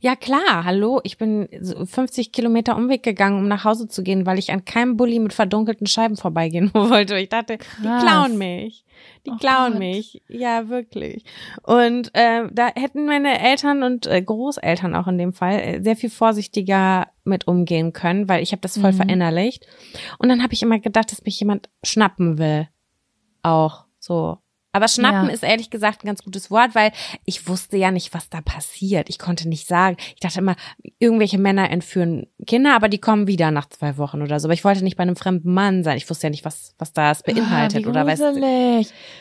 Ja 0.00 0.14
klar, 0.14 0.64
hallo, 0.64 1.00
ich 1.02 1.18
bin 1.18 1.48
so 1.60 1.84
50 1.84 2.30
Kilometer 2.30 2.76
Umweg 2.76 3.02
gegangen, 3.02 3.38
um 3.38 3.48
nach 3.48 3.64
Hause 3.64 3.88
zu 3.88 4.02
gehen, 4.04 4.24
weil 4.24 4.38
ich 4.38 4.52
an 4.52 4.64
keinem 4.64 4.96
Bulli 4.96 5.18
mit 5.18 5.32
verdunkelten 5.32 5.86
Scheiben 5.86 6.16
vorbeigehen 6.16 6.70
wollte. 6.74 7.16
Ich 7.18 7.28
dachte, 7.28 7.58
die 7.82 7.86
Krass. 7.86 8.02
klauen 8.04 8.38
mich. 8.38 8.84
Die 9.26 9.30
Oh 9.30 9.36
klauen 9.36 9.72
Gott. 9.72 9.78
mich. 9.80 10.22
Ja, 10.28 10.68
wirklich. 10.68 11.24
Und 11.64 12.10
äh, 12.14 12.48
da 12.52 12.68
hätten 12.76 13.06
meine 13.06 13.40
Eltern 13.40 13.82
und 13.82 14.06
äh, 14.06 14.22
Großeltern 14.22 14.94
auch 14.94 15.08
in 15.08 15.18
dem 15.18 15.32
Fall 15.32 15.58
äh, 15.60 15.82
sehr 15.82 15.96
viel 15.96 16.10
vorsichtiger 16.10 17.08
mit 17.24 17.48
umgehen 17.48 17.92
können, 17.92 18.28
weil 18.28 18.42
ich 18.42 18.52
habe 18.52 18.60
das 18.62 18.78
voll 18.78 18.92
Mhm. 18.92 18.96
verinnerlicht. 18.96 19.66
Und 20.18 20.28
dann 20.28 20.42
habe 20.42 20.52
ich 20.54 20.62
immer 20.62 20.78
gedacht, 20.78 21.10
dass 21.10 21.24
mich 21.24 21.40
jemand 21.40 21.68
schnappen 21.82 22.38
will. 22.38 22.68
Auch 23.42 23.86
so. 23.98 24.38
Aber 24.74 24.88
schnappen 24.88 25.28
Ja. 25.28 25.32
ist 25.34 25.42
ehrlich 25.42 25.70
gesagt 25.70 26.04
ein 26.04 26.06
ganz 26.08 26.22
gutes 26.22 26.50
Wort, 26.50 26.74
weil 26.74 26.92
ich 27.24 27.48
wusste 27.48 27.76
ja 27.76 27.90
nicht, 27.90 28.12
was 28.12 28.28
da 28.28 28.40
passiert. 28.42 29.08
Ich 29.08 29.18
konnte 29.18 29.48
nicht 29.48 29.66
sagen. 29.68 29.96
Ich 30.14 30.20
dachte 30.20 30.40
immer, 30.40 30.56
irgendwelche 30.98 31.38
Männer 31.38 31.70
entführen 31.70 32.26
Kinder, 32.46 32.74
aber 32.74 32.88
die 32.88 32.98
kommen 32.98 33.26
wieder 33.26 33.50
nach 33.50 33.68
zwei 33.70 33.96
Wochen 33.96 34.20
oder 34.20 34.38
so. 34.40 34.48
Aber 34.48 34.54
ich 34.54 34.64
wollte 34.64 34.84
nicht 34.84 34.96
bei 34.96 35.02
einem 35.04 35.16
fremden 35.16 35.54
Mann 35.54 35.84
sein. 35.84 35.96
Ich 35.96 36.10
wusste 36.10 36.26
ja 36.26 36.30
nicht, 36.30 36.44
was, 36.44 36.74
was 36.78 36.92
das 36.92 37.22
beinhaltet 37.22 37.84
wie 37.84 37.88
oder 37.88 38.04
weißt 38.04 38.20
du. 38.20 38.34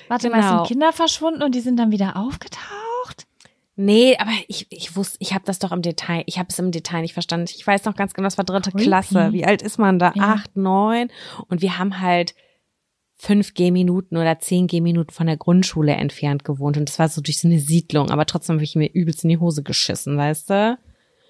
Warte 0.10 0.30
mal, 0.30 0.40
es 0.40 0.46
Genau. 0.46 0.58
sind 0.58 0.68
Kinder 0.68 0.92
verschwunden 0.92 1.44
und 1.44 1.56
die 1.56 1.62
sind 1.62 1.78
dann 1.78 1.92
wieder 1.92 2.18
aufgetaucht? 2.18 3.28
Nee, 3.76 4.16
aber 4.20 4.32
ich, 4.48 4.68
ich 4.70 4.96
wusste, 4.96 5.18
ich 5.20 5.34
habe 5.34 5.46
das 5.46 5.58
doch 5.60 5.72
im 5.72 5.82
Detail, 5.82 6.24
ich 6.28 6.38
habe 6.38 6.50
es 6.50 6.60
im 6.60 6.72
Detail 6.72 7.02
nicht 7.02 7.14
verstanden. 7.14 7.48
Ich 7.56 7.66
weiß 7.66 7.86
noch 7.86 7.96
ganz 7.96 8.14
genau, 8.14 8.28
es 8.28 8.38
war 8.38 8.46
dritte 8.46 8.70
Creepy. 8.72 8.84
Klasse. 8.86 9.34
Wie 9.34 9.46
alt 9.46 9.62
ist 9.64 9.80
man 9.80 9.98
da? 9.98 10.12
Ja. 10.16 10.34
Acht, 10.34 10.56
neun. 10.56 11.10
Und 11.48 11.62
wir 11.62 11.78
haben 11.80 12.00
halt 12.00 12.36
fünf 13.24 13.54
Gehminuten 13.54 14.18
oder 14.18 14.40
zehn 14.40 14.68
Gehminuten 14.68 15.14
von 15.14 15.28
der 15.28 15.38
Grundschule 15.38 15.94
entfernt 15.94 16.44
gewohnt. 16.44 16.76
Und 16.78 16.90
das 16.90 17.00
war 17.00 17.08
so 17.08 17.22
durch 17.22 17.40
so 17.40 17.48
eine 17.48 17.60
Siedlung. 17.60 18.10
Aber 18.12 18.26
trotzdem 18.26 18.56
habe 18.58 18.66
ich 18.66 18.76
mir 18.76 18.92
übelst 18.92 19.24
in 19.24 19.30
die 19.30 19.38
Hose 19.38 19.64
geschissen, 19.64 20.18
weißt 20.18 20.50
du? 20.50 20.78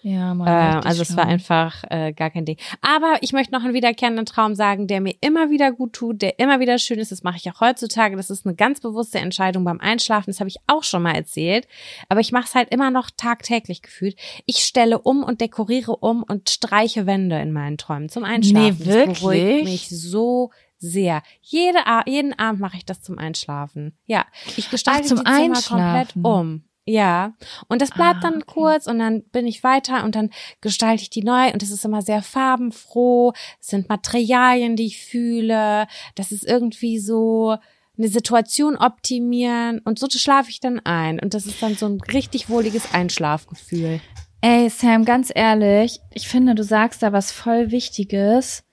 Ja, 0.02 0.34
Mann, 0.34 0.48
Äh, 0.48 0.86
also 0.86 1.02
es 1.04 1.16
war 1.16 1.26
einfach 1.28 1.84
äh, 1.90 2.12
gar 2.12 2.30
kein 2.30 2.44
Ding. 2.46 2.58
Aber 2.82 3.18
ich 3.22 3.32
möchte 3.32 3.54
noch 3.54 3.64
einen 3.64 3.76
wiederkehrenden 3.76 4.26
Traum 4.26 4.54
sagen, 4.56 4.88
der 4.88 5.00
mir 5.02 5.14
immer 5.22 5.50
wieder 5.52 5.72
gut 5.72 5.94
tut, 5.94 6.22
der 6.22 6.40
immer 6.40 6.60
wieder 6.60 6.78
schön 6.80 7.00
ist. 7.00 7.12
Das 7.12 7.24
mache 7.24 7.38
ich 7.38 7.50
auch 7.50 7.62
heutzutage. 7.62 8.18
Das 8.18 8.30
ist 8.30 8.46
eine 8.46 8.56
ganz 8.56 8.82
bewusste 8.82 9.20
Entscheidung 9.20 9.64
beim 9.64 9.80
Einschlafen. 9.80 10.32
Das 10.32 10.40
habe 10.42 10.50
ich 10.50 10.58
auch 10.68 10.84
schon 10.84 11.04
mal 11.04 11.16
erzählt. 11.16 11.68
Aber 12.10 12.20
ich 12.20 12.32
mache 12.34 12.48
es 12.48 12.56
halt 12.56 12.74
immer 12.74 12.92
noch 12.92 13.12
tagtäglich 13.16 13.82
gefühlt. 13.82 14.18
Ich 14.46 14.58
stelle 14.66 15.00
um 15.00 15.24
und 15.24 15.40
dekoriere 15.42 15.96
um 15.96 16.24
und 16.24 16.50
streiche 16.50 17.06
Wände 17.06 17.40
in 17.40 17.54
meinen 17.54 17.78
Träumen 17.78 18.10
zum 18.10 18.24
Einschlafen. 18.26 18.78
Nee, 18.80 19.06
Das 19.06 19.20
beruhigt 19.20 19.46
wirklich? 19.46 19.64
mich 19.64 19.90
so 19.90 20.50
sehr. 20.88 21.24
Jede, 21.42 21.80
jeden 22.06 22.38
Abend 22.38 22.62
mache 22.62 22.78
ich 22.78 22.86
das 22.86 23.02
zum 23.02 23.18
Einschlafen. 23.18 23.98
Ja, 24.06 24.26
ich 24.58 24.70
gestalte 24.70 25.08
zum 25.08 25.18
die 25.20 25.24
Zimmer 25.24 25.36
Einschlafen. 25.56 26.14
komplett 26.14 26.26
um. 26.26 26.64
Ja, 26.86 27.34
und 27.70 27.82
das 27.82 27.92
bleibt 27.92 28.18
Ah, 28.18 28.30
dann 28.30 28.36
okay. 28.42 28.46
kurz 28.48 28.88
und 28.88 29.00
dann 29.00 29.24
bin 29.32 29.48
ich 29.48 29.64
weiter 29.64 30.04
und 30.04 30.16
dann 30.16 30.32
gestalte 30.60 31.02
ich 31.02 31.10
die 31.10 31.24
neu 31.24 31.52
und 31.54 31.64
es 31.64 31.72
ist 31.72 31.86
immer 31.86 32.02
sehr 32.02 32.22
farbenfroh. 32.22 33.32
Es 33.62 33.68
sind 33.68 33.88
Materialien, 33.88 34.76
die 34.76 34.88
ich 34.88 34.98
fühle. 35.02 35.88
Das 36.16 36.34
ist 36.34 36.44
irgendwie 36.44 37.00
so 37.00 37.56
eine 37.98 38.08
Situation 38.10 38.76
optimieren 38.76 39.80
und 39.86 39.98
so 39.98 40.10
schlafe 40.10 40.50
ich 40.50 40.60
dann 40.60 40.80
ein 40.82 41.20
und 41.22 41.34
das 41.34 41.46
ist 41.46 41.62
dann 41.64 41.76
so 41.76 41.86
ein 41.86 42.02
richtig 42.02 42.50
wohliges 42.50 42.94
Einschlafgefühl. 42.94 44.02
Ey, 44.42 44.70
Sam, 44.70 45.06
ganz 45.06 45.32
ehrlich, 45.34 46.02
ich 46.14 46.28
finde, 46.28 46.54
du 46.54 46.66
sagst 46.66 47.02
da 47.02 47.14
was 47.14 47.32
voll 47.32 47.72
Wichtiges. 47.72 48.66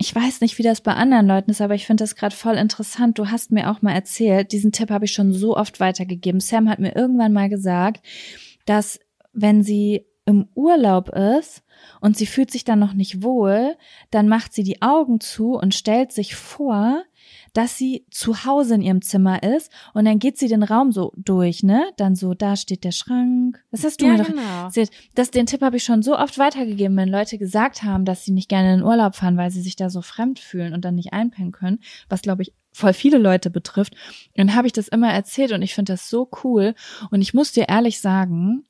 Ich 0.00 0.14
weiß 0.14 0.40
nicht, 0.40 0.58
wie 0.58 0.62
das 0.62 0.80
bei 0.80 0.94
anderen 0.94 1.26
Leuten 1.26 1.50
ist, 1.50 1.60
aber 1.60 1.74
ich 1.74 1.86
finde 1.86 2.04
das 2.04 2.14
gerade 2.14 2.34
voll 2.34 2.54
interessant. 2.54 3.18
Du 3.18 3.30
hast 3.30 3.50
mir 3.50 3.68
auch 3.68 3.82
mal 3.82 3.92
erzählt, 3.92 4.52
diesen 4.52 4.70
Tipp 4.70 4.90
habe 4.90 5.06
ich 5.06 5.12
schon 5.12 5.32
so 5.32 5.56
oft 5.56 5.80
weitergegeben. 5.80 6.40
Sam 6.40 6.68
hat 6.68 6.78
mir 6.78 6.94
irgendwann 6.94 7.32
mal 7.32 7.48
gesagt, 7.48 8.06
dass 8.64 9.00
wenn 9.32 9.64
sie 9.64 10.06
im 10.24 10.46
Urlaub 10.54 11.08
ist 11.08 11.64
und 12.00 12.16
sie 12.16 12.26
fühlt 12.26 12.50
sich 12.50 12.62
dann 12.62 12.78
noch 12.78 12.92
nicht 12.92 13.22
wohl, 13.24 13.76
dann 14.10 14.28
macht 14.28 14.52
sie 14.52 14.62
die 14.62 14.82
Augen 14.82 15.20
zu 15.20 15.54
und 15.54 15.74
stellt 15.74 16.12
sich 16.12 16.36
vor, 16.36 17.02
dass 17.58 17.76
sie 17.76 18.06
zu 18.12 18.44
Hause 18.44 18.76
in 18.76 18.82
ihrem 18.82 19.02
Zimmer 19.02 19.42
ist 19.42 19.72
und 19.92 20.04
dann 20.04 20.20
geht 20.20 20.38
sie 20.38 20.46
den 20.46 20.62
Raum 20.62 20.92
so 20.92 21.12
durch, 21.16 21.64
ne? 21.64 21.90
Dann 21.96 22.14
so, 22.14 22.32
da 22.32 22.54
steht 22.54 22.84
der 22.84 22.92
Schrank. 22.92 23.60
Das 23.72 23.82
hast 23.82 24.00
du 24.00 24.06
Ja, 24.06 24.12
mir 24.12 24.18
doch 24.18 24.28
genau. 24.28 24.64
erzählt. 24.66 24.92
Das, 25.16 25.32
den 25.32 25.46
Tipp 25.46 25.62
habe 25.62 25.76
ich 25.76 25.82
schon 25.82 26.04
so 26.04 26.16
oft 26.16 26.38
weitergegeben, 26.38 26.96
wenn 26.96 27.08
Leute 27.08 27.36
gesagt 27.36 27.82
haben, 27.82 28.04
dass 28.04 28.24
sie 28.24 28.30
nicht 28.30 28.48
gerne 28.48 28.74
in 28.74 28.78
den 28.78 28.86
Urlaub 28.86 29.16
fahren, 29.16 29.36
weil 29.36 29.50
sie 29.50 29.60
sich 29.60 29.74
da 29.74 29.90
so 29.90 30.02
fremd 30.02 30.38
fühlen 30.38 30.72
und 30.72 30.84
dann 30.84 30.94
nicht 30.94 31.12
einpennen 31.12 31.50
können, 31.50 31.80
was 32.08 32.22
glaube 32.22 32.42
ich 32.42 32.54
voll 32.70 32.92
viele 32.92 33.18
Leute 33.18 33.50
betrifft. 33.50 33.94
Und 33.94 34.36
dann 34.36 34.54
habe 34.54 34.68
ich 34.68 34.72
das 34.72 34.86
immer 34.86 35.12
erzählt 35.12 35.50
und 35.50 35.62
ich 35.62 35.74
finde 35.74 35.94
das 35.94 36.08
so 36.08 36.30
cool. 36.44 36.76
Und 37.10 37.22
ich 37.22 37.34
muss 37.34 37.50
dir 37.50 37.68
ehrlich 37.68 37.98
sagen, 37.98 38.66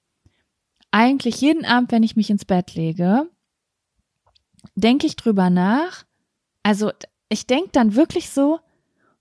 eigentlich 0.93 1.43
jeden 1.43 1.67
Abend, 1.67 1.93
wenn 1.93 2.03
ich 2.05 2.17
mich 2.17 2.31
ins 2.31 2.47
Bett 2.47 2.75
lege, 2.75 3.29
denke 4.77 5.07
ich 5.07 5.17
drüber 5.17 5.51
nach. 5.51 6.05
Also 6.63 6.91
ich 7.29 7.47
denke 7.47 7.69
dann 7.73 7.95
wirklich 7.95 8.31
so, 8.31 8.61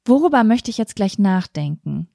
worüber 0.08 0.44
möchte 0.44 0.72
ich 0.72 0.78
jetzt 0.78 0.96
gleich 0.96 1.20
nachdenken? 1.20 2.08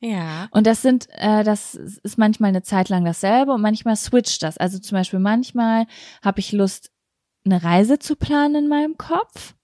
Ja. 0.00 0.48
Und 0.50 0.66
das 0.66 0.82
sind, 0.82 1.08
äh, 1.12 1.42
das 1.42 1.74
ist 1.74 2.18
manchmal 2.18 2.48
eine 2.50 2.62
Zeit 2.62 2.88
lang 2.90 3.04
dasselbe 3.04 3.52
und 3.52 3.62
manchmal 3.62 3.96
switcht 3.96 4.42
das. 4.42 4.58
Also 4.58 4.78
zum 4.78 4.96
Beispiel 4.96 5.18
manchmal 5.20 5.86
habe 6.22 6.40
ich 6.40 6.52
Lust, 6.52 6.90
eine 7.44 7.62
Reise 7.62 7.98
zu 7.98 8.16
planen 8.16 8.56
in 8.64 8.68
meinem 8.68 8.98
Kopf, 8.98 9.54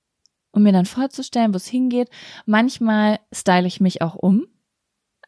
um 0.52 0.62
mir 0.62 0.72
dann 0.72 0.86
vorzustellen, 0.86 1.52
wo 1.52 1.56
es 1.56 1.66
hingeht. 1.66 2.08
Manchmal 2.46 3.18
style 3.32 3.66
ich 3.66 3.80
mich 3.80 4.02
auch 4.02 4.14
um. 4.14 4.46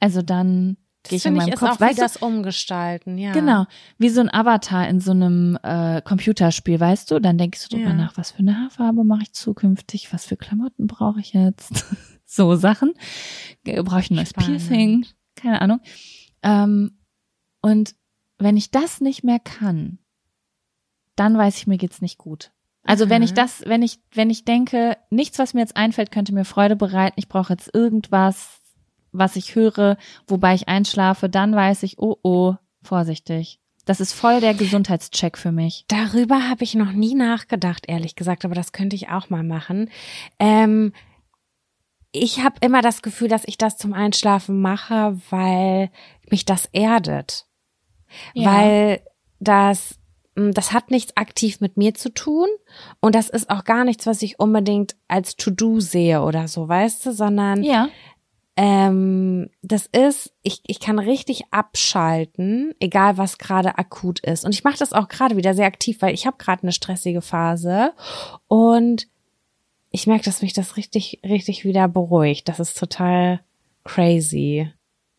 Also 0.01 0.23
dann 0.23 0.77
gehe 1.03 1.17
ich 1.19 1.27
in 1.27 1.35
meinem 1.35 1.49
ich 1.49 1.55
ist 1.55 1.61
Kopf. 1.61 1.71
auch 1.73 1.77
wie 1.81 1.85
weißt 1.85 1.99
du, 1.99 2.03
das 2.03 2.17
Umgestalten, 2.19 3.19
ja. 3.19 3.33
Genau, 3.33 3.67
wie 3.99 4.09
so 4.09 4.21
ein 4.21 4.33
Avatar 4.33 4.89
in 4.89 5.01
so 5.01 5.11
einem 5.11 5.59
äh, 5.63 6.01
Computerspiel, 6.03 6.79
weißt 6.81 7.11
du? 7.11 7.19
Dann 7.21 7.37
denkst 7.39 7.69
du 7.69 7.77
drüber 7.77 7.91
Ja. 7.91 7.95
nach, 7.95 8.17
was 8.17 8.31
für 8.31 8.39
eine 8.39 8.57
Haarfarbe 8.59 9.05
mache 9.05 9.23
ich 9.25 9.33
zukünftig, 9.35 10.13
was 10.13 10.25
für 10.25 10.37
Klamotten 10.37 10.87
brauche 10.87 11.21
ich 11.21 11.33
jetzt, 11.35 11.85
so 12.25 12.57
Sachen. 12.57 12.95
Brauche 13.65 14.01
ich 14.01 14.11
ein 14.11 14.17
neues 14.17 14.31
Spannend. 14.31 14.59
Piercing? 14.59 15.07
Keine 15.37 15.61
Ahnung. 15.61 15.81
Ähm, 16.43 16.99
und 17.63 17.95
wenn 18.39 18.57
ich 18.57 18.71
das 18.71 19.01
nicht 19.01 19.25
mehr 19.25 19.39
kann, 19.39 19.99
dann 21.17 21.37
weiß 21.39 21.57
ich, 21.59 21.67
mir 21.67 21.79
geht's 21.79 22.03
nicht 22.03 22.19
gut. 22.19 22.53
Also 22.83 23.09
wenn 23.09 23.23
ich 23.23 23.31
Mhm. 23.31 23.37
das, 23.37 23.63
wenn 23.67 23.83
ich, 23.83 23.99
wenn 24.13 24.29
ich 24.31 24.45
denke, 24.45 24.97
nichts, 25.11 25.39
was 25.39 25.55
mir 25.55 25.61
jetzt 25.61 25.77
einfällt, 25.77 26.11
könnte 26.11 26.35
mir 26.35 26.45
Freude 26.45 26.77
bereiten, 26.77 27.15
ich 27.19 27.29
brauche 27.29 27.53
jetzt 27.55 27.75
irgendwas, 27.75 28.61
was 29.13 29.37
ich 29.37 29.55
höre, 29.55 29.97
wobei 30.27 30.55
ich 30.55 30.69
einschlafe, 30.69 31.29
dann 31.31 31.55
weiß 31.55 31.83
ich, 31.85 31.99
oh 31.99 32.17
oh, 32.23 32.55
vorsichtig. 32.83 33.61
Das 33.87 34.01
ist 34.01 34.13
voll 34.13 34.41
der 34.41 34.55
Gesundheitscheck 34.55 35.39
für 35.39 35.53
mich. 35.53 35.85
Darüber 35.89 36.49
habe 36.49 36.65
ich 36.65 36.75
noch 36.75 36.93
nie 36.93 37.15
nachgedacht, 37.15 37.85
ehrlich 37.87 38.17
gesagt, 38.17 38.45
aber 38.45 38.55
das 38.55 38.73
könnte 38.73 38.97
ich 38.97 39.09
auch 39.11 39.31
mal 39.31 39.45
machen. 39.45 39.91
Ähm, 40.39 40.93
ich 42.15 42.43
habe 42.45 42.57
immer 42.61 42.81
das 42.81 43.03
Gefühl, 43.03 43.29
dass 43.29 43.43
ich 43.47 43.59
das 43.59 43.77
zum 43.77 43.93
Einschlafen 43.93 44.61
mache, 44.61 45.19
weil 45.31 45.91
mich 46.31 46.45
das 46.45 46.67
erdet. 46.73 47.47
Ja. 48.33 48.51
Weil 48.55 49.01
das, 49.41 49.99
mh, 50.37 50.53
das 50.53 50.73
hat 50.73 50.91
nichts 50.91 51.17
aktiv 51.17 51.61
mit 51.61 51.77
mir 51.77 51.95
zu 51.95 52.15
tun 52.15 52.47
und 53.01 53.15
das 53.15 53.29
ist 53.29 53.51
auch 53.51 53.65
gar 53.65 53.85
nichts, 53.85 54.07
was 54.07 54.23
ich 54.23 54.39
unbedingt 54.39 54.95
als 55.09 55.37
To-Do 55.37 55.81
sehe 55.81 56.23
oder 56.23 56.47
so, 56.49 56.69
weißt 56.69 57.07
du, 57.07 57.13
sondern 57.13 57.63
Ja. 57.65 57.89
ähm, 58.57 59.51
das 59.63 59.87
ist, 59.87 60.33
ich, 60.43 60.63
ich 60.67 60.79
kann 60.79 61.01
richtig 61.01 61.43
abschalten, 61.51 62.73
egal 62.79 63.19
was 63.19 63.39
gerade 63.39 63.77
akut 63.79 64.21
ist. 64.21 64.45
Und 64.45 64.55
ich 64.55 64.63
mache 64.63 64.79
das 64.79 64.93
auch 64.93 65.09
gerade 65.09 65.37
wieder 65.37 65.55
sehr 65.55 65.67
aktiv, 65.67 66.01
weil 66.01 66.15
ich 66.15 66.27
habe 66.27 66.37
gerade 66.39 66.63
eine 66.63 66.73
stressige 66.73 67.21
Phase 67.21 67.93
und 68.47 69.09
ich 69.95 70.09
merke, 70.09 70.25
dass 70.25 70.43
mich 70.43 70.53
das 70.53 70.77
richtig, 70.77 71.21
richtig 71.23 71.65
wieder 71.65 71.87
beruhigt. 71.87 72.49
Das 72.49 72.59
ist 72.59 72.77
total 72.77 73.39
crazy. 73.85 74.69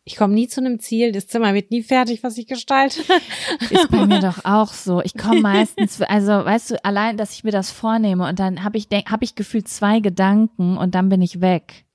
Ich 0.04 0.16
komme 0.16 0.34
nie 0.34 0.48
zu 0.48 0.60
einem 0.60 0.80
Ziel, 0.80 1.12
das 1.12 1.28
Zimmer 1.28 1.54
wird 1.54 1.70
nie 1.70 1.82
fertig, 1.82 2.22
was 2.22 2.36
ich 2.36 2.46
gestalte. 2.46 3.00
Ist 3.70 3.90
bei 3.90 4.04
mir 4.04 4.20
doch 4.20 4.44
auch 4.44 4.74
so. 4.74 5.00
Ich 5.00 5.16
komme 5.16 5.40
meistens, 5.40 6.02
also 6.02 6.30
weißt 6.30 6.72
du, 6.72 6.84
allein, 6.84 7.16
dass 7.16 7.32
ich 7.32 7.42
mir 7.42 7.52
das 7.52 7.70
vornehme 7.70 8.28
und 8.28 8.38
dann 8.38 8.64
habe 8.64 8.76
ich, 8.76 8.88
hab 8.90 9.22
ich 9.22 9.34
gefühlt 9.34 9.66
zwei 9.66 10.00
Gedanken 10.00 10.76
und 10.76 10.94
dann 10.94 11.08
bin 11.08 11.22
ich 11.22 11.40
weg. 11.40 11.86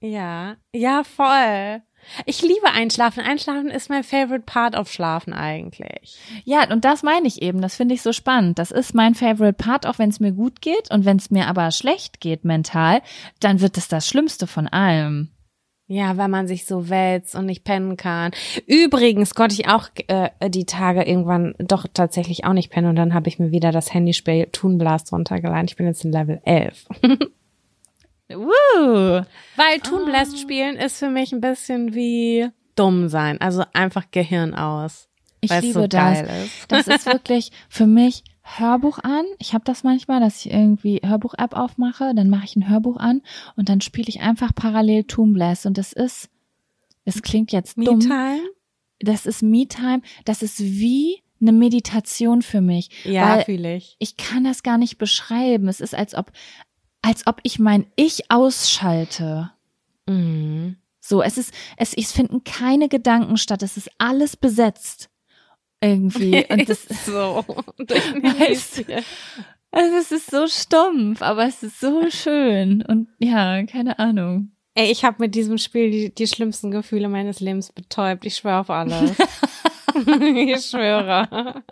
Ja, 0.00 0.58
ja, 0.74 1.04
voll. 1.04 1.82
Ich 2.26 2.42
liebe 2.42 2.70
Einschlafen. 2.72 3.22
Einschlafen 3.22 3.70
ist 3.70 3.90
mein 3.90 4.04
favorite 4.04 4.44
part 4.44 4.76
of 4.76 4.90
Schlafen 4.90 5.32
eigentlich. 5.32 6.18
Ja, 6.44 6.70
und 6.70 6.84
das 6.84 7.02
meine 7.02 7.26
ich 7.26 7.42
eben. 7.42 7.60
Das 7.60 7.76
finde 7.76 7.94
ich 7.94 8.02
so 8.02 8.12
spannend. 8.12 8.58
Das 8.58 8.70
ist 8.70 8.94
mein 8.94 9.14
favorite 9.14 9.54
part, 9.54 9.86
auch 9.86 9.98
wenn 9.98 10.10
es 10.10 10.20
mir 10.20 10.32
gut 10.32 10.60
geht. 10.60 10.90
Und 10.90 11.04
wenn 11.04 11.16
es 11.16 11.30
mir 11.30 11.46
aber 11.46 11.70
schlecht 11.70 12.20
geht 12.20 12.44
mental, 12.44 13.02
dann 13.40 13.60
wird 13.60 13.76
es 13.78 13.88
das 13.88 14.06
Schlimmste 14.06 14.46
von 14.46 14.66
allem. 14.68 15.30
Ja, 15.90 16.18
weil 16.18 16.28
man 16.28 16.46
sich 16.46 16.66
so 16.66 16.90
wälzt 16.90 17.34
und 17.34 17.46
nicht 17.46 17.64
pennen 17.64 17.96
kann. 17.96 18.32
Übrigens 18.66 19.34
konnte 19.34 19.54
ich 19.54 19.68
auch 19.68 19.88
äh, 20.08 20.28
die 20.50 20.66
Tage 20.66 21.02
irgendwann 21.02 21.54
doch 21.58 21.86
tatsächlich 21.92 22.44
auch 22.44 22.52
nicht 22.52 22.70
pennen 22.70 22.88
und 22.88 22.96
dann 22.96 23.14
habe 23.14 23.28
ich 23.28 23.38
mir 23.38 23.52
wieder 23.52 23.72
das 23.72 23.94
Handyspiel 23.94 24.48
Toon 24.52 24.76
Blast 24.76 25.12
runtergeladen. 25.12 25.64
Ich 25.64 25.76
bin 25.76 25.86
jetzt 25.86 26.04
in 26.04 26.12
Level 26.12 26.42
11. 26.44 26.86
Woo! 28.30 29.22
Weil 29.56 29.80
Toon 29.82 30.04
Blast 30.04 30.38
spielen 30.38 30.76
ist 30.76 30.98
für 30.98 31.10
mich 31.10 31.32
ein 31.32 31.40
bisschen 31.40 31.94
wie 31.94 32.48
dumm 32.74 33.08
sein. 33.08 33.40
Also 33.40 33.64
einfach 33.72 34.10
Gehirn 34.10 34.54
aus. 34.54 35.08
Ich 35.40 35.50
liebe 35.60 35.80
so 35.80 35.86
das. 35.86 36.20
ist. 36.22 36.52
Das 36.68 36.86
ist 36.86 37.06
wirklich 37.12 37.50
für 37.68 37.86
mich 37.86 38.24
Hörbuch 38.42 38.98
an. 39.00 39.24
Ich 39.38 39.52
habe 39.54 39.64
das 39.64 39.84
manchmal, 39.84 40.20
dass 40.20 40.44
ich 40.44 40.52
irgendwie 40.52 41.00
Hörbuch-App 41.04 41.54
aufmache, 41.54 42.14
dann 42.14 42.30
mache 42.30 42.44
ich 42.44 42.56
ein 42.56 42.68
Hörbuch 42.68 42.96
an 42.96 43.22
und 43.56 43.68
dann 43.68 43.80
spiele 43.80 44.08
ich 44.08 44.20
einfach 44.20 44.54
parallel 44.54 45.04
Toon 45.04 45.34
Blast. 45.34 45.66
Und 45.66 45.78
das 45.78 45.92
ist, 45.92 46.30
es 47.04 47.22
klingt 47.22 47.52
jetzt 47.52 47.76
dumm, 47.76 47.98
Me-Time? 47.98 48.48
das 49.00 49.26
ist 49.26 49.42
Me-Time, 49.42 50.00
das 50.24 50.42
ist 50.42 50.60
wie 50.60 51.22
eine 51.40 51.52
Meditation 51.52 52.42
für 52.42 52.60
mich. 52.60 52.90
Ja, 53.04 53.40
fühle 53.40 53.76
ich. 53.76 53.96
ich 53.98 54.16
kann 54.16 54.44
das 54.44 54.62
gar 54.62 54.78
nicht 54.78 54.98
beschreiben. 54.98 55.68
Es 55.68 55.80
ist, 55.80 55.94
als 55.94 56.14
ob, 56.14 56.32
als 57.02 57.26
ob 57.26 57.40
ich 57.42 57.58
mein 57.58 57.86
Ich 57.96 58.30
ausschalte. 58.30 59.50
Mhm. 60.06 60.76
So, 61.00 61.22
es 61.22 61.38
ist, 61.38 61.54
es, 61.76 61.94
es 61.94 62.12
finden 62.12 62.44
keine 62.44 62.88
Gedanken 62.88 63.36
statt. 63.36 63.62
Es 63.62 63.76
ist 63.76 63.90
alles 63.98 64.36
besetzt. 64.36 65.08
Irgendwie. 65.80 66.44
Und 66.50 66.68
das, 66.68 66.84
Ist 66.86 67.06
so. 67.06 67.44
Weißt 67.78 68.84
also 69.70 69.96
es 69.96 70.12
ist 70.12 70.30
so 70.30 70.46
stumpf, 70.46 71.20
aber 71.20 71.46
es 71.46 71.62
ist 71.62 71.78
so 71.78 72.08
schön. 72.10 72.82
Und 72.82 73.08
ja, 73.18 73.64
keine 73.66 73.98
Ahnung. 73.98 74.52
Ey, 74.74 74.90
ich 74.90 75.04
habe 75.04 75.16
mit 75.18 75.34
diesem 75.34 75.58
Spiel 75.58 75.90
die, 75.90 76.14
die 76.14 76.26
schlimmsten 76.26 76.70
Gefühle 76.70 77.08
meines 77.08 77.40
Lebens 77.40 77.72
betäubt. 77.72 78.24
Ich 78.24 78.36
schwöre 78.36 78.60
auf 78.60 78.70
alles. 78.70 79.12
ich 80.56 80.64
schwöre. 80.66 81.62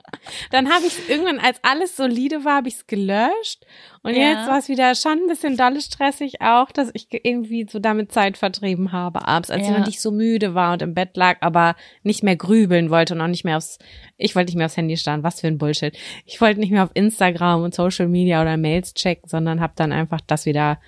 Dann 0.50 0.68
habe 0.70 0.86
ich 0.86 1.08
irgendwann, 1.08 1.38
als 1.38 1.58
alles 1.62 1.96
solide 1.96 2.44
war, 2.44 2.56
habe 2.56 2.68
ich 2.68 2.74
es 2.74 2.86
gelöscht. 2.86 3.64
Und 4.02 4.14
Ja. 4.14 4.30
jetzt 4.30 4.48
war 4.48 4.58
es 4.58 4.68
wieder 4.68 4.94
schon 4.94 5.12
ein 5.18 5.26
bisschen 5.26 5.56
dolle 5.56 5.80
stressig 5.80 6.40
auch, 6.40 6.70
dass 6.70 6.90
ich 6.94 7.08
irgendwie 7.10 7.66
so 7.68 7.78
damit 7.78 8.12
Zeit 8.12 8.36
vertrieben 8.36 8.92
habe 8.92 9.26
abends, 9.26 9.50
als 9.50 9.62
ich 9.62 9.68
Ja. 9.72 9.78
noch 9.78 9.86
nicht 9.86 10.00
so 10.00 10.10
müde 10.10 10.54
war 10.54 10.72
und 10.72 10.82
im 10.82 10.94
Bett 10.94 11.16
lag, 11.16 11.38
aber 11.40 11.74
nicht 12.02 12.22
mehr 12.22 12.36
grübeln 12.36 12.90
wollte 12.90 13.14
und 13.14 13.20
auch 13.20 13.26
nicht 13.26 13.44
mehr 13.44 13.56
aufs, 13.56 13.78
ich 14.16 14.36
wollte 14.36 14.46
nicht 14.50 14.56
mehr 14.56 14.66
aufs 14.66 14.76
Handy 14.76 14.96
starren. 14.96 15.22
Was 15.22 15.40
für 15.40 15.46
ein 15.48 15.58
Bullshit. 15.58 15.96
Ich 16.24 16.40
wollte 16.40 16.60
nicht 16.60 16.70
mehr 16.70 16.84
auf 16.84 16.90
Instagram 16.94 17.62
und 17.62 17.74
Social 17.74 18.08
Media 18.08 18.40
oder 18.42 18.56
Mails 18.56 18.94
checken, 18.94 19.28
sondern 19.28 19.60
habe 19.60 19.72
dann 19.76 19.92
einfach 19.92 20.20
das 20.26 20.46
wieder 20.46 20.78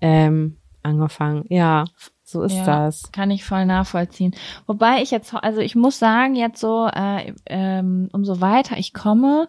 ähm, 0.00 0.56
angefangen. 0.82 1.44
Ja, 1.48 1.84
so 2.30 2.42
ist 2.42 2.54
Ja, 2.54 2.64
das. 2.64 3.10
Kann 3.12 3.30
ich 3.30 3.44
voll 3.44 3.66
nachvollziehen. 3.66 4.34
Wobei 4.66 5.02
ich 5.02 5.10
jetzt, 5.10 5.34
also 5.34 5.60
ich 5.60 5.74
muss 5.76 5.98
sagen, 5.98 6.34
jetzt 6.36 6.60
so, 6.60 6.86
äh, 6.92 7.32
ähm, 7.46 8.08
umso 8.12 8.40
weiter 8.40 8.76
ich 8.78 8.92
komme, 8.94 9.48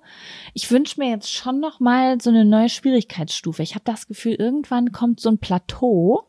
ich 0.53 0.69
wünsche 0.71 0.99
mir 0.99 1.09
jetzt 1.09 1.31
schon 1.31 1.59
noch 1.59 1.79
mal 1.79 2.19
so 2.21 2.29
eine 2.29 2.45
neue 2.45 2.69
Schwierigkeitsstufe. 2.69 3.63
Ich 3.63 3.75
habe 3.75 3.83
das 3.85 4.07
Gefühl, 4.07 4.33
irgendwann 4.33 4.91
kommt 4.91 5.19
so 5.19 5.29
ein 5.29 5.37
Plateau 5.37 6.27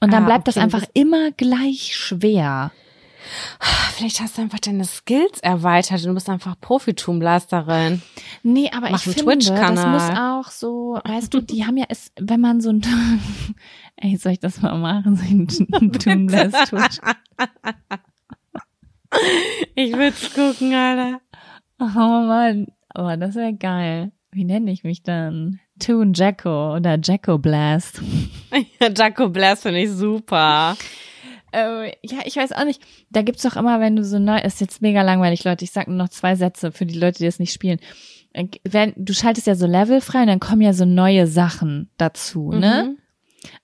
und 0.00 0.12
dann 0.12 0.24
Ah, 0.24 0.26
bleibt 0.26 0.48
das 0.48 0.56
okay, 0.56 0.64
einfach 0.64 0.80
das- 0.80 0.90
immer 0.94 1.30
gleich 1.32 1.94
schwer. 1.96 2.70
Vielleicht 3.94 4.20
hast 4.20 4.36
du 4.36 4.42
einfach 4.42 4.60
deine 4.60 4.84
Skills 4.84 5.40
erweitert 5.40 6.00
und 6.02 6.08
du 6.08 6.14
bist 6.14 6.28
einfach 6.28 6.60
Profitum-Blasterin. 6.60 8.02
Nee, 8.42 8.70
aber 8.72 8.90
Mach 8.90 9.06
ich 9.06 9.14
finde, 9.14 9.38
das 9.38 9.86
muss 9.86 10.18
auch 10.18 10.50
so, 10.50 10.98
weißt 11.04 11.32
du, 11.32 11.40
die 11.40 11.64
haben 11.64 11.76
ja, 11.76 11.86
es, 11.88 12.12
wenn 12.20 12.40
man 12.40 12.60
so 12.60 12.70
ein, 12.70 12.82
ey, 13.96 14.16
soll 14.16 14.32
ich 14.32 14.40
das 14.40 14.60
mal 14.60 14.76
machen, 14.76 15.16
so 15.16 15.24
ein 15.24 15.92
Twitch 15.92 17.00
Ich 19.74 19.96
will's 19.96 20.34
gucken, 20.34 20.74
Alter. 20.74 21.20
Oh 21.78 21.84
Mann, 21.84 22.66
aber 22.90 23.16
das 23.16 23.34
wäre 23.34 23.54
geil. 23.54 24.12
Wie 24.32 24.44
nenne 24.44 24.70
ich 24.70 24.84
mich 24.84 25.02
dann? 25.02 25.60
Toon 25.78 26.12
Jacko 26.12 26.74
oder 26.76 26.98
Jacko 27.02 27.38
Blast. 27.38 28.02
Jaco 28.96 29.28
Blast 29.28 29.62
finde 29.62 29.80
ich 29.80 29.90
super. 29.90 30.76
Äh, 31.56 31.92
ja, 32.02 32.18
ich 32.24 32.36
weiß 32.36 32.52
auch 32.52 32.64
nicht. 32.64 32.82
Da 33.10 33.22
gibt's 33.22 33.42
doch 33.42 33.56
immer, 33.56 33.80
wenn 33.80 33.96
du 33.96 34.04
so 34.04 34.18
neu, 34.18 34.38
ist 34.38 34.60
jetzt 34.60 34.82
mega 34.82 35.02
langweilig, 35.02 35.44
Leute. 35.44 35.64
Ich 35.64 35.70
sag 35.72 35.88
nur 35.88 35.96
noch 35.96 36.08
zwei 36.10 36.34
Sätze 36.36 36.70
für 36.72 36.84
die 36.86 36.98
Leute, 36.98 37.18
die 37.18 37.24
das 37.24 37.38
nicht 37.38 37.52
spielen. 37.52 37.78
Äh, 38.32 38.46
Wenn, 38.64 38.92
du 38.96 39.12
schaltest 39.14 39.46
ja 39.46 39.54
so 39.54 39.66
Level 39.66 40.00
frei 40.00 40.20
und 40.22 40.26
dann 40.28 40.40
kommen 40.40 40.60
ja 40.62 40.72
so 40.72 40.84
neue 40.84 41.26
Sachen 41.26 41.90
dazu, 41.96 42.50
ne? 42.52 42.84
Mhm. 42.90 42.98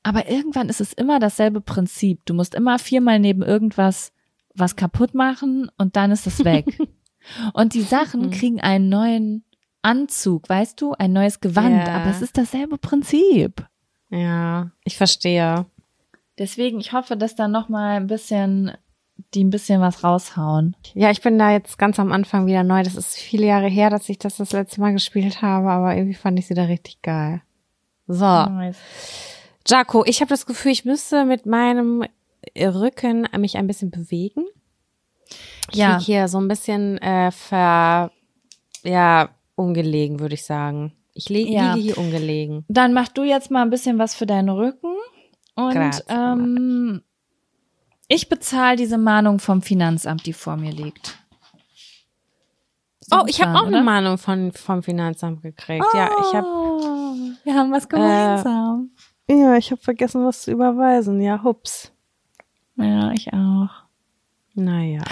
Aber 0.03 0.31
irgendwann 0.31 0.69
ist 0.69 0.81
es 0.81 0.93
immer 0.93 1.19
dasselbe 1.19 1.61
Prinzip. 1.61 2.25
Du 2.25 2.35
musst 2.35 2.55
immer 2.55 2.79
viermal 2.79 3.19
neben 3.19 3.43
irgendwas 3.43 4.13
was 4.55 4.77
kaputt 4.77 5.15
machen 5.15 5.71
und 5.79 5.97
dann 5.97 6.11
ist 6.13 6.27
es 6.27 6.45
weg. 6.45 6.67
und 7.55 7.75
die 7.75 7.83
Sachen 7.83 8.23
Mhm. 8.27 8.31
kriegen 8.31 8.61
einen 8.61 8.89
neuen 8.89 9.45
Anzug, 9.83 10.49
weißt 10.49 10.81
du, 10.81 10.93
ein 10.93 11.13
neues 11.13 11.41
Gewand, 11.41 11.87
Ja. 11.89 11.95
aber 11.97 12.11
es 12.11 12.23
ist 12.23 12.39
dasselbe 12.39 12.79
Prinzip. 12.79 13.67
Ja, 14.11 14.71
ich 14.85 14.97
verstehe. 14.97 15.67
Deswegen, 16.39 16.81
ich 16.81 16.93
hoffe, 16.93 17.17
dass 17.17 17.35
da 17.35 17.49
noch 17.49 17.69
mal 17.69 17.97
ein 17.97 18.07
bisschen, 18.07 18.73
die 19.35 19.45
ein 19.45 19.51
bisschen 19.51 19.81
was 19.81 20.03
raushauen. 20.03 20.75
Ja, 20.95 21.11
ich 21.11 21.21
bin 21.21 21.39
da 21.39 21.51
jetzt 21.53 21.79
ganz 21.79 21.99
am 22.01 22.11
Anfang 22.13 22.47
wieder 22.47 22.63
neu. 22.65 22.83
Das 22.83 22.95
ist 22.97 23.17
viele 23.17 23.47
Jahre 23.47 23.69
her, 23.69 23.91
dass 23.91 24.09
ich 24.09 24.19
das 24.19 24.37
das 24.39 24.53
letzte 24.53 24.81
Mal 24.81 24.93
gespielt 24.93 25.43
habe, 25.43 25.71
aber 25.71 25.95
irgendwie 25.95 26.15
fand 26.15 26.39
ich 26.39 26.47
sie 26.47 26.55
da 26.55 26.65
richtig 26.65 27.03
geil. 27.03 27.43
So, 28.07 28.25
Nice. 28.25 28.79
Jaco, 29.67 30.05
ich 30.07 30.21
habe 30.21 30.29
das 30.31 30.47
Gefühl, 30.47 30.73
ich 30.73 30.85
müsste 30.85 31.25
mit 31.25 31.47
meinem 31.47 32.05
Rücken 32.59 33.29
mich 33.39 33.57
ein 33.57 33.67
bisschen 33.69 33.91
bewegen. 33.91 34.45
Ich 35.71 35.77
Ja. 35.79 35.97
lieg 35.97 36.05
hier 36.05 36.29
so 36.29 36.39
ein 36.39 36.49
bisschen 36.49 36.99
äh, 36.99 37.31
ver, 37.31 38.11
ja, 38.83 39.29
ungelegen, 39.55 40.19
würde 40.19 40.35
ich 40.35 40.45
sagen. 40.45 40.93
Ich 41.15 41.29
li 41.29 41.49
Ja. 41.55 41.75
liege 41.75 41.85
hier 41.85 41.99
ungelegen. 41.99 42.65
Dann 42.69 42.93
mach 42.93 43.09
du 43.09 43.23
jetzt 43.23 43.51
mal 43.51 43.63
ein 43.63 43.71
bisschen 43.71 43.99
was 43.99 44.15
für 44.15 44.27
deinen 44.27 44.49
Rücken 44.49 44.95
und 45.55 46.05
ähm, 46.09 47.03
ich 48.09 48.29
bezahle 48.29 48.77
diese 48.77 48.99
Mahnung 48.99 49.39
vom 49.39 49.63
Finanzamt, 49.63 50.27
die 50.27 50.33
vor 50.33 50.57
mir 50.57 50.73
liegt. 50.73 51.19
So 53.01 53.19
Oh, 53.21 53.25
ich 53.27 53.41
habe 53.43 53.59
auch 53.59 53.67
eine 53.67 53.77
oder? 53.77 53.83
Mahnung 53.83 54.19
von, 54.19 54.53
vom 54.53 54.83
Finanzamt 54.83 55.43
gekriegt. 55.43 55.85
Ja, 55.95 56.09
ich 56.21 56.35
habe 56.35 56.47
Oh, 56.47 57.15
wir 57.45 57.55
haben 57.55 57.73
was 57.73 57.89
gemeinsam. 57.89 58.91
ja, 59.29 59.57
ich 59.57 59.71
habe 59.71 59.81
vergessen, 59.83 60.25
was 60.25 60.43
zu 60.43 60.51
überweisen. 60.53 61.21
Ja, 61.21 61.43
hups. 61.43 61.93
ja, 62.77 63.11
ich 63.13 63.33
auch. 63.33 63.69
Naja, 64.55 65.03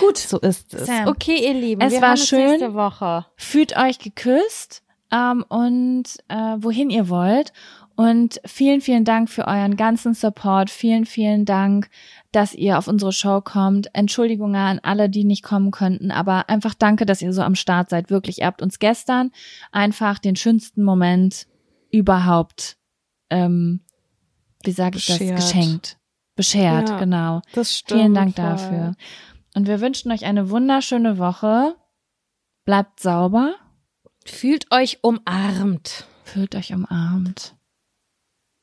Gut, 0.00 0.18
so 0.18 0.40
ist 0.40 0.74
es. 0.74 0.86
Sam, 0.86 1.06
okay, 1.06 1.36
ihr 1.46 1.54
Lieben, 1.54 1.80
es 1.82 2.00
war 2.00 2.16
schön. 2.16 2.50
nächste 2.50 2.74
Woche. 2.74 3.26
fühlt 3.36 3.76
euch 3.76 4.00
geküsst 4.00 4.82
ähm, 5.12 5.44
und 5.48 6.04
äh, 6.28 6.56
wohin 6.58 6.90
ihr 6.90 7.08
wollt. 7.08 7.52
Und 7.96 8.40
vielen, 8.44 8.80
vielen 8.80 9.04
Dank 9.04 9.28
für 9.28 9.46
euren 9.46 9.76
ganzen 9.76 10.14
Support. 10.14 10.70
Vielen, 10.70 11.04
vielen 11.04 11.44
Dank, 11.44 11.90
dass 12.32 12.54
ihr 12.54 12.78
auf 12.78 12.88
unsere 12.88 13.12
Show 13.12 13.40
kommt. 13.40 13.94
Entschuldigungen 13.94 14.56
an 14.56 14.80
alle, 14.82 15.10
die 15.10 15.24
nicht 15.24 15.42
kommen 15.42 15.70
könnten, 15.70 16.10
aber 16.10 16.48
einfach 16.48 16.74
danke, 16.74 17.06
dass 17.06 17.22
ihr 17.22 17.32
so 17.32 17.42
am 17.42 17.54
Start 17.54 17.90
seid. 17.90 18.10
Wirklich, 18.10 18.38
ihr 18.38 18.46
habt 18.46 18.62
uns 18.62 18.78
gestern 18.78 19.30
einfach 19.70 20.18
den 20.18 20.36
schönsten 20.36 20.82
Moment 20.82 21.46
überhaupt, 21.90 22.78
ähm, 23.30 23.80
wie 24.64 24.72
sage 24.72 24.98
ich 24.98 25.06
Beschert. 25.06 25.38
das, 25.38 25.52
geschenkt. 25.52 25.98
Beschert, 26.34 26.88
Ja, 26.88 26.98
genau. 26.98 27.42
Das 27.54 27.76
stimmt. 27.76 28.00
Vielen 28.00 28.14
Dank 28.14 28.34
voll. 28.34 28.44
dafür. 28.44 28.94
Und 29.54 29.66
wir 29.66 29.80
wünschen 29.80 30.10
euch 30.10 30.24
eine 30.24 30.48
wunderschöne 30.48 31.18
Woche. 31.18 31.76
Bleibt 32.64 33.00
sauber. 33.00 33.54
Fühlt 34.24 34.72
euch 34.72 35.00
umarmt. 35.02 36.06
Fühlt 36.24 36.54
euch 36.54 36.72
umarmt. 36.72 37.54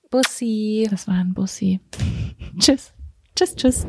Bussi. 0.10 0.88
Das 0.90 1.07
war 1.07 1.15
ein 1.15 1.34
Bussi. 1.34 1.80
tschüss. 2.60 2.94
Tschüss, 3.36 3.56
tschüss. 3.56 3.88